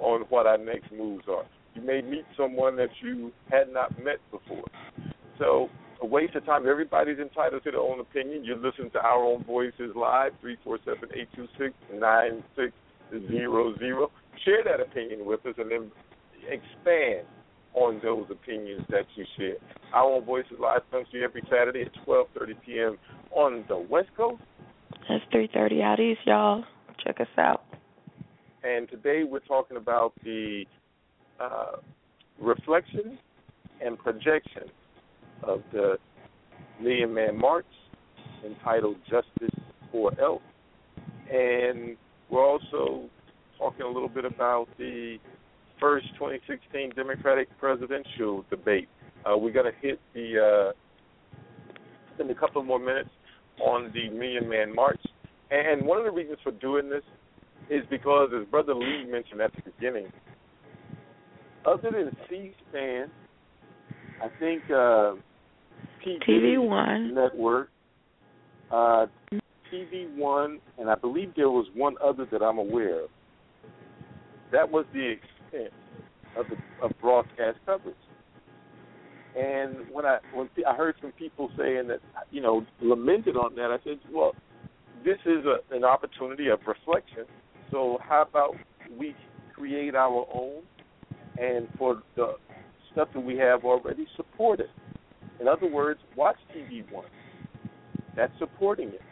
on 0.00 0.22
what 0.28 0.46
our 0.46 0.58
next 0.58 0.92
moves 0.92 1.24
are. 1.28 1.44
You 1.74 1.82
may 1.82 2.02
meet 2.02 2.24
someone 2.36 2.76
that 2.76 2.90
you 3.02 3.32
had 3.50 3.72
not 3.72 3.92
met 4.02 4.18
before. 4.30 4.64
So, 5.38 5.68
a 6.02 6.06
waste 6.06 6.34
of 6.34 6.44
time. 6.44 6.68
Everybody's 6.68 7.18
entitled 7.18 7.64
to 7.64 7.70
their 7.70 7.80
own 7.80 8.00
opinion. 8.00 8.44
You 8.44 8.56
listen 8.56 8.90
to 8.92 8.98
our 8.98 9.22
own 9.22 9.44
voices 9.44 9.94
live, 9.94 10.32
347 10.40 11.10
826 11.14 11.74
9600. 12.00 14.08
Share 14.44 14.64
that 14.64 14.80
opinion 14.80 15.24
with 15.24 15.46
us 15.46 15.54
and 15.58 15.70
then 15.70 15.92
expand 16.48 17.26
on 17.74 18.00
those 18.02 18.26
opinions 18.30 18.82
that 18.90 19.04
you 19.14 19.24
share. 19.36 19.56
Our 19.92 20.14
own 20.14 20.24
voices 20.24 20.58
live 20.58 20.82
comes 20.90 21.06
to 21.12 21.18
you 21.18 21.24
every 21.24 21.42
Saturday 21.50 21.82
at 21.82 21.92
12:30 22.06 22.54
p.m. 22.64 22.98
on 23.30 23.64
the 23.68 23.78
West 23.78 24.08
Coast. 24.16 24.42
That's 25.08 25.24
three 25.30 25.48
thirty 25.52 25.82
out 25.82 26.00
east, 26.00 26.20
y'all. 26.24 26.64
Check 27.04 27.20
us 27.20 27.28
out. 27.38 27.62
And 28.64 28.88
today 28.88 29.22
we're 29.24 29.38
talking 29.40 29.76
about 29.76 30.12
the 30.24 30.64
uh, 31.38 31.76
reflection 32.40 33.18
and 33.84 33.98
projection 33.98 34.64
of 35.42 35.62
the 35.72 35.98
Million 36.80 37.14
Man 37.14 37.38
March 37.38 37.66
entitled 38.44 38.96
Justice 39.08 39.54
or 39.92 40.18
Else. 40.20 40.42
And 41.32 41.96
we're 42.30 42.44
also 42.44 43.08
talking 43.58 43.82
a 43.82 43.88
little 43.88 44.08
bit 44.08 44.24
about 44.24 44.66
the 44.78 45.18
first 45.80 46.06
2016 46.14 46.92
Democratic 46.96 47.48
presidential 47.58 48.44
debate. 48.50 48.88
Uh, 49.24 49.36
we're 49.36 49.52
going 49.52 49.70
to 49.70 49.86
hit 49.86 50.00
the, 50.14 50.72
uh, 52.18 52.22
in 52.22 52.30
a 52.30 52.34
couple 52.34 52.62
more 52.62 52.78
minutes, 52.78 53.10
on 53.60 53.92
the 53.94 54.08
Million 54.10 54.48
Man 54.48 54.74
March. 54.74 55.00
And 55.50 55.86
one 55.86 55.98
of 55.98 56.04
the 56.04 56.10
reasons 56.10 56.38
for 56.42 56.52
doing 56.52 56.88
this 56.88 57.02
is 57.70 57.82
because, 57.90 58.30
as 58.38 58.46
Brother 58.48 58.74
Lee 58.74 59.06
mentioned 59.10 59.40
at 59.40 59.52
the 59.54 59.70
beginning, 59.70 60.12
other 61.64 61.90
than 61.90 62.16
C-SPAN, 62.28 63.10
I 64.22 64.28
think 64.38 64.62
uh, 64.70 65.14
TV 66.06 66.58
One. 66.58 67.14
Network, 67.14 67.70
uh, 68.70 69.06
TV 69.72 70.16
One, 70.16 70.60
and 70.78 70.88
I 70.88 70.94
believe 70.94 71.32
there 71.36 71.50
was 71.50 71.66
one 71.74 71.96
other 72.04 72.26
that 72.30 72.42
I'm 72.42 72.58
aware 72.58 73.04
of. 73.04 73.10
That 74.52 74.70
was 74.70 74.86
the 74.92 75.14
extent 75.14 75.72
of 76.36 76.46
the 76.48 76.84
of 76.84 76.92
broadcast 77.00 77.58
coverage. 77.66 77.96
And 79.36 79.76
when 79.92 80.06
I 80.06 80.18
when 80.32 80.48
I 80.66 80.74
heard 80.74 80.94
some 81.02 81.12
people 81.12 81.50
saying 81.58 81.88
that 81.88 82.00
you 82.30 82.40
know 82.40 82.64
lamented 82.80 83.36
on 83.36 83.54
that, 83.56 83.70
I 83.70 83.76
said, 83.84 83.98
well, 84.10 84.32
this 85.04 85.18
is 85.26 85.44
a, 85.44 85.74
an 85.74 85.84
opportunity 85.84 86.48
of 86.48 86.60
reflection. 86.66 87.24
So 87.70 87.98
how 88.00 88.22
about 88.22 88.54
we 88.98 89.14
create 89.54 89.94
our 89.94 90.26
own, 90.32 90.62
and 91.38 91.68
for 91.76 92.02
the 92.14 92.36
stuff 92.92 93.08
that 93.12 93.20
we 93.20 93.36
have 93.36 93.64
already, 93.64 94.06
support 94.16 94.60
it. 94.60 94.70
In 95.38 95.48
other 95.48 95.70
words, 95.70 96.00
watch 96.16 96.36
TV 96.56 96.90
One. 96.90 97.04
That's 98.16 98.32
supporting 98.38 98.88
it, 98.88 99.02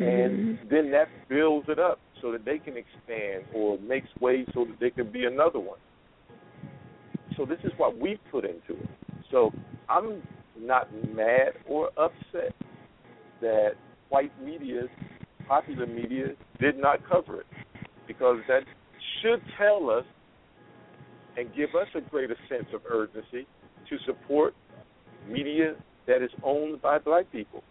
and 0.00 0.58
mm-hmm. 0.58 0.68
then 0.68 0.90
that 0.90 1.06
builds 1.28 1.68
it 1.68 1.78
up 1.78 2.00
so 2.20 2.32
that 2.32 2.44
they 2.44 2.58
can 2.58 2.74
expand 2.76 3.44
or 3.54 3.78
makes 3.78 4.08
ways 4.20 4.46
so 4.52 4.64
that 4.64 4.80
there 4.80 4.90
can 4.90 5.12
be 5.12 5.24
another 5.24 5.60
one. 5.60 5.78
So 7.36 7.46
this 7.46 7.60
is 7.62 7.70
what 7.76 7.96
we 7.96 8.18
put 8.32 8.44
into 8.44 8.72
it. 8.72 8.88
So 9.30 9.52
I'm 9.88 10.22
not 10.58 10.88
mad 11.14 11.52
or 11.68 11.90
upset 11.96 12.54
that 13.40 13.70
white 14.08 14.32
media, 14.42 14.86
popular 15.48 15.86
media, 15.86 16.34
did 16.60 16.78
not 16.78 16.98
cover 17.08 17.40
it 17.40 17.46
because 18.06 18.38
that 18.48 18.62
should 19.22 19.40
tell 19.56 19.90
us 19.90 20.04
and 21.36 21.54
give 21.54 21.70
us 21.80 21.86
a 21.94 22.00
greater 22.00 22.36
sense 22.48 22.66
of 22.74 22.82
urgency 22.90 23.46
to 23.88 23.96
support 24.04 24.54
media 25.28 25.74
that 26.06 26.22
is 26.22 26.30
owned 26.42 26.82
by 26.82 26.98
black 26.98 27.30
people. 27.30 27.62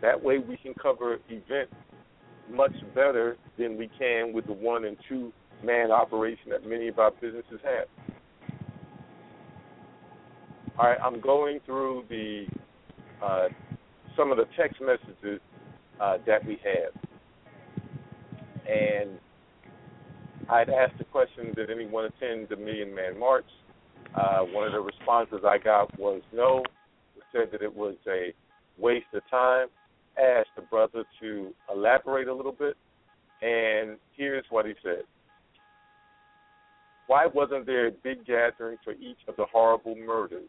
That 0.00 0.22
way 0.22 0.38
we 0.38 0.56
can 0.56 0.74
cover 0.74 1.18
events 1.28 1.74
much 2.50 2.72
better 2.94 3.36
than 3.58 3.76
we 3.76 3.90
can 3.98 4.32
with 4.32 4.46
the 4.46 4.52
one 4.52 4.84
and 4.84 4.96
two 5.08 5.32
man 5.62 5.90
operation 5.90 6.50
that 6.50 6.66
many 6.66 6.88
of 6.88 6.98
our 6.98 7.10
businesses 7.10 7.60
have. 7.62 7.86
Right, 10.82 10.96
I'm 11.04 11.20
going 11.20 11.60
through 11.66 12.04
the 12.08 12.46
uh, 13.22 13.48
some 14.16 14.30
of 14.32 14.38
the 14.38 14.46
text 14.56 14.80
messages 14.80 15.38
uh, 16.00 16.16
that 16.26 16.42
we 16.46 16.58
have, 16.64 16.94
and 18.66 19.10
I'd 20.48 20.70
asked 20.70 20.96
the 20.96 21.04
question, 21.04 21.52
did 21.54 21.70
anyone 21.70 22.06
attend 22.06 22.48
the 22.48 22.56
Million 22.56 22.94
Man 22.94 23.20
March? 23.20 23.44
Uh, 24.14 24.38
one 24.38 24.66
of 24.66 24.72
the 24.72 24.80
responses 24.80 25.40
I 25.46 25.58
got 25.58 25.98
was 25.98 26.22
no. 26.32 26.62
It 27.14 27.24
said 27.30 27.48
that 27.52 27.60
it 27.60 27.76
was 27.76 27.96
a 28.08 28.32
waste 28.78 29.04
of 29.12 29.20
time. 29.30 29.66
Asked 30.16 30.56
the 30.56 30.62
brother 30.62 31.04
to 31.20 31.50
elaborate 31.70 32.28
a 32.28 32.34
little 32.34 32.56
bit, 32.58 32.74
and 33.42 33.98
here's 34.16 34.46
what 34.48 34.64
he 34.64 34.72
said. 34.82 35.02
Why 37.06 37.26
wasn't 37.26 37.66
there 37.66 37.88
a 37.88 37.92
big 37.92 38.24
gathering 38.24 38.78
for 38.82 38.94
each 38.94 39.18
of 39.28 39.36
the 39.36 39.44
horrible 39.52 39.94
murders? 39.94 40.48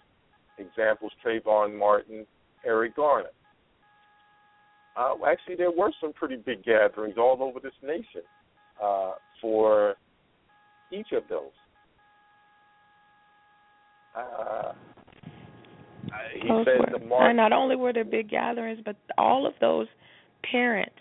Examples 0.62 1.12
Trayvon 1.26 1.78
Martin, 1.78 2.26
Eric 2.66 2.96
Garner. 2.96 3.30
Uh, 4.98 5.14
actually, 5.26 5.56
there 5.56 5.72
were 5.72 5.92
some 6.02 6.14
pretty 6.14 6.36
big 6.36 6.64
gatherings 6.64 7.16
all 7.18 7.38
over 7.42 7.60
this 7.60 7.74
nation 7.82 8.22
uh, 8.84 9.12
for 9.42 9.96
each 10.92 11.12
of 11.14 11.24
those. 11.30 11.52
Uh, 14.16 14.74
he 16.42 16.48
Those 16.48 16.66
said 16.66 16.92
were, 16.92 17.00
the 17.00 17.06
march. 17.06 17.36
not 17.36 17.54
only 17.54 17.76
were 17.78 17.94
there 17.94 18.04
big 18.04 18.30
gatherings, 18.30 18.80
but 18.84 18.98
all 19.18 19.46
of 19.48 19.54
those 19.62 19.88
parents 20.50 20.92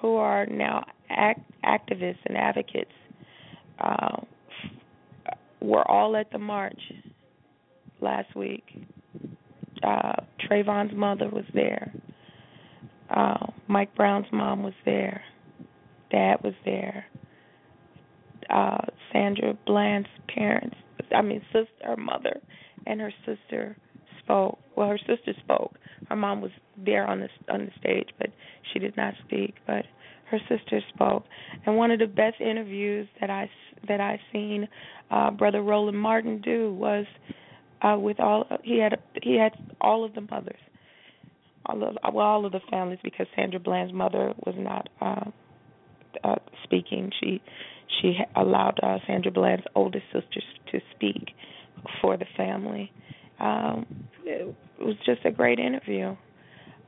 who 0.00 0.16
are 0.16 0.46
now 0.46 0.84
act, 1.10 1.40
activists 1.64 2.18
and 2.24 2.38
advocates 2.38 2.90
uh, 3.78 4.16
were 5.60 5.88
all 5.90 6.16
at 6.16 6.30
the 6.32 6.38
march 6.38 6.80
last 8.00 8.34
week. 8.34 8.64
Uh, 9.82 10.16
Trayvon's 10.48 10.94
mother 10.94 11.28
was 11.28 11.44
there. 11.54 11.92
Uh, 13.08 13.46
Mike 13.66 13.94
Brown's 13.94 14.26
mom 14.32 14.62
was 14.62 14.74
there. 14.84 15.22
Dad 16.10 16.36
was 16.42 16.54
there. 16.64 17.06
Uh, 18.48 18.84
Sandra 19.12 19.54
Bland's 19.66 20.08
parents, 20.34 20.76
I 21.14 21.22
mean, 21.22 21.40
sister, 21.52 21.68
her 21.84 21.96
mother, 21.96 22.40
and 22.86 23.00
her 23.00 23.12
sister 23.24 23.76
spoke. 24.22 24.58
Well, 24.76 24.88
her 24.88 24.98
sister 24.98 25.32
spoke. 25.42 25.76
Her 26.08 26.16
mom 26.16 26.40
was 26.40 26.50
there 26.76 27.06
on 27.06 27.20
the 27.20 27.28
on 27.52 27.66
the 27.66 27.72
stage, 27.78 28.08
but 28.18 28.30
she 28.72 28.78
did 28.78 28.96
not 28.96 29.14
speak. 29.24 29.54
But 29.66 29.84
her 30.30 30.38
sister 30.48 30.80
spoke, 30.94 31.24
and 31.66 31.76
one 31.76 31.90
of 31.90 31.98
the 31.98 32.06
best 32.06 32.40
interviews 32.40 33.08
that 33.20 33.30
I 33.30 33.48
that 33.88 34.00
I 34.00 34.20
seen 34.32 34.68
uh, 35.10 35.30
Brother 35.30 35.62
Roland 35.62 35.98
Martin 35.98 36.40
do 36.40 36.72
was 36.74 37.06
uh, 37.82 37.96
with 37.98 38.20
all 38.20 38.46
he 38.62 38.78
had 38.78 38.98
he 39.22 39.36
had 39.36 39.52
all 39.80 40.04
of 40.04 40.14
the 40.14 40.20
mothers, 40.20 40.60
all 41.66 41.82
of 41.82 41.96
well 42.14 42.26
all 42.26 42.46
of 42.46 42.52
the 42.52 42.60
families 42.70 42.98
because 43.02 43.26
Sandra 43.36 43.60
Bland's 43.60 43.92
mother 43.92 44.34
was 44.44 44.54
not 44.58 44.88
uh, 45.00 45.30
uh, 46.24 46.36
speaking. 46.64 47.10
She 47.20 47.40
she 48.00 48.18
allowed 48.36 48.78
uh, 48.82 48.98
Sandra 49.06 49.30
Bland's 49.30 49.64
oldest 49.74 50.04
sister 50.12 50.40
to 50.72 50.80
speak 50.94 51.30
for 52.00 52.16
the 52.16 52.26
family. 52.36 52.92
Um, 53.38 53.86
it 54.24 54.54
was 54.78 54.96
just 55.06 55.24
a 55.24 55.30
great 55.30 55.58
interview, 55.58 56.14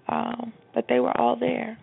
um, 0.09 0.53
but 0.75 0.87
they 0.89 1.01
were 1.01 1.17
all 1.19 1.37
there. 1.37 1.79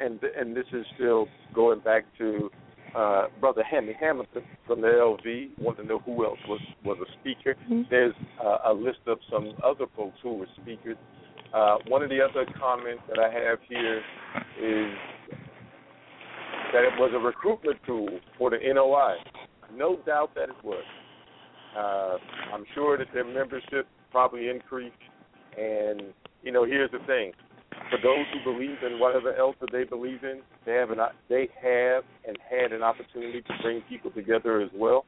and 0.00 0.20
and 0.38 0.56
this 0.56 0.66
is 0.72 0.84
still 0.94 1.28
going 1.54 1.80
back 1.80 2.04
to 2.18 2.50
uh, 2.94 3.26
Brother 3.40 3.62
Henry 3.62 3.96
Hamilton 3.98 4.42
from 4.66 4.80
the 4.80 4.88
LV. 4.88 5.58
Want 5.58 5.78
to 5.78 5.84
know 5.84 5.98
who 6.00 6.24
else 6.24 6.38
was 6.48 6.60
was 6.84 6.98
a 7.00 7.12
speaker? 7.20 7.56
There's 7.90 8.14
uh, 8.44 8.58
a 8.66 8.72
list 8.72 9.00
of 9.06 9.18
some 9.30 9.52
other 9.64 9.86
folks 9.96 10.16
who 10.22 10.34
were 10.34 10.48
speakers. 10.62 10.96
Uh, 11.54 11.76
one 11.88 12.02
of 12.02 12.10
the 12.10 12.20
other 12.20 12.46
comments 12.58 13.02
that 13.08 13.18
I 13.18 13.32
have 13.32 13.58
here 13.68 13.98
is 14.58 14.92
that 16.72 16.84
it 16.84 16.98
was 16.98 17.12
a 17.14 17.18
recruitment 17.18 17.78
tool 17.86 18.08
for 18.36 18.50
the 18.50 18.58
NOI. 18.62 19.14
No 19.74 19.96
doubt 20.04 20.34
that 20.34 20.48
it 20.48 20.64
was. 20.64 20.84
Uh, 21.76 22.16
I'm 22.54 22.64
sure 22.74 22.96
that 22.98 23.08
their 23.12 23.24
membership 23.24 23.86
probably 24.10 24.48
increased. 24.48 24.96
And 25.58 26.02
you 26.42 26.52
know, 26.52 26.64
here's 26.64 26.90
the 26.90 26.98
thing: 27.06 27.32
for 27.90 27.98
those 28.02 28.26
who 28.32 28.52
believe 28.52 28.78
in 28.84 28.98
whatever 28.98 29.34
else 29.34 29.56
that 29.60 29.70
they 29.72 29.84
believe 29.84 30.24
in, 30.24 30.40
they 30.64 30.72
have 30.72 30.90
an 30.90 30.98
they 31.28 31.48
have 31.62 32.04
and 32.26 32.36
had 32.50 32.72
an 32.72 32.82
opportunity 32.82 33.42
to 33.42 33.52
bring 33.62 33.82
people 33.88 34.10
together 34.10 34.60
as 34.60 34.70
well. 34.74 35.04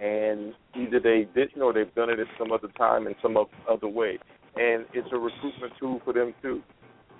And 0.00 0.54
either 0.76 1.00
they 1.00 1.28
didn't 1.34 1.60
or 1.60 1.72
they've 1.72 1.94
done 1.94 2.08
it 2.08 2.20
at 2.20 2.28
some 2.38 2.52
other 2.52 2.68
time 2.78 3.06
in 3.06 3.14
some 3.20 3.36
other 3.68 3.88
way. 3.88 4.18
And 4.56 4.86
it's 4.94 5.08
a 5.12 5.18
recruitment 5.18 5.72
tool 5.78 6.00
for 6.04 6.12
them 6.12 6.34
too. 6.40 6.62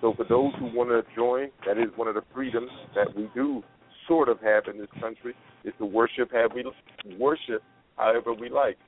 So 0.00 0.14
for 0.16 0.24
those 0.24 0.52
who 0.58 0.66
want 0.76 0.90
to 0.90 1.02
join, 1.14 1.48
that 1.66 1.76
is 1.76 1.88
one 1.96 2.08
of 2.08 2.14
the 2.14 2.22
freedoms 2.32 2.70
that 2.94 3.14
we 3.16 3.28
do 3.34 3.62
sort 4.06 4.28
of 4.28 4.40
have 4.40 4.64
in 4.72 4.78
this 4.78 4.88
country 5.00 5.34
is 5.64 5.74
to 5.78 5.84
worship 5.84 6.30
have 6.32 6.52
we 6.54 6.64
worship 7.18 7.62
however 7.96 8.32
we 8.32 8.48
like. 8.48 8.78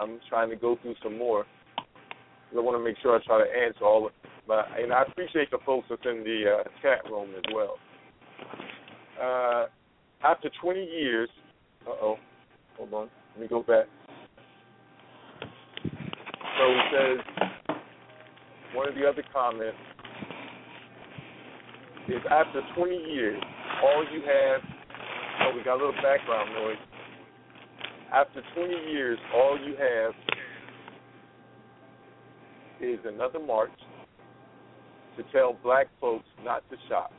I'm 0.00 0.20
trying 0.28 0.50
to 0.50 0.56
go 0.56 0.76
through 0.82 0.94
some 1.02 1.16
more. 1.18 1.44
I 2.56 2.60
want 2.60 2.78
to 2.78 2.84
make 2.84 2.96
sure 3.02 3.16
I 3.16 3.24
try 3.24 3.38
to 3.38 3.50
answer 3.50 3.84
all 3.84 4.10
but 4.46 4.66
and 4.78 4.92
I 4.92 5.02
appreciate 5.02 5.50
the 5.50 5.58
folks 5.64 5.86
that's 5.88 6.02
in 6.04 6.22
the 6.24 6.60
uh, 6.60 6.64
chat 6.82 7.10
room 7.10 7.30
as 7.36 7.54
well. 7.54 7.76
Uh, 9.20 9.66
after 10.22 10.50
20 10.62 10.84
years, 10.84 11.28
uh 11.86 11.90
oh, 11.90 12.16
hold 12.76 12.92
on, 12.92 13.08
let 13.32 13.42
me 13.42 13.48
go 13.48 13.62
back. 13.62 13.86
So 15.82 16.68
he 16.68 16.80
says, 16.92 17.76
one 18.74 18.88
of 18.88 18.94
the 18.94 19.06
other 19.06 19.24
comments 19.32 19.76
is 22.08 22.22
after 22.30 22.60
20 22.76 22.94
years, 22.94 23.40
all 23.82 24.04
you 24.12 24.20
have, 24.20 24.60
oh, 25.42 25.56
we 25.56 25.64
got 25.64 25.74
a 25.74 25.78
little 25.78 26.02
background 26.02 26.50
noise. 26.54 26.76
After 28.12 28.42
20 28.54 28.72
years, 28.92 29.18
all 29.34 29.58
you 29.58 29.74
have 29.76 30.12
is 32.80 32.98
another 33.04 33.40
march 33.40 33.70
to 35.16 35.22
tell 35.32 35.56
black 35.62 35.86
folks 36.00 36.26
not 36.44 36.68
to 36.70 36.76
shop. 36.88 37.12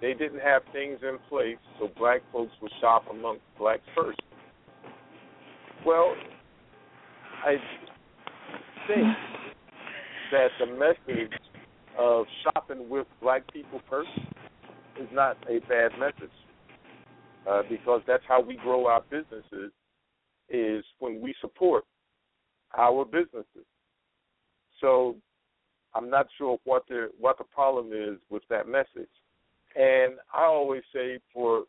They 0.00 0.14
didn't 0.14 0.40
have 0.40 0.62
things 0.72 0.98
in 1.02 1.18
place 1.28 1.56
so 1.78 1.90
black 1.98 2.22
folks 2.32 2.52
would 2.62 2.72
shop 2.80 3.04
amongst 3.10 3.42
blacks 3.58 3.82
first. 3.96 4.20
Well, 5.84 6.14
I 7.44 7.56
think 8.86 9.06
that 10.32 10.48
the 10.60 10.66
message 10.66 11.32
of 11.98 12.26
shopping 12.44 12.88
with 12.88 13.06
black 13.20 13.52
people 13.52 13.80
first 13.88 14.10
is 15.00 15.08
not 15.12 15.36
a 15.48 15.58
bad 15.68 15.92
message 15.98 16.34
uh, 17.48 17.62
because 17.68 18.02
that's 18.06 18.22
how 18.28 18.40
we 18.40 18.56
grow 18.56 18.86
our 18.86 19.02
businesses 19.10 19.72
is 20.48 20.84
when 20.98 21.20
we 21.20 21.34
support 21.40 21.84
our 22.76 23.04
businesses. 23.04 23.66
So 24.80 25.16
I'm 25.98 26.08
not 26.08 26.28
sure 26.38 26.58
what 26.62 26.84
the 26.88 27.10
what 27.18 27.38
the 27.38 27.44
problem 27.44 27.88
is 27.92 28.18
with 28.30 28.44
that 28.50 28.68
message. 28.68 29.10
And 29.74 30.14
I 30.32 30.44
always 30.44 30.82
say 30.94 31.18
for 31.34 31.64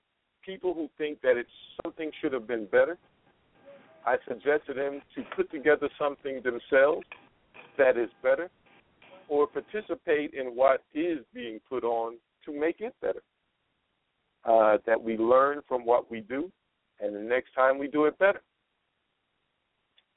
people 0.45 0.76
who 0.76 0.88
think 0.99 1.19
that 1.22 1.35
it's 1.35 1.49
something 1.84 2.11
should 2.22 2.34
have 2.34 2.47
been 2.47 2.65
better, 2.68 2.99
I 4.06 4.18
suggest 4.27 4.68
to 4.68 4.76
them 4.76 5.01
to 5.15 5.23
put 5.35 5.49
together 5.49 5.89
something 5.97 6.41
themselves 6.43 7.07
that 7.80 7.97
is 7.97 8.10
better 8.22 8.49
or 9.30 9.47
participate 9.47 10.35
in 10.35 10.56
what 10.56 10.84
is 10.93 11.19
being 11.34 11.60
put 11.68 11.84
on 11.84 12.18
to 12.45 12.57
make 12.57 12.81
it 12.81 12.93
better. 13.01 13.23
Uh, 14.45 14.77
that 14.85 15.01
we 15.01 15.18
learn 15.18 15.61
from 15.68 15.85
what 15.85 16.10
we 16.10 16.22
do 16.22 16.51
and 17.01 17.15
the 17.15 17.19
next 17.19 17.53
time 17.56 17.80
we 17.80 17.88
do 17.88 18.06
it 18.06 18.18
better. 18.19 18.41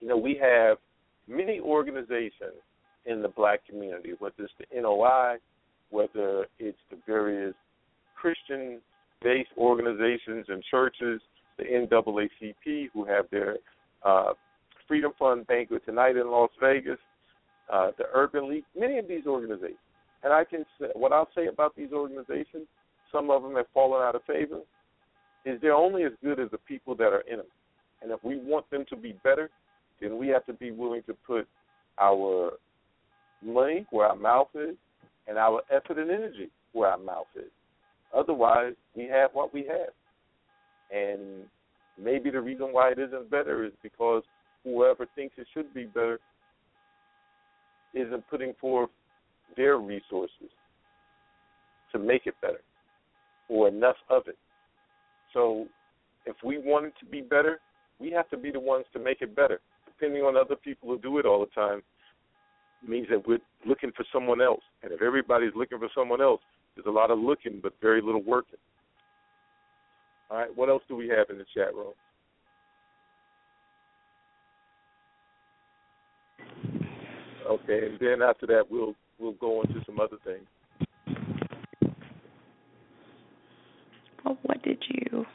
You 0.01 0.09
know, 0.09 0.16
we 0.18 0.39
have 0.40 0.76
many 1.26 1.60
organizations 1.60 2.60
in 3.06 3.22
the 3.22 3.28
black 3.28 3.66
community, 3.66 4.12
whether 4.18 4.34
it's 4.38 4.52
the 4.58 4.80
NOI, 4.80 5.36
whether 5.90 6.46
it's 6.58 6.78
the 6.90 6.96
various 7.06 7.54
Christian 8.16 8.80
based 9.22 9.50
organizations 9.56 10.46
and 10.48 10.62
churches, 10.70 11.20
the 11.58 11.64
NAACP, 11.64 12.90
who 12.92 13.04
have 13.04 13.26
their 13.30 13.56
uh, 14.04 14.32
Freedom 14.88 15.12
Fund 15.18 15.46
banquet 15.46 15.84
tonight 15.84 16.16
in 16.16 16.30
Las 16.30 16.50
Vegas, 16.60 16.98
uh, 17.72 17.90
the 17.98 18.04
Urban 18.14 18.48
League, 18.48 18.64
many 18.78 18.98
of 18.98 19.08
these 19.08 19.26
organizations. 19.26 19.78
And 20.22 20.32
I 20.32 20.44
can 20.44 20.64
say, 20.80 20.86
what 20.94 21.12
I'll 21.12 21.28
say 21.34 21.46
about 21.46 21.74
these 21.76 21.92
organizations, 21.92 22.66
some 23.10 23.30
of 23.30 23.42
them 23.42 23.56
have 23.56 23.66
fallen 23.74 24.02
out 24.02 24.14
of 24.14 24.22
favor, 24.24 24.60
is 25.44 25.60
they're 25.60 25.74
only 25.74 26.04
as 26.04 26.12
good 26.22 26.38
as 26.38 26.50
the 26.50 26.58
people 26.58 26.94
that 26.96 27.12
are 27.12 27.24
in 27.30 27.38
them. 27.38 27.46
And 28.02 28.10
if 28.10 28.22
we 28.22 28.38
want 28.38 28.68
them 28.70 28.84
to 28.90 28.96
be 28.96 29.14
better, 29.24 29.50
then 30.00 30.18
we 30.18 30.28
have 30.28 30.44
to 30.46 30.52
be 30.52 30.70
willing 30.70 31.02
to 31.06 31.14
put 31.26 31.46
our 32.00 32.52
money 33.44 33.86
where 33.90 34.06
our 34.06 34.16
mouth 34.16 34.48
is 34.55 34.77
and 35.27 35.39
our 35.39 35.62
effort 35.70 35.98
and 35.98 36.10
energy 36.10 36.51
where 36.73 36.90
our 36.90 36.98
mouth 36.98 37.27
is. 37.36 37.51
Otherwise, 38.14 38.74
we 38.94 39.05
have 39.05 39.31
what 39.32 39.52
we 39.55 39.64
have. 39.66 39.93
And 40.90 41.44
maybe 42.02 42.31
the 42.31 42.40
reason 42.40 42.69
why 42.73 42.90
it 42.90 42.98
isn't 42.98 43.31
better 43.31 43.64
is 43.64 43.73
because 43.82 44.23
whoever 44.64 45.06
thinks 45.14 45.35
it 45.39 45.47
should 45.55 45.73
be 45.73 45.85
better 45.85 46.19
isn't 47.94 48.24
putting 48.31 48.55
forth 48.60 48.90
their 49.56 49.78
resources 49.78 50.51
to 51.93 51.98
make 51.98 52.27
it 52.27 52.35
better 52.40 52.60
or 53.48 53.69
enough 53.69 53.97
of 54.09 54.23
it. 54.27 54.39
So 55.32 55.66
if 56.27 56.36
we 56.44 56.59
want 56.59 56.86
it 56.86 56.94
to 57.01 57.06
be 57.06 57.20
better, 57.20 57.60
we 57.98 58.10
have 58.12 58.28
to 58.31 58.36
be 58.36 58.51
the 58.51 58.60
ones 58.60 58.85
to 58.93 58.98
make 58.98 59.20
it 59.20 59.36
better. 59.36 59.60
Depending 59.86 60.23
on 60.23 60.36
other 60.36 60.56
people 60.56 60.89
who 60.89 60.98
do 60.98 61.19
it 61.19 61.27
all 61.27 61.40
the 61.40 61.60
time 61.60 61.82
means 62.86 63.06
that 63.10 63.26
we're 63.26 63.38
looking 63.66 63.92
for 63.96 64.04
someone 64.12 64.40
else. 64.40 64.62
And 64.82 64.92
if 64.92 65.02
everybody's 65.02 65.52
looking 65.54 65.78
for 65.78 65.88
someone 65.94 66.20
else, 66.20 66.40
there's 66.74 66.86
a 66.86 66.90
lot 66.90 67.10
of 67.10 67.18
looking 67.18 67.60
but 67.62 67.74
very 67.80 68.00
little 68.00 68.22
working. 68.22 68.59
All 70.30 70.38
right, 70.38 70.56
what 70.56 70.68
else 70.68 70.82
do 70.88 70.96
we 70.96 71.09
have 71.09 71.28
in 71.30 71.38
the 71.38 71.44
chat 71.54 71.74
room? 71.74 71.92
Okay, 77.48 77.86
and 77.86 77.98
then 78.00 78.22
after 78.22 78.46
that 78.46 78.62
we'll 78.70 78.94
we'll 79.18 79.32
go 79.32 79.62
into 79.62 79.80
some 79.84 80.00
other 80.00 80.16
things. 80.24 80.46
Well, 84.24 84.38
what 84.42 84.62
did 84.62 84.82
you? 84.88 85.26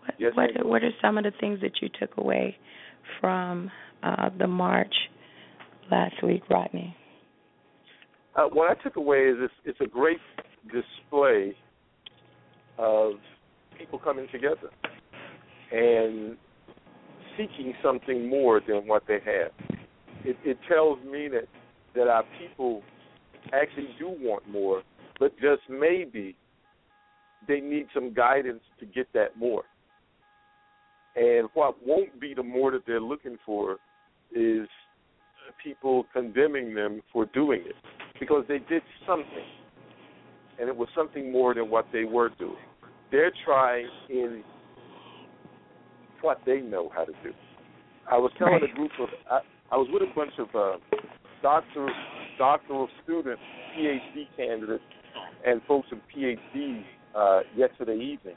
What 0.00 0.14
Yes, 0.18 0.32
what. 0.34 0.66
What 0.66 0.82
are 0.82 0.90
some 1.00 1.18
of 1.18 1.24
the 1.24 1.32
things 1.38 1.60
that 1.60 1.80
you 1.80 1.88
took 2.00 2.16
away 2.16 2.56
from 3.20 3.70
uh, 4.02 4.30
the 4.38 4.46
march 4.46 4.94
last 5.90 6.22
week, 6.22 6.42
Rodney? 6.48 6.96
Uh, 8.36 8.44
what 8.44 8.70
I 8.70 8.80
took 8.82 8.96
away 8.96 9.18
is 9.18 9.36
it's, 9.40 9.54
it's 9.64 9.80
a 9.80 9.86
great 9.86 10.18
display 10.66 11.56
of 12.78 13.14
people 13.76 13.98
coming 13.98 14.26
together 14.30 14.70
and 15.72 16.36
seeking 17.36 17.74
something 17.82 18.28
more 18.28 18.60
than 18.66 18.86
what 18.86 19.04
they 19.06 19.18
have. 19.24 19.52
It, 20.24 20.36
it 20.44 20.58
tells 20.68 20.98
me 21.04 21.28
that 21.28 21.48
that 21.94 22.06
our 22.06 22.24
people 22.38 22.82
actually 23.52 23.88
do 23.98 24.14
want 24.20 24.48
more, 24.48 24.82
but 25.18 25.32
just 25.40 25.62
maybe 25.68 26.36
they 27.48 27.60
need 27.60 27.86
some 27.92 28.14
guidance 28.14 28.62
to 28.78 28.86
get 28.86 29.08
that 29.12 29.36
more. 29.36 29.64
And 31.16 31.48
what 31.54 31.76
won't 31.84 32.20
be 32.20 32.34
the 32.34 32.42
more 32.42 32.70
that 32.70 32.82
they're 32.86 33.00
looking 33.00 33.36
for 33.44 33.78
is 34.34 34.68
people 35.62 36.06
condemning 36.12 36.74
them 36.74 37.00
for 37.12 37.26
doing 37.26 37.62
it 37.66 37.74
because 38.18 38.44
they 38.48 38.58
did 38.58 38.82
something, 39.06 39.26
and 40.58 40.68
it 40.68 40.76
was 40.76 40.88
something 40.94 41.32
more 41.32 41.54
than 41.54 41.70
what 41.70 41.86
they 41.92 42.04
were 42.04 42.30
doing. 42.38 42.56
They're 43.10 43.32
trying 43.44 43.88
in 44.08 44.44
what 46.20 46.40
they 46.46 46.60
know 46.60 46.90
how 46.94 47.04
to 47.04 47.12
do. 47.24 47.32
I 48.10 48.16
was 48.16 48.30
telling 48.38 48.60
a 48.62 48.74
group 48.74 48.90
of 49.00 49.08
I, 49.30 49.40
I 49.72 49.76
was 49.76 49.88
with 49.92 50.02
a 50.02 50.14
bunch 50.14 50.32
of 50.38 50.48
uh, 50.54 50.78
doctor 51.42 51.88
doctoral 52.38 52.88
students, 53.02 53.40
PhD 53.76 54.26
candidates, 54.36 54.82
and 55.46 55.60
folks 55.66 55.88
with 55.90 56.00
PhDs 56.14 56.84
uh, 57.16 57.40
yesterday 57.56 57.96
evening, 57.96 58.36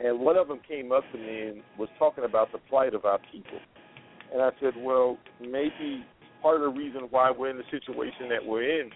and 0.00 0.18
one 0.18 0.36
of 0.36 0.48
them 0.48 0.60
came 0.66 0.92
up 0.92 1.04
to 1.12 1.18
me 1.18 1.42
and 1.48 1.62
was 1.78 1.88
talking 1.98 2.24
about 2.24 2.50
the 2.52 2.58
plight 2.68 2.94
of 2.94 3.04
our 3.04 3.18
people. 3.30 3.58
And 4.32 4.42
I 4.42 4.50
said, 4.60 4.72
well, 4.76 5.18
maybe 5.40 6.04
part 6.40 6.56
of 6.56 6.62
the 6.62 6.80
reason 6.80 7.02
why 7.10 7.30
we're 7.30 7.50
in 7.50 7.58
the 7.58 7.64
situation 7.70 8.28
that 8.30 8.44
we're 8.44 8.80
in 8.80 8.90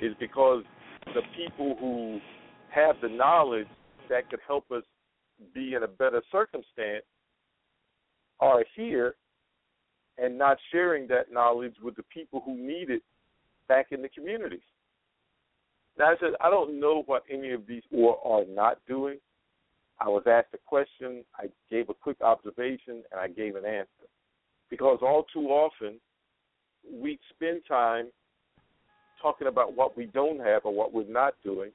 is 0.00 0.14
because 0.20 0.62
the 1.06 1.22
people 1.36 1.76
who 1.80 2.20
have 2.70 2.96
the 3.02 3.08
knowledge 3.08 3.66
that 4.08 4.28
could 4.30 4.40
help 4.46 4.70
us 4.70 4.82
be 5.54 5.74
in 5.74 5.82
a 5.82 5.88
better 5.88 6.22
circumstance 6.30 7.04
are 8.40 8.64
here 8.76 9.14
and 10.18 10.36
not 10.36 10.58
sharing 10.70 11.06
that 11.08 11.32
knowledge 11.32 11.74
with 11.82 11.96
the 11.96 12.02
people 12.04 12.42
who 12.44 12.56
need 12.56 12.90
it 12.90 13.02
back 13.68 13.86
in 13.90 14.02
the 14.02 14.08
communities. 14.08 14.60
Now, 15.98 16.06
I 16.06 16.14
said, 16.20 16.30
I 16.40 16.50
don't 16.50 16.78
know 16.80 17.02
what 17.06 17.24
any 17.30 17.52
of 17.52 17.66
these 17.66 17.82
or 17.92 18.18
are 18.24 18.44
not 18.48 18.78
doing. 18.86 19.18
I 20.04 20.08
was 20.08 20.24
asked 20.26 20.48
a 20.52 20.58
question, 20.66 21.24
I 21.38 21.46
gave 21.70 21.88
a 21.88 21.94
quick 21.94 22.20
observation, 22.22 23.04
and 23.12 23.20
I 23.20 23.28
gave 23.28 23.54
an 23.54 23.64
answer. 23.64 24.08
Because 24.68 24.98
all 25.00 25.26
too 25.32 25.48
often, 25.48 26.00
we 26.92 27.20
spend 27.34 27.62
time 27.68 28.08
talking 29.20 29.46
about 29.46 29.76
what 29.76 29.96
we 29.96 30.06
don't 30.06 30.40
have 30.40 30.62
or 30.64 30.74
what 30.74 30.92
we're 30.92 31.06
not 31.06 31.34
doing. 31.44 31.70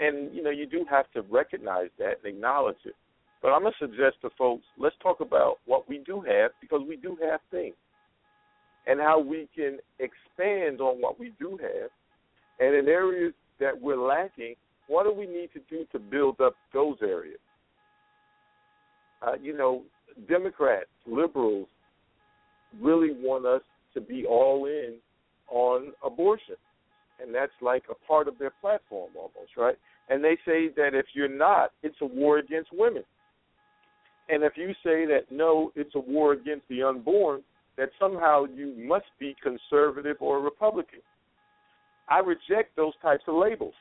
And, 0.00 0.32
you 0.32 0.44
know, 0.44 0.50
you 0.50 0.66
do 0.66 0.84
have 0.88 1.10
to 1.12 1.22
recognize 1.22 1.88
that 1.98 2.18
and 2.22 2.36
acknowledge 2.36 2.76
it. 2.84 2.94
But 3.42 3.48
I'm 3.48 3.62
going 3.62 3.72
to 3.78 3.86
suggest 3.86 4.20
to 4.22 4.30
folks, 4.38 4.64
let's 4.78 4.94
talk 5.02 5.20
about 5.20 5.56
what 5.66 5.88
we 5.88 5.98
do 5.98 6.20
have 6.20 6.52
because 6.60 6.82
we 6.86 6.96
do 6.96 7.18
have 7.22 7.40
things 7.50 7.74
and 8.86 9.00
how 9.00 9.18
we 9.18 9.48
can 9.56 9.78
expand 9.98 10.80
on 10.80 11.00
what 11.00 11.18
we 11.18 11.32
do 11.40 11.58
have. 11.60 11.90
And 12.60 12.76
in 12.76 12.88
areas 12.88 13.34
that 13.58 13.80
we're 13.80 14.00
lacking, 14.00 14.54
what 14.86 15.02
do 15.02 15.12
we 15.12 15.26
need 15.26 15.50
to 15.54 15.60
do 15.68 15.84
to 15.90 15.98
build 15.98 16.40
up 16.40 16.54
those 16.72 16.96
areas? 17.02 17.40
Uh, 19.22 19.32
you 19.40 19.56
know, 19.56 19.82
Democrats, 20.28 20.86
liberals 21.06 21.66
really 22.80 23.12
want 23.12 23.46
us 23.46 23.62
to 23.94 24.00
be 24.00 24.26
all 24.26 24.66
in 24.66 24.94
on 25.48 25.92
abortion. 26.04 26.56
And 27.20 27.34
that's 27.34 27.52
like 27.62 27.84
a 27.90 28.06
part 28.06 28.28
of 28.28 28.38
their 28.38 28.52
platform 28.60 29.10
almost, 29.16 29.56
right? 29.56 29.76
And 30.08 30.22
they 30.22 30.36
say 30.44 30.68
that 30.76 30.90
if 30.92 31.06
you're 31.14 31.28
not, 31.28 31.70
it's 31.82 31.96
a 32.02 32.06
war 32.06 32.38
against 32.38 32.70
women. 32.72 33.04
And 34.28 34.42
if 34.42 34.52
you 34.56 34.72
say 34.84 35.06
that 35.06 35.26
no, 35.30 35.72
it's 35.76 35.94
a 35.94 36.00
war 36.00 36.32
against 36.32 36.68
the 36.68 36.82
unborn, 36.82 37.42
that 37.76 37.90
somehow 37.98 38.44
you 38.44 38.74
must 38.76 39.06
be 39.18 39.36
conservative 39.42 40.16
or 40.20 40.40
Republican. 40.40 41.00
I 42.08 42.18
reject 42.18 42.76
those 42.76 42.92
types 43.02 43.24
of 43.28 43.34
labels 43.34 43.74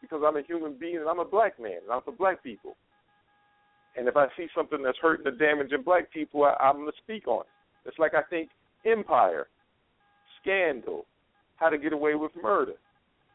because 0.00 0.22
I'm 0.26 0.36
a 0.36 0.42
human 0.42 0.74
being 0.78 0.98
and 0.98 1.08
I'm 1.08 1.18
a 1.18 1.24
black 1.24 1.60
man 1.60 1.78
and 1.82 1.92
I'm 1.92 2.02
for 2.02 2.12
black 2.12 2.42
people. 2.42 2.76
And 3.98 4.06
if 4.06 4.16
I 4.16 4.26
see 4.36 4.46
something 4.54 4.80
that's 4.80 4.98
hurting 5.02 5.26
or 5.26 5.32
damaging 5.32 5.82
black 5.82 6.12
people, 6.12 6.44
I, 6.44 6.54
I'm 6.62 6.76
going 6.76 6.86
to 6.86 6.92
speak 7.02 7.26
on 7.26 7.40
it. 7.40 7.88
It's 7.88 7.98
like 7.98 8.14
I 8.14 8.22
think 8.30 8.50
Empire, 8.86 9.48
Scandal, 10.40 11.04
How 11.56 11.68
to 11.68 11.78
Get 11.78 11.92
Away 11.92 12.14
with 12.14 12.30
Murder. 12.40 12.74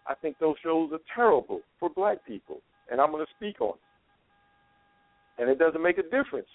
I 0.08 0.14
think 0.16 0.38
those 0.40 0.56
shows 0.64 0.92
are 0.94 1.00
terrible 1.14 1.62
for 1.80 1.90
black 1.90 2.26
people, 2.26 2.62
and 2.90 3.02
I'm 3.02 3.12
going 3.12 3.26
to 3.26 3.32
speak 3.36 3.60
on 3.60 3.74
it. 3.74 5.42
And 5.42 5.50
it 5.50 5.60
doesn't 5.60 5.82
make 5.82 5.98
a 5.98 6.04
difference 6.04 6.48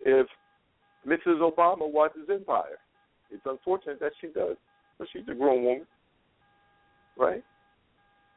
if 0.00 0.28
Mrs. 1.06 1.40
Obama 1.40 1.90
watches 1.90 2.28
Empire. 2.32 2.78
It's 3.32 3.42
unfortunate 3.46 3.98
that 3.98 4.12
she 4.20 4.28
does, 4.28 4.56
but 4.98 5.08
she's 5.12 5.22
a 5.28 5.34
grown 5.34 5.64
woman, 5.64 5.86
right? 7.18 7.42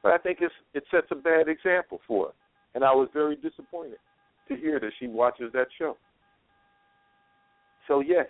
But 0.01 0.13
I 0.13 0.17
think 0.17 0.39
it's 0.41 0.53
it 0.73 0.83
sets 0.89 1.07
a 1.11 1.15
bad 1.15 1.47
example 1.47 1.99
for 2.07 2.27
her, 2.27 2.33
and 2.73 2.83
I 2.83 2.91
was 2.91 3.09
very 3.13 3.35
disappointed 3.35 3.99
to 4.49 4.55
hear 4.55 4.79
that 4.79 4.91
she 4.99 5.07
watches 5.07 5.51
that 5.53 5.67
show. 5.77 5.97
So 7.87 8.01
yes, 8.01 8.27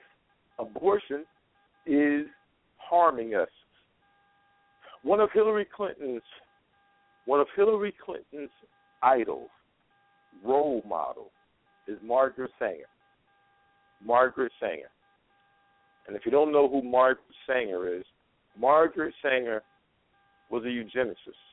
abortion 0.57 1.25
is 1.85 2.27
harming 2.77 3.35
us. 3.35 3.49
One 5.03 5.19
of 5.19 5.29
Hillary 5.33 5.65
Clinton's 5.75 6.21
one 7.25 7.39
of 7.39 7.47
Hillary 7.55 7.93
Clinton's 8.03 8.49
idols, 9.03 9.49
role 10.43 10.81
model, 10.87 11.31
is 11.87 11.97
Margaret 12.03 12.49
Sanger. 12.57 12.89
Margaret 14.03 14.51
Sanger. 14.59 14.89
And 16.07 16.15
if 16.15 16.25
you 16.25 16.31
don't 16.31 16.51
know 16.51 16.67
who 16.67 16.81
Margaret 16.81 17.25
Sanger 17.45 17.93
is, 17.95 18.03
Margaret 18.59 19.13
Sanger 19.21 19.61
was 20.49 20.63
a 20.63 20.67
eugenicist. 20.67 21.48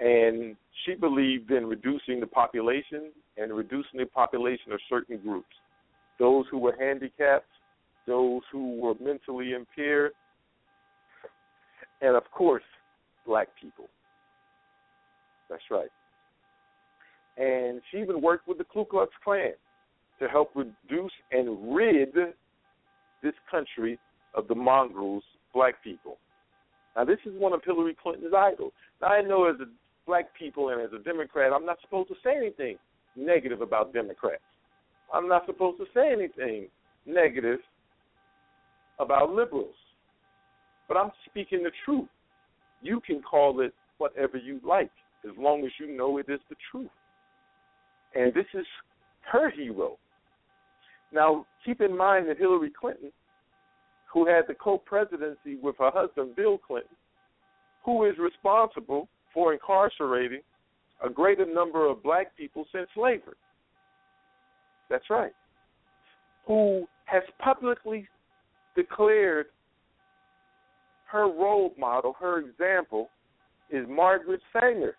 And 0.00 0.56
she 0.84 0.94
believed 0.94 1.50
in 1.50 1.66
reducing 1.66 2.20
the 2.20 2.26
population 2.26 3.12
and 3.36 3.52
reducing 3.52 4.00
the 4.00 4.06
population 4.06 4.72
of 4.72 4.80
certain 4.88 5.18
groups. 5.18 5.54
Those 6.18 6.44
who 6.50 6.58
were 6.58 6.76
handicapped, 6.78 7.46
those 8.06 8.42
who 8.52 8.80
were 8.80 8.94
mentally 9.00 9.52
impaired, 9.52 10.12
and 12.00 12.16
of 12.16 12.24
course, 12.30 12.62
black 13.26 13.48
people. 13.60 13.86
That's 15.48 15.62
right. 15.70 15.88
And 17.36 17.80
she 17.90 17.98
even 17.98 18.20
worked 18.20 18.46
with 18.46 18.58
the 18.58 18.64
Ku 18.64 18.84
Klux 18.84 19.10
Klan 19.22 19.52
to 20.20 20.28
help 20.28 20.50
reduce 20.54 21.12
and 21.32 21.74
rid 21.74 22.14
this 23.22 23.34
country 23.50 23.98
of 24.34 24.46
the 24.48 24.54
mongrels, 24.54 25.24
black 25.52 25.82
people. 25.82 26.18
Now, 26.96 27.04
this 27.04 27.18
is 27.24 27.32
one 27.38 27.52
of 27.52 27.60
Hillary 27.64 27.96
Clinton's 28.00 28.34
idols. 28.36 28.72
Now, 29.00 29.08
I 29.08 29.22
know 29.22 29.48
as 29.48 29.56
a 29.60 29.66
black 30.06 30.26
people 30.38 30.70
and 30.70 30.80
as 30.80 30.90
a 30.92 31.02
Democrat, 31.02 31.52
I'm 31.52 31.66
not 31.66 31.78
supposed 31.80 32.08
to 32.08 32.14
say 32.22 32.36
anything 32.36 32.76
negative 33.16 33.60
about 33.60 33.92
Democrats. 33.92 34.42
I'm 35.12 35.28
not 35.28 35.46
supposed 35.46 35.78
to 35.78 35.86
say 35.94 36.12
anything 36.12 36.68
negative 37.06 37.60
about 38.98 39.30
liberals. 39.30 39.74
But 40.88 40.96
I'm 40.96 41.10
speaking 41.28 41.62
the 41.62 41.70
truth. 41.84 42.08
You 42.82 43.00
can 43.00 43.22
call 43.22 43.60
it 43.60 43.72
whatever 43.98 44.36
you 44.36 44.60
like, 44.66 44.90
as 45.24 45.32
long 45.38 45.64
as 45.64 45.70
you 45.78 45.96
know 45.96 46.18
it 46.18 46.26
is 46.28 46.40
the 46.48 46.56
truth. 46.70 46.90
And 48.14 48.32
this 48.34 48.46
is 48.54 48.66
her 49.32 49.50
hero. 49.50 49.96
Now, 51.12 51.46
keep 51.64 51.80
in 51.80 51.96
mind 51.96 52.28
that 52.28 52.38
Hillary 52.38 52.72
Clinton, 52.78 53.10
who 54.12 54.26
had 54.26 54.42
the 54.46 54.54
co 54.54 54.78
presidency 54.78 55.56
with 55.62 55.76
her 55.78 55.90
husband, 55.92 56.36
Bill 56.36 56.58
Clinton, 56.58 56.96
who 57.84 58.04
is 58.04 58.14
responsible 58.18 59.08
for 59.34 59.52
incarcerating 59.52 60.40
a 61.04 61.10
greater 61.10 61.44
number 61.44 61.86
of 61.90 62.02
black 62.02 62.36
people 62.36 62.64
since 62.72 62.88
slavery. 62.94 63.34
That's 64.88 65.10
right. 65.10 65.32
Who 66.46 66.86
has 67.06 67.22
publicly 67.38 68.06
declared 68.76 69.46
her 71.10 71.24
role 71.24 71.72
model, 71.78 72.14
her 72.20 72.38
example, 72.38 73.08
is 73.70 73.86
Margaret 73.88 74.40
Sanger, 74.52 74.94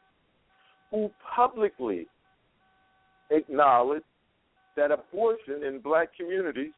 who 0.92 1.10
publicly 1.36 2.08
acknowledged 3.32 4.06
that 4.76 4.92
abortion 4.92 5.64
in 5.66 5.80
black 5.80 6.10
communities 6.16 6.72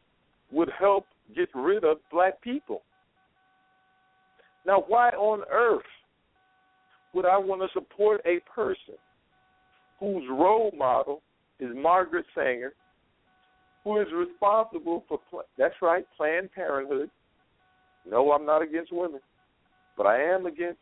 would 0.52 0.70
help 0.80 1.06
get 1.36 1.50
rid 1.54 1.84
of 1.84 1.98
black 2.12 2.42
people. 2.42 2.82
Now, 4.66 4.84
why 4.88 5.10
on 5.10 5.44
earth 5.52 5.82
would 7.18 7.26
I 7.26 7.36
want 7.36 7.64
to 7.64 7.68
support 7.74 8.22
a 8.28 8.40
person 8.54 8.94
whose 10.00 10.24
role 10.30 10.72
model 10.78 11.24
is 11.60 11.70
Margaret 11.76 12.28
Sanger, 12.36 12.74
who 13.84 14.00
is 14.00 14.06
responsible 14.16 15.04
for, 15.10 15.20
that's 15.58 15.74
right, 15.82 16.06
Planned 16.16 16.52
Parenthood. 16.52 17.10
No, 18.08 18.32
I'm 18.32 18.46
not 18.46 18.62
against 18.62 18.94
women, 18.94 19.20
but 19.98 20.06
I 20.06 20.22
am 20.22 20.46
against 20.46 20.78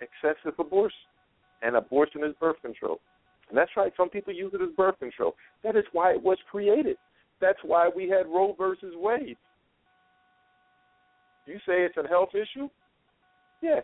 excessive 0.00 0.54
abortion. 0.60 0.96
And 1.60 1.74
abortion 1.74 2.22
is 2.22 2.32
birth 2.38 2.62
control. 2.62 3.00
And 3.48 3.58
that's 3.58 3.72
right, 3.76 3.92
some 3.96 4.08
people 4.08 4.32
use 4.32 4.52
it 4.54 4.62
as 4.62 4.68
birth 4.76 5.00
control. 5.00 5.34
That 5.64 5.74
is 5.74 5.84
why 5.90 6.12
it 6.12 6.22
was 6.22 6.38
created. 6.48 6.98
That's 7.40 7.58
why 7.64 7.90
we 7.94 8.08
had 8.08 8.26
Roe 8.26 8.54
versus 8.56 8.94
Wade. 8.94 9.36
You 11.46 11.56
say 11.66 11.82
it's 11.82 11.96
a 11.96 12.06
health 12.06 12.30
issue? 12.32 12.68
Yes, 13.60 13.82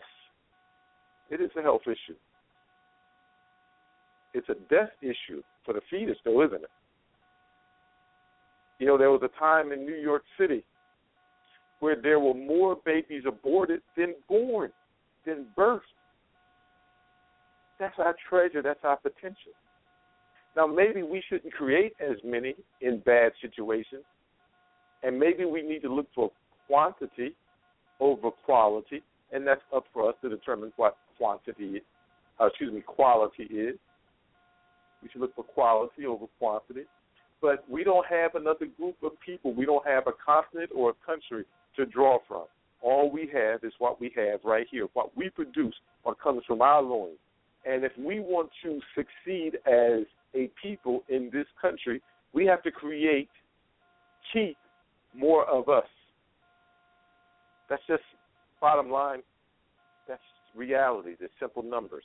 it 1.33 1.41
is 1.41 1.51
a 1.59 1.63
health 1.63 1.83
issue. 1.87 2.17
It's 4.35 4.49
a 4.49 4.55
death 4.71 4.91
issue 5.03 5.43
for 5.65 5.75
the 5.75 5.81
fetus, 5.91 6.17
though, 6.25 6.45
isn't 6.45 6.63
it? 6.63 6.71
You 8.79 8.87
know, 8.87 8.99
there 8.99 9.11
was 9.11 9.23
a 9.23 9.39
time 9.39 9.73
in 9.73 9.85
New 9.85 9.97
York 9.97 10.23
City 10.39 10.63
where 11.81 11.97
there 12.01 12.21
were 12.21 12.35
more 12.35 12.77
babies 12.85 13.25
aborted 13.27 13.81
than 13.97 14.15
born, 14.29 14.71
than 15.27 15.47
birthed. 15.57 15.81
That's 17.81 17.99
our 17.99 18.15
treasure, 18.29 18.63
that's 18.63 18.85
our 18.85 18.97
potential. 18.99 19.53
Now, 20.57 20.67
maybe 20.67 21.03
we 21.03 21.23
shouldn't 21.29 21.53
create 21.55 21.95
as 22.01 22.17
many 22.25 22.55
in 22.83 23.01
bad 23.01 23.33
situations, 23.41 24.05
and 25.03 25.19
maybe 25.19 25.45
we 25.45 25.63
need 25.63 25.81
to 25.81 25.93
look 25.93 26.07
for 26.15 26.31
quantity 26.67 27.35
over 28.01 28.31
quality, 28.45 29.03
and 29.33 29.47
that's 29.47 29.63
up 29.75 29.85
for 29.93 30.09
us 30.09 30.15
to 30.23 30.29
determine 30.29 30.73
what 30.77 30.97
quantity, 31.23 31.83
uh, 32.41 32.47
excuse 32.47 32.73
me, 32.73 32.81
quality 32.81 33.45
is. 33.45 33.77
We 35.03 35.09
should 35.11 35.21
look 35.21 35.37
for 35.37 35.45
quality 35.45 36.05
over 36.05 36.27
quantity. 36.41 36.83
But 37.41 37.65
we 37.69 37.85
don't 37.85 38.07
have 38.07 38.35
another 38.35 38.67
group 38.77 38.97
of 39.05 39.13
people. 39.25 39.55
We 39.55 39.65
don't 39.65 39.87
have 39.87 40.09
a 40.09 40.13
continent 40.25 40.71
or 40.75 40.91
a 40.91 41.07
country 41.07 41.45
to 41.77 41.87
draw 41.87 42.19
from. 42.27 42.45
All 42.81 43.11
we 43.11 43.31
have 43.33 43.63
is 43.63 43.73
what 43.79 44.01
we 44.01 44.13
have 44.17 44.41
right 44.45 44.67
here. 44.69 44.89
What 44.95 45.17
we 45.17 45.31
produce, 45.31 45.75
what 46.03 46.21
comes 46.21 46.43
from 46.47 46.61
our 46.61 46.83
loins. 46.83 47.19
And 47.65 47.85
if 47.85 47.93
we 47.97 48.19
want 48.19 48.51
to 48.65 48.81
succeed 48.97 49.59
as 49.67 50.05
a 50.35 50.51
people 50.61 51.05
in 51.09 51.31
this 51.33 51.47
country, 51.61 52.03
we 52.33 52.47
have 52.47 52.65
to 52.65 52.73
create, 52.73 53.29
keep 54.33 54.57
more 55.15 55.45
of 55.47 55.69
us. 55.69 55.87
That's 57.69 57.83
just 57.87 58.03
bottom 58.61 58.91
line. 58.91 59.23
Reality. 60.55 61.15
There's 61.19 61.31
simple 61.41 61.63
numbers. 61.63 62.05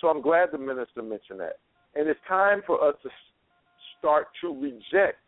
So 0.00 0.08
I'm 0.08 0.20
glad 0.20 0.50
the 0.52 0.58
minister 0.58 1.02
mentioned 1.02 1.40
that. 1.40 1.58
And 1.94 2.08
it's 2.08 2.20
time 2.28 2.62
for 2.66 2.82
us 2.86 2.94
to 3.02 3.08
start 3.98 4.26
to 4.42 4.54
reject 4.54 5.18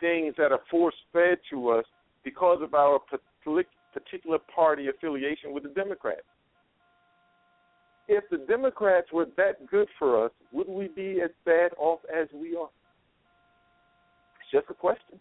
things 0.00 0.34
that 0.38 0.52
are 0.52 0.60
force 0.70 0.94
fed 1.12 1.38
to 1.50 1.70
us 1.70 1.84
because 2.24 2.58
of 2.62 2.74
our 2.74 3.00
particular 3.92 4.38
party 4.54 4.88
affiliation 4.88 5.52
with 5.52 5.62
the 5.62 5.70
Democrats. 5.70 6.22
If 8.06 8.24
the 8.30 8.38
Democrats 8.46 9.08
were 9.12 9.26
that 9.36 9.66
good 9.66 9.88
for 9.98 10.24
us, 10.26 10.30
would 10.52 10.68
we 10.68 10.88
be 10.88 11.20
as 11.24 11.30
bad 11.46 11.70
off 11.78 12.00
as 12.14 12.28
we 12.34 12.54
are? 12.54 12.68
It's 14.40 14.50
just 14.52 14.66
a 14.70 14.74
question. 14.74 15.18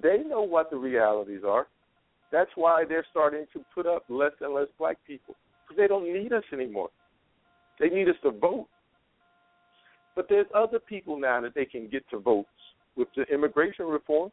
They 0.00 0.18
know 0.18 0.42
what 0.42 0.70
the 0.70 0.76
realities 0.76 1.40
are. 1.46 1.66
That's 2.32 2.50
why 2.54 2.84
they're 2.88 3.06
starting 3.10 3.46
to 3.52 3.64
put 3.74 3.86
up 3.86 4.04
less 4.08 4.32
and 4.40 4.54
less 4.54 4.66
black 4.78 4.96
people 5.06 5.34
because 5.62 5.80
they 5.80 5.86
don't 5.86 6.12
need 6.12 6.32
us 6.32 6.44
anymore. 6.52 6.90
They 7.78 7.88
need 7.88 8.08
us 8.08 8.16
to 8.22 8.30
vote. 8.30 8.66
But 10.14 10.26
there's 10.28 10.46
other 10.54 10.78
people 10.78 11.18
now 11.18 11.40
that 11.42 11.54
they 11.54 11.66
can 11.66 11.88
get 11.88 12.08
to 12.10 12.18
votes 12.18 12.48
with 12.96 13.08
the 13.16 13.24
immigration 13.24 13.86
reform. 13.86 14.30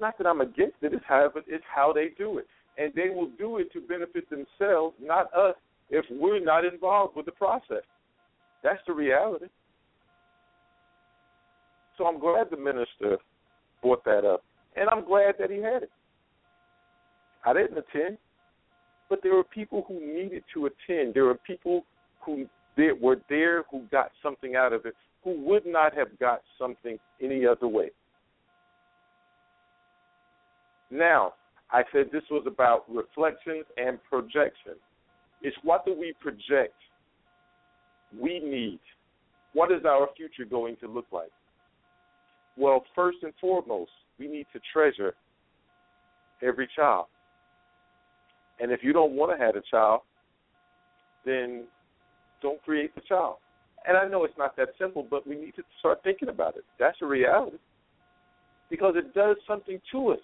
Not 0.00 0.18
that 0.18 0.26
I'm 0.26 0.40
against 0.40 0.76
it, 0.82 0.92
it's 0.92 1.04
how, 1.06 1.30
it's 1.46 1.64
how 1.72 1.92
they 1.92 2.08
do 2.18 2.38
it. 2.38 2.46
And 2.76 2.92
they 2.94 3.10
will 3.10 3.30
do 3.38 3.58
it 3.58 3.72
to 3.72 3.80
benefit 3.80 4.28
themselves, 4.28 4.96
not 5.00 5.32
us, 5.32 5.54
if 5.90 6.04
we're 6.10 6.40
not 6.40 6.64
involved 6.64 7.14
with 7.16 7.26
the 7.26 7.32
process. 7.32 7.84
That's 8.64 8.80
the 8.86 8.92
reality. 8.92 9.46
So 11.96 12.06
I'm 12.06 12.18
glad 12.18 12.48
the 12.50 12.56
minister 12.56 13.18
brought 13.80 14.04
that 14.04 14.24
up. 14.24 14.42
And 14.74 14.88
I'm 14.88 15.04
glad 15.04 15.36
that 15.38 15.50
he 15.50 15.58
had 15.58 15.84
it. 15.84 15.90
I 17.44 17.52
didn't 17.52 17.78
attend, 17.78 18.18
but 19.08 19.20
there 19.22 19.34
were 19.34 19.44
people 19.44 19.84
who 19.86 20.00
needed 20.00 20.44
to 20.54 20.66
attend. 20.66 21.14
There 21.14 21.24
were 21.24 21.38
people 21.46 21.84
who 22.24 22.46
were 23.00 23.16
there 23.28 23.64
who 23.70 23.82
got 23.90 24.10
something 24.22 24.56
out 24.56 24.72
of 24.72 24.86
it 24.86 24.94
who 25.22 25.40
would 25.44 25.64
not 25.66 25.96
have 25.96 26.18
got 26.18 26.42
something 26.58 26.98
any 27.20 27.46
other 27.46 27.68
way. 27.68 27.90
Now, 30.90 31.34
I 31.70 31.82
said 31.92 32.06
this 32.12 32.22
was 32.30 32.44
about 32.46 32.84
reflections 32.88 33.64
and 33.76 33.98
projection. 34.08 34.74
It's 35.42 35.56
what 35.62 35.84
do 35.84 35.94
we 35.98 36.14
project 36.20 36.74
we 38.18 38.38
need? 38.38 38.80
What 39.54 39.72
is 39.72 39.84
our 39.84 40.08
future 40.16 40.48
going 40.48 40.76
to 40.80 40.88
look 40.88 41.06
like? 41.10 41.30
Well, 42.56 42.84
first 42.94 43.18
and 43.22 43.32
foremost, 43.40 43.90
we 44.18 44.28
need 44.28 44.46
to 44.52 44.60
treasure 44.72 45.14
every 46.42 46.68
child. 46.76 47.06
And 48.60 48.70
if 48.70 48.80
you 48.82 48.92
don't 48.92 49.12
want 49.12 49.36
to 49.36 49.44
have 49.44 49.56
a 49.56 49.62
child, 49.70 50.02
then 51.24 51.64
don't 52.42 52.62
create 52.62 52.94
the 52.94 53.00
child. 53.08 53.36
And 53.86 53.96
I 53.96 54.08
know 54.08 54.24
it's 54.24 54.38
not 54.38 54.56
that 54.56 54.68
simple, 54.78 55.06
but 55.08 55.26
we 55.26 55.34
need 55.34 55.56
to 55.56 55.62
start 55.80 56.00
thinking 56.04 56.28
about 56.28 56.56
it. 56.56 56.64
That's 56.78 56.96
a 57.02 57.06
reality. 57.06 57.58
Because 58.70 58.94
it 58.96 59.14
does 59.14 59.36
something 59.46 59.80
to 59.92 60.10
us. 60.10 60.20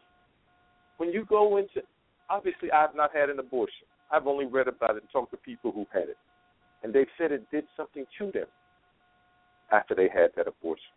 When 0.96 1.10
you 1.10 1.26
go 1.28 1.56
into, 1.58 1.82
obviously, 2.28 2.70
I've 2.72 2.94
not 2.94 3.14
had 3.14 3.30
an 3.30 3.38
abortion. 3.38 3.86
I've 4.10 4.26
only 4.26 4.46
read 4.46 4.68
about 4.68 4.96
it 4.96 5.02
and 5.02 5.10
talked 5.12 5.30
to 5.32 5.36
people 5.36 5.72
who 5.72 5.86
had 5.92 6.08
it. 6.08 6.16
And 6.82 6.92
they've 6.92 7.06
said 7.18 7.32
it 7.32 7.50
did 7.50 7.64
something 7.76 8.06
to 8.18 8.32
them 8.32 8.46
after 9.72 9.94
they 9.94 10.08
had 10.08 10.30
that 10.36 10.48
abortion. 10.48 10.92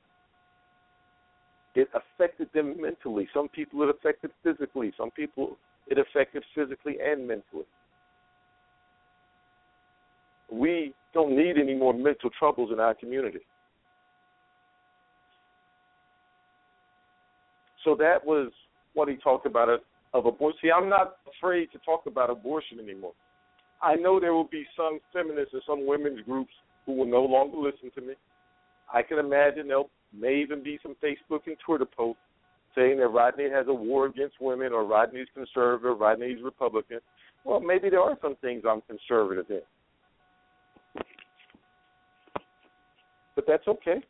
It 1.76 1.90
affected 1.94 2.50
them 2.54 2.80
mentally. 2.80 3.28
Some 3.34 3.50
people 3.50 3.84
it 3.84 3.90
affected 3.90 4.32
physically. 4.44 4.94
Some 4.98 5.12
people 5.12 5.58
it 5.88 5.98
affected 5.98 6.44
physically 6.56 6.98
and 7.04 7.28
mentally. 7.28 7.66
We 10.52 10.94
don't 11.14 11.36
need 11.36 11.58
any 11.58 11.76
more 11.76 11.94
mental 11.94 12.30
troubles 12.38 12.72
in 12.72 12.80
our 12.80 12.94
community. 12.94 13.40
So 17.84 17.96
that 18.00 18.26
was 18.26 18.52
what 18.94 19.10
he 19.10 19.16
talked 19.16 19.46
about 19.46 19.70
uh, 19.70 19.78
of 20.14 20.26
abortion. 20.26 20.60
See, 20.62 20.72
I'm 20.72 20.90
not 20.90 21.18
afraid 21.38 21.72
to 21.74 21.80
talk 21.80 22.04
about 22.06 22.30
abortion 22.30 22.80
anymore. 22.80 23.14
I 23.82 23.96
know 23.96 24.20
there 24.20 24.34
will 24.34 24.48
be 24.48 24.66
some 24.78 25.00
feminists 25.12 25.54
and 25.54 25.62
some 25.68 25.86
women's 25.86 26.22
groups 26.22 26.54
who 26.86 26.94
will 26.94 27.06
no 27.06 27.24
longer 27.24 27.58
listen 27.58 27.92
to 27.96 28.02
me. 28.02 28.14
I 28.94 29.02
can 29.02 29.18
imagine 29.18 29.68
there 29.68 29.84
may 30.18 30.36
even 30.42 30.64
be 30.64 30.80
some 30.82 30.96
Facebook 31.04 31.42
and 31.48 31.58
Twitter 31.66 31.86
posts 31.86 32.22
saying 32.76 32.98
that 32.98 33.08
Rodney 33.08 33.50
has 33.50 33.68
a 33.68 33.74
war 33.74 34.08
against 34.08 34.36
women 34.42 34.74
or 34.74 34.86
Rodney's 34.86 35.28
conservative, 35.34 36.00
Rodney's 36.00 36.42
Republican. 36.44 37.00
Well, 37.46 37.60
maybe 37.60 37.90
there 37.90 38.02
are 38.02 38.18
some 38.22 38.36
things 38.42 38.64
I'm 38.68 38.82
conservative 38.82 39.46
in. 39.50 39.62
But 43.36 43.46
that's 43.48 43.68
okay. 43.68 44.02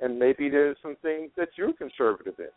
And 0.00 0.18
maybe 0.18 0.48
there's 0.48 0.76
some 0.82 0.96
things 1.02 1.30
that 1.36 1.48
you're 1.56 1.72
conservative 1.72 2.34
in. 2.38 2.48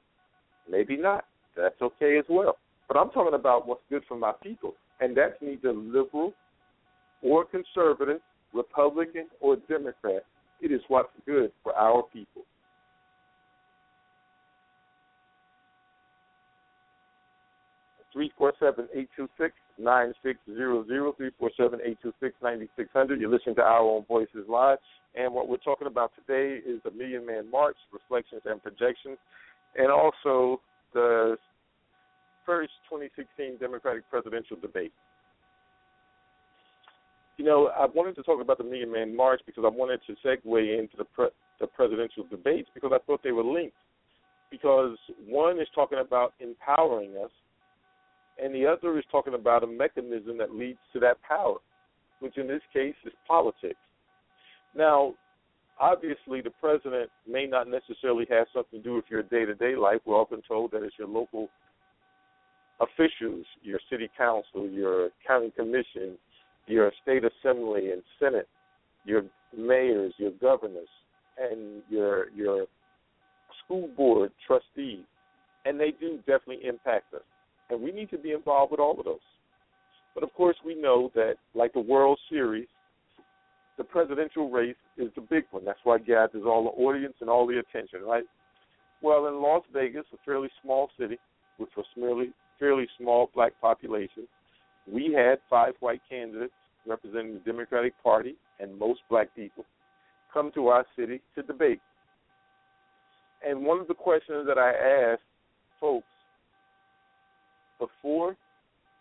Maybe 0.70 0.98
not. 0.98 1.26
That's 1.56 1.82
okay 1.82 2.18
as 2.18 2.26
well. 2.30 2.58
But 2.88 2.98
I'm 2.98 3.10
talking 3.10 3.34
about 3.34 3.68
what's 3.68 3.82
good 3.90 4.04
for 4.08 4.18
my 4.18 4.34
people. 4.42 4.74
And 5.00 5.16
that's 5.16 5.36
neither 5.42 5.74
liberal 5.74 6.34
or 7.22 7.46
conservative, 7.46 8.22
Republican 8.54 9.28
or 9.42 9.58
Democrat. 9.68 10.24
It 10.62 10.72
is 10.72 10.82
what's 10.88 11.10
good 11.26 11.52
for 11.64 11.76
our 11.76 12.04
people. 12.14 12.44
Three 18.18 18.34
four 18.36 18.52
seven 18.60 18.88
eight 18.96 19.10
two 19.16 19.30
six 19.38 19.54
nine 19.78 20.12
six 20.24 20.40
zero 20.48 20.84
zero 20.88 21.14
three 21.16 21.30
four 21.38 21.52
seven 21.56 21.80
eight 21.86 22.00
two 22.02 22.12
six 22.20 22.34
ninety 22.42 22.68
six 22.76 22.90
hundred. 22.92 23.22
You're 23.22 23.30
listening 23.30 23.54
to 23.58 23.62
Our 23.62 23.82
Own 23.82 24.06
Voices 24.08 24.44
Live. 24.50 24.80
And 25.14 25.32
what 25.32 25.48
we're 25.48 25.58
talking 25.58 25.86
about 25.86 26.12
today 26.16 26.60
is 26.68 26.82
the 26.84 26.90
Million 26.90 27.28
Man 27.28 27.52
March, 27.52 27.76
reflections 27.94 28.42
and 28.46 28.60
projections, 28.64 29.20
and 29.76 29.92
also 29.92 30.62
the 30.96 31.38
first 32.44 32.72
2016 32.90 33.58
Democratic 33.60 34.10
presidential 34.10 34.58
debate. 34.60 34.94
You 37.38 37.46
know, 37.46 37.68
I 37.68 37.86
wanted 37.86 38.16
to 38.16 38.24
talk 38.24 38.42
about 38.42 38.58
the 38.58 38.64
Million 38.64 38.92
Man 38.92 39.16
March 39.16 39.42
because 39.46 39.64
I 39.64 39.70
wanted 39.70 40.00
to 40.08 40.16
segue 40.26 40.80
into 40.80 40.98
the 40.98 41.06
pre- 41.06 41.30
the 41.62 41.68
presidential 41.68 42.26
debates 42.32 42.70
because 42.74 42.90
I 42.96 42.98
thought 43.06 43.22
they 43.24 43.32
were 43.32 43.44
linked. 43.44 43.78
Because 44.50 44.98
one 45.28 45.60
is 45.60 45.68
talking 45.76 46.00
about 46.00 46.34
empowering 46.40 47.12
us, 47.24 47.30
and 48.42 48.54
the 48.54 48.66
other 48.66 48.98
is 48.98 49.06
talking 49.12 49.34
about 49.34 49.64
a 49.64 49.68
mechanism 49.68 50.38
that 50.38 50.54
leads 50.54 50.80
to 50.94 51.00
that 51.00 51.18
power. 51.28 51.58
which 52.20 52.38
in 52.38 52.48
this 52.48 52.62
case 52.74 52.96
is 53.06 53.14
politics. 53.28 53.76
Now, 54.76 55.14
obviously, 55.80 56.42
the 56.42 56.50
president 56.60 57.10
may 57.28 57.46
not 57.46 57.68
necessarily 57.68 58.26
have 58.30 58.48
something 58.54 58.82
to 58.82 58.84
do 58.84 58.96
with 58.96 59.06
your 59.10 59.24
day 59.24 59.46
to 59.46 59.54
day 59.54 59.76
life. 59.76 60.00
We're 60.06 60.16
often 60.16 60.42
told 60.48 60.72
that 60.72 60.84
it's 60.84 60.96
your 60.98 61.08
local 61.08 61.50
officials, 62.80 63.46
your 63.64 63.80
city 63.90 64.10
council, 64.18 64.68
your 64.70 65.10
county 65.26 65.52
commission, 65.56 66.18
your 66.68 66.92
state 67.02 67.24
assembly 67.24 67.92
and 67.92 68.02
senate, 68.20 68.48
your 69.06 69.24
mayors, 69.56 70.14
your 70.18 70.32
governors, 70.32 70.90
and 71.38 71.82
your 71.90 72.30
your 72.32 72.66
school 73.64 73.90
board 73.96 74.32
trustees, 74.46 75.04
and 75.66 75.80
they 75.80 75.92
do 76.00 76.18
definitely 76.28 76.68
impact 76.68 77.14
us, 77.14 77.22
and 77.70 77.82
we 77.82 77.92
need 77.92 78.10
to 78.12 78.18
be 78.18 78.32
involved 78.32 78.72
with 78.72 78.80
all 78.80 78.98
of 78.98 79.06
those. 79.06 79.20
But 80.14 80.24
of 80.24 80.34
course, 80.34 80.56
we 80.66 80.76
know 80.76 81.12
that, 81.16 81.36
like 81.54 81.74
the 81.74 81.80
World 81.80 82.20
Series, 82.30 82.68
the 83.78 83.84
presidential 83.84 84.50
race 84.50 84.76
is 84.98 85.10
the 85.16 85.22
big 85.22 85.44
one. 85.52 85.64
That's 85.64 85.80
why 85.84 85.98
it 85.98 86.08
gathers 86.08 86.44
all 86.46 86.64
the 86.64 86.82
audience 86.82 87.14
and 87.22 87.30
all 87.30 87.46
the 87.46 87.60
attention, 87.60 88.02
right? 88.02 88.24
Well, 89.02 89.28
in 89.28 89.42
Las 89.42 89.64
Vegas, 89.72 90.06
a 90.14 90.18
fairly 90.26 90.50
small 90.64 90.90
city 91.00 91.20
with 91.60 91.70
a 91.78 91.84
fairly, 91.94 92.32
fairly 92.60 92.88
small 93.00 93.30
black 93.36 93.54
population, 93.62 94.28
we 94.92 95.14
had 95.14 95.38
five 95.50 95.74
white 95.80 96.02
candidates 96.10 96.54
representing 96.88 97.34
the 97.34 97.52
Democratic 97.52 97.94
Party 98.02 98.36
and 98.60 98.78
most 98.80 99.02
black 99.10 99.36
people 99.36 99.66
come 100.34 100.52
to 100.56 100.68
our 100.68 100.86
city 100.98 101.22
to 101.36 101.44
debate. 101.44 101.82
And 103.48 103.66
one 103.66 103.80
of 103.80 103.88
the 103.88 103.94
questions 103.94 104.48
that 104.48 104.58
I 104.58 104.72
asked 105.14 105.22
folks 105.80 106.08
before 107.80 108.36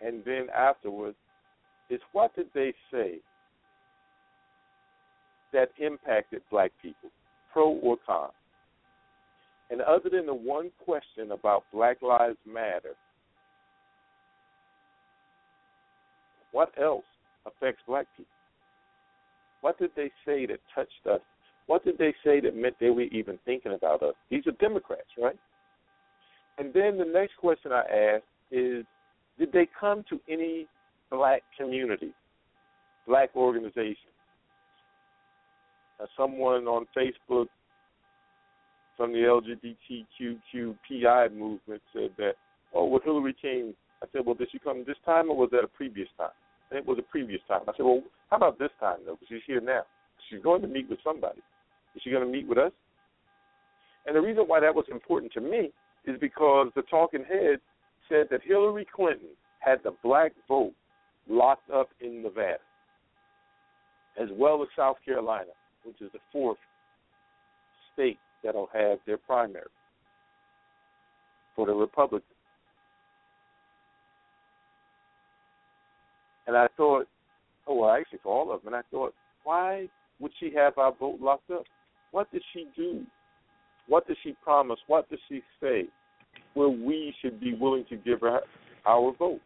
and 0.00 0.22
then 0.24 0.46
afterwards 0.56 1.16
is 1.90 2.00
what 2.12 2.34
did 2.34 2.46
they 2.54 2.74
say 2.90 3.18
that 5.52 5.70
impacted 5.78 6.42
black 6.50 6.72
people, 6.82 7.10
pro 7.52 7.70
or 7.70 7.96
con? 8.06 8.28
And 9.70 9.80
other 9.80 10.08
than 10.10 10.26
the 10.26 10.34
one 10.34 10.70
question 10.84 11.32
about 11.32 11.64
Black 11.72 12.02
Lives 12.02 12.36
Matter, 12.46 12.94
what 16.52 16.70
else 16.80 17.04
affects 17.46 17.82
black 17.86 18.06
people? 18.16 18.30
What 19.60 19.78
did 19.78 19.90
they 19.96 20.10
say 20.24 20.46
that 20.46 20.60
touched 20.74 21.06
us? 21.10 21.20
What 21.66 21.84
did 21.84 21.98
they 21.98 22.14
say 22.24 22.40
that 22.40 22.54
meant 22.56 22.76
they 22.78 22.90
were 22.90 23.02
even 23.02 23.38
thinking 23.44 23.72
about 23.74 24.02
us? 24.02 24.14
These 24.30 24.46
are 24.46 24.52
Democrats, 24.52 25.08
right? 25.20 25.38
And 26.58 26.72
then 26.72 26.96
the 26.96 27.04
next 27.04 27.36
question 27.38 27.72
I 27.72 27.80
asked 27.80 28.24
is 28.50 28.84
Did 29.38 29.52
they 29.52 29.68
come 29.78 30.04
to 30.10 30.20
any 30.28 30.66
black 31.10 31.42
community, 31.58 32.12
black 33.06 33.30
organization? 33.36 33.96
Someone 36.16 36.66
on 36.66 36.86
Facebook 36.96 37.46
from 38.96 39.12
the 39.12 39.20
LGBTQQPI 39.20 41.32
movement 41.32 41.82
said 41.92 42.10
that, 42.18 42.32
oh, 42.74 42.86
well, 42.86 43.00
Hillary 43.04 43.36
came. 43.40 43.74
I 44.02 44.06
said, 44.12 44.26
well, 44.26 44.34
did 44.34 44.48
she 44.52 44.58
come 44.58 44.84
this 44.86 44.96
time 45.04 45.30
or 45.30 45.36
was 45.36 45.50
that 45.52 45.64
a 45.64 45.68
previous 45.68 46.08
time? 46.18 46.30
And 46.70 46.78
it 46.78 46.86
was 46.86 46.98
a 46.98 47.02
previous 47.02 47.40
time. 47.48 47.62
I 47.68 47.72
said, 47.76 47.84
well, 47.84 48.02
how 48.30 48.36
about 48.36 48.58
this 48.58 48.70
time, 48.80 48.98
though? 49.06 49.14
Because 49.14 49.28
she's 49.28 49.42
here 49.46 49.60
now. 49.60 49.82
She's 50.28 50.42
going 50.42 50.62
to 50.62 50.68
meet 50.68 50.90
with 50.90 50.98
somebody. 51.04 51.40
Is 51.94 52.02
she 52.02 52.10
going 52.10 52.24
to 52.24 52.30
meet 52.30 52.46
with 52.46 52.58
us? 52.58 52.72
And 54.06 54.14
the 54.14 54.20
reason 54.20 54.44
why 54.46 54.60
that 54.60 54.74
was 54.74 54.84
important 54.90 55.32
to 55.32 55.40
me 55.40 55.72
is 56.04 56.18
because 56.20 56.68
the 56.74 56.82
talking 56.82 57.24
head 57.24 57.60
said 58.08 58.26
that 58.30 58.40
Hillary 58.44 58.86
Clinton 58.94 59.28
had 59.58 59.78
the 59.82 59.92
black 60.02 60.32
vote 60.48 60.72
locked 61.28 61.70
up 61.70 61.88
in 62.00 62.22
Nevada, 62.22 62.58
as 64.20 64.28
well 64.32 64.62
as 64.62 64.68
South 64.76 64.96
Carolina, 65.04 65.50
which 65.84 66.00
is 66.00 66.10
the 66.12 66.18
fourth 66.32 66.58
state 67.92 68.18
that'll 68.44 68.68
have 68.72 68.98
their 69.06 69.18
primary 69.18 69.66
for 71.54 71.66
the 71.66 71.72
Republicans. 71.72 72.22
And 76.46 76.56
I 76.56 76.68
thought, 76.76 77.06
oh, 77.66 77.80
well, 77.80 77.90
actually 77.90 78.20
for 78.22 78.32
all 78.32 78.52
of 78.52 78.62
them. 78.62 78.72
And 78.72 78.76
I 78.76 78.82
thought, 78.90 79.14
why 79.42 79.88
would 80.20 80.32
she 80.38 80.52
have 80.54 80.78
our 80.78 80.94
vote 80.94 81.18
locked 81.20 81.50
up? 81.50 81.64
What 82.12 82.30
did 82.30 82.42
she 82.52 82.66
do? 82.76 83.04
What 83.88 84.06
did 84.06 84.16
she 84.22 84.36
promise? 84.44 84.78
What 84.86 85.08
did 85.10 85.18
she 85.28 85.42
say? 85.60 85.84
Where 86.56 86.70
we 86.70 87.14
should 87.20 87.38
be 87.38 87.54
willing 87.54 87.84
to 87.90 87.96
give 87.96 88.22
her 88.22 88.40
our 88.86 89.12
vote. 89.18 89.40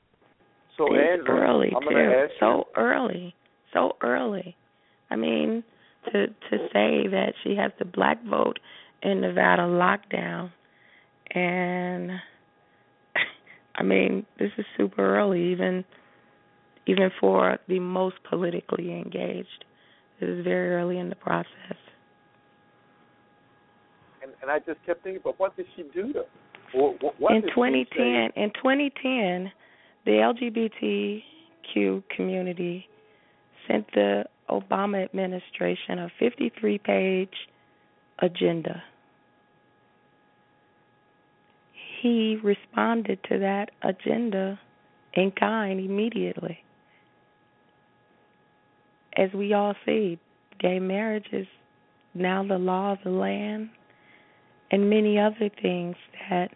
So 0.78 0.86
it's 0.94 1.20
Andrew, 1.20 1.36
early 1.36 1.72
I'm 1.74 1.82
too. 1.82 1.94
to 1.94 2.28
so 2.38 2.68
early, 2.76 3.34
so 3.74 3.96
early. 4.00 4.56
I 5.10 5.16
mean, 5.16 5.64
to 6.06 6.28
to 6.28 6.56
say 6.72 7.08
that 7.08 7.32
she 7.42 7.56
has 7.56 7.72
the 7.80 7.84
black 7.84 8.24
vote 8.24 8.60
in 9.02 9.20
Nevada 9.22 9.62
lockdown, 9.62 10.52
and 11.34 12.12
I 13.74 13.82
mean, 13.82 14.24
this 14.38 14.52
is 14.56 14.64
super 14.76 15.18
early, 15.18 15.50
even 15.50 15.84
even 16.86 17.10
for 17.20 17.58
the 17.68 17.80
most 17.80 18.16
politically 18.28 18.92
engaged. 18.92 19.64
It 20.20 20.28
is 20.28 20.44
very 20.44 20.74
early 20.74 20.98
in 20.98 21.08
the 21.08 21.16
process. 21.16 21.76
And, 24.22 24.32
and 24.42 24.50
I 24.50 24.58
just 24.58 24.84
kept 24.84 25.02
thinking, 25.02 25.22
but 25.24 25.38
what 25.40 25.56
did 25.56 25.66
she 25.76 25.82
do 25.94 26.12
though? 26.12 26.26
What 26.72 27.32
in 27.32 27.42
2010, 27.42 28.30
in 28.36 28.50
2010, 28.50 29.52
the 30.04 31.22
LGBTQ 31.72 32.02
community 32.14 32.86
sent 33.66 33.86
the 33.92 34.24
Obama 34.48 35.04
administration 35.04 35.98
a 35.98 36.10
53-page 36.20 37.34
agenda. 38.20 38.82
He 42.00 42.38
responded 42.42 43.18
to 43.28 43.38
that 43.38 43.70
agenda 43.82 44.58
in 45.14 45.32
kind 45.32 45.78
immediately. 45.80 46.58
As 49.16 49.30
we 49.34 49.52
all 49.52 49.74
see, 49.84 50.18
gay 50.60 50.78
marriage 50.78 51.26
is 51.32 51.46
now 52.14 52.44
the 52.46 52.58
law 52.58 52.92
of 52.92 52.98
the 53.04 53.10
land, 53.10 53.70
and 54.70 54.88
many 54.88 55.18
other 55.18 55.50
things 55.60 55.96
that 56.30 56.50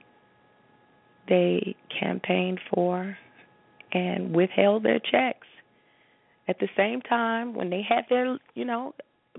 they 1.29 1.77
campaigned 1.99 2.61
for 2.73 3.17
and 3.93 4.35
withheld 4.35 4.83
their 4.83 4.99
checks. 4.99 5.47
At 6.47 6.59
the 6.59 6.69
same 6.77 7.01
time, 7.01 7.55
when 7.55 7.71
they 7.71 7.83
had 7.89 8.05
their, 8.11 8.39
you 8.55 8.65
know, 8.65 8.95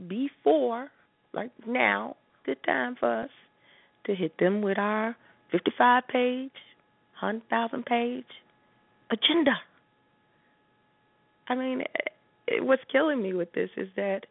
before, 0.08 0.90
like 1.34 1.52
now, 1.68 2.16
good 2.46 2.58
time 2.66 2.96
for 3.00 3.24
us 3.24 3.30
to 4.06 4.16
hit 4.16 4.38
them 4.40 4.62
with 4.62 4.78
our 4.78 5.16
55 5.52 6.04
page, 6.08 6.52
100,000 7.22 7.86
page 7.86 8.26
agenda. 9.12 9.56
I 11.48 11.56
mean, 11.56 11.84
what's 12.62 12.82
killing 12.92 13.22
me 13.22 13.34
with 13.34 13.52
this 13.54 13.70
is 13.78 13.88
that, 13.96 14.22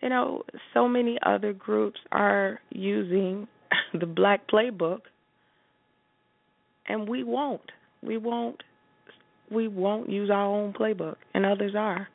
you 0.00 0.08
know, 0.08 0.42
so 0.72 0.86
many 0.86 1.18
other 1.24 1.52
groups 1.52 1.98
are 2.12 2.60
using 2.70 3.48
the 3.98 4.06
black 4.06 4.48
playbook 4.48 5.00
and 6.86 7.08
we 7.08 7.22
won't. 7.22 7.72
We 8.02 8.18
won't 8.18 8.62
we 9.50 9.68
won't 9.68 10.08
use 10.08 10.30
our 10.30 10.46
own 10.46 10.72
playbook 10.72 11.16
and 11.34 11.44
others 11.44 11.74
are 11.76 12.08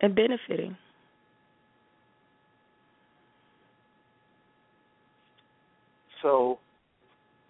and 0.00 0.14
benefiting. 0.14 0.76
So 6.22 6.58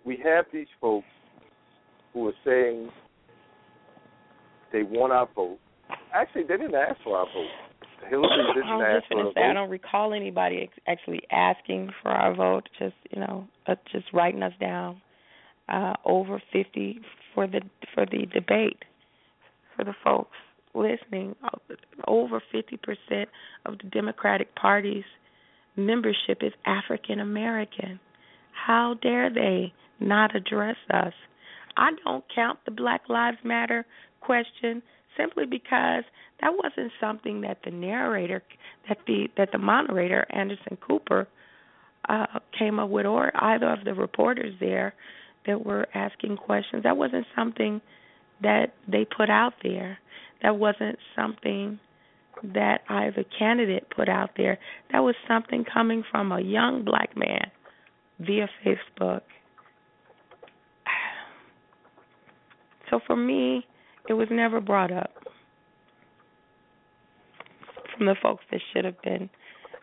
we 0.04 0.18
have 0.24 0.46
these 0.52 0.66
folks 0.80 1.06
who 2.12 2.28
are 2.28 2.32
saying 2.44 2.90
they 4.72 4.82
want 4.82 5.12
our 5.12 5.28
vote. 5.34 5.58
Actually, 6.12 6.42
they 6.42 6.56
didn't 6.56 6.74
ask 6.74 6.96
for 7.04 7.16
our 7.16 7.26
vote. 7.26 8.10
Hillary 8.10 8.28
didn't 8.54 8.68
I 8.68 8.96
ask 8.96 9.04
for 9.08 9.28
a 9.28 9.32
say 9.32 9.42
I 9.42 9.52
don't 9.52 9.70
recall 9.70 10.12
anybody 10.12 10.68
actually 10.88 11.22
asking 11.30 11.90
for 12.02 12.10
our 12.10 12.34
vote. 12.34 12.68
Just 12.78 12.96
you 13.10 13.20
know, 13.20 13.46
uh, 13.66 13.76
just 13.92 14.06
writing 14.12 14.42
us 14.42 14.52
down. 14.60 15.00
Uh, 15.68 15.94
over 16.04 16.42
fifty 16.52 17.00
for 17.34 17.46
the 17.46 17.60
for 17.94 18.04
the 18.04 18.26
debate 18.32 18.84
for 19.74 19.84
the 19.84 19.94
folks 20.04 20.36
listening. 20.74 21.34
Over 22.06 22.42
fifty 22.52 22.76
percent 22.76 23.30
of 23.64 23.78
the 23.78 23.88
Democratic 23.90 24.54
Party's 24.54 25.04
membership 25.76 26.42
is 26.42 26.52
African 26.66 27.20
American. 27.20 27.98
How 28.52 28.94
dare 29.02 29.32
they 29.32 29.72
not 30.00 30.36
address 30.36 30.76
us? 30.92 31.14
I 31.76 31.92
don't 32.04 32.24
count 32.34 32.58
the 32.66 32.70
Black 32.70 33.08
Lives 33.08 33.38
Matter 33.42 33.86
question 34.20 34.82
simply 35.16 35.46
because 35.46 36.04
that 36.40 36.52
wasn't 36.52 36.92
something 37.00 37.40
that 37.42 37.58
the 37.64 37.70
narrator 37.70 38.42
that 38.88 38.98
the 39.06 39.28
that 39.36 39.50
the 39.52 39.58
moderator 39.58 40.26
Anderson 40.30 40.76
Cooper 40.86 41.26
uh 42.08 42.26
came 42.58 42.78
up 42.78 42.90
with 42.90 43.06
or 43.06 43.32
either 43.34 43.70
of 43.70 43.84
the 43.84 43.94
reporters 43.94 44.54
there 44.60 44.94
that 45.46 45.64
were 45.64 45.86
asking 45.94 46.36
questions. 46.36 46.82
That 46.82 46.96
wasn't 46.96 47.26
something 47.36 47.80
that 48.42 48.74
they 48.88 49.04
put 49.04 49.30
out 49.30 49.54
there. 49.62 49.98
That 50.42 50.56
wasn't 50.56 50.98
something 51.16 51.78
that 52.42 52.80
either 52.88 53.24
candidate 53.38 53.86
put 53.94 54.08
out 54.08 54.30
there. 54.36 54.58
That 54.92 55.00
was 55.00 55.14
something 55.28 55.64
coming 55.64 56.04
from 56.10 56.32
a 56.32 56.40
young 56.40 56.84
black 56.84 57.16
man 57.16 57.50
via 58.18 58.48
Facebook. 58.64 59.22
So 62.90 63.00
for 63.06 63.16
me, 63.16 63.66
it 64.08 64.12
was 64.12 64.28
never 64.30 64.60
brought 64.60 64.92
up 64.92 65.10
from 67.96 68.06
the 68.06 68.14
folks 68.22 68.44
that 68.50 68.60
should 68.72 68.84
have 68.84 69.00
been 69.02 69.30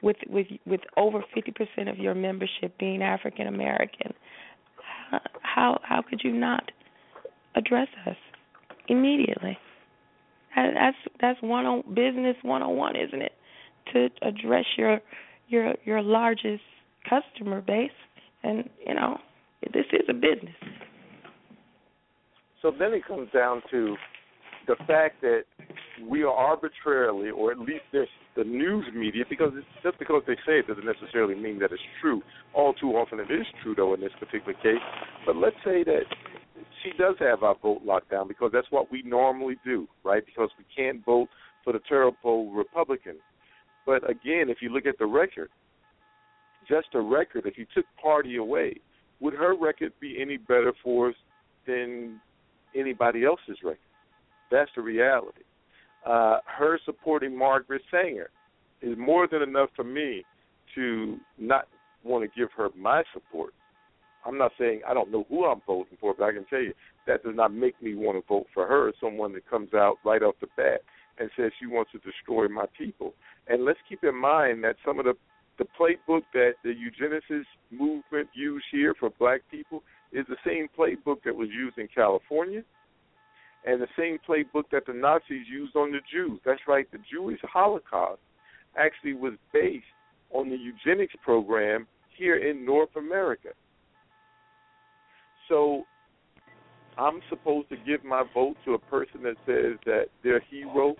with 0.01 0.17
with 0.27 0.47
with 0.65 0.81
over 0.97 1.23
50% 1.35 1.89
of 1.89 1.97
your 1.97 2.13
membership 2.13 2.77
being 2.79 3.01
African 3.01 3.47
American. 3.47 4.13
How 5.41 5.79
how 5.83 6.01
could 6.01 6.21
you 6.23 6.31
not 6.31 6.71
address 7.55 7.87
us 8.05 8.15
immediately? 8.87 9.57
That's 10.55 10.97
that's 11.19 11.41
one 11.41 11.65
on 11.65 11.83
business 11.93 12.35
one 12.41 12.61
on 12.61 12.75
one, 12.75 12.95
isn't 12.95 13.21
it? 13.21 13.33
To 13.93 14.09
address 14.21 14.65
your 14.77 15.01
your 15.47 15.75
your 15.85 16.01
largest 16.01 16.63
customer 17.09 17.61
base, 17.61 17.91
and 18.43 18.69
you 18.85 18.93
know 18.93 19.17
this 19.73 19.85
is 19.91 20.01
a 20.09 20.13
business. 20.13 20.55
So 22.61 22.71
then 22.77 22.93
it 22.93 23.05
comes 23.05 23.29
down 23.33 23.61
to 23.71 23.95
the 24.67 24.75
fact 24.87 25.21
that 25.21 25.43
we 26.07 26.23
are 26.23 26.33
arbitrarily, 26.33 27.29
or 27.29 27.51
at 27.51 27.59
least 27.59 27.83
the 27.91 28.43
news 28.43 28.85
media, 28.95 29.23
because 29.29 29.51
just 29.83 29.99
because 29.99 30.23
they 30.27 30.35
say 30.45 30.59
it 30.59 30.67
doesn't 30.67 30.85
necessarily 30.85 31.35
mean 31.35 31.59
that 31.59 31.71
it's 31.71 31.81
true. 32.01 32.21
All 32.53 32.73
too 32.73 32.91
often 32.91 33.19
it 33.19 33.31
is 33.31 33.45
true, 33.61 33.75
though, 33.75 33.93
in 33.93 34.01
this 34.01 34.11
particular 34.19 34.53
case. 34.53 34.81
But 35.25 35.35
let's 35.35 35.55
say 35.63 35.83
that 35.83 36.03
she 36.83 36.91
does 36.97 37.15
have 37.19 37.43
our 37.43 37.55
vote 37.61 37.81
locked 37.85 38.11
down 38.11 38.27
because 38.27 38.51
that's 38.53 38.67
what 38.71 38.91
we 38.91 39.03
normally 39.03 39.57
do, 39.63 39.87
right? 40.03 40.25
Because 40.25 40.49
we 40.57 40.65
can't 40.75 41.03
vote 41.05 41.29
for 41.63 41.73
the 41.73 41.79
terrible 41.87 42.51
Republican. 42.51 43.17
But 43.85 44.09
again, 44.09 44.49
if 44.49 44.57
you 44.61 44.69
look 44.69 44.85
at 44.85 44.97
the 44.97 45.05
record, 45.05 45.49
just 46.67 46.87
the 46.93 47.01
record, 47.01 47.45
if 47.45 47.57
you 47.57 47.65
took 47.73 47.85
party 48.01 48.37
away, 48.37 48.75
would 49.19 49.33
her 49.33 49.55
record 49.55 49.93
be 49.99 50.17
any 50.19 50.37
better 50.37 50.73
for 50.83 51.09
us 51.09 51.15
than 51.67 52.19
anybody 52.75 53.25
else's 53.25 53.57
record? 53.63 53.79
That's 54.51 54.69
the 54.75 54.81
reality. 54.81 55.43
Uh, 56.05 56.37
her 56.45 56.79
supporting 56.85 57.37
Margaret 57.37 57.81
Sanger 57.89 58.29
is 58.81 58.97
more 58.97 59.27
than 59.27 59.41
enough 59.41 59.69
for 59.75 59.83
me 59.83 60.23
to 60.75 61.17
not 61.37 61.67
want 62.03 62.23
to 62.23 62.39
give 62.39 62.49
her 62.57 62.69
my 62.77 63.03
support. 63.13 63.53
I'm 64.25 64.37
not 64.37 64.51
saying 64.59 64.81
I 64.87 64.93
don't 64.93 65.11
know 65.11 65.25
who 65.29 65.45
I'm 65.45 65.61
voting 65.65 65.97
for, 65.99 66.13
but 66.17 66.25
I 66.25 66.33
can 66.33 66.45
tell 66.45 66.61
you 66.61 66.73
that 67.07 67.23
does 67.23 67.35
not 67.35 67.53
make 67.53 67.81
me 67.81 67.95
want 67.95 68.17
to 68.17 68.27
vote 68.27 68.47
for 68.53 68.67
her. 68.67 68.91
Someone 68.99 69.33
that 69.33 69.49
comes 69.49 69.73
out 69.73 69.97
right 70.03 70.21
off 70.21 70.35
the 70.41 70.47
bat 70.57 70.81
and 71.19 71.29
says 71.37 71.51
she 71.59 71.65
wants 71.65 71.91
to 71.91 71.99
destroy 71.99 72.47
my 72.47 72.65
people. 72.77 73.13
And 73.47 73.65
let's 73.65 73.79
keep 73.87 74.03
in 74.03 74.15
mind 74.15 74.63
that 74.63 74.75
some 74.85 74.99
of 74.99 75.05
the 75.05 75.13
the 75.57 75.65
playbook 75.79 76.23
that 76.33 76.53
the 76.63 76.73
eugenicist 76.73 77.45
movement 77.69 78.29
used 78.33 78.65
here 78.71 78.95
for 78.99 79.11
black 79.19 79.41
people 79.51 79.83
is 80.11 80.25
the 80.27 80.37
same 80.45 80.67
playbook 80.75 81.17
that 81.23 81.35
was 81.35 81.49
used 81.49 81.77
in 81.77 81.87
California 81.93 82.63
and 83.65 83.81
the 83.81 83.87
same 83.97 84.17
playbook 84.27 84.63
that 84.71 84.85
the 84.87 84.93
Nazis 84.93 85.45
used 85.51 85.75
on 85.75 85.91
the 85.91 85.99
Jews. 86.11 86.39
That's 86.45 86.61
right, 86.67 86.89
the 86.91 86.99
Jewish 87.11 87.39
Holocaust 87.43 88.21
actually 88.77 89.13
was 89.13 89.33
based 89.53 89.85
on 90.31 90.49
the 90.49 90.57
eugenics 90.57 91.13
program 91.23 91.87
here 92.17 92.37
in 92.37 92.65
North 92.65 92.95
America. 92.95 93.49
So 95.49 95.83
I'm 96.97 97.21
supposed 97.29 97.69
to 97.69 97.77
give 97.85 98.03
my 98.03 98.23
vote 98.33 98.55
to 98.65 98.73
a 98.73 98.79
person 98.79 99.23
that 99.23 99.35
says 99.45 99.77
that 99.85 100.05
their 100.23 100.39
hero 100.39 100.95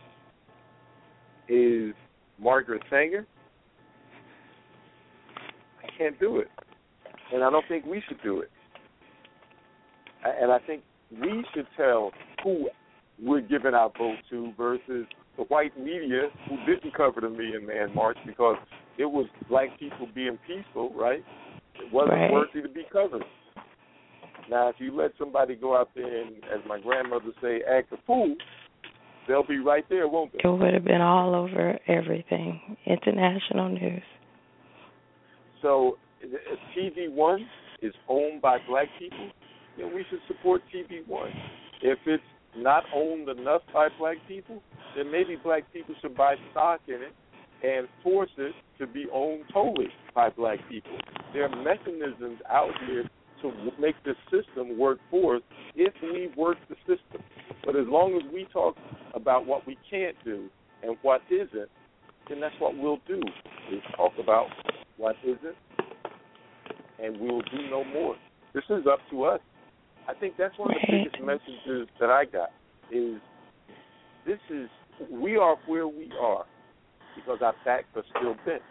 is 1.47 1.93
Margaret 2.39 2.81
Sanger? 2.89 3.25
I 5.83 5.97
can't 5.97 6.19
do 6.19 6.37
it. 6.39 6.47
And 7.33 7.43
I 7.43 7.49
don't 7.49 7.65
think 7.67 7.85
we 7.85 8.03
should 8.07 8.21
do 8.23 8.39
it. 8.39 8.49
And 10.23 10.51
I 10.51 10.59
think 10.59 10.83
we 11.11 11.45
should 11.53 11.67
tell 11.77 12.11
who 12.43 12.69
we're 13.21 13.41
giving 13.41 13.73
our 13.73 13.91
vote 13.97 14.17
to 14.29 14.51
versus 14.57 15.05
the 15.37 15.43
white 15.43 15.77
media 15.79 16.29
who 16.49 16.57
didn't 16.65 16.93
cover 16.95 17.21
the 17.21 17.29
Million 17.29 17.65
Man 17.65 17.93
March 17.93 18.17
because 18.25 18.57
it 18.97 19.05
was 19.05 19.27
black 19.49 19.69
people 19.79 20.07
being 20.13 20.37
peaceful, 20.47 20.91
right? 20.93 21.23
It 21.75 21.91
wasn't 21.91 22.17
Right. 22.19 22.31
worthy 22.31 22.61
to 22.61 22.69
be 22.69 22.83
covered. 22.91 23.23
Now, 24.49 24.69
if 24.69 24.75
you 24.79 24.93
let 24.95 25.11
somebody 25.17 25.55
go 25.55 25.77
out 25.77 25.89
there 25.95 26.23
and, 26.23 26.35
as 26.45 26.59
my 26.67 26.79
grandmother 26.79 27.31
say, 27.41 27.61
act 27.63 27.93
a 27.93 27.97
fool, 28.05 28.35
they'll 29.27 29.43
be 29.47 29.59
right 29.59 29.87
there, 29.87 30.07
won't 30.07 30.33
they? 30.33 30.39
It 30.43 30.51
would 30.51 30.73
have 30.73 30.83
been 30.83 31.01
all 31.01 31.35
over 31.35 31.79
everything, 31.87 32.77
international 32.85 33.69
news. 33.69 34.03
So 35.61 35.97
TV 36.75 37.11
One 37.11 37.47
is 37.81 37.93
owned 38.09 38.41
by 38.41 38.57
black 38.67 38.87
people, 38.99 39.29
then 39.77 39.93
we 39.93 40.03
should 40.09 40.19
support 40.27 40.61
TV 40.73 41.07
One. 41.07 41.31
If 41.81 41.99
it's 42.05 42.23
not 42.55 42.83
owned 42.93 43.29
enough 43.29 43.61
by 43.73 43.87
black 43.97 44.17
people, 44.27 44.61
then 44.95 45.11
maybe 45.11 45.35
black 45.41 45.63
people 45.73 45.95
should 46.01 46.15
buy 46.15 46.35
stock 46.51 46.81
in 46.87 46.95
it 46.95 47.13
and 47.63 47.87
force 48.03 48.29
it 48.37 48.53
to 48.79 48.87
be 48.87 49.05
owned 49.13 49.43
totally 49.53 49.89
by 50.13 50.29
black 50.29 50.59
people. 50.69 50.97
There 51.33 51.45
are 51.45 51.63
mechanisms 51.63 52.39
out 52.49 52.71
here 52.87 53.09
to 53.41 53.51
make 53.79 53.95
the 54.03 54.13
system 54.29 54.77
work 54.77 54.99
for 55.09 55.37
us 55.37 55.41
if 55.75 55.93
we 56.01 56.29
work 56.37 56.57
the 56.69 56.75
system. 56.81 57.23
But 57.65 57.75
as 57.75 57.85
long 57.87 58.15
as 58.15 58.31
we 58.33 58.47
talk 58.51 58.75
about 59.13 59.45
what 59.45 59.65
we 59.65 59.77
can't 59.89 60.15
do 60.23 60.49
and 60.83 60.97
what 61.01 61.21
isn't, 61.29 61.69
then 62.29 62.39
that's 62.39 62.55
what 62.59 62.77
we'll 62.77 62.99
do. 63.07 63.21
We 63.69 63.81
talk 63.95 64.13
about 64.21 64.47
what 64.97 65.15
isn't, 65.23 65.55
and 67.01 67.19
we 67.19 67.27
will 67.27 67.41
do 67.41 67.69
no 67.69 67.83
more. 67.83 68.15
This 68.53 68.63
is 68.69 68.85
up 68.91 68.99
to 69.11 69.23
us. 69.23 69.39
I 70.07 70.13
think 70.13 70.35
that's 70.37 70.57
one 70.57 70.71
of 70.71 70.77
the 70.81 71.03
biggest 71.03 71.23
messages 71.23 71.87
that 71.99 72.09
I 72.09 72.25
got 72.25 72.49
is 72.91 73.19
this 74.25 74.39
is 74.49 74.69
we 75.09 75.37
are 75.37 75.55
where 75.67 75.87
we 75.87 76.11
are 76.21 76.45
because 77.15 77.39
our 77.41 77.55
backs 77.65 77.85
are 77.95 78.03
still 78.17 78.35
bent. 78.45 78.61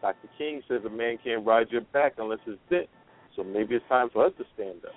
Dr. 0.00 0.28
King 0.36 0.62
says 0.68 0.80
a 0.86 0.90
man 0.90 1.18
can't 1.22 1.46
ride 1.46 1.68
your 1.70 1.82
back 1.92 2.14
unless 2.18 2.40
it's 2.46 2.58
bent. 2.70 2.88
So 3.36 3.42
maybe 3.42 3.76
it's 3.76 3.84
time 3.88 4.10
for 4.12 4.26
us 4.26 4.32
to 4.38 4.44
stand 4.54 4.84
up, 4.84 4.92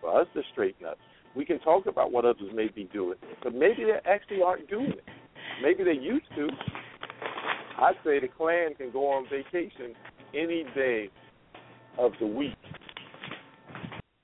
for 0.00 0.20
us 0.20 0.26
to 0.34 0.42
straighten 0.52 0.86
up. 0.86 0.98
We 1.34 1.44
can 1.44 1.58
talk 1.60 1.86
about 1.86 2.12
what 2.12 2.24
others 2.24 2.50
may 2.54 2.68
be 2.68 2.84
doing, 2.92 3.16
but 3.42 3.54
maybe 3.54 3.84
they 3.84 3.98
actually 4.04 4.42
aren't 4.42 4.68
doing 4.68 4.92
it. 4.92 5.04
Maybe 5.62 5.82
they 5.84 5.98
used 5.98 6.26
to. 6.36 6.48
I 7.78 7.92
say 8.04 8.20
the 8.20 8.28
Klan 8.28 8.74
can 8.76 8.90
go 8.90 9.06
on 9.08 9.24
vacation 9.30 9.94
any 10.34 10.64
day 10.74 11.08
of 11.98 12.12
the 12.20 12.26
week, 12.26 12.56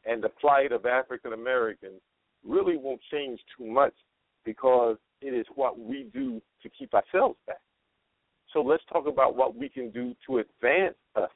and 0.08 0.22
the 0.22 0.28
plight 0.28 0.72
of 0.72 0.86
African 0.86 1.34
Americans 1.34 2.00
really 2.44 2.76
won't 2.76 3.00
change 3.12 3.38
too 3.56 3.66
much 3.66 3.92
because 4.44 4.96
it 5.20 5.34
is 5.34 5.46
what 5.54 5.78
we 5.78 6.08
do 6.12 6.40
to 6.62 6.70
keep 6.70 6.94
ourselves 6.94 7.36
back. 7.46 7.60
So 8.52 8.60
let's 8.60 8.82
talk 8.90 9.06
about 9.06 9.36
what 9.36 9.54
we 9.54 9.68
can 9.68 9.90
do 9.90 10.14
to 10.26 10.38
advance 10.38 10.96
us, 11.14 11.30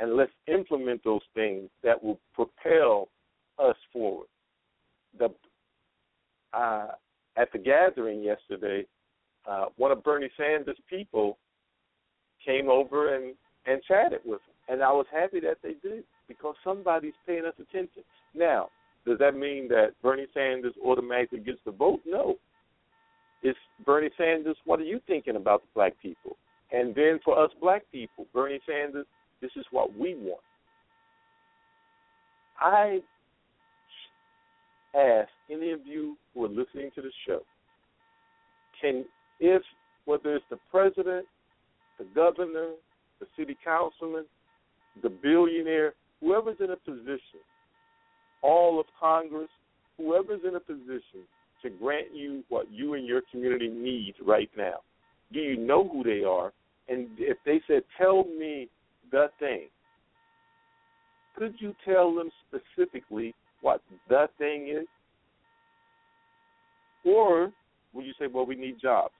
and 0.00 0.16
let's 0.16 0.32
implement 0.48 1.04
those 1.04 1.20
things 1.34 1.70
that 1.84 2.02
will 2.02 2.18
propel 2.34 3.08
us 3.58 3.76
forward. 3.92 4.26
The 5.18 5.28
uh, 6.52 6.88
at 7.36 7.52
the 7.52 7.58
gathering 7.58 8.22
yesterday, 8.22 8.86
uh, 9.48 9.66
one 9.76 9.92
of 9.92 10.02
Bernie 10.02 10.30
Sanders' 10.36 10.76
people 10.90 11.38
came 12.44 12.68
over 12.68 13.14
and 13.14 13.34
and 13.66 13.80
chatted 13.86 14.20
with 14.24 14.40
him, 14.40 14.54
and 14.68 14.82
I 14.82 14.90
was 14.90 15.06
happy 15.12 15.38
that 15.40 15.58
they 15.62 15.74
did 15.88 16.02
because 16.28 16.54
somebody's 16.64 17.14
paying 17.26 17.44
us 17.44 17.54
attention. 17.60 18.02
Now, 18.34 18.68
does 19.06 19.18
that 19.18 19.36
mean 19.36 19.68
that 19.68 19.90
Bernie 20.02 20.26
Sanders 20.34 20.74
automatically 20.84 21.40
gets 21.40 21.60
the 21.64 21.70
vote? 21.70 22.00
No. 22.04 22.36
It's 23.42 23.58
Bernie 23.84 24.10
Sanders. 24.18 24.56
What 24.64 24.80
are 24.80 24.84
you 24.84 25.00
thinking 25.06 25.36
about 25.36 25.62
the 25.62 25.68
black 25.74 25.92
people? 26.02 26.36
And 26.72 26.94
then 26.94 27.20
for 27.24 27.38
us 27.42 27.50
black 27.60 27.82
people, 27.92 28.26
Bernie 28.34 28.60
Sanders. 28.66 29.06
This 29.40 29.52
is 29.56 29.64
what 29.70 29.96
we 29.96 30.14
want. 30.14 30.40
I 32.58 33.00
ask 34.98 35.28
any 35.50 35.72
of 35.72 35.80
you 35.86 36.16
who 36.34 36.46
are 36.46 36.48
listening 36.48 36.90
to 36.94 37.02
the 37.02 37.10
show, 37.26 37.40
can 38.80 39.04
if 39.40 39.62
whether 40.06 40.34
it's 40.34 40.44
the 40.50 40.58
president, 40.70 41.26
the 41.98 42.06
governor, 42.14 42.70
the 43.20 43.26
city 43.38 43.56
councilman, 43.62 44.24
the 45.02 45.10
billionaire, 45.10 45.92
whoever's 46.26 46.56
in 46.60 46.70
a 46.70 46.76
position, 46.76 47.40
all 48.42 48.80
of 48.80 48.86
Congress, 48.98 49.48
whoever's 49.96 50.40
in 50.46 50.56
a 50.56 50.60
position 50.60 51.22
to 51.62 51.70
grant 51.70 52.14
you 52.14 52.42
what 52.48 52.70
you 52.70 52.94
and 52.94 53.06
your 53.06 53.22
community 53.30 53.68
need 53.68 54.14
right 54.26 54.50
now, 54.56 54.80
do 55.32 55.38
you 55.38 55.56
know 55.56 55.88
who 55.88 56.02
they 56.02 56.24
are? 56.24 56.52
And 56.88 57.08
if 57.18 57.38
they 57.46 57.60
said, 57.66 57.82
tell 57.96 58.24
me 58.24 58.68
the 59.10 59.28
thing, 59.38 59.68
could 61.36 61.54
you 61.58 61.74
tell 61.84 62.14
them 62.14 62.30
specifically 62.48 63.34
what 63.60 63.80
the 64.08 64.28
thing 64.38 64.68
is? 64.68 64.86
Or 67.04 67.52
when 67.92 68.04
you 68.04 68.12
say, 68.18 68.26
well, 68.26 68.46
we 68.46 68.56
need 68.56 68.80
jobs. 68.80 69.14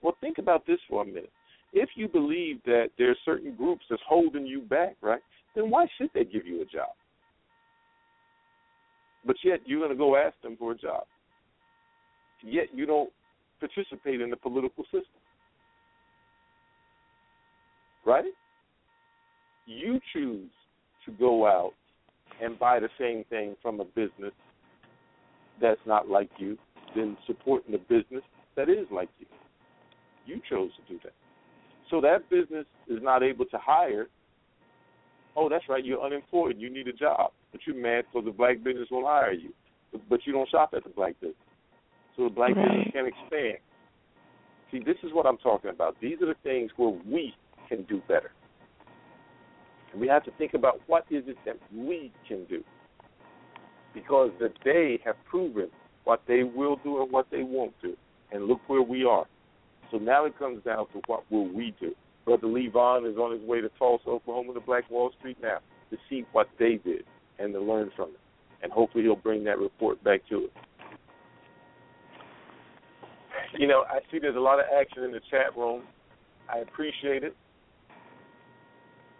Well, 0.00 0.16
think 0.20 0.38
about 0.38 0.66
this 0.66 0.78
for 0.88 1.02
a 1.02 1.06
minute. 1.06 1.30
If 1.72 1.90
you 1.96 2.08
believe 2.08 2.60
that 2.66 2.88
there 2.98 3.10
are 3.10 3.16
certain 3.24 3.54
groups 3.54 3.84
that's 3.88 4.02
holding 4.06 4.46
you 4.46 4.60
back, 4.60 4.96
right, 5.00 5.20
then 5.54 5.70
why 5.70 5.86
should 5.98 6.10
they 6.14 6.24
give 6.24 6.46
you 6.46 6.62
a 6.62 6.64
job? 6.64 6.90
But 9.24 9.36
yet 9.44 9.60
you're 9.64 9.80
going 9.80 9.90
to 9.90 9.96
go 9.96 10.16
ask 10.16 10.34
them 10.42 10.56
for 10.56 10.72
a 10.72 10.76
job. 10.76 11.04
Yet 12.42 12.68
you 12.74 12.86
don't 12.86 13.10
participate 13.60 14.20
in 14.20 14.30
the 14.30 14.36
political 14.36 14.84
system. 14.84 15.02
Right? 18.04 18.24
You 19.66 20.00
choose 20.12 20.50
to 21.06 21.12
go 21.12 21.46
out 21.46 21.72
and 22.42 22.58
buy 22.58 22.80
the 22.80 22.88
same 22.98 23.24
thing 23.30 23.54
from 23.62 23.80
a 23.80 23.84
business 23.84 24.32
that's 25.60 25.80
not 25.86 26.08
like 26.08 26.30
you 26.38 26.58
than 26.96 27.16
supporting 27.26 27.74
a 27.74 27.78
business 27.78 28.22
that 28.56 28.68
is 28.68 28.86
like 28.90 29.08
you. 29.20 29.26
You 30.26 30.40
chose 30.48 30.70
to 30.76 30.92
do 30.92 31.00
that. 31.04 31.12
So 31.90 32.00
that 32.00 32.28
business 32.30 32.66
is 32.88 32.98
not 33.02 33.22
able 33.22 33.44
to 33.46 33.58
hire. 33.58 34.06
Oh, 35.36 35.48
that's 35.48 35.64
right, 35.68 35.84
you're 35.84 36.02
unemployed. 36.02 36.56
You 36.58 36.70
need 36.70 36.88
a 36.88 36.92
job. 36.92 37.32
But 37.52 37.62
you're 37.66 37.76
mad 37.76 38.04
because 38.12 38.26
the 38.26 38.32
black 38.32 38.62
business 38.62 38.88
won't 38.90 39.06
hire 39.06 39.32
you. 39.32 39.52
But, 40.08 40.20
you 40.26 40.32
don't 40.32 40.48
shop 40.48 40.72
at 40.74 40.84
the 40.84 40.90
black 40.90 41.18
business. 41.20 41.36
So 42.16 42.24
the 42.24 42.30
black 42.30 42.56
Right. 42.56 42.68
business 42.68 42.92
can't 42.92 43.08
expand. 43.08 43.58
See, 44.70 44.78
this 44.78 44.96
is 45.02 45.12
what 45.12 45.26
I'm 45.26 45.38
talking 45.38 45.70
about. 45.70 45.98
These 46.00 46.22
are 46.22 46.26
the 46.26 46.34
things 46.42 46.70
where 46.76 46.88
we 46.88 47.34
can 47.68 47.82
do 47.84 48.00
better. 48.08 48.32
And 49.92 50.00
we 50.00 50.08
have 50.08 50.24
to 50.24 50.30
think 50.32 50.54
about 50.54 50.80
what 50.86 51.04
is 51.10 51.24
it 51.28 51.36
that 51.44 51.58
we 51.74 52.10
can 52.26 52.44
do. 52.46 52.64
Because 53.92 54.30
the 54.38 54.50
they 54.64 54.98
have 55.04 55.16
proven 55.24 55.68
what 56.04 56.22
they 56.26 56.42
will 56.42 56.76
do 56.76 57.02
and 57.02 57.12
what 57.12 57.26
they 57.30 57.42
won't 57.42 57.74
do. 57.82 57.94
And 58.30 58.46
look 58.46 58.60
where 58.66 58.82
we 58.82 59.04
are. 59.04 59.26
So 59.90 59.98
now 59.98 60.24
it 60.24 60.38
comes 60.38 60.64
down 60.64 60.86
to 60.94 61.02
what 61.06 61.30
will 61.30 61.48
we 61.48 61.74
do. 61.78 61.94
Brother 62.24 62.46
Lee 62.46 62.68
Vaughan 62.68 63.06
is 63.06 63.16
on 63.16 63.32
his 63.32 63.42
way 63.48 63.60
to 63.60 63.68
Tulsa, 63.78 64.08
Oklahoma 64.08 64.54
to 64.54 64.60
Black 64.60 64.88
Wall 64.90 65.10
Street 65.18 65.36
now 65.42 65.58
to 65.90 65.96
see 66.08 66.24
what 66.32 66.48
they 66.58 66.80
did 66.84 67.04
and 67.38 67.52
to 67.52 67.60
learn 67.60 67.90
from 67.96 68.10
it. 68.10 68.20
And 68.62 68.70
hopefully 68.70 69.04
he'll 69.04 69.16
bring 69.16 69.44
that 69.44 69.58
report 69.58 70.02
back 70.04 70.20
to 70.28 70.44
us. 70.44 70.50
You 73.58 73.66
know, 73.66 73.84
I 73.88 73.98
see 74.10 74.18
there's 74.18 74.36
a 74.36 74.40
lot 74.40 74.60
of 74.60 74.66
action 74.74 75.02
in 75.02 75.12
the 75.12 75.20
chat 75.30 75.56
room. 75.56 75.82
I 76.52 76.58
appreciate 76.58 77.24
it. 77.24 77.36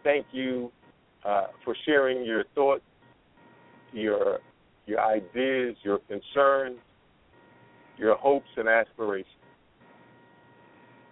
Thank 0.04 0.26
you 0.32 0.70
uh, 1.24 1.46
for 1.64 1.76
sharing 1.84 2.24
your 2.24 2.44
thoughts, 2.54 2.82
your 3.92 4.38
your 4.86 5.00
ideas, 5.00 5.76
your 5.84 5.98
concerns, 6.08 6.78
your 7.96 8.16
hopes 8.16 8.48
and 8.56 8.68
aspirations. 8.68 9.26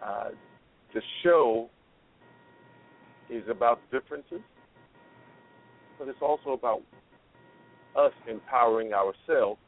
Uh, 0.05 0.31
the 0.93 1.01
show 1.23 1.69
is 3.31 3.45
about 3.49 3.81
differences, 3.91 4.41
but 5.99 6.09
it's 6.09 6.21
also 6.21 6.51
about 6.51 6.83
us 7.97 8.13
empowering 8.29 8.93
ourselves 8.93 9.61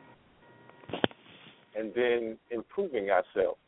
and 1.76 1.92
then 1.94 2.36
improving 2.50 3.10
ourselves. 3.10 3.58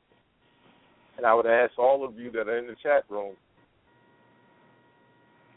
And 1.17 1.25
I 1.25 1.35
would 1.35 1.47
ask 1.47 1.79
all 1.79 2.05
of 2.05 2.19
you 2.19 2.31
that 2.33 2.49
are 2.49 2.59
in 2.59 2.67
the 2.67 2.77
chat 2.83 3.05
room, 3.09 3.35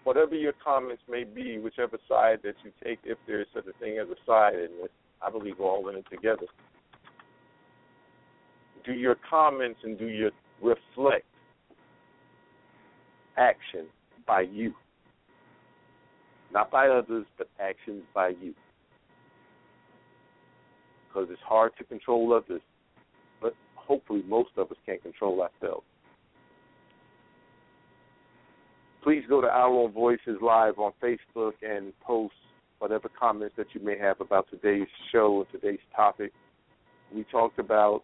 whatever 0.04 0.36
your 0.36 0.54
comments 0.64 1.02
may 1.10 1.24
be, 1.24 1.58
whichever 1.58 1.98
side 2.08 2.40
that 2.44 2.56
you 2.64 2.72
take, 2.84 3.00
if 3.04 3.18
there 3.28 3.42
is 3.42 3.48
such 3.54 3.66
a 3.66 3.78
thing 3.84 3.98
as 3.98 4.08
a 4.08 4.16
side 4.26 4.54
in 4.54 4.70
this, 4.82 4.92
I 5.22 5.32
believe 5.32 5.56
we're 5.60 5.66
all 5.66 5.90
in 5.90 5.96
it 5.96 6.06
together. 6.12 6.46
Do 8.86 8.94
your 8.94 9.16
comments 9.30 9.80
and 9.84 9.98
do 9.98 10.08
your 10.08 10.32
reflect 10.62 11.26
action 13.38 13.88
by 14.28 14.42
you. 14.42 14.74
Not 16.54 16.70
by 16.70 16.88
others, 16.88 17.26
but 17.38 17.48
actions 17.60 18.04
by 18.14 18.30
you. 18.30 18.54
Because 21.08 21.30
it's 21.32 21.42
hard 21.46 21.72
to 21.78 21.84
control 21.84 22.34
others, 22.34 22.62
but 23.42 23.54
hopefully 23.76 24.24
most 24.28 24.52
of 24.58 24.70
us 24.70 24.78
can't 24.86 25.02
control 25.02 25.42
ourselves. 25.42 25.86
Please 29.04 29.24
go 29.30 29.42
to 29.42 29.48
Our 29.48 29.70
Own 29.70 29.92
Voices 29.94 30.38
Live 30.42 30.80
on 30.80 30.92
Facebook 31.02 31.54
and 31.62 31.94
post 32.02 32.34
whatever 32.80 33.10
comments 33.18 33.56
that 33.58 33.68
you 33.74 33.82
may 33.82 33.98
have 33.98 34.22
about 34.22 34.48
today's 34.50 34.88
show 35.12 35.46
and 35.50 35.62
today's 35.62 35.80
topic. 35.96 36.32
We 37.14 37.24
talked 37.32 37.58
about 37.58 38.04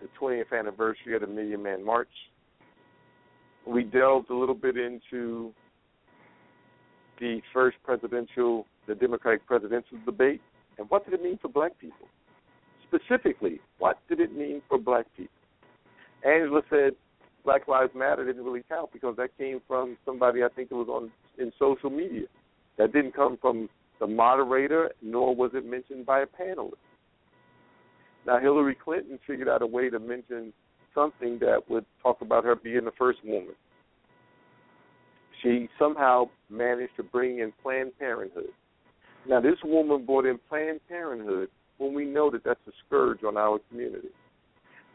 the 0.00 0.08
20th 0.20 0.52
anniversary 0.56 1.14
of 1.14 1.22
the 1.22 1.26
Million 1.26 1.62
Man 1.62 1.84
March. 1.84 2.08
We 3.66 3.82
delved 3.82 4.30
a 4.30 4.36
little 4.36 4.54
bit 4.54 4.76
into 4.76 5.52
the 7.18 7.40
first 7.52 7.76
presidential, 7.84 8.66
the 8.86 8.94
Democratic 8.94 9.46
presidential 9.46 9.98
debate, 10.04 10.40
and 10.78 10.88
what 10.90 11.04
did 11.04 11.14
it 11.14 11.22
mean 11.22 11.38
for 11.40 11.48
black 11.48 11.72
people? 11.80 12.06
Specifically, 12.86 13.60
what 13.78 13.98
did 14.08 14.20
it 14.20 14.36
mean 14.36 14.62
for 14.68 14.78
black 14.78 15.06
people? 15.16 15.32
Angela 16.24 16.62
said 16.70 16.92
Black 17.44 17.66
Lives 17.68 17.92
Matter 17.94 18.24
didn't 18.24 18.44
really 18.44 18.64
count 18.68 18.92
because 18.92 19.16
that 19.16 19.36
came 19.38 19.60
from 19.66 19.96
somebody 20.04 20.42
I 20.42 20.48
think 20.48 20.70
it 20.70 20.74
was 20.74 20.88
on 20.88 21.10
in 21.38 21.52
social 21.58 21.90
media. 21.90 22.26
That 22.78 22.92
didn't 22.92 23.14
come 23.14 23.38
from 23.40 23.68
the 24.00 24.06
moderator, 24.06 24.90
nor 25.02 25.34
was 25.34 25.52
it 25.54 25.64
mentioned 25.64 26.06
by 26.06 26.20
a 26.20 26.26
panelist. 26.26 26.74
Now 28.26 28.38
Hillary 28.38 28.74
Clinton 28.74 29.18
figured 29.26 29.48
out 29.48 29.62
a 29.62 29.66
way 29.66 29.88
to 29.88 29.98
mention 29.98 30.52
something 30.96 31.38
that 31.40 31.60
would 31.68 31.84
talk 32.02 32.22
about 32.22 32.44
her 32.44 32.56
being 32.56 32.84
the 32.84 32.92
first 32.98 33.18
woman. 33.24 33.54
She 35.42 35.68
somehow 35.78 36.24
managed 36.50 36.96
to 36.96 37.04
bring 37.04 37.38
in 37.38 37.52
Planned 37.62 37.96
Parenthood. 37.98 38.50
Now 39.28 39.40
this 39.40 39.58
woman 39.62 40.04
brought 40.04 40.26
in 40.26 40.40
Planned 40.48 40.80
Parenthood 40.88 41.50
when 41.78 41.94
we 41.94 42.04
know 42.04 42.30
that 42.30 42.42
that's 42.42 42.60
a 42.66 42.72
scourge 42.86 43.22
on 43.22 43.36
our 43.36 43.60
community. 43.68 44.08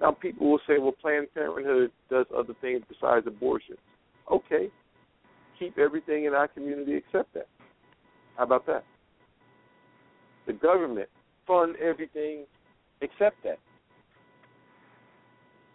Now 0.01 0.11
people 0.11 0.49
will 0.49 0.59
say, 0.67 0.79
well, 0.79 0.95
Planned 0.99 1.33
Parenthood 1.33 1.91
does 2.09 2.25
other 2.35 2.55
things 2.59 2.81
besides 2.89 3.27
abortion. 3.27 3.75
Okay, 4.31 4.69
keep 5.59 5.77
everything 5.77 6.25
in 6.25 6.33
our 6.33 6.47
community 6.47 6.95
except 6.95 7.33
that. 7.35 7.47
How 8.35 8.43
about 8.43 8.65
that? 8.65 8.83
The 10.47 10.53
government 10.53 11.09
fund 11.45 11.75
everything 11.77 12.45
except 13.01 13.43
that. 13.43 13.59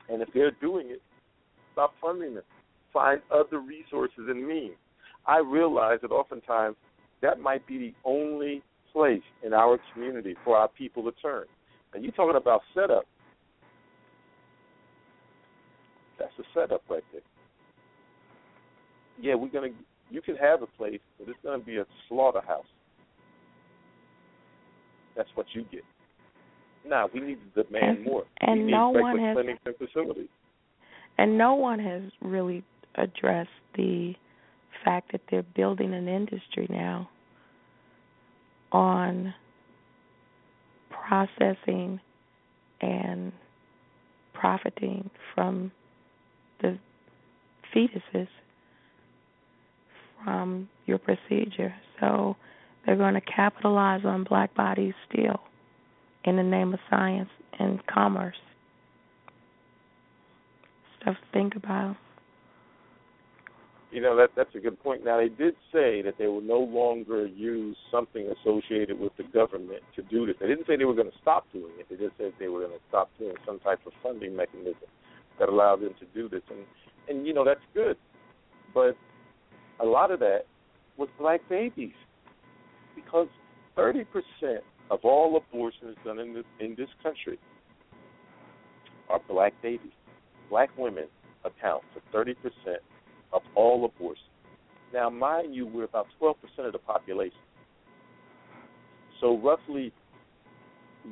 And 0.08 0.22
if 0.22 0.28
they're 0.32 0.52
doing 0.60 0.90
it, 0.90 1.02
stop 1.72 1.92
funding 2.00 2.34
them. 2.34 2.44
Find 2.92 3.20
other 3.30 3.60
resources 3.60 4.26
and 4.28 4.46
means. 4.46 4.76
I 5.26 5.38
realize 5.38 5.98
that 6.02 6.10
oftentimes 6.10 6.76
that 7.22 7.40
might 7.40 7.66
be 7.66 7.78
the 7.78 7.94
only 8.04 8.62
place 8.92 9.22
in 9.44 9.52
our 9.52 9.78
community 9.92 10.36
for 10.44 10.56
our 10.56 10.68
people 10.68 11.02
to 11.04 11.12
turn. 11.20 11.44
And 11.92 12.02
you're 12.02 12.12
talking 12.12 12.36
about 12.36 12.62
setup. 12.74 13.04
That's 16.18 16.32
a 16.38 16.42
setup 16.54 16.82
right 16.88 17.02
there. 17.12 17.20
Yeah, 19.20 19.34
we're 19.34 19.48
gonna. 19.48 19.68
You 20.10 20.22
can 20.22 20.36
have 20.36 20.62
a 20.62 20.66
place, 20.66 21.00
but 21.18 21.28
it's 21.28 21.38
gonna 21.42 21.62
be 21.62 21.76
a 21.76 21.86
slaughterhouse. 22.08 22.66
That's 25.16 25.28
what 25.34 25.46
you 25.52 25.64
get. 25.70 25.82
Now 26.88 27.08
we 27.12 27.20
need 27.20 27.38
to 27.54 27.62
demand 27.64 27.98
And- 27.98 28.04
more. 28.06 28.24
and 28.40 28.66
no 28.66 28.90
one 28.90 29.18
has- 29.18 29.34
clinics 29.34 29.60
and 29.66 29.76
facilities. 29.76 30.28
And 31.18 31.38
no 31.38 31.54
one 31.54 31.78
has 31.78 32.02
really 32.20 32.62
addressed 32.94 33.50
the 33.74 34.14
fact 34.84 35.12
that 35.12 35.22
they're 35.28 35.42
building 35.42 35.94
an 35.94 36.08
industry 36.08 36.66
now 36.68 37.08
on 38.72 39.34
processing 40.90 42.00
and 42.80 43.32
profiting 44.32 45.10
from 45.34 45.72
the 46.60 46.78
fetuses 47.74 48.28
from 50.22 50.68
your 50.86 50.98
procedure. 50.98 51.74
So 52.00 52.36
they're 52.84 52.96
going 52.96 53.14
to 53.14 53.20
capitalize 53.20 54.04
on 54.04 54.24
black 54.24 54.54
bodies 54.54 54.94
still 55.10 55.40
in 56.26 56.36
the 56.36 56.42
name 56.42 56.72
of 56.74 56.80
science 56.90 57.30
and 57.58 57.84
commerce. 57.86 58.36
Stuff 61.00 61.14
to 61.14 61.32
think 61.32 61.56
about. 61.56 61.96
You 63.92 64.02
know 64.02 64.16
that 64.16 64.30
that's 64.36 64.54
a 64.54 64.58
good 64.58 64.82
point. 64.82 65.04
Now 65.04 65.16
they 65.16 65.28
did 65.28 65.54
say 65.72 66.02
that 66.02 66.14
they 66.18 66.26
will 66.26 66.42
no 66.42 66.58
longer 66.58 67.26
use 67.26 67.76
something 67.90 68.30
associated 68.40 68.98
with 68.98 69.16
the 69.16 69.22
government 69.22 69.82
to 69.94 70.02
do 70.02 70.26
this. 70.26 70.34
They 70.40 70.48
didn't 70.48 70.66
say 70.66 70.76
they 70.76 70.84
were 70.84 70.94
going 70.94 71.10
to 71.10 71.18
stop 71.22 71.46
doing 71.52 71.72
it. 71.78 71.86
They 71.88 71.96
just 71.96 72.16
said 72.18 72.32
they 72.38 72.48
were 72.48 72.60
going 72.60 72.72
to 72.72 72.84
stop 72.88 73.08
doing 73.18 73.34
some 73.46 73.58
type 73.60 73.80
of 73.86 73.92
funding 74.02 74.34
mechanism 74.36 74.90
that 75.38 75.48
allowed 75.48 75.80
them 75.80 75.94
to 76.00 76.06
do 76.14 76.28
this. 76.28 76.42
And 76.50 76.58
and 77.08 77.26
you 77.26 77.32
know 77.32 77.44
that's 77.44 77.60
good, 77.72 77.96
but 78.74 78.96
a 79.80 79.84
lot 79.84 80.10
of 80.10 80.18
that 80.20 80.40
was 80.96 81.08
black 81.18 81.40
babies 81.48 81.94
because 82.94 83.28
thirty 83.76 84.04
percent 84.04 84.64
of 84.90 85.00
all 85.02 85.36
abortions 85.36 85.96
done 86.04 86.18
in 86.18 86.34
this 86.34 86.44
in 86.60 86.74
this 86.76 86.88
country 87.02 87.38
are 89.08 89.20
black 89.28 89.52
babies. 89.62 89.92
Black 90.50 90.70
women 90.78 91.06
account 91.44 91.82
for 91.92 92.24
30% 92.24 92.34
of 93.32 93.42
all 93.54 93.84
abortions. 93.84 94.28
Now, 94.92 95.10
mind 95.10 95.54
you, 95.54 95.66
we're 95.66 95.84
about 95.84 96.06
12% 96.20 96.34
of 96.58 96.72
the 96.72 96.78
population. 96.78 97.38
So, 99.20 99.38
roughly, 99.38 99.92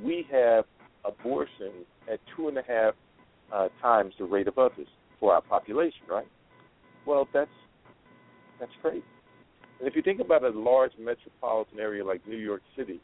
we 0.02 0.26
have 0.30 0.64
abortions 1.04 1.86
at 2.10 2.20
two 2.36 2.48
and 2.48 2.58
a 2.58 2.62
half 2.62 2.94
uh, 3.52 3.68
times 3.80 4.14
the 4.18 4.24
rate 4.24 4.48
of 4.48 4.58
others 4.58 4.88
for 5.20 5.34
our 5.34 5.40
population, 5.40 6.00
right? 6.08 6.26
Well, 7.06 7.28
that's 7.32 7.50
that's 8.60 8.72
crazy. 8.80 9.04
And 9.78 9.88
if 9.88 9.96
you 9.96 10.02
think 10.02 10.20
about 10.20 10.44
a 10.44 10.50
large 10.50 10.92
metropolitan 10.98 11.78
area 11.80 12.04
like 12.04 12.26
New 12.26 12.36
York 12.36 12.62
City, 12.76 13.00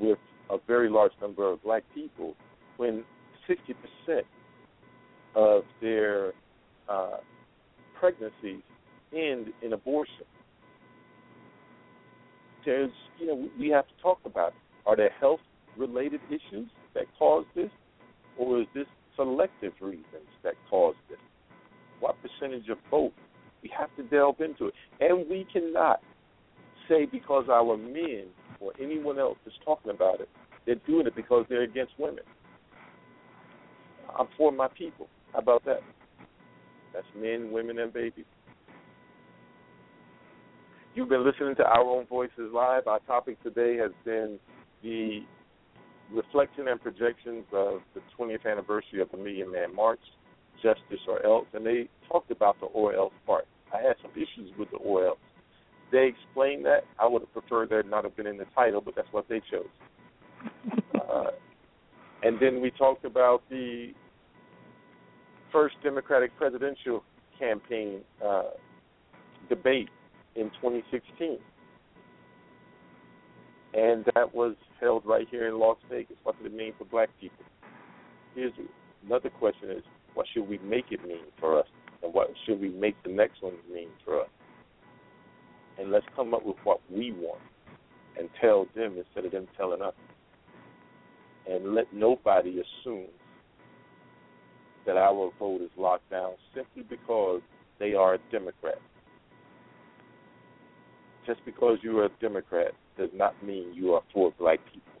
with 0.00 0.18
a 0.50 0.58
very 0.66 0.88
large 0.88 1.12
number 1.20 1.50
of 1.50 1.62
black 1.62 1.82
people, 1.94 2.34
when 2.76 3.04
60% 3.48 4.22
of 5.34 5.62
their 5.80 6.32
uh, 6.88 7.16
pregnancies 7.98 8.62
end 9.14 9.48
in 9.62 9.72
abortion, 9.72 10.24
there's, 12.64 12.90
you 13.18 13.26
know, 13.26 13.48
we 13.58 13.68
have 13.68 13.86
to 13.86 13.94
talk 14.02 14.18
about. 14.24 14.54
Are 14.86 14.96
there 14.96 15.10
health 15.20 15.40
related 15.76 16.20
issues 16.28 16.68
that 16.94 17.04
cause 17.18 17.44
this, 17.54 17.70
or 18.38 18.60
is 18.60 18.66
this 18.74 18.86
selective 19.16 19.72
reasons 19.80 20.28
that 20.42 20.54
cause 20.68 20.94
this? 21.08 21.18
What 22.00 22.16
percentage 22.20 22.68
of 22.68 22.78
both? 22.90 23.12
We 23.62 23.70
have 23.78 23.94
to 23.96 24.02
delve 24.02 24.40
into 24.40 24.66
it. 24.66 24.74
And 25.00 25.28
we 25.28 25.46
cannot 25.52 26.00
say 26.88 27.06
because 27.06 27.46
our 27.50 27.76
men 27.76 28.24
or 28.60 28.72
anyone 28.80 29.18
else 29.18 29.38
is 29.46 29.52
talking 29.64 29.90
about 29.90 30.20
it, 30.20 30.28
they're 30.66 30.76
doing 30.86 31.06
it 31.06 31.14
because 31.14 31.44
they're 31.48 31.62
against 31.62 31.92
women. 31.98 32.24
I'm 34.18 34.28
for 34.36 34.52
my 34.52 34.68
people. 34.68 35.08
How 35.32 35.40
about 35.40 35.64
that? 35.64 35.80
That's 36.92 37.06
men, 37.16 37.50
women, 37.50 37.78
and 37.78 37.92
babies. 37.92 38.24
You've 40.94 41.08
been 41.08 41.24
listening 41.24 41.56
to 41.56 41.64
Our 41.64 41.82
Own 41.82 42.06
Voices 42.06 42.52
Live. 42.52 42.86
Our 42.86 43.00
topic 43.00 43.42
today 43.42 43.76
has 43.78 43.90
been 44.04 44.38
the 44.82 45.22
reflection 46.12 46.68
and 46.68 46.80
projections 46.80 47.44
of 47.52 47.80
the 47.94 48.00
20th 48.16 48.46
anniversary 48.46 49.00
of 49.00 49.10
the 49.10 49.16
Million 49.16 49.50
Man 49.50 49.74
March, 49.74 49.98
Justice 50.62 51.00
or 51.08 51.24
Else, 51.26 51.46
and 51.52 51.66
they 51.66 51.88
talked 52.08 52.30
about 52.30 52.60
the 52.60 52.66
or 52.66 52.94
else 52.94 53.12
part. 53.26 53.46
I 53.72 53.78
had 53.78 53.96
some 54.02 54.12
issues 54.12 54.56
with 54.56 54.70
the 54.70 54.76
or 54.76 55.06
else. 55.06 55.18
They 55.92 56.06
explained 56.06 56.64
that. 56.66 56.84
I 56.98 57.06
would 57.06 57.22
have 57.22 57.32
preferred 57.32 57.70
that 57.70 57.88
not 57.88 58.04
have 58.04 58.16
been 58.16 58.26
in 58.26 58.36
the 58.36 58.46
title, 58.54 58.80
but 58.80 58.94
that's 58.96 59.08
what 59.12 59.28
they 59.28 59.40
chose. 59.50 59.68
Uh, 60.94 61.30
and 62.22 62.38
then 62.40 62.60
we 62.60 62.70
talked 62.70 63.04
about 63.04 63.42
the 63.50 63.92
first 65.52 65.76
Democratic 65.82 66.36
presidential 66.36 67.04
campaign 67.38 68.00
uh, 68.24 68.50
debate 69.48 69.88
in 70.34 70.50
2016. 70.60 71.38
And 73.74 74.04
that 74.14 74.34
was 74.34 74.54
held 74.80 75.04
right 75.04 75.26
here 75.30 75.48
in 75.48 75.58
Las 75.58 75.76
Vegas. 75.90 76.16
What 76.22 76.36
does 76.38 76.46
it 76.46 76.54
mean 76.54 76.72
for 76.78 76.84
black 76.84 77.08
people? 77.20 77.44
Here's 78.34 78.52
another 79.04 79.30
question 79.30 79.70
is, 79.70 79.82
what 80.14 80.26
should 80.32 80.48
we 80.48 80.58
make 80.58 80.86
it 80.90 81.06
mean 81.06 81.26
for 81.38 81.58
us? 81.58 81.66
And 82.02 82.12
what 82.12 82.30
should 82.46 82.60
we 82.60 82.68
make 82.68 83.00
the 83.02 83.10
next 83.10 83.42
one 83.42 83.54
mean 83.72 83.88
for 84.04 84.20
us? 84.20 84.28
And 85.78 85.90
let's 85.90 86.06
come 86.14 86.34
up 86.34 86.44
with 86.44 86.56
what 86.64 86.80
we 86.90 87.12
want 87.12 87.40
and 88.18 88.28
tell 88.40 88.66
them 88.76 88.96
instead 88.96 89.24
of 89.24 89.32
them 89.32 89.48
telling 89.56 89.82
us. 89.82 89.94
And 91.48 91.74
let 91.74 91.92
nobody 91.92 92.60
assume 92.60 93.08
that 94.86 94.96
our 94.96 95.30
vote 95.38 95.62
is 95.62 95.70
locked 95.76 96.10
down 96.10 96.32
simply 96.54 96.82
because 96.82 97.40
they 97.78 97.94
are 97.94 98.14
a 98.14 98.18
Democrat. 98.30 98.78
Just 101.26 101.40
because 101.44 101.78
you 101.82 101.98
are 101.98 102.06
a 102.06 102.10
Democrat 102.20 102.72
does 102.98 103.10
not 103.14 103.34
mean 103.42 103.72
you 103.74 103.94
are 103.94 104.02
for 104.12 104.32
black 104.38 104.60
people. 104.72 104.92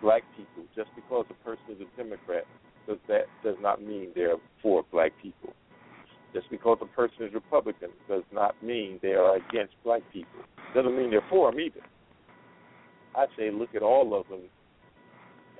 Black 0.00 0.22
people, 0.36 0.64
just 0.74 0.88
because 0.94 1.26
a 1.30 1.44
person 1.44 1.64
is 1.70 1.78
a 1.80 1.96
Democrat, 1.96 2.44
does 2.86 2.98
that 3.08 3.26
does 3.44 3.56
not 3.60 3.82
mean 3.82 4.08
they're 4.14 4.36
for 4.62 4.84
black 4.90 5.12
people. 5.22 5.52
Just 6.32 6.50
because 6.50 6.78
a 6.80 6.86
person 6.86 7.26
is 7.26 7.34
Republican 7.34 7.90
does 8.08 8.22
not 8.32 8.60
mean 8.62 8.98
they 9.02 9.12
are 9.12 9.36
against 9.36 9.74
black 9.84 10.00
people. 10.12 10.40
Doesn't 10.74 10.96
mean 10.96 11.10
they're 11.10 11.24
for 11.28 11.50
them 11.50 11.60
either. 11.60 11.80
I 13.14 13.26
say 13.36 13.50
look 13.50 13.74
at 13.74 13.82
all 13.82 14.18
of 14.18 14.26
them 14.28 14.40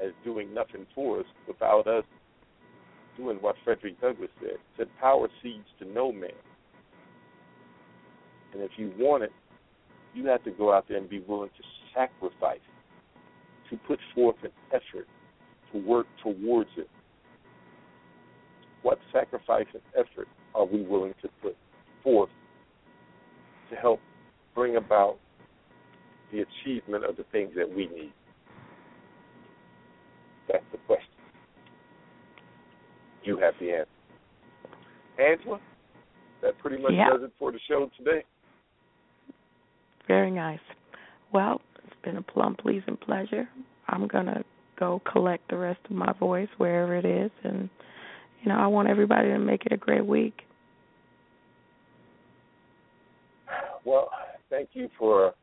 as 0.03 0.13
doing 0.25 0.55
nothing 0.55 0.87
for 0.95 1.21
us 1.21 1.27
without 1.47 1.87
us 1.87 2.05
doing 3.17 3.37
what 3.39 3.57
Frederick 3.65 4.01
Douglass 4.01 4.31
said. 4.41 4.57
Said 4.79 4.87
power 4.99 5.29
cedes 5.43 5.67
to 5.79 5.85
no 5.85 6.11
man. 6.11 6.31
And 8.55 8.63
if 8.63 8.71
you 8.77 8.93
want 8.99 9.25
it, 9.25 9.33
you 10.15 10.27
have 10.27 10.43
to 10.45 10.51
go 10.51 10.73
out 10.73 10.87
there 10.89 10.99
and 10.99 11.09
be 11.09 11.21
willing 11.21 11.51
to 11.51 11.63
sacrifice, 11.95 12.59
to 13.71 13.77
put 13.87 13.99
forth 14.15 14.37
an 14.43 14.51
effort 14.71 15.07
to 15.73 15.79
work 15.79 16.07
towards 16.23 16.71
it. 16.77 16.89
What 18.83 18.99
sacrifice 19.13 19.67
and 19.73 19.83
effort 19.95 20.29
are 20.55 20.65
we 20.65 20.83
willing 20.83 21.15
to 21.23 21.29
put 21.41 21.57
forth 22.03 22.31
to 23.71 23.77
help 23.77 24.01
bring 24.55 24.77
about 24.77 25.17
the 26.31 26.41
achievement 26.41 27.05
of 27.05 27.17
the 27.17 27.25
things 27.33 27.53
that 27.57 27.69
we 27.69 27.87
need? 27.89 28.13
That's 30.51 30.65
the 30.73 30.79
question. 30.87 31.09
You 33.25 33.39
have 33.39 33.55
the 33.61 33.73
answer. 33.73 33.89
Angela, 35.19 35.61
that 36.43 36.59
pretty 36.59 36.83
much 36.83 36.93
Yeah. 36.93 37.11
does 37.11 37.23
it 37.23 37.33
for 37.39 37.53
the 37.53 37.59
show 37.61 37.87
today. 37.97 38.25
Very 40.09 40.31
nice. 40.31 40.61
Well, 41.31 41.61
it's 41.85 41.97
been 42.03 42.17
a 42.17 42.23
plum 42.23 42.57
pleasing 42.57 42.97
pleasure. 42.97 43.49
I'm 43.89 44.07
gonna 44.09 44.45
go 44.77 45.01
collect 45.05 45.49
the 45.49 45.57
rest 45.57 45.81
of 45.85 45.93
my 45.93 46.13
voice 46.13 46.49
wherever 46.57 46.95
it 46.97 47.05
is, 47.05 47.31
and 47.45 47.69
you 48.43 48.49
know 48.49 48.59
I 48.59 48.67
want 48.67 48.89
everybody 48.89 49.29
to 49.29 49.39
make 49.39 49.67
it 49.67 49.73
a 49.73 49.77
great 49.77 50.05
week. 50.05 50.43
Well, 53.85 54.11
thank 54.51 54.71
you 54.73 54.89
for 54.99 55.35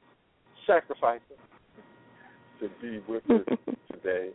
sacrificing 0.66 1.38
to 2.60 2.70
be 2.82 3.02
with 3.08 3.24
us 3.30 3.58
today. 3.92 4.30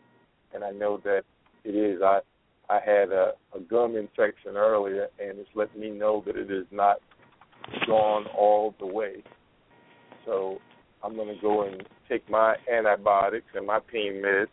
And 0.54 0.62
I 0.64 0.70
know 0.70 1.00
that 1.04 1.22
it 1.64 1.70
is. 1.70 2.00
I 2.02 2.20
I 2.68 2.80
had 2.84 3.10
a, 3.10 3.32
a 3.54 3.60
gum 3.60 3.96
infection 3.96 4.56
earlier, 4.56 5.08
and 5.20 5.38
it's 5.38 5.48
letting 5.54 5.80
me 5.80 5.90
know 5.90 6.22
that 6.26 6.36
it 6.36 6.50
is 6.50 6.66
not 6.70 6.96
gone 7.86 8.26
all 8.36 8.74
the 8.80 8.86
way. 8.86 9.22
So 10.24 10.58
I'm 11.02 11.14
going 11.14 11.34
to 11.34 11.40
go 11.40 11.62
and 11.62 11.82
take 12.08 12.28
my 12.30 12.56
antibiotics 12.72 13.46
and 13.54 13.66
my 13.66 13.80
pain 13.80 14.22
meds. 14.24 14.46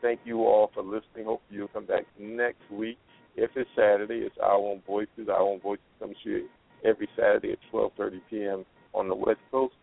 Thank 0.00 0.20
you 0.24 0.40
all 0.40 0.70
for 0.72 0.82
listening. 0.82 1.26
Hope 1.26 1.42
you'll 1.50 1.68
come 1.68 1.86
back 1.86 2.04
next 2.18 2.62
week. 2.70 2.98
If 3.36 3.50
it's 3.56 3.68
Saturday, 3.76 4.20
it's 4.26 4.36
Our 4.42 4.54
Own 4.56 4.82
Voices. 4.86 5.28
Our 5.28 5.40
Own 5.40 5.60
Voices 5.60 5.84
comes 5.98 6.16
to 6.24 6.30
you 6.30 6.48
every 6.84 7.08
Saturday 7.16 7.52
at 7.52 7.58
12:30 7.72 8.20
p.m. 8.30 8.64
on 8.94 9.08
the 9.08 9.14
West 9.14 9.40
Coast. 9.50 9.74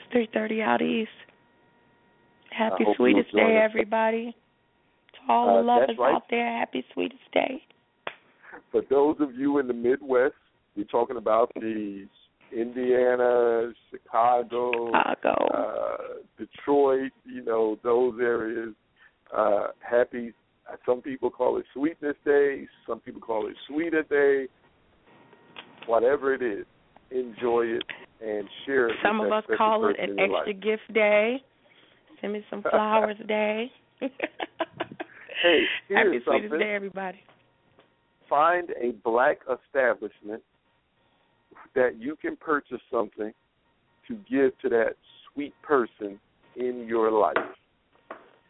It's 0.00 0.12
three 0.12 0.28
thirty 0.32 0.60
out 0.62 0.82
east. 0.82 1.10
Happy 2.50 2.84
sweetest 2.96 3.32
day, 3.34 3.58
everybody. 3.62 4.36
To 5.14 5.32
all 5.32 5.50
Uh, 5.50 5.56
the 5.58 5.62
lovers 5.62 5.96
right. 5.98 6.14
out 6.16 6.24
there, 6.28 6.46
happy 6.58 6.84
sweetest 6.92 7.22
day. 7.32 7.64
For 8.70 8.82
those 8.90 9.16
of 9.20 9.34
you 9.34 9.58
in 9.58 9.66
the 9.68 9.72
Midwest, 9.74 10.34
we're 10.76 10.84
talking 10.84 11.16
about 11.16 11.50
the 11.54 12.06
Indiana, 12.54 13.72
Chicago, 13.90 14.86
Chicago. 14.92 15.34
uh, 15.54 15.96
Detroit, 16.38 17.12
you 17.24 17.42
know, 17.42 17.78
those 17.82 18.18
areas. 18.20 18.74
Uh, 19.34 19.68
happy, 19.80 20.34
Uh, 20.70 20.76
some 20.86 21.00
people 21.02 21.30
call 21.30 21.58
it 21.58 21.64
Sweetness 21.74 22.16
Day, 22.24 22.66
some 22.86 23.00
people 23.00 23.20
call 23.20 23.46
it 23.48 23.54
Sweeter 23.68 24.02
Day. 24.04 24.48
Whatever 25.86 26.32
it 26.32 26.42
is, 26.42 26.64
enjoy 27.10 27.62
it 27.66 27.82
and 28.24 28.48
share 28.64 28.88
it. 28.88 28.96
Some 29.04 29.20
of 29.20 29.32
us 29.32 29.44
call 29.56 29.88
it 29.88 29.96
an 29.98 30.18
extra 30.18 30.52
life. 30.52 30.60
gift 30.62 30.94
day. 30.94 31.42
Send 32.20 32.32
me 32.34 32.44
some 32.48 32.62
flowers 32.62 33.16
day. 33.28 33.70
Hey, 34.00 35.64
Happy 35.94 36.20
sweetest 36.24 36.52
day, 36.52 36.74
everybody. 36.74 37.18
find 38.28 38.70
a 38.70 38.92
black 39.04 39.38
establishment 39.42 40.42
that 41.74 41.96
you 41.98 42.16
can 42.16 42.36
purchase 42.36 42.80
something 42.90 43.32
to 44.06 44.14
give 44.30 44.56
to 44.60 44.68
that 44.68 44.94
sweet 45.32 45.54
person 45.62 46.18
in 46.56 46.86
your 46.86 47.10
life. 47.10 47.36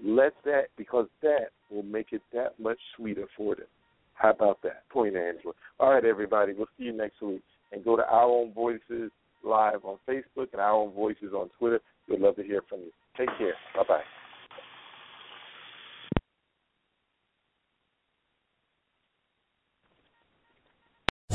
Let 0.05 0.35
that 0.45 0.65
because 0.77 1.07
that 1.23 1.51
will 1.73 1.83
make 1.83 2.13
it 2.13 2.23
that 2.33 2.59
much 2.61 2.79
sweeter 2.97 3.27
for 3.37 3.55
them. 3.55 3.67
How 4.15 4.31
about 4.31 4.63
that? 4.63 4.89
Point, 4.91 5.17
Angela. 5.17 5.55
All 5.81 5.95
right, 5.95 6.05
everybody. 6.05 6.53
We'll 6.53 6.69
see 6.79 6.85
you 6.85 6.93
next 6.93 7.21
week. 7.21 7.43
And 7.73 7.85
go 7.85 7.97
to 7.97 8.07
Our 8.07 8.25
Own 8.25 8.53
Voices 8.53 9.11
Live 9.43 9.85
on 9.85 9.97
Facebook 10.09 10.49
and 10.53 10.61
Our 10.61 10.73
Own 10.73 10.93
Voices 10.93 11.33
on 11.35 11.51
Twitter. 11.59 11.81
We'd 12.09 12.21
love 12.21 12.37
to 12.37 12.43
hear 12.43 12.63
from 12.69 12.81
you. 12.81 12.93
Take 13.17 13.37
care. 13.39 13.55
Bye 13.75 13.83
bye. 13.89 14.03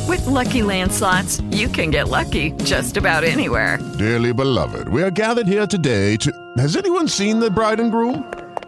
With 0.07 0.21
LuckyLand 0.21 0.91
Slots, 0.91 1.41
you 1.51 1.67
can 1.67 1.91
get 1.91 2.07
lucky 2.07 2.51
just 2.63 2.95
about 2.95 3.23
anywhere. 3.25 3.77
Dearly 3.97 4.31
beloved, 4.31 4.87
we 4.87 5.03
are 5.03 5.11
gathered 5.11 5.47
here 5.47 5.67
today 5.67 6.15
to. 6.17 6.31
Has 6.57 6.77
anyone 6.77 7.07
seen 7.07 7.39
the 7.39 7.51
bride 7.51 7.79
and 7.79 7.91
groom? 7.91 8.23